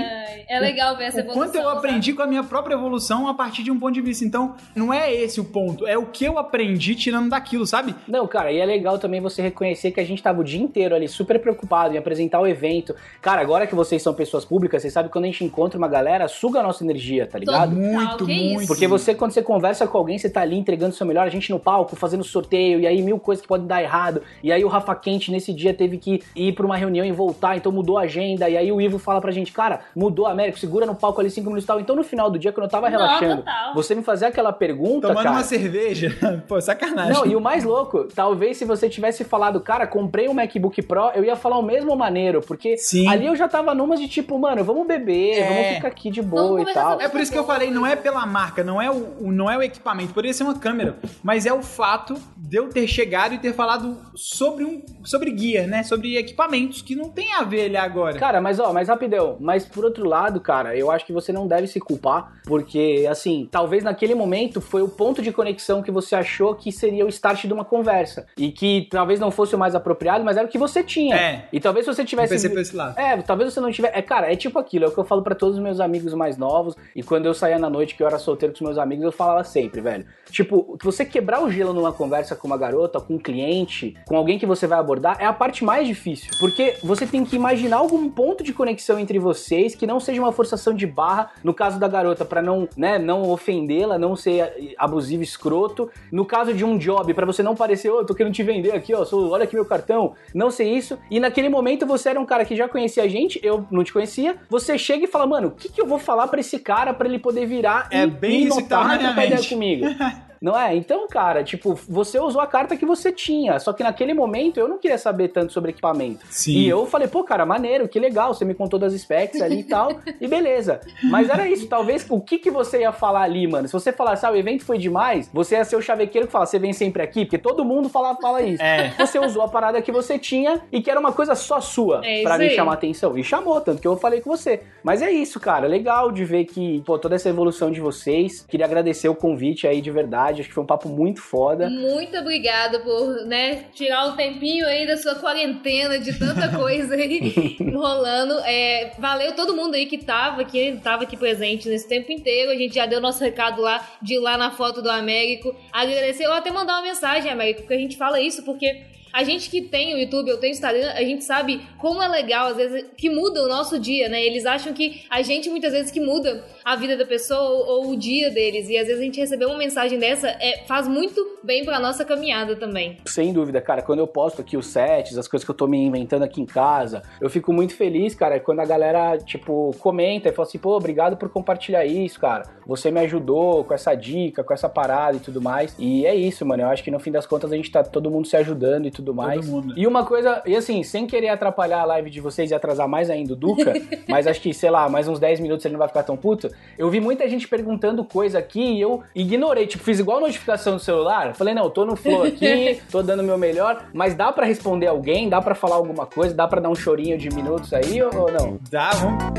É 0.48 0.58
legal 0.58 0.96
ver 0.96 1.04
essa 1.04 1.20
evolução. 1.20 1.44
quanto 1.44 1.54
eu 1.54 1.62
sabe? 1.62 1.78
aprendi 1.78 2.12
com 2.12 2.20
a 2.20 2.26
minha 2.26 2.42
própria 2.42 2.74
evolução 2.74 3.28
a 3.28 3.34
partir 3.34 3.62
de 3.62 3.70
um 3.70 3.78
ponto 3.78 3.94
de 3.94 4.00
vista. 4.00 4.24
Então, 4.24 4.56
não 4.74 4.92
é 4.92 5.14
esse 5.14 5.40
o 5.40 5.44
ponto, 5.44 5.86
é 5.86 5.96
o 5.96 6.04
que 6.06 6.24
eu 6.24 6.36
aprendi 6.36 6.96
tirando 6.96 7.30
daquilo, 7.30 7.64
sabe? 7.64 7.94
Não, 8.08 8.26
cara, 8.26 8.50
e 8.50 8.58
é 8.58 8.66
legal 8.66 8.98
também 8.98 9.20
você 9.20 9.40
reconhecer 9.40 9.92
que 9.92 10.00
a 10.00 10.04
gente 10.04 10.20
tava 10.20 10.40
o 10.40 10.44
dia 10.44 10.60
inteiro 10.60 10.96
ali 10.96 11.06
super 11.06 11.40
preocupado 11.40 11.94
em 11.94 11.96
apresentar 11.96 12.40
o 12.40 12.46
evento. 12.48 12.92
Cara, 13.22 13.40
agora 13.40 13.68
que 13.68 13.74
vocês 13.76 14.02
são 14.02 14.12
pessoas 14.12 14.44
públicas, 14.44 14.82
vocês 14.82 14.92
sabem 14.92 15.08
que 15.08 15.12
quando 15.12 15.26
a 15.26 15.28
gente 15.28 15.44
encontra 15.44 15.78
uma 15.78 15.86
galera, 15.86 16.26
suga 16.26 16.58
a 16.58 16.64
nossa 16.64 16.82
energia, 16.82 17.24
tá 17.24 17.38
ligado? 17.38 17.70
Muito, 17.70 18.26
que 18.26 18.34
muito. 18.34 18.62
isso. 18.62 18.66
Porque 18.66 18.88
você, 18.88 19.14
quando 19.14 19.30
você 19.30 19.42
conversa 19.42 19.86
com 19.86 19.96
alguém, 19.96 20.18
você 20.18 20.28
tá 20.28 20.40
ali 20.40 20.58
entregando 20.58 20.92
o 20.92 20.96
seu 20.96 21.06
melhor, 21.06 21.24
a 21.24 21.30
gente 21.30 21.50
no 21.50 21.60
palco, 21.60 21.94
fazendo 21.94 22.24
sorteio, 22.24 22.80
e 22.80 22.86
aí 22.88 23.00
mil 23.00 23.20
coisas 23.20 23.42
que 23.42 23.46
podem 23.46 23.68
dar 23.68 23.80
errado. 23.80 24.22
E 24.42 24.50
aí 24.50 24.64
o 24.64 24.68
Rafa 24.68 24.92
Quente, 24.96 25.30
nesse 25.30 25.52
dia, 25.52 25.72
teve 25.72 25.98
que 25.98 26.20
ir 26.34 26.52
pra 26.52 26.66
uma 26.66 26.76
reunião 26.76 27.06
e 27.06 27.12
voltar, 27.12 27.56
então 27.56 27.75
mudou 27.76 27.98
a 27.98 28.02
agenda. 28.02 28.48
E 28.48 28.56
aí 28.56 28.72
o 28.72 28.80
Ivo 28.80 28.98
fala 28.98 29.20
pra 29.20 29.30
gente, 29.30 29.52
cara, 29.52 29.80
mudou 29.94 30.26
a 30.26 30.32
América, 30.32 30.58
segura 30.58 30.86
no 30.86 30.94
palco 30.94 31.20
ali 31.20 31.30
cinco 31.30 31.46
minutos 31.48 31.64
e 31.64 31.66
tal. 31.66 31.78
Então 31.80 31.94
no 31.94 32.02
final 32.02 32.30
do 32.30 32.38
dia, 32.38 32.52
quando 32.52 32.64
eu 32.64 32.70
tava 32.70 32.88
relaxando, 32.88 33.44
você 33.74 33.94
me 33.94 34.02
fazer 34.02 34.26
aquela 34.26 34.52
pergunta, 34.52 35.08
Tomando 35.08 35.22
cara... 35.24 35.36
uma 35.36 35.42
cerveja. 35.44 36.16
Pô, 36.48 36.60
sacanagem. 36.60 37.12
Não, 37.12 37.26
e 37.26 37.36
o 37.36 37.40
mais 37.40 37.62
louco, 37.64 38.04
talvez 38.14 38.56
se 38.56 38.64
você 38.64 38.88
tivesse 38.88 39.22
falado, 39.24 39.60
cara, 39.60 39.86
comprei 39.86 40.28
um 40.28 40.34
MacBook 40.34 40.80
Pro, 40.82 41.10
eu 41.14 41.24
ia 41.24 41.36
falar 41.36 41.58
o 41.58 41.62
mesmo 41.62 41.94
maneiro, 41.94 42.40
porque 42.40 42.76
Sim. 42.76 43.06
ali 43.08 43.26
eu 43.26 43.36
já 43.36 43.46
tava 43.48 43.74
numas 43.74 44.00
de 44.00 44.08
tipo, 44.08 44.38
mano, 44.38 44.64
vamos 44.64 44.86
beber, 44.86 45.38
É. 45.38 45.48
vamos 45.48 45.66
ficar 45.76 45.88
aqui 45.88 46.10
de 46.10 46.22
boa 46.22 46.42
Vamos 46.58 46.70
e 46.70 46.74
tal. 46.74 47.00
É 47.00 47.08
por 47.08 47.20
isso 47.20 47.30
que 47.32 47.38
eu 47.38 47.44
falei, 47.44 47.70
não 47.70 47.86
é 47.86 47.94
pela 47.96 48.24
marca, 48.24 48.64
não 48.64 48.80
é 48.80 48.90
o, 48.90 48.94
o- 49.20 49.32
não 49.32 49.50
é 49.50 49.58
o 49.58 49.62
equipamento, 49.62 50.12
poderia 50.14 50.32
ser 50.32 50.44
uma 50.44 50.58
câmera, 50.58 50.96
mas 51.22 51.44
é 51.46 51.52
o 51.52 51.62
fato 51.62 52.14
de 52.36 52.56
eu 52.56 52.68
ter 52.68 52.86
chegado 52.86 53.34
e 53.34 53.38
ter 53.38 53.52
falado 53.52 53.96
sobre 54.14 54.64
um 54.64 54.82
sobre 55.04 55.30
guia, 55.30 55.66
né? 55.66 55.82
Sobre 55.82 56.16
equipamentos 56.16 56.82
que 56.82 56.94
não 56.96 57.08
tem 57.08 57.32
a 57.34 57.42
ver 57.42 57.65
ali 57.66 57.76
agora. 57.76 58.18
Cara, 58.18 58.40
mas 58.40 58.58
ó, 58.58 58.72
mas 58.72 58.88
rapidão, 58.88 59.36
mas 59.40 59.64
por 59.64 59.84
outro 59.84 60.08
lado, 60.08 60.40
cara, 60.40 60.76
eu 60.76 60.90
acho 60.90 61.04
que 61.04 61.12
você 61.12 61.32
não 61.32 61.46
deve 61.46 61.66
se 61.66 61.80
culpar, 61.80 62.40
porque 62.44 63.06
assim, 63.08 63.48
talvez 63.50 63.84
naquele 63.84 64.14
momento 64.14 64.60
foi 64.60 64.82
o 64.82 64.88
ponto 64.88 65.22
de 65.22 65.32
conexão 65.32 65.82
que 65.82 65.90
você 65.90 66.16
achou 66.16 66.54
que 66.54 66.72
seria 66.72 67.04
o 67.04 67.08
start 67.08 67.44
de 67.44 67.52
uma 67.52 67.64
conversa. 67.64 68.26
E 68.36 68.50
que 68.50 68.88
talvez 68.90 69.20
não 69.20 69.30
fosse 69.30 69.54
o 69.54 69.58
mais 69.58 69.74
apropriado, 69.74 70.24
mas 70.24 70.36
era 70.36 70.46
o 70.46 70.50
que 70.50 70.58
você 70.58 70.82
tinha. 70.82 71.16
É. 71.16 71.48
E 71.52 71.60
talvez 71.60 71.86
você 71.86 72.04
tivesse. 72.04 72.34
pensei 72.34 72.50
por 72.50 72.60
esse 72.60 72.74
lado. 72.74 72.98
É, 72.98 73.16
talvez 73.22 73.52
você 73.52 73.60
não 73.60 73.70
tiver. 73.70 73.90
É, 73.94 74.02
cara, 74.02 74.32
é 74.32 74.36
tipo 74.36 74.58
aquilo, 74.58 74.84
é 74.84 74.88
o 74.88 74.90
que 74.90 74.98
eu 74.98 75.04
falo 75.04 75.22
pra 75.22 75.34
todos 75.34 75.56
os 75.56 75.62
meus 75.62 75.80
amigos 75.80 76.14
mais 76.14 76.36
novos. 76.36 76.76
E 76.94 77.02
quando 77.02 77.26
eu 77.26 77.34
saía 77.34 77.58
na 77.58 77.68
noite, 77.68 77.94
que 77.94 78.02
eu 78.02 78.06
era 78.06 78.18
solteiro 78.18 78.52
com 78.52 78.64
os 78.64 78.68
meus 78.68 78.78
amigos, 78.78 79.04
eu 79.04 79.12
falava 79.12 79.44
sempre, 79.44 79.80
velho. 79.80 80.06
Tipo, 80.30 80.76
você 80.82 81.04
quebrar 81.04 81.42
o 81.42 81.50
gelo 81.50 81.72
numa 81.72 81.92
conversa 81.92 82.34
com 82.34 82.46
uma 82.46 82.56
garota, 82.56 83.00
com 83.00 83.14
um 83.14 83.18
cliente, 83.18 83.94
com 84.06 84.16
alguém 84.16 84.38
que 84.38 84.46
você 84.46 84.66
vai 84.66 84.78
abordar, 84.78 85.16
é 85.20 85.24
a 85.24 85.32
parte 85.32 85.64
mais 85.64 85.86
difícil. 85.86 86.30
Porque 86.38 86.76
você 86.82 87.06
tem 87.06 87.24
que 87.24 87.36
imaginar 87.36 87.55
algum 87.72 88.08
ponto 88.08 88.42
de 88.42 88.52
conexão 88.52 88.98
entre 88.98 89.18
vocês 89.18 89.74
que 89.74 89.86
não 89.86 90.00
seja 90.00 90.20
uma 90.20 90.32
forçação 90.32 90.74
de 90.74 90.86
barra, 90.86 91.30
no 91.42 91.54
caso 91.54 91.78
da 91.78 91.88
garota, 91.88 92.24
pra 92.24 92.42
não, 92.42 92.68
né, 92.76 92.98
não 92.98 93.30
ofendê-la, 93.30 93.98
não 93.98 94.16
ser 94.16 94.40
eh, 94.40 94.74
abusivo, 94.78 95.22
escroto. 95.22 95.90
No 96.10 96.24
caso 96.24 96.52
de 96.52 96.64
um 96.64 96.78
job, 96.78 97.12
pra 97.14 97.26
você 97.26 97.42
não 97.42 97.54
parecer, 97.54 97.90
ô, 97.90 98.04
tô 98.04 98.14
querendo 98.14 98.32
te 98.32 98.42
vender 98.42 98.72
aqui, 98.72 98.94
ó, 98.94 99.04
sou, 99.04 99.30
olha 99.30 99.44
aqui 99.44 99.54
meu 99.54 99.64
cartão. 99.64 100.14
Não 100.34 100.50
ser 100.50 100.64
isso. 100.64 100.98
E 101.10 101.20
naquele 101.20 101.48
momento 101.48 101.86
você 101.86 102.10
era 102.10 102.20
um 102.20 102.26
cara 102.26 102.44
que 102.44 102.56
já 102.56 102.68
conhecia 102.68 103.02
a 103.02 103.08
gente, 103.08 103.40
eu 103.42 103.66
não 103.70 103.84
te 103.84 103.92
conhecia. 103.92 104.36
Você 104.48 104.78
chega 104.78 105.04
e 105.04 105.08
fala, 105.08 105.26
mano, 105.26 105.48
o 105.48 105.50
que, 105.52 105.68
que 105.68 105.80
eu 105.80 105.86
vou 105.86 105.98
falar 105.98 106.28
pra 106.28 106.40
esse 106.40 106.58
cara 106.58 106.92
pra 106.92 107.08
ele 107.08 107.18
poder 107.18 107.46
virar 107.46 107.88
É 107.90 108.02
e 108.02 108.06
bem 108.06 108.44
me 108.44 108.62
tá 108.64 108.96
notar 108.96 109.32
e 109.32 109.48
comigo? 109.48 109.86
Não 110.40 110.58
é? 110.58 110.74
Então, 110.74 111.06
cara, 111.08 111.42
tipo, 111.42 111.78
você 111.88 112.18
usou 112.18 112.40
a 112.40 112.46
carta 112.46 112.76
que 112.76 112.86
você 112.86 113.12
tinha. 113.12 113.58
Só 113.58 113.72
que 113.72 113.82
naquele 113.82 114.14
momento 114.14 114.58
eu 114.58 114.68
não 114.68 114.78
queria 114.78 114.98
saber 114.98 115.28
tanto 115.28 115.52
sobre 115.52 115.70
equipamento. 115.70 116.24
Sim. 116.30 116.52
E 116.52 116.68
eu 116.68 116.86
falei, 116.86 117.08
pô, 117.08 117.24
cara, 117.24 117.46
maneiro, 117.46 117.88
que 117.88 117.98
legal, 117.98 118.34
você 118.34 118.44
me 118.44 118.54
contou 118.54 118.78
das 118.78 118.92
specs 118.92 119.40
ali 119.40 119.60
e 119.60 119.64
tal, 119.64 119.92
e 120.20 120.28
beleza. 120.28 120.80
Mas 121.04 121.28
era 121.28 121.48
isso, 121.48 121.66
talvez 121.68 122.06
o 122.08 122.20
que, 122.20 122.38
que 122.38 122.50
você 122.50 122.80
ia 122.80 122.92
falar 122.92 123.22
ali, 123.22 123.46
mano? 123.46 123.66
Se 123.66 123.72
você 123.72 123.92
falasse, 123.92 124.24
ah, 124.26 124.30
o 124.30 124.36
evento 124.36 124.64
foi 124.64 124.78
demais, 124.78 125.30
você 125.32 125.56
ia 125.56 125.64
ser 125.64 125.76
o 125.76 125.82
chavequeiro 125.82 126.26
que 126.26 126.32
fala, 126.32 126.46
você 126.46 126.58
vem 126.58 126.72
sempre 126.72 127.02
aqui, 127.02 127.24
porque 127.24 127.38
todo 127.38 127.64
mundo 127.64 127.88
fala, 127.88 128.14
fala 128.16 128.42
isso. 128.42 128.62
É. 128.62 128.94
Você 128.98 129.18
usou 129.18 129.42
a 129.42 129.48
parada 129.48 129.80
que 129.82 129.92
você 129.92 130.18
tinha 130.18 130.60
e 130.72 130.80
que 130.80 130.90
era 130.90 130.98
uma 130.98 131.12
coisa 131.12 131.34
só 131.34 131.60
sua 131.60 132.00
É 132.04 132.22
pra 132.22 132.34
isso 132.34 132.44
me 132.44 132.50
chamar 132.50 132.74
atenção. 132.74 133.16
E 133.16 133.24
chamou, 133.24 133.60
tanto 133.60 133.80
que 133.80 133.88
eu 133.88 133.96
falei 133.96 134.20
com 134.20 134.30
você. 134.30 134.62
Mas 134.82 135.02
é 135.02 135.10
isso, 135.10 135.40
cara, 135.40 135.66
legal 135.66 136.10
de 136.12 136.24
ver 136.24 136.44
que, 136.44 136.82
pô, 136.84 136.98
toda 136.98 137.14
essa 137.14 137.28
evolução 137.28 137.70
de 137.70 137.80
vocês. 137.80 138.44
Queria 138.48 138.66
agradecer 138.66 139.08
o 139.08 139.14
convite 139.14 139.66
aí 139.66 139.80
de 139.80 139.90
verdade, 139.90 140.25
acho 140.40 140.48
que 140.48 140.54
foi 140.54 140.64
um 140.64 140.66
papo 140.66 140.88
muito 140.88 141.20
foda. 141.20 141.68
Muito 141.68 142.16
obrigada 142.18 142.80
por, 142.80 143.26
né, 143.26 143.64
tirar 143.74 144.06
um 144.06 144.16
tempinho 144.16 144.66
aí 144.66 144.86
da 144.86 144.96
sua 144.96 145.14
quarentena 145.14 145.98
de 145.98 146.18
tanta 146.18 146.48
coisa 146.48 146.94
aí 146.94 147.56
rolando. 147.72 148.38
É, 148.44 148.92
valeu 148.98 149.34
todo 149.34 149.54
mundo 149.54 149.74
aí 149.74 149.86
que 149.86 149.98
tava 149.98 150.42
aqui, 150.42 150.78
tava 150.82 151.04
aqui 151.04 151.16
presente 151.16 151.68
nesse 151.68 151.88
tempo 151.88 152.10
inteiro. 152.12 152.50
A 152.50 152.56
gente 152.56 152.74
já 152.74 152.86
deu 152.86 153.00
nosso 153.00 153.22
recado 153.22 153.62
lá 153.62 153.86
de 154.02 154.14
ir 154.14 154.18
lá 154.18 154.36
na 154.36 154.50
foto 154.50 154.82
do 154.82 154.90
Américo. 154.90 155.54
Agradecer 155.72 156.26
ou 156.26 156.32
até 156.32 156.50
mandar 156.50 156.74
uma 156.74 156.82
mensagem, 156.82 157.30
Américo, 157.30 157.60
porque 157.60 157.74
a 157.74 157.78
gente 157.78 157.96
fala 157.96 158.20
isso 158.20 158.42
porque 158.42 158.82
a 159.16 159.24
gente 159.24 159.48
que 159.48 159.62
tem 159.62 159.94
o 159.94 159.98
YouTube, 159.98 160.28
eu 160.28 160.36
tenho 160.36 160.52
o 160.52 160.54
Instagram, 160.54 160.90
a 160.90 161.02
gente 161.02 161.24
sabe 161.24 161.62
como 161.78 162.02
é 162.02 162.06
legal, 162.06 162.48
às 162.48 162.56
vezes, 162.58 162.84
que 162.98 163.08
muda 163.08 163.42
o 163.42 163.48
nosso 163.48 163.78
dia, 163.78 164.10
né? 164.10 164.22
Eles 164.22 164.44
acham 164.44 164.74
que 164.74 165.06
a 165.08 165.22
gente, 165.22 165.48
muitas 165.48 165.72
vezes, 165.72 165.90
que 165.90 165.98
muda 165.98 166.44
a 166.62 166.76
vida 166.76 166.98
da 166.98 167.06
pessoa 167.06 167.40
ou, 167.40 167.66
ou 167.66 167.90
o 167.92 167.96
dia 167.96 168.30
deles. 168.30 168.68
E 168.68 168.76
às 168.76 168.86
vezes 168.88 169.00
a 169.00 169.04
gente 169.04 169.18
receber 169.18 169.46
uma 169.46 169.56
mensagem 169.56 169.98
dessa 169.98 170.28
é, 170.28 170.64
faz 170.66 170.86
muito 170.86 171.38
bem 171.42 171.64
pra 171.64 171.80
nossa 171.80 172.04
caminhada 172.04 172.56
também. 172.56 172.98
Sem 173.06 173.32
dúvida, 173.32 173.58
cara. 173.62 173.80
Quando 173.80 174.00
eu 174.00 174.06
posto 174.06 174.42
aqui 174.42 174.54
os 174.54 174.66
sets, 174.66 175.16
as 175.16 175.26
coisas 175.26 175.46
que 175.46 175.50
eu 175.50 175.54
tô 175.54 175.66
me 175.66 175.78
inventando 175.78 176.22
aqui 176.22 176.42
em 176.42 176.46
casa, 176.46 177.02
eu 177.18 177.30
fico 177.30 177.54
muito 177.54 177.74
feliz, 177.74 178.14
cara, 178.14 178.38
quando 178.38 178.60
a 178.60 178.66
galera, 178.66 179.16
tipo, 179.16 179.74
comenta 179.78 180.28
e 180.28 180.32
fala 180.32 180.46
assim, 180.46 180.58
pô, 180.58 180.76
obrigado 180.76 181.16
por 181.16 181.30
compartilhar 181.30 181.86
isso, 181.86 182.20
cara. 182.20 182.42
Você 182.66 182.90
me 182.90 183.00
ajudou 183.00 183.64
com 183.64 183.72
essa 183.72 183.94
dica, 183.94 184.44
com 184.44 184.52
essa 184.52 184.68
parada 184.68 185.16
e 185.16 185.20
tudo 185.20 185.40
mais. 185.40 185.74
E 185.78 186.04
é 186.04 186.14
isso, 186.14 186.44
mano. 186.44 186.64
Eu 186.64 186.68
acho 186.68 186.84
que 186.84 186.90
no 186.90 186.98
fim 186.98 187.12
das 187.12 187.26
contas 187.26 187.50
a 187.50 187.56
gente 187.56 187.70
tá 187.70 187.82
todo 187.82 188.10
mundo 188.10 188.26
se 188.26 188.36
ajudando 188.36 188.86
e 188.86 188.90
tudo 188.90 189.05
mais. 189.14 189.40
Todo 189.40 189.50
mundo. 189.50 189.74
E 189.76 189.86
uma 189.86 190.04
coisa, 190.04 190.42
e 190.46 190.56
assim, 190.56 190.82
sem 190.82 191.06
querer 191.06 191.28
atrapalhar 191.28 191.80
a 191.80 191.84
live 191.84 192.10
de 192.10 192.20
vocês 192.20 192.50
e 192.50 192.54
atrasar 192.54 192.88
mais 192.88 193.10
ainda 193.10 193.32
o 193.32 193.36
Duca, 193.36 193.74
mas 194.08 194.26
acho 194.26 194.40
que, 194.40 194.52
sei 194.52 194.70
lá, 194.70 194.88
mais 194.88 195.08
uns 195.08 195.18
10 195.18 195.40
minutos 195.40 195.64
ele 195.64 195.72
não 195.72 195.78
vai 195.78 195.88
ficar 195.88 196.02
tão 196.02 196.16
puto. 196.16 196.50
Eu 196.78 196.90
vi 196.90 197.00
muita 197.00 197.28
gente 197.28 197.46
perguntando 197.48 198.04
coisa 198.04 198.38
aqui 198.38 198.60
e 198.60 198.80
eu 198.80 199.02
ignorei. 199.14 199.66
Tipo, 199.66 199.84
fiz 199.84 199.98
igual 199.98 200.20
notificação 200.20 200.74
no 200.74 200.80
celular. 200.80 201.34
Falei, 201.34 201.54
não, 201.54 201.70
tô 201.70 201.84
no 201.84 201.96
flow 201.96 202.24
aqui, 202.24 202.80
tô 202.90 203.02
dando 203.02 203.20
o 203.20 203.24
meu 203.24 203.38
melhor. 203.38 203.86
Mas 203.92 204.14
dá 204.14 204.32
pra 204.32 204.46
responder 204.46 204.86
alguém? 204.86 205.28
Dá 205.28 205.40
pra 205.40 205.54
falar 205.54 205.76
alguma 205.76 206.06
coisa? 206.06 206.34
Dá 206.34 206.46
pra 206.48 206.60
dar 206.60 206.68
um 206.68 206.74
chorinho 206.74 207.18
de 207.18 207.28
minutos 207.30 207.72
aí 207.72 208.02
ou, 208.02 208.10
ou 208.16 208.32
não? 208.32 208.58
Dá, 208.70 208.90
vamos. 208.90 209.36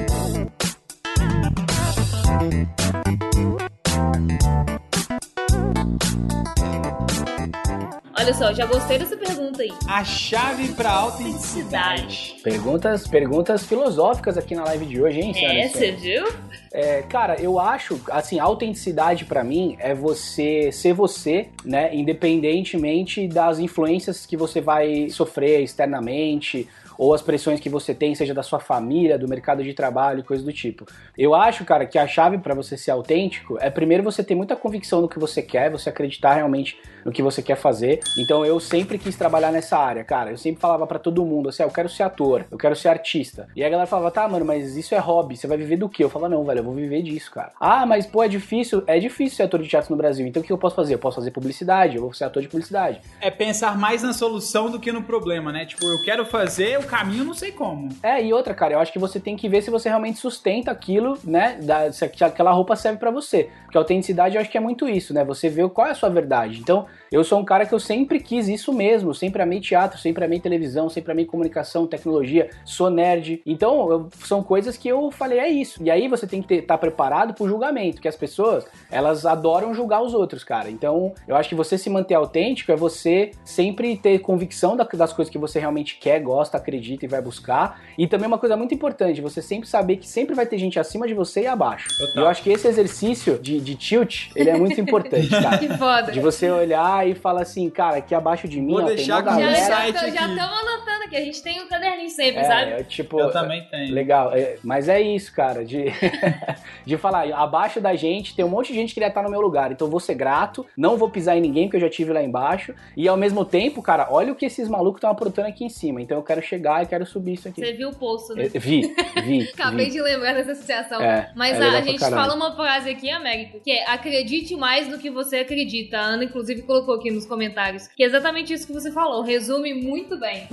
Olha 8.28 8.34
só, 8.34 8.54
já 8.54 8.66
gostei 8.66 9.00
dessa 9.00 9.16
pergunta 9.16 9.62
aí. 9.62 9.72
A 9.88 10.04
chave 10.04 10.74
pra 10.74 10.92
autenticidade. 10.92 12.36
Perguntas, 12.44 13.08
perguntas 13.08 13.66
filosóficas 13.66 14.38
aqui 14.38 14.54
na 14.54 14.66
live 14.66 14.86
de 14.86 15.02
hoje, 15.02 15.22
hein, 15.22 15.34
senhora? 15.34 15.54
É, 15.54 15.70
você 15.70 15.92
viu? 15.94 16.26
É, 16.74 17.04
cara, 17.04 17.42
eu 17.42 17.58
acho, 17.58 17.98
assim, 18.12 18.38
a 18.38 18.44
autenticidade 18.44 19.24
pra 19.24 19.46
mim 19.46 19.78
é 19.80 19.96
você 19.96 20.74
ser 20.74 20.92
você, 20.92 21.48
né, 21.64 21.96
independentemente 21.96 23.30
das 23.30 23.60
influências 23.60 24.26
que 24.26 24.36
você 24.36 24.60
vai 24.60 25.10
sofrer 25.10 25.64
externamente 25.64 26.68
ou 26.98 27.14
as 27.14 27.22
pressões 27.22 27.60
que 27.60 27.70
você 27.70 27.94
tem, 27.94 28.16
seja 28.16 28.34
da 28.34 28.44
sua 28.44 28.60
família, 28.60 29.18
do 29.18 29.28
mercado 29.28 29.64
de 29.64 29.74
trabalho, 29.74 30.24
coisa 30.24 30.44
do 30.44 30.52
tipo. 30.52 30.86
Eu 31.18 31.36
acho, 31.36 31.64
cara, 31.66 31.86
que 31.86 31.98
a 31.98 32.08
chave 32.08 32.38
pra 32.38 32.54
você 32.54 32.78
ser 32.78 32.92
autêntico 32.92 33.58
é 33.60 33.70
primeiro 33.70 34.04
você 34.04 34.24
ter 34.24 34.36
muita 34.36 34.56
convicção 34.56 35.02
no 35.02 35.10
que 35.10 35.20
você 35.20 35.42
quer, 35.42 35.70
você 35.70 35.90
acreditar 35.90 36.34
realmente 36.34 36.80
no 37.06 37.12
que 37.12 37.22
você 37.22 37.42
quer 37.42 37.56
fazer. 37.56 38.02
Então 38.18 38.46
eu 38.46 38.60
sempre 38.60 38.98
quis 38.98 39.16
trabalhar 39.16 39.52
nessa 39.52 39.78
área, 39.78 40.04
cara. 40.04 40.32
Eu 40.32 40.38
sempre 40.38 40.60
falava 40.60 40.86
pra 40.86 41.00
todo 41.00 41.26
mundo 41.26 41.50
assim, 41.50 41.64
ah, 41.64 41.66
eu 41.66 41.72
quero 41.72 41.88
ser 41.88 42.04
ator, 42.04 42.46
eu 42.52 42.58
quero 42.58 42.76
ser 42.76 42.90
artista. 42.90 43.48
E 43.56 43.64
a 43.64 43.70
galera 43.70 43.88
falava, 43.88 44.12
tá, 44.12 44.28
mano, 44.28 44.44
mas 44.44 44.76
isso 44.76 44.94
é 44.94 44.98
hobby, 44.98 45.38
você 45.38 45.48
vai 45.48 45.58
viver 45.58 45.78
do 45.78 45.88
quê? 45.88 46.04
Eu 46.04 46.10
falava, 46.10 46.36
não, 46.36 46.44
velho, 46.44 46.60
eu 46.60 46.64
vou 46.64 46.74
viver 46.74 47.02
disso, 47.02 47.32
cara. 47.32 47.52
Ah, 47.60 47.86
mas 47.86 48.06
pô, 48.06 48.24
é 48.24 48.28
difícil. 48.28 48.84
É 48.88 49.00
difícil 49.00 49.38
ser 49.38 49.44
ator 49.44 49.62
de 49.62 49.70
teatro 49.70 49.92
no 49.92 49.98
Brasil. 49.98 50.26
Então 50.28 50.42
o 50.42 50.46
que 50.46 50.52
eu 50.52 50.58
posso 50.58 50.76
fazer? 50.76 50.96
Eu 50.96 51.00
posso 51.00 51.16
fazer 51.16 51.32
publicidade, 51.32 51.96
eu 51.96 52.02
vou 52.02 52.14
ser 52.14 52.26
ator 52.26 52.42
de 52.42 52.50
publicidade. 52.50 53.02
É 53.22 53.32
pensar 53.32 53.78
mais 53.78 54.04
na 54.04 54.14
solução 54.14 54.70
do 54.70 54.80
que 54.80 54.92
no 54.92 55.04
problema, 55.04 55.52
né? 55.52 55.66
Tipo, 55.66 55.86
eu 55.86 56.02
quero 56.04 56.26
fazer 56.26 56.78
o 56.78 56.87
caminho, 56.88 57.24
não 57.24 57.34
sei 57.34 57.52
como. 57.52 57.90
É, 58.02 58.24
e 58.24 58.34
outra, 58.34 58.54
cara, 58.54 58.74
eu 58.74 58.80
acho 58.80 58.92
que 58.92 59.00
você 59.00 59.20
tem 59.20 59.36
que 59.36 59.48
ver 59.48 59.62
se 59.62 59.70
você 59.70 59.90
realmente 59.90 60.20
sustenta 60.20 60.72
aquilo, 60.72 61.18
né? 61.24 61.60
Da, 61.62 61.92
se 61.92 62.06
aquela 62.06 62.52
roupa 62.52 62.76
serve 62.76 62.98
pra 62.98 63.12
você. 63.12 63.50
Porque 63.64 63.78
a 63.78 63.82
autenticidade 63.82 64.36
eu 64.36 64.42
acho 64.42 64.50
que 64.50 64.58
é 64.58 64.62
muito 64.62 64.88
isso, 64.88 65.14
né? 65.14 65.24
Você 65.24 65.50
vê 65.50 65.68
qual 65.70 65.88
é 65.88 65.92
a 65.92 65.96
sua 65.96 66.10
verdade. 66.10 66.60
Então, 66.60 66.86
eu 67.12 67.24
sou 67.24 67.40
um 67.40 67.46
cara 67.46 67.66
que 67.66 67.74
eu 67.74 67.80
sempre 67.80 68.20
quis 68.20 68.48
isso 68.48 68.72
mesmo, 68.74 69.14
sempre 69.14 69.42
amei 69.42 69.60
teatro, 69.60 70.00
sempre 70.00 70.26
amei 70.26 70.40
televisão, 70.40 70.90
sempre 70.90 71.12
amei 71.12 71.26
comunicação, 71.26 71.88
tecnologia, 71.88 72.50
sou 72.66 72.90
nerd. 72.90 73.42
Então, 73.46 73.90
eu- 73.92 74.10
são 74.26 74.42
coisas 74.44 74.76
que 74.78 74.88
eu 74.88 75.12
falei, 75.12 75.40
é 75.40 75.48
isso. 75.50 75.82
E 75.84 75.90
aí 75.92 76.08
você 76.08 76.26
tem 76.28 76.42
que 76.42 76.54
estar 76.56 76.78
preparado 76.78 77.34
pro 77.34 77.48
julgamento, 77.48 78.02
que 78.02 78.08
as 78.08 78.16
pessoas, 78.16 78.66
elas 78.92 79.26
adoram 79.26 79.74
julgar 79.74 80.02
os 80.02 80.14
outros, 80.14 80.44
cara. 80.44 80.70
Então, 80.70 81.14
eu 81.28 81.36
acho 81.36 81.50
que 81.50 81.56
você 81.56 81.78
se 81.78 81.90
manter 81.90 82.14
autêntico 82.16 82.72
é 82.72 82.76
você 82.76 83.32
sempre 83.44 83.96
ter 83.98 84.20
convicção 84.20 84.76
da- 84.76 84.84
das 84.94 85.14
coisas 85.14 85.32
que 85.32 85.38
você 85.38 85.60
realmente 85.60 85.98
quer, 86.00 86.20
gosta, 86.22 86.58
acredita 86.58 87.06
e 87.06 87.08
vai 87.08 87.22
buscar. 87.22 87.82
E 87.98 88.08
também 88.08 88.28
uma 88.28 88.38
coisa 88.38 88.56
muito 88.58 88.74
importante, 88.74 89.22
você 89.22 89.42
sempre 89.42 89.68
saber 89.68 89.98
que 89.98 90.08
sempre 90.08 90.36
vai 90.36 90.46
ter 90.46 90.58
gente 90.58 90.80
acima 90.80 91.08
de 91.08 91.14
você 91.14 91.42
e 91.42 91.48
abaixo. 91.48 91.88
Total. 91.98 92.16
E 92.16 92.20
eu 92.20 92.28
acho 92.28 92.44
que 92.44 92.50
esse 92.52 92.68
exercício 92.68 93.38
de, 93.40 93.60
de 93.60 93.76
tilt, 93.76 94.30
ele 94.36 94.50
é 94.50 94.58
muito 94.58 94.80
importante, 94.82 95.30
cara. 95.30 95.58
Que 95.58 95.70
foda. 95.78 96.12
De 96.12 96.20
você 96.20 96.50
olhar 96.50 96.97
e 97.06 97.16
falar 97.16 97.42
assim, 97.42 97.70
cara, 97.70 97.98
aqui 97.98 98.14
abaixo 98.16 98.48
de 98.48 98.60
mim, 98.60 98.74
Vou 98.74 98.84
ó, 98.84 98.88
tem 98.88 98.96
deixar 98.96 99.22
o 99.24 99.40
Já 99.40 99.56
site 99.56 99.94
já 99.94 100.10
estamos 100.10 100.40
anotando 100.40 101.04
aqui. 101.06 101.16
A 101.16 101.22
gente 101.22 101.42
tem 101.44 101.62
um 101.62 101.68
caderninho 101.68 102.10
sempre, 102.10 102.42
É, 102.42 102.44
sabe? 102.44 102.72
é, 102.72 102.84
tipo, 102.84 103.20
Eu 103.20 103.32
também 103.32 103.64
tenho. 103.70 103.94
Legal, 103.94 104.34
é, 104.34 104.58
mas 104.64 104.90
é 104.90 105.02
isso, 105.02 105.34
cara, 105.34 105.64
de, 105.66 105.86
de 106.86 106.98
falar, 106.98 107.32
abaixo 107.34 107.80
da 107.80 107.96
gente 107.96 108.36
tem 108.36 108.44
um 108.46 108.50
monte 108.50 108.68
de 108.70 108.76
gente 108.76 108.90
que 108.90 108.96
queria 108.96 109.10
estar 109.10 109.24
no 109.24 109.30
meu 109.30 109.42
lugar, 109.42 109.72
então 109.72 109.88
eu 109.88 109.92
vou 109.92 110.00
ser 110.00 110.16
grato, 110.16 110.66
não 110.76 110.98
vou 110.98 111.10
pisar 111.10 111.38
em 111.38 111.42
ninguém 111.42 111.66
porque 111.66 111.78
eu 111.78 111.82
já 111.82 111.90
tive 111.90 112.12
lá 112.14 112.22
embaixo, 112.22 112.74
e 112.96 113.08
ao 113.08 113.18
mesmo 113.18 113.44
tempo, 113.46 113.82
cara, 113.82 114.08
olha 114.10 114.32
o 114.32 114.36
que 114.36 114.46
esses 114.46 114.68
malucos 114.68 114.98
estão 114.98 115.10
aprontando 115.12 115.48
aqui 115.48 115.64
em 115.64 115.70
cima, 115.70 116.02
então 116.02 116.18
eu 116.18 116.24
quero 116.24 116.42
chegar 116.42 116.84
e 116.84 116.86
quero 116.88 117.06
subir 117.06 117.34
isso 117.34 117.48
aqui. 117.48 117.62
Você 117.62 117.74
viu 117.74 117.90
o 117.90 117.96
post, 117.96 118.34
né? 118.34 118.46
É, 118.54 118.60
Vi, 118.60 118.94
vi. 119.24 119.50
Acabei 119.54 119.86
vi. 119.86 119.92
de 119.94 120.02
lembrar 120.02 120.34
dessa 120.34 120.52
associação. 120.54 121.02
É, 121.02 121.32
Mas 121.36 121.60
é 121.60 121.64
a, 121.64 121.78
a 121.78 121.82
gente 121.82 122.00
fala 122.00 122.34
uma 122.36 122.56
frase 122.56 122.90
aqui, 122.90 123.10
Américo, 123.10 123.60
que 123.60 123.72
é 123.72 123.90
acredite 123.90 124.56
mais 124.56 124.88
do 124.88 124.98
que 124.98 125.10
você 125.10 125.38
acredita. 125.38 125.98
A 125.98 126.02
Ana, 126.02 126.24
inclusive, 126.24 126.62
colocou 126.64 126.87
aqui 126.94 127.12
nos 127.12 127.26
comentários. 127.26 127.88
Que 127.88 128.04
é 128.04 128.06
exatamente 128.06 128.54
isso 128.54 128.68
que 128.68 128.74
você 128.74 128.92
falou. 128.92 129.22
Resume 129.22 129.74
muito 129.74 130.18
bem. 130.20 130.48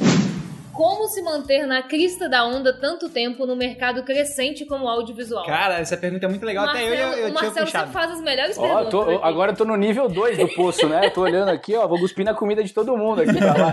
Como 0.75 1.07
se 1.09 1.23
manter 1.23 1.67
na 1.67 1.83
crista 1.83 2.29
da 2.29 2.45
onda 2.45 2.73
tanto 2.73 3.09
tempo 3.09 3.47
no 3.47 3.55
mercado 3.55 4.03
crescente 4.03 4.65
como 4.65 4.89
audiovisual? 4.89 5.47
Cara, 5.47 5.79
essa 5.79 5.97
pergunta 5.97 6.27
é 6.27 6.29
muito 6.29 6.45
legal. 6.45 6.67
Até 6.69 6.83
eu, 6.89 6.95
eu, 6.95 6.95
eu 6.95 7.11
o 7.11 7.15
tinha 7.15 7.33
Marcelo 7.33 7.67
sempre 7.69 7.93
faz 7.93 8.11
as 8.11 8.21
melhores 8.21 8.59
Ó, 8.59 8.63
perguntas. 8.63 8.91
tô- 8.91 9.01
aqui. 9.03 9.19
agora 9.23 9.53
eu 9.53 9.57
tô 9.57 9.65
no 9.65 9.77
nível 9.77 10.09
2 10.09 10.37
do 10.39 10.49
poço, 10.49 10.89
né? 10.89 11.07
Eu 11.07 11.11
tô 11.13 11.21
olhando 11.23 11.49
aqui, 11.51 11.77
ó, 11.77 11.87
vou 11.87 11.99
cuspir 11.99 12.25
na 12.25 12.35
comida 12.35 12.63
de 12.65 12.73
todo 12.75 12.97
mundo 12.97 13.23
aqui 13.23 13.35
pra 13.39 13.57
lá. 13.57 13.73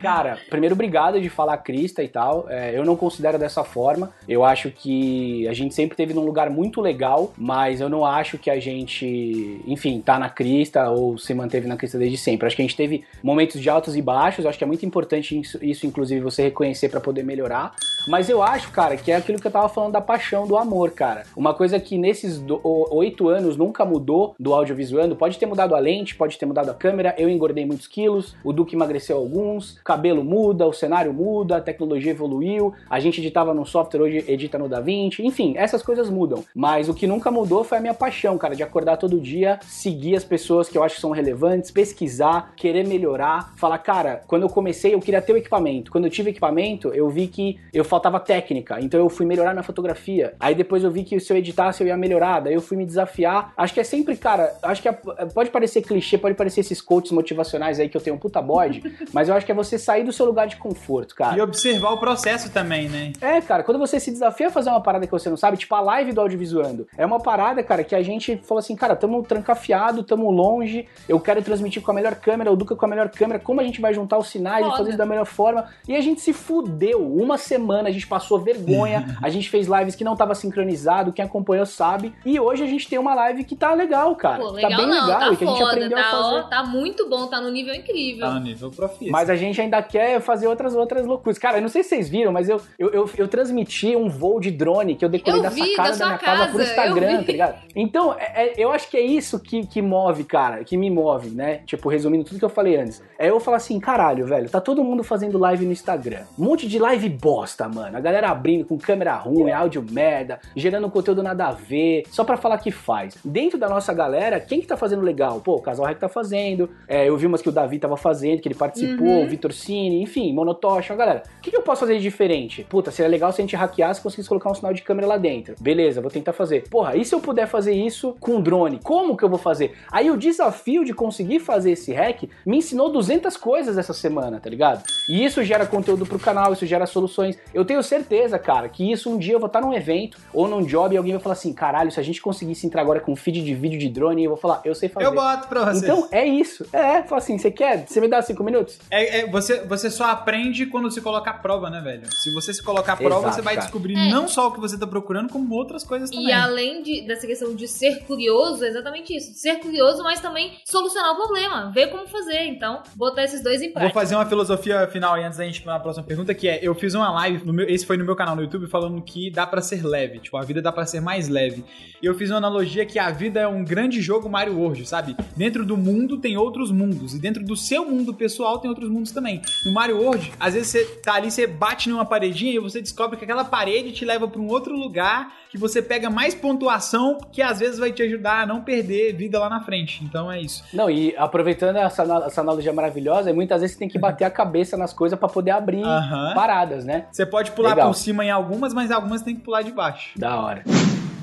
Cara, 0.00 0.38
primeiro, 0.48 0.74
obrigado 0.74 1.20
de 1.20 1.28
falar 1.28 1.58
crista 1.58 2.02
e 2.02 2.08
tal. 2.08 2.46
É, 2.48 2.76
eu 2.76 2.84
não 2.84 2.96
considero 2.96 3.38
dessa 3.38 3.62
forma. 3.62 4.10
Eu 4.28 4.42
acho 4.44 4.70
que 4.70 5.46
a 5.48 5.52
gente 5.52 5.74
sempre 5.74 5.96
teve 5.96 6.14
num 6.14 6.24
lugar 6.24 6.48
muito 6.48 6.80
legal, 6.80 7.32
mas 7.36 7.80
eu 7.80 7.88
não 7.88 8.04
acho 8.06 8.38
que 8.38 8.48
a 8.50 8.58
gente, 8.58 9.60
enfim, 9.66 10.00
tá 10.00 10.18
na 10.18 10.30
crista 10.30 10.88
ou 10.90 11.18
se 11.18 11.34
manteve 11.34 11.66
na 11.68 11.76
crista 11.76 11.98
desde 11.98 12.16
sempre. 12.16 12.46
Acho 12.46 12.56
que 12.56 12.62
a 12.62 12.64
gente 12.64 12.76
teve 12.76 13.04
momentos 13.22 13.60
de 13.60 13.68
altos 13.68 13.96
e 13.96 14.00
baixos. 14.02 14.44
Eu 14.44 14.48
acho 14.48 14.56
que 14.56 14.64
é 14.64 14.66
muito 14.66 14.86
importante 14.86 15.38
isso, 15.38 15.58
isso, 15.62 15.86
inclusive, 15.86 16.20
você 16.20 16.37
reconhecer 16.42 16.88
pra 16.88 17.00
poder 17.00 17.22
melhorar. 17.22 17.74
Mas 18.06 18.30
eu 18.30 18.42
acho, 18.42 18.70
cara, 18.70 18.96
que 18.96 19.12
é 19.12 19.16
aquilo 19.16 19.38
que 19.38 19.46
eu 19.46 19.50
tava 19.50 19.68
falando 19.68 19.92
da 19.92 20.00
paixão, 20.00 20.46
do 20.46 20.56
amor, 20.56 20.92
cara. 20.92 21.24
Uma 21.36 21.52
coisa 21.52 21.78
que 21.78 21.98
nesses 21.98 22.42
oito 22.90 23.28
anos 23.28 23.56
nunca 23.56 23.84
mudou 23.84 24.34
do 24.38 24.54
audiovisuando, 24.54 25.14
pode 25.14 25.38
ter 25.38 25.46
mudado 25.46 25.74
a 25.74 25.78
lente, 25.78 26.14
pode 26.14 26.38
ter 26.38 26.46
mudado 26.46 26.70
a 26.70 26.74
câmera, 26.74 27.14
eu 27.18 27.28
engordei 27.28 27.66
muitos 27.66 27.86
quilos, 27.86 28.34
o 28.42 28.52
Duque 28.52 28.74
emagreceu 28.74 29.16
alguns, 29.16 29.76
o 29.76 29.84
cabelo 29.84 30.24
muda, 30.24 30.66
o 30.66 30.72
cenário 30.72 31.12
muda, 31.12 31.56
a 31.56 31.60
tecnologia 31.60 32.12
evoluiu, 32.12 32.72
a 32.88 32.98
gente 32.98 33.20
editava 33.20 33.52
no 33.52 33.66
software, 33.66 34.00
hoje 34.00 34.24
edita 34.26 34.58
no 34.58 34.68
DaVinci, 34.68 35.24
enfim, 35.24 35.54
essas 35.56 35.82
coisas 35.82 36.08
mudam. 36.08 36.44
Mas 36.54 36.88
o 36.88 36.94
que 36.94 37.06
nunca 37.06 37.30
mudou 37.30 37.62
foi 37.62 37.78
a 37.78 37.80
minha 37.80 37.94
paixão, 37.94 38.38
cara, 38.38 38.56
de 38.56 38.62
acordar 38.62 38.96
todo 38.96 39.20
dia, 39.20 39.58
seguir 39.62 40.16
as 40.16 40.24
pessoas 40.24 40.68
que 40.68 40.78
eu 40.78 40.82
acho 40.82 40.94
que 40.94 41.00
são 41.00 41.10
relevantes, 41.10 41.70
pesquisar, 41.70 42.52
querer 42.56 42.86
melhorar, 42.86 43.52
falar, 43.56 43.78
cara, 43.78 44.22
quando 44.26 44.42
eu 44.42 44.48
comecei 44.48 44.94
eu 44.94 45.00
queria 45.00 45.20
ter 45.20 45.32
o 45.32 45.36
equipamento. 45.36 45.90
Quando 45.90 46.04
eu 46.04 46.10
tive 46.10 46.27
equipamento, 46.28 46.88
eu 46.94 47.08
vi 47.08 47.26
que 47.26 47.58
eu 47.72 47.84
faltava 47.84 48.18
técnica, 48.20 48.78
então 48.80 48.98
eu 49.00 49.08
fui 49.08 49.26
melhorar 49.26 49.54
na 49.54 49.62
fotografia. 49.62 50.34
Aí 50.38 50.54
depois 50.54 50.84
eu 50.84 50.90
vi 50.90 51.04
que 51.04 51.18
se 51.20 51.32
eu 51.32 51.36
editasse 51.36 51.82
eu 51.82 51.86
ia 51.86 51.96
melhorar, 51.96 52.40
daí 52.40 52.54
eu 52.54 52.60
fui 52.60 52.76
me 52.76 52.84
desafiar. 52.86 53.52
Acho 53.56 53.74
que 53.74 53.80
é 53.80 53.84
sempre, 53.84 54.16
cara, 54.16 54.54
acho 54.62 54.82
que 54.82 54.88
é- 54.88 54.92
pode 55.34 55.50
parecer 55.50 55.82
clichê, 55.82 56.18
pode 56.18 56.34
parecer 56.34 56.60
esses 56.60 56.80
coaches 56.80 57.12
motivacionais 57.12 57.78
aí 57.80 57.88
que 57.88 57.96
eu 57.96 58.00
tenho 58.00 58.16
um 58.16 58.18
puta 58.18 58.40
bode, 58.42 58.82
mas 59.12 59.28
eu 59.28 59.34
acho 59.34 59.44
que 59.46 59.52
é 59.52 59.54
você 59.54 59.78
sair 59.78 60.04
do 60.04 60.12
seu 60.12 60.26
lugar 60.26 60.46
de 60.46 60.56
conforto, 60.56 61.14
cara. 61.14 61.36
E 61.36 61.40
observar 61.40 61.90
o 61.92 61.98
processo 61.98 62.50
também, 62.52 62.88
né? 62.88 63.12
É, 63.20 63.40
cara, 63.40 63.62
quando 63.62 63.78
você 63.78 63.98
se 64.00 64.10
desafia 64.10 64.48
a 64.48 64.50
fazer 64.50 64.70
uma 64.70 64.80
parada 64.80 65.06
que 65.06 65.12
você 65.12 65.28
não 65.28 65.36
sabe, 65.36 65.56
tipo 65.56 65.74
a 65.74 65.80
live 65.80 66.12
do 66.12 66.20
audiovisuando, 66.20 66.86
é 66.96 67.04
uma 67.04 67.20
parada, 67.20 67.62
cara, 67.62 67.84
que 67.84 67.94
a 67.94 68.02
gente 68.02 68.36
falou 68.44 68.58
assim, 68.58 68.74
cara, 68.76 68.94
tamo 68.96 69.22
trancafiado, 69.22 70.02
tamo 70.02 70.30
longe, 70.30 70.86
eu 71.08 71.18
quero 71.20 71.42
transmitir 71.42 71.82
com 71.82 71.90
a 71.90 71.94
melhor 71.94 72.14
câmera, 72.16 72.52
o 72.52 72.56
Duca 72.56 72.74
com 72.76 72.84
a 72.84 72.88
melhor 72.88 73.08
câmera, 73.08 73.38
como 73.38 73.60
a 73.60 73.64
gente 73.64 73.80
vai 73.80 73.94
juntar 73.94 74.18
os 74.18 74.28
sinais 74.28 74.60
e 74.60 74.64
Foda. 74.64 74.76
fazer 74.78 74.88
isso 74.90 74.98
da 74.98 75.06
melhor 75.06 75.26
forma. 75.26 75.66
E 75.86 75.94
a 75.94 76.00
gente 76.00 76.17
gente 76.18 76.22
se 76.22 76.32
fudeu. 76.32 77.00
Uma 77.00 77.38
semana 77.38 77.88
a 77.88 77.92
gente 77.92 78.06
passou 78.06 78.38
vergonha, 78.38 79.16
a 79.22 79.28
gente 79.28 79.48
fez 79.48 79.66
lives 79.68 79.94
que 79.94 80.04
não 80.04 80.16
tava 80.16 80.34
sincronizado, 80.34 81.12
quem 81.12 81.24
acompanhou 81.24 81.64
sabe. 81.64 82.12
E 82.26 82.38
hoje 82.38 82.64
a 82.64 82.66
gente 82.66 82.88
tem 82.88 82.98
uma 82.98 83.14
live 83.14 83.44
que 83.44 83.54
tá 83.56 83.72
legal, 83.72 84.14
cara. 84.16 84.38
Pô, 84.38 84.46
tá 84.48 84.52
legal 84.54 84.76
bem 84.76 84.86
não, 84.86 85.06
legal 85.06 85.20
tá 85.20 85.32
e 85.32 85.36
que 85.36 85.44
a 85.44 85.46
gente 85.46 85.58
foda, 85.58 85.70
aprendeu 85.72 85.98
tá, 85.98 86.04
a 86.06 86.10
fazer. 86.10 86.34
ó, 86.36 86.42
tá 86.42 86.64
muito 86.64 87.08
bom, 87.08 87.26
tá 87.26 87.40
no 87.40 87.50
nível 87.50 87.74
incrível. 87.74 88.26
Tá 88.26 88.34
no 88.34 88.40
nível 88.40 88.70
profissa. 88.70 89.10
Mas 89.10 89.30
a 89.30 89.36
gente 89.36 89.60
ainda 89.60 89.80
quer 89.82 90.20
fazer 90.20 90.46
outras 90.48 90.74
outras 90.74 91.06
loucuras. 91.06 91.38
Cara, 91.38 91.58
eu 91.58 91.62
não 91.62 91.68
sei 91.68 91.82
se 91.82 91.90
vocês 91.90 92.08
viram, 92.08 92.32
mas 92.32 92.48
eu, 92.48 92.60
eu, 92.78 92.90
eu, 92.90 93.10
eu 93.16 93.28
transmiti 93.28 93.94
um 93.94 94.08
voo 94.08 94.40
de 94.40 94.50
drone 94.50 94.94
que 94.96 95.04
eu 95.04 95.08
decorei 95.08 95.38
Eu 95.38 95.42
da 95.42 95.48
vi, 95.50 95.70
sacada 95.70 95.90
da 95.90 95.96
da, 95.98 96.06
minha 96.06 96.18
casa, 96.18 96.46
pro 96.48 96.58
casa, 96.58 96.62
Instagram, 96.70 97.10
eu 97.12 97.18
vi. 97.20 97.24
tá 97.24 97.32
ligado? 97.32 97.58
Então, 97.74 98.14
é- 98.18 98.48
é- 98.48 98.54
eu 98.58 98.70
acho 98.72 98.88
que 98.90 98.96
é 98.96 99.02
isso 99.02 99.38
que, 99.38 99.66
que 99.66 99.80
move, 99.80 100.24
cara, 100.24 100.64
que 100.64 100.76
me 100.76 100.90
move, 100.90 101.30
né? 101.30 101.60
Tipo, 101.66 101.88
resumindo 101.88 102.24
tudo 102.24 102.38
que 102.38 102.44
eu 102.44 102.48
falei 102.48 102.76
antes. 102.76 103.02
É 103.18 103.30
eu 103.30 103.38
falar 103.40 103.58
assim, 103.58 103.78
caralho, 103.78 104.26
velho, 104.26 104.48
tá 104.48 104.60
todo 104.60 104.82
mundo 104.82 105.02
fazendo 105.02 105.38
live 105.38 105.64
no 105.64 105.72
Instagram. 105.72 106.07
Um 106.38 106.44
monte 106.44 106.66
de 106.68 106.78
live 106.78 107.08
bosta, 107.08 107.68
mano. 107.68 107.96
A 107.96 108.00
galera 108.00 108.30
abrindo 108.30 108.64
com 108.64 108.76
câmera 108.78 109.14
ruim, 109.16 109.50
áudio 109.50 109.84
merda, 109.90 110.38
gerando 110.56 110.90
conteúdo 110.90 111.22
nada 111.22 111.46
a 111.48 111.52
ver, 111.52 112.04
só 112.10 112.24
pra 112.24 112.36
falar 112.36 112.58
que 112.58 112.70
faz. 112.70 113.16
Dentro 113.24 113.58
da 113.58 113.68
nossa 113.68 113.92
galera, 113.92 114.40
quem 114.40 114.60
que 114.60 114.66
tá 114.66 114.76
fazendo 114.76 115.02
legal? 115.02 115.40
Pô, 115.40 115.56
o 115.56 115.60
Casal 115.62 115.86
Rec 115.86 115.98
tá 115.98 116.08
fazendo, 116.08 116.70
é, 116.86 117.08
eu 117.08 117.16
vi 117.16 117.26
umas 117.26 117.42
que 117.42 117.48
o 117.48 117.52
Davi 117.52 117.78
tava 117.78 117.96
fazendo, 117.96 118.40
que 118.40 118.48
ele 118.48 118.54
participou, 118.54 119.06
Uhum. 119.06 119.24
o 119.24 119.28
Vitor 119.28 119.52
Cine, 119.52 120.02
enfim, 120.02 120.32
Monotocha, 120.32 120.94
galera. 120.94 121.22
O 121.38 121.40
que, 121.42 121.50
que 121.50 121.56
eu 121.56 121.62
posso 121.62 121.80
fazer 121.80 121.96
de 121.96 122.02
diferente? 122.02 122.64
Puta, 122.68 122.90
seria 122.90 123.10
legal 123.10 123.32
se 123.32 123.40
a 123.40 123.44
gente 123.44 123.56
hackeasse 123.56 124.00
e 124.00 124.02
conseguisse 124.02 124.28
colocar 124.28 124.50
um 124.50 124.54
sinal 124.54 124.72
de 124.72 124.82
câmera 124.82 125.06
lá 125.06 125.16
dentro. 125.16 125.54
Beleza, 125.60 126.00
vou 126.00 126.10
tentar 126.10 126.32
fazer. 126.32 126.68
Porra, 126.68 126.96
e 126.96 127.04
se 127.04 127.14
eu 127.14 127.20
puder 127.20 127.46
fazer 127.46 127.72
isso 127.72 128.16
com 128.20 128.40
drone? 128.40 128.80
Como 128.82 129.16
que 129.16 129.24
eu 129.24 129.28
vou 129.28 129.38
fazer? 129.38 129.74
Aí 129.92 130.10
o 130.10 130.16
desafio 130.16 130.84
de 130.84 130.92
conseguir 130.94 131.40
fazer 131.40 131.72
esse 131.72 131.92
hack 131.92 132.24
me 132.46 132.58
ensinou 132.58 132.90
200 132.90 133.36
coisas 133.36 133.76
essa 133.78 133.92
semana, 133.92 134.40
tá 134.40 134.48
ligado? 134.50 134.82
E 135.08 135.24
isso 135.24 135.42
gera 135.42 135.66
conteúdo 135.66 135.97
pro 136.06 136.18
canal, 136.18 136.52
isso 136.52 136.66
gera 136.66 136.86
soluções. 136.86 137.38
Eu 137.54 137.64
tenho 137.64 137.82
certeza, 137.82 138.38
cara, 138.38 138.68
que 138.68 138.90
isso 138.90 139.10
um 139.10 139.18
dia 139.18 139.34
eu 139.34 139.38
vou 139.40 139.46
estar 139.46 139.60
num 139.60 139.72
evento 139.72 140.18
ou 140.32 140.46
num 140.48 140.62
job 140.64 140.94
e 140.94 140.98
alguém 140.98 141.12
vai 141.12 141.22
falar 141.22 141.32
assim: 141.34 141.52
caralho, 141.52 141.90
se 141.90 141.98
a 142.00 142.02
gente 142.02 142.20
conseguisse 142.20 142.66
entrar 142.66 142.82
agora 142.82 143.00
com 143.00 143.14
feed 143.16 143.42
de 143.42 143.54
vídeo 143.54 143.78
de 143.78 143.88
drone, 143.88 144.24
eu 144.24 144.30
vou 144.30 144.38
falar, 144.38 144.60
eu 144.64 144.74
sei 144.74 144.88
fazer. 144.88 145.06
Eu 145.06 145.14
boto 145.14 145.48
pra 145.48 145.64
vocês. 145.64 145.82
Então 145.82 146.08
é 146.10 146.26
isso. 146.26 146.66
É, 146.72 147.02
fala 147.02 147.18
assim: 147.20 147.38
você 147.38 147.50
quer? 147.50 147.86
Você 147.86 148.00
me 148.00 148.08
dá 148.08 148.20
cinco 148.22 148.42
minutos? 148.44 148.78
É, 148.90 149.20
é, 149.20 149.26
você, 149.30 149.64
você 149.66 149.90
só 149.90 150.04
aprende 150.04 150.66
quando 150.66 150.90
se 150.90 151.00
coloca 151.00 151.30
à 151.30 151.34
prova, 151.34 151.70
né, 151.70 151.80
velho? 151.80 152.06
Se 152.12 152.32
você 152.34 152.52
se 152.52 152.62
colocar 152.62 152.94
à 152.94 152.96
prova, 152.96 153.20
Exato, 153.22 153.34
você 153.36 153.42
vai 153.42 153.54
cara. 153.54 153.66
descobrir 153.66 153.94
É. 153.96 154.08
não 154.08 154.28
só 154.28 154.48
o 154.48 154.52
que 154.52 154.60
você 154.60 154.78
tá 154.78 154.86
procurando, 154.86 155.30
como 155.32 155.54
outras 155.54 155.84
coisas 155.84 156.10
também. 156.10 156.26
E 156.28 156.32
além 156.32 156.82
de, 156.82 157.02
dessa 157.06 157.26
questão 157.26 157.54
de 157.54 157.66
ser 157.68 158.04
curioso, 158.04 158.64
é 158.64 158.68
exatamente 158.68 159.14
isso. 159.16 159.32
Ser 159.34 159.56
curioso, 159.56 160.02
mas 160.02 160.20
também 160.20 160.58
solucionar 160.64 161.12
o 161.12 161.16
problema. 161.16 161.70
Ver 161.72 161.88
como 161.88 162.06
fazer. 162.08 162.44
Então, 162.46 162.82
botar 162.94 163.24
esses 163.24 163.42
dois 163.42 163.60
em 163.60 163.66
Vou 163.66 163.74
prática. 163.74 163.94
fazer 164.00 164.14
uma 164.14 164.26
filosofia 164.26 164.86
final 164.88 165.14
aí 165.14 165.24
antes 165.24 165.38
da 165.38 165.44
gente 165.44 165.58
ir 165.58 165.62
pra 165.62 165.78
próxima 165.88 166.04
pergunta, 166.06 166.34
que 166.34 166.48
é, 166.48 166.58
eu 166.62 166.74
fiz 166.74 166.94
uma 166.94 167.10
live, 167.10 167.50
meu- 167.50 167.68
esse 167.68 167.84
foi 167.86 167.96
no 167.96 168.04
meu 168.04 168.14
canal 168.16 168.36
no 168.36 168.42
YouTube, 168.42 168.66
falando 168.66 169.00
que 169.02 169.30
dá 169.30 169.46
pra 169.46 169.60
ser 169.60 169.84
leve, 169.84 170.18
tipo, 170.20 170.36
a 170.36 170.42
vida 170.42 170.60
dá 170.62 170.70
pra 170.70 170.84
ser 170.86 171.00
mais 171.00 171.28
leve. 171.28 171.64
E 172.02 172.06
eu 172.06 172.14
fiz 172.14 172.30
uma 172.30 172.36
analogia 172.38 172.84
que 172.86 172.98
a 172.98 173.10
vida 173.10 173.40
é 173.40 173.48
um 173.48 173.64
grande 173.64 174.00
jogo 174.00 174.28
Mario 174.28 174.56
World, 174.58 174.86
sabe? 174.86 175.16
Dentro 175.36 175.64
do 175.64 175.76
mundo 175.76 176.18
tem 176.18 176.36
outros 176.36 176.70
mundos, 176.70 177.14
e 177.14 177.18
dentro 177.18 177.44
do 177.44 177.56
seu 177.56 177.84
mundo 177.84 178.14
pessoal 178.14 178.58
tem 178.58 178.68
outros 178.68 178.88
mundos 178.90 179.10
também. 179.12 179.40
No 179.64 179.72
Mario 179.72 179.98
World, 180.00 180.32
às 180.38 180.54
vezes 180.54 180.68
você 180.68 180.84
tá 181.02 181.14
ali, 181.14 181.30
você 181.30 181.46
bate 181.46 181.88
numa 181.88 182.04
paredinha 182.04 182.52
e 182.54 182.58
você 182.58 182.80
descobre 182.80 183.16
que 183.16 183.24
aquela 183.24 183.44
parede 183.44 183.92
te 183.92 184.04
leva 184.04 184.28
pra 184.28 184.40
um 184.40 184.48
outro 184.48 184.76
lugar, 184.76 185.32
que 185.50 185.56
você 185.56 185.80
pega 185.80 186.10
mais 186.10 186.34
pontuação, 186.34 187.18
que 187.32 187.40
às 187.40 187.58
vezes 187.58 187.78
vai 187.78 187.90
te 187.90 188.02
ajudar 188.02 188.42
a 188.42 188.46
não 188.46 188.60
perder 188.62 189.14
vida 189.14 189.38
lá 189.38 189.48
na 189.48 189.60
frente. 189.62 190.04
Então 190.04 190.30
é 190.30 190.40
isso. 190.40 190.62
Não, 190.74 190.90
e 190.90 191.14
aproveitando 191.16 191.76
essa, 191.76 192.02
essa 192.26 192.40
analogia 192.42 192.72
maravilhosa, 192.72 193.32
muitas 193.32 193.60
vezes 193.62 193.74
você 193.74 193.78
tem 193.80 193.88
que 193.88 193.98
bater 193.98 194.24
a 194.24 194.30
cabeça 194.30 194.76
nas 194.76 194.92
coisas 194.92 195.18
pra 195.18 195.28
poder 195.28 195.52
abrir 195.52 195.77
Aham. 195.84 196.32
paradas, 196.34 196.84
né? 196.84 197.06
Você 197.10 197.24
pode 197.26 197.50
pular 197.52 197.70
Legal. 197.70 197.88
por 197.88 197.94
cima 197.94 198.24
em 198.24 198.30
algumas, 198.30 198.72
mas 198.74 198.90
algumas 198.90 199.22
tem 199.22 199.34
que 199.34 199.42
pular 199.42 199.62
de 199.62 199.72
baixo. 199.72 200.18
Da 200.18 200.40
hora. 200.40 200.62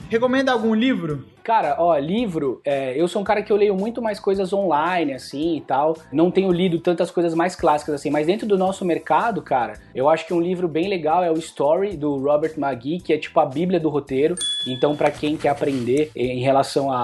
Recomenda 0.09 0.51
algum 0.51 0.73
livro? 0.75 1.25
Cara, 1.43 1.75
ó, 1.79 1.95
livro, 1.97 2.59
é, 2.65 2.93
eu 2.99 3.07
sou 3.07 3.21
um 3.21 3.25
cara 3.25 3.41
que 3.43 3.51
eu 3.51 3.55
leio 3.55 3.75
muito 3.75 4.01
mais 4.01 4.19
coisas 4.19 4.51
online, 4.53 5.13
assim, 5.13 5.57
e 5.57 5.61
tal. 5.61 5.95
Não 6.11 6.29
tenho 6.31 6.51
lido 6.51 6.79
tantas 6.79 7.11
coisas 7.11 7.33
mais 7.35 7.55
clássicas, 7.55 7.95
assim, 7.95 8.09
mas 8.09 8.25
dentro 8.27 8.47
do 8.47 8.57
nosso 8.57 8.83
mercado, 8.85 9.41
cara, 9.43 9.73
eu 9.93 10.07
acho 10.09 10.25
que 10.25 10.33
um 10.33 10.39
livro 10.41 10.67
bem 10.67 10.87
legal 10.87 11.23
é 11.23 11.29
o 11.31 11.37
Story, 11.37 11.97
do 11.97 12.17
Robert 12.17 12.53
McGee, 12.57 12.99
que 12.99 13.13
é 13.13 13.17
tipo 13.17 13.39
a 13.39 13.45
bíblia 13.45 13.79
do 13.79 13.89
roteiro. 13.89 14.35
Então, 14.67 14.95
pra 14.95 15.11
quem 15.11 15.37
quer 15.37 15.49
aprender 15.49 16.11
em 16.15 16.39
relação 16.41 16.91
a, 16.91 16.97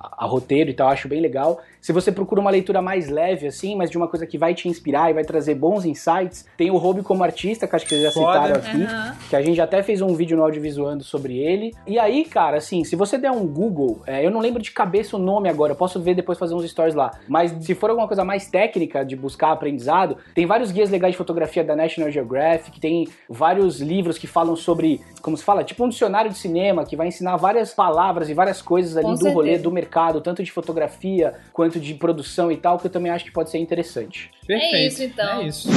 a- 0.00 0.24
a 0.24 0.26
roteiro 0.26 0.70
e 0.70 0.74
tal, 0.74 0.88
eu 0.88 0.92
acho 0.92 1.08
bem 1.08 1.20
legal. 1.20 1.60
Se 1.86 1.92
você 1.92 2.10
procura 2.10 2.40
uma 2.40 2.50
leitura 2.50 2.82
mais 2.82 3.08
leve, 3.08 3.46
assim, 3.46 3.76
mas 3.76 3.88
de 3.88 3.96
uma 3.96 4.08
coisa 4.08 4.26
que 4.26 4.36
vai 4.36 4.52
te 4.52 4.68
inspirar 4.68 5.08
e 5.08 5.14
vai 5.14 5.22
trazer 5.22 5.54
bons 5.54 5.84
insights, 5.84 6.44
tem 6.56 6.68
o 6.68 6.76
Hobby 6.76 7.00
como 7.00 7.22
artista, 7.22 7.64
que 7.64 7.76
acho 7.76 7.84
que 7.84 7.90
vocês 7.90 8.02
já 8.02 8.10
Foda. 8.10 8.32
citaram 8.32 8.56
aqui 8.56 8.82
Aham. 8.82 9.16
que 9.30 9.36
a 9.36 9.40
gente 9.40 9.60
até 9.60 9.80
fez 9.84 10.02
um 10.02 10.12
vídeo 10.12 10.36
no 10.36 10.42
audiovisuando 10.42 11.04
sobre 11.04 11.38
ele. 11.38 11.72
E 11.86 11.96
aí, 11.96 12.24
cara, 12.24 12.56
assim, 12.56 12.82
se 12.82 12.96
você 12.96 13.16
der 13.16 13.30
um 13.30 13.46
Google, 13.46 14.00
é, 14.04 14.26
eu 14.26 14.32
não 14.32 14.40
lembro 14.40 14.60
de 14.60 14.72
cabeça 14.72 15.14
o 15.16 15.20
nome 15.20 15.48
agora, 15.48 15.74
eu 15.74 15.76
posso 15.76 16.00
ver 16.00 16.16
depois 16.16 16.36
fazer 16.36 16.56
uns 16.56 16.68
stories 16.68 16.96
lá. 16.96 17.12
Mas 17.28 17.52
se 17.64 17.72
for 17.72 17.88
alguma 17.88 18.08
coisa 18.08 18.24
mais 18.24 18.50
técnica 18.50 19.04
de 19.04 19.14
buscar 19.14 19.52
aprendizado, 19.52 20.16
tem 20.34 20.44
vários 20.44 20.72
guias 20.72 20.90
legais 20.90 21.12
de 21.12 21.18
fotografia 21.18 21.62
da 21.62 21.76
National 21.76 22.10
Geographic, 22.10 22.80
tem 22.80 23.06
vários 23.30 23.80
livros 23.80 24.18
que 24.18 24.26
falam 24.26 24.56
sobre, 24.56 25.00
como 25.22 25.36
se 25.36 25.44
fala, 25.44 25.62
tipo 25.62 25.84
um 25.84 25.88
dicionário 25.88 26.32
de 26.32 26.36
cinema 26.36 26.84
que 26.84 26.96
vai 26.96 27.06
ensinar 27.06 27.36
várias 27.36 27.72
palavras 27.72 28.28
e 28.28 28.34
várias 28.34 28.60
coisas 28.60 28.96
ali 28.96 29.06
Com 29.06 29.14
do 29.14 29.28
rolê 29.30 29.50
certeza. 29.50 29.62
do 29.62 29.70
mercado, 29.70 30.20
tanto 30.20 30.42
de 30.42 30.50
fotografia 30.50 31.34
quanto 31.52 31.75
de 31.80 31.94
produção 31.94 32.50
e 32.50 32.56
tal, 32.56 32.78
que 32.78 32.86
eu 32.86 32.90
também 32.90 33.10
acho 33.12 33.24
que 33.24 33.30
pode 33.30 33.50
ser 33.50 33.58
interessante. 33.58 34.30
Perfeito. 34.46 34.92
isso, 34.92 35.02
então. 35.02 35.42
É 35.42 35.48
isso. 35.48 35.68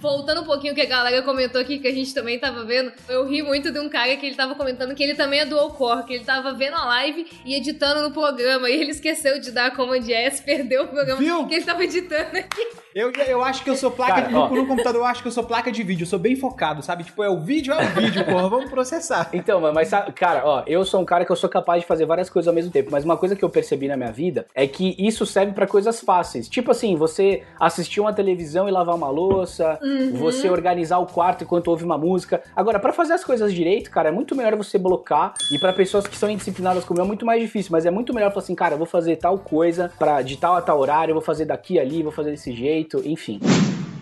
Voltando 0.00 0.42
um 0.42 0.44
pouquinho 0.44 0.74
que 0.74 0.80
a 0.80 0.86
galera 0.86 1.22
comentou 1.22 1.60
aqui, 1.60 1.78
que 1.78 1.88
a 1.88 1.92
gente 1.92 2.12
também 2.14 2.38
tava 2.38 2.64
vendo, 2.64 2.92
eu 3.08 3.26
ri 3.26 3.42
muito 3.42 3.70
de 3.72 3.78
um 3.78 3.88
cara 3.88 4.16
que 4.16 4.26
ele 4.26 4.34
tava 4.34 4.54
comentando 4.54 4.94
que 4.94 5.02
ele 5.02 5.14
também 5.14 5.40
é 5.40 5.46
dual 5.46 5.70
core, 5.70 6.04
que 6.04 6.14
ele 6.14 6.24
tava 6.24 6.52
vendo 6.54 6.74
a 6.76 6.84
live 6.86 7.26
e 7.44 7.54
editando 7.54 8.02
no 8.02 8.10
programa, 8.10 8.68
e 8.70 8.80
ele 8.80 8.90
esqueceu 8.90 9.40
de 9.40 9.50
dar 9.50 9.66
a 9.66 9.70
Command 9.70 10.08
S, 10.08 10.42
perdeu 10.42 10.84
o 10.84 10.88
programa 10.88 11.20
Viu? 11.20 11.46
que 11.46 11.54
ele 11.54 11.64
tava 11.64 11.82
editando 11.84 12.36
aqui. 12.36 12.66
Eu, 12.94 13.12
eu 13.12 13.44
acho 13.44 13.62
que 13.62 13.68
eu 13.68 13.76
sou 13.76 13.90
placa 13.90 14.14
Cara, 14.14 14.28
de. 14.28 14.34
ó. 14.34 14.48
No, 14.48 14.66
computador, 14.66 15.02
eu 15.02 15.04
acho 15.06 15.20
que 15.20 15.28
eu 15.28 15.32
sou 15.32 15.44
placa 15.44 15.70
de 15.70 15.82
vídeo. 15.82 16.04
Eu 16.04 16.08
sou 16.08 16.18
bem 16.18 16.34
focado, 16.34 16.80
sabe? 16.82 17.04
Tipo, 17.04 17.22
é 17.22 17.28
o 17.28 17.38
vídeo, 17.38 17.74
é 17.74 17.76
o 17.84 17.88
vídeo, 18.00 18.24
porra. 18.24 18.48
Vamos 18.48 18.70
processar. 18.70 19.28
Então, 19.36 19.60
mas- 19.60 19.74
mas, 19.74 19.88
sabe, 19.88 20.12
cara, 20.12 20.42
ó, 20.46 20.62
eu 20.66 20.82
sou 20.82 21.02
um 21.02 21.04
cara 21.04 21.22
que 21.26 21.30
eu 21.30 21.36
sou 21.36 21.48
capaz 21.50 21.82
de 21.82 21.86
fazer 21.86 22.06
várias 22.06 22.30
coisas 22.30 22.48
ao 22.48 22.54
mesmo 22.54 22.70
tempo, 22.72 22.90
mas 22.90 23.04
uma 23.04 23.16
coisa 23.18 23.36
que 23.36 23.44
eu 23.44 23.50
percebi 23.50 23.86
na 23.86 23.98
minha 23.98 24.10
vida 24.10 24.46
é 24.54 24.66
que 24.66 24.96
isso 24.98 25.26
serve 25.26 25.52
pra 25.52 25.66
coisas 25.66 26.00
fáceis. 26.00 26.48
Tipo 26.48 26.70
assim, 26.70 26.96
você 26.96 27.42
assistir 27.60 28.00
uma 28.00 28.14
televisão 28.14 28.66
e 28.66 28.72
lavar 28.72 28.94
uma 28.94 29.10
louça, 29.10 29.78
você 30.12 30.48
organizar 30.50 30.98
o 30.98 31.06
quarto 31.06 31.44
enquanto 31.44 31.68
ouve 31.68 31.84
uma 31.84 31.98
música. 31.98 32.42
Agora, 32.54 32.78
pra 32.78 32.92
fazer 32.92 33.12
as 33.12 33.24
coisas 33.24 33.52
direito, 33.52 33.90
cara, 33.90 34.08
é 34.08 34.12
muito 34.12 34.34
melhor 34.34 34.54
você 34.56 34.78
blocar 34.78 35.34
e 35.50 35.58
pra 35.58 35.72
pessoas 35.72 36.06
que 36.06 36.16
são 36.16 36.30
indisciplinadas 36.30 36.84
como 36.84 37.00
eu 37.00 37.04
é 37.04 37.06
muito 37.06 37.24
mais 37.26 37.40
difícil, 37.40 37.72
mas 37.72 37.86
é 37.86 37.90
muito 37.90 38.14
melhor 38.14 38.30
falar 38.30 38.42
assim, 38.42 38.54
cara, 38.54 38.74
eu 38.74 38.78
vou 38.78 38.86
fazer 38.86 39.16
tal 39.16 39.38
coisa 39.38 39.90
para 39.98 40.22
de 40.22 40.36
tal 40.36 40.56
a 40.56 40.62
tal 40.62 40.78
horário, 40.78 41.10
eu 41.10 41.14
vou 41.14 41.22
fazer 41.22 41.44
daqui 41.44 41.78
ali, 41.78 42.02
vou 42.02 42.12
fazer 42.12 42.30
desse 42.30 42.52
jeito, 42.52 43.02
enfim. 43.04 43.40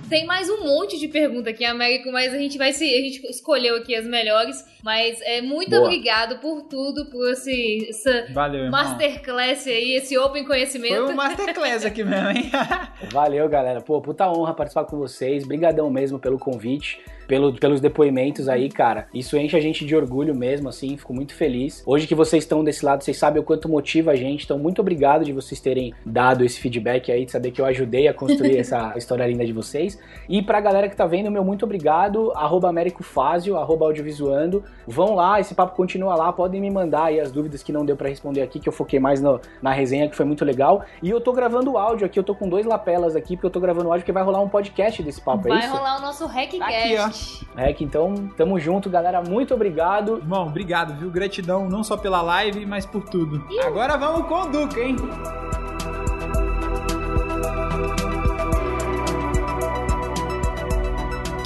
Tem 0.08 0.26
mais 0.26 0.48
um 0.50 0.62
monte 0.64 0.98
de 0.98 1.08
pergunta 1.08 1.50
aqui, 1.50 1.64
Américo, 1.64 2.12
mas 2.12 2.32
a 2.32 2.38
gente 2.38 2.58
vai 2.58 2.72
se. 2.72 2.84
A 2.84 3.00
gente 3.00 3.26
escolheu 3.28 3.76
aqui 3.76 3.94
as 3.94 4.06
melhores. 4.06 4.64
Mas 4.84 5.18
é 5.22 5.40
muito 5.40 5.70
Boa. 5.70 5.84
obrigado 5.84 6.40
por 6.40 6.60
tudo, 6.64 7.06
por 7.06 7.32
esse, 7.32 7.86
essa 7.88 8.26
Valeu, 8.34 8.64
irmão. 8.64 8.82
masterclass 8.82 9.66
aí, 9.66 9.96
esse 9.96 10.18
open 10.18 10.44
conhecimento. 10.44 11.04
Foi 11.04 11.12
um 11.12 11.16
masterclass 11.16 11.86
aqui 11.86 12.04
mesmo, 12.04 12.28
hein? 12.28 12.50
Valeu, 13.10 13.48
galera. 13.48 13.80
Pô, 13.80 13.98
puta 14.02 14.28
honra 14.30 14.52
participar 14.52 14.84
com 14.84 14.98
vocês. 14.98 15.46
Brigadão 15.46 15.88
mesmo 15.88 16.18
pelo 16.18 16.38
convite. 16.38 17.00
Pelo, 17.26 17.54
pelos 17.54 17.80
depoimentos 17.80 18.48
aí, 18.48 18.68
cara. 18.68 19.06
Isso 19.14 19.36
enche 19.36 19.56
a 19.56 19.60
gente 19.60 19.84
de 19.84 19.96
orgulho 19.96 20.34
mesmo, 20.34 20.68
assim. 20.68 20.96
Fico 20.96 21.14
muito 21.14 21.34
feliz. 21.34 21.82
Hoje 21.86 22.06
que 22.06 22.14
vocês 22.14 22.44
estão 22.44 22.62
desse 22.62 22.84
lado, 22.84 23.02
vocês 23.02 23.16
sabem 23.16 23.40
o 23.40 23.44
quanto 23.44 23.68
motiva 23.68 24.10
a 24.12 24.16
gente. 24.16 24.44
Então, 24.44 24.58
muito 24.58 24.80
obrigado 24.80 25.24
de 25.24 25.32
vocês 25.32 25.60
terem 25.60 25.94
dado 26.04 26.44
esse 26.44 26.60
feedback 26.60 27.10
aí, 27.10 27.24
de 27.24 27.32
saber 27.32 27.50
que 27.50 27.60
eu 27.60 27.64
ajudei 27.66 28.08
a 28.08 28.14
construir 28.14 28.58
essa 28.60 28.92
história 28.96 29.26
linda 29.26 29.44
de 29.44 29.52
vocês. 29.52 29.98
E 30.28 30.42
pra 30.42 30.60
galera 30.60 30.88
que 30.88 30.96
tá 30.96 31.06
vendo, 31.06 31.30
meu 31.30 31.44
muito 31.44 31.64
obrigado. 31.64 32.32
Arroba 32.34 32.68
Américo 32.68 33.02
Fázio, 33.02 33.56
arroba 33.56 33.86
audiovisuando. 33.86 34.62
Vão 34.86 35.14
lá, 35.14 35.40
esse 35.40 35.54
papo 35.54 35.74
continua 35.76 36.14
lá. 36.14 36.32
Podem 36.32 36.60
me 36.60 36.70
mandar 36.70 37.04
aí 37.06 37.20
as 37.20 37.32
dúvidas 37.32 37.62
que 37.62 37.72
não 37.72 37.84
deu 37.84 37.96
pra 37.96 38.08
responder 38.08 38.42
aqui, 38.42 38.58
que 38.60 38.68
eu 38.68 38.72
foquei 38.72 39.00
mais 39.00 39.20
no- 39.20 39.40
na 39.62 39.72
resenha, 39.72 40.08
que 40.08 40.16
foi 40.16 40.26
muito 40.26 40.44
legal. 40.44 40.84
E 41.02 41.08
eu 41.10 41.20
tô 41.20 41.32
gravando 41.32 41.76
áudio 41.78 42.06
aqui, 42.06 42.18
eu 42.18 42.24
tô 42.24 42.34
com 42.34 42.48
dois 42.48 42.66
lapelas 42.66 43.16
aqui, 43.16 43.36
porque 43.36 43.46
eu 43.46 43.50
tô 43.50 43.60
gravando 43.60 43.88
áudio, 43.88 44.00
porque 44.02 44.12
vai 44.12 44.22
rolar 44.22 44.40
um 44.40 44.48
podcast 44.48 45.02
desse 45.02 45.20
papo, 45.20 45.48
é 45.48 45.50
Vai 45.50 45.58
isso? 45.60 45.74
rolar 45.74 45.98
o 45.98 46.02
nosso 46.02 46.26
Hackcast. 46.26 46.58
Tá 46.58 46.66
aqui, 46.66 46.96
ó. 46.98 47.13
É 47.56 47.72
que 47.72 47.84
então, 47.84 48.28
tamo 48.36 48.58
junto, 48.58 48.90
galera. 48.90 49.22
Muito 49.22 49.54
obrigado. 49.54 50.18
Irmão, 50.18 50.46
obrigado, 50.48 50.98
viu? 50.98 51.10
Gratidão 51.10 51.68
não 51.68 51.84
só 51.84 51.96
pela 51.96 52.20
live, 52.20 52.66
mas 52.66 52.84
por 52.84 53.04
tudo. 53.04 53.44
Agora 53.64 53.96
vamos 53.96 54.26
com 54.26 54.42
o 54.42 54.46
Duca, 54.46 54.80
hein? 54.80 54.96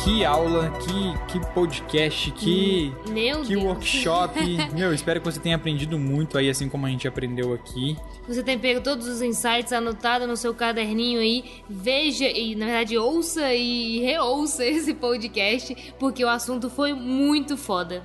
Que 0.09 0.25
aula, 0.25 0.71
que, 0.71 1.39
que 1.39 1.47
podcast, 1.53 2.31
que, 2.31 2.91
Meu 3.11 3.43
que 3.43 3.55
Deus. 3.55 3.63
workshop. 3.63 4.41
Meu, 4.73 4.95
espero 4.95 5.21
que 5.21 5.27
você 5.31 5.39
tenha 5.39 5.55
aprendido 5.55 5.99
muito 5.99 6.39
aí, 6.39 6.49
assim 6.49 6.67
como 6.67 6.87
a 6.87 6.89
gente 6.89 7.07
aprendeu 7.07 7.53
aqui. 7.53 7.95
Você 8.27 8.43
tem 8.43 8.59
pego 8.59 8.81
todos 8.81 9.07
os 9.07 9.21
insights 9.21 9.71
anotados 9.71 10.27
no 10.27 10.35
seu 10.35 10.55
caderninho 10.55 11.21
aí. 11.21 11.45
Veja 11.69 12.27
e, 12.27 12.55
na 12.55 12.65
verdade, 12.65 12.97
ouça 12.97 13.53
e 13.55 14.01
reouça 14.01 14.65
esse 14.67 14.95
podcast, 14.95 15.77
porque 15.99 16.25
o 16.25 16.29
assunto 16.29 16.71
foi 16.71 16.95
muito 16.95 17.59
foda. 17.59 18.03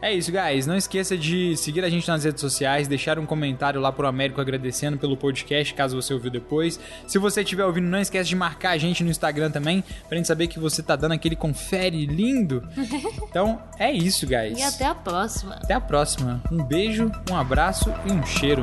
É 0.00 0.12
isso, 0.12 0.30
guys. 0.30 0.66
Não 0.66 0.76
esqueça 0.76 1.16
de 1.16 1.56
seguir 1.56 1.84
a 1.84 1.88
gente 1.90 2.06
nas 2.06 2.24
redes 2.24 2.40
sociais, 2.40 2.86
deixar 2.86 3.18
um 3.18 3.26
comentário 3.26 3.80
lá 3.80 3.90
pro 3.90 4.06
Américo 4.06 4.40
agradecendo 4.40 4.98
pelo 4.98 5.16
podcast, 5.16 5.72
caso 5.74 6.00
você 6.00 6.12
ouviu 6.12 6.30
depois. 6.30 6.78
Se 7.06 7.18
você 7.18 7.42
estiver 7.42 7.64
ouvindo, 7.64 7.86
não 7.86 8.00
esquece 8.00 8.28
de 8.28 8.36
marcar 8.36 8.70
a 8.70 8.78
gente 8.78 9.02
no 9.02 9.10
Instagram 9.10 9.50
também, 9.50 9.82
pra 10.08 10.16
gente 10.16 10.26
saber 10.28 10.46
que 10.48 10.58
você 10.58 10.82
tá 10.82 10.96
dando 10.96 11.12
aquele 11.12 11.36
confere 11.36 12.06
lindo. 12.06 12.62
Então, 13.28 13.60
é 13.78 13.92
isso, 13.92 14.26
guys. 14.26 14.58
E 14.58 14.62
até 14.62 14.86
a 14.86 14.94
próxima. 14.94 15.54
Até 15.56 15.74
a 15.74 15.80
próxima. 15.80 16.42
Um 16.50 16.62
beijo, 16.62 17.10
um 17.30 17.36
abraço 17.36 17.92
e 18.06 18.12
um 18.12 18.24
cheiro. 18.24 18.62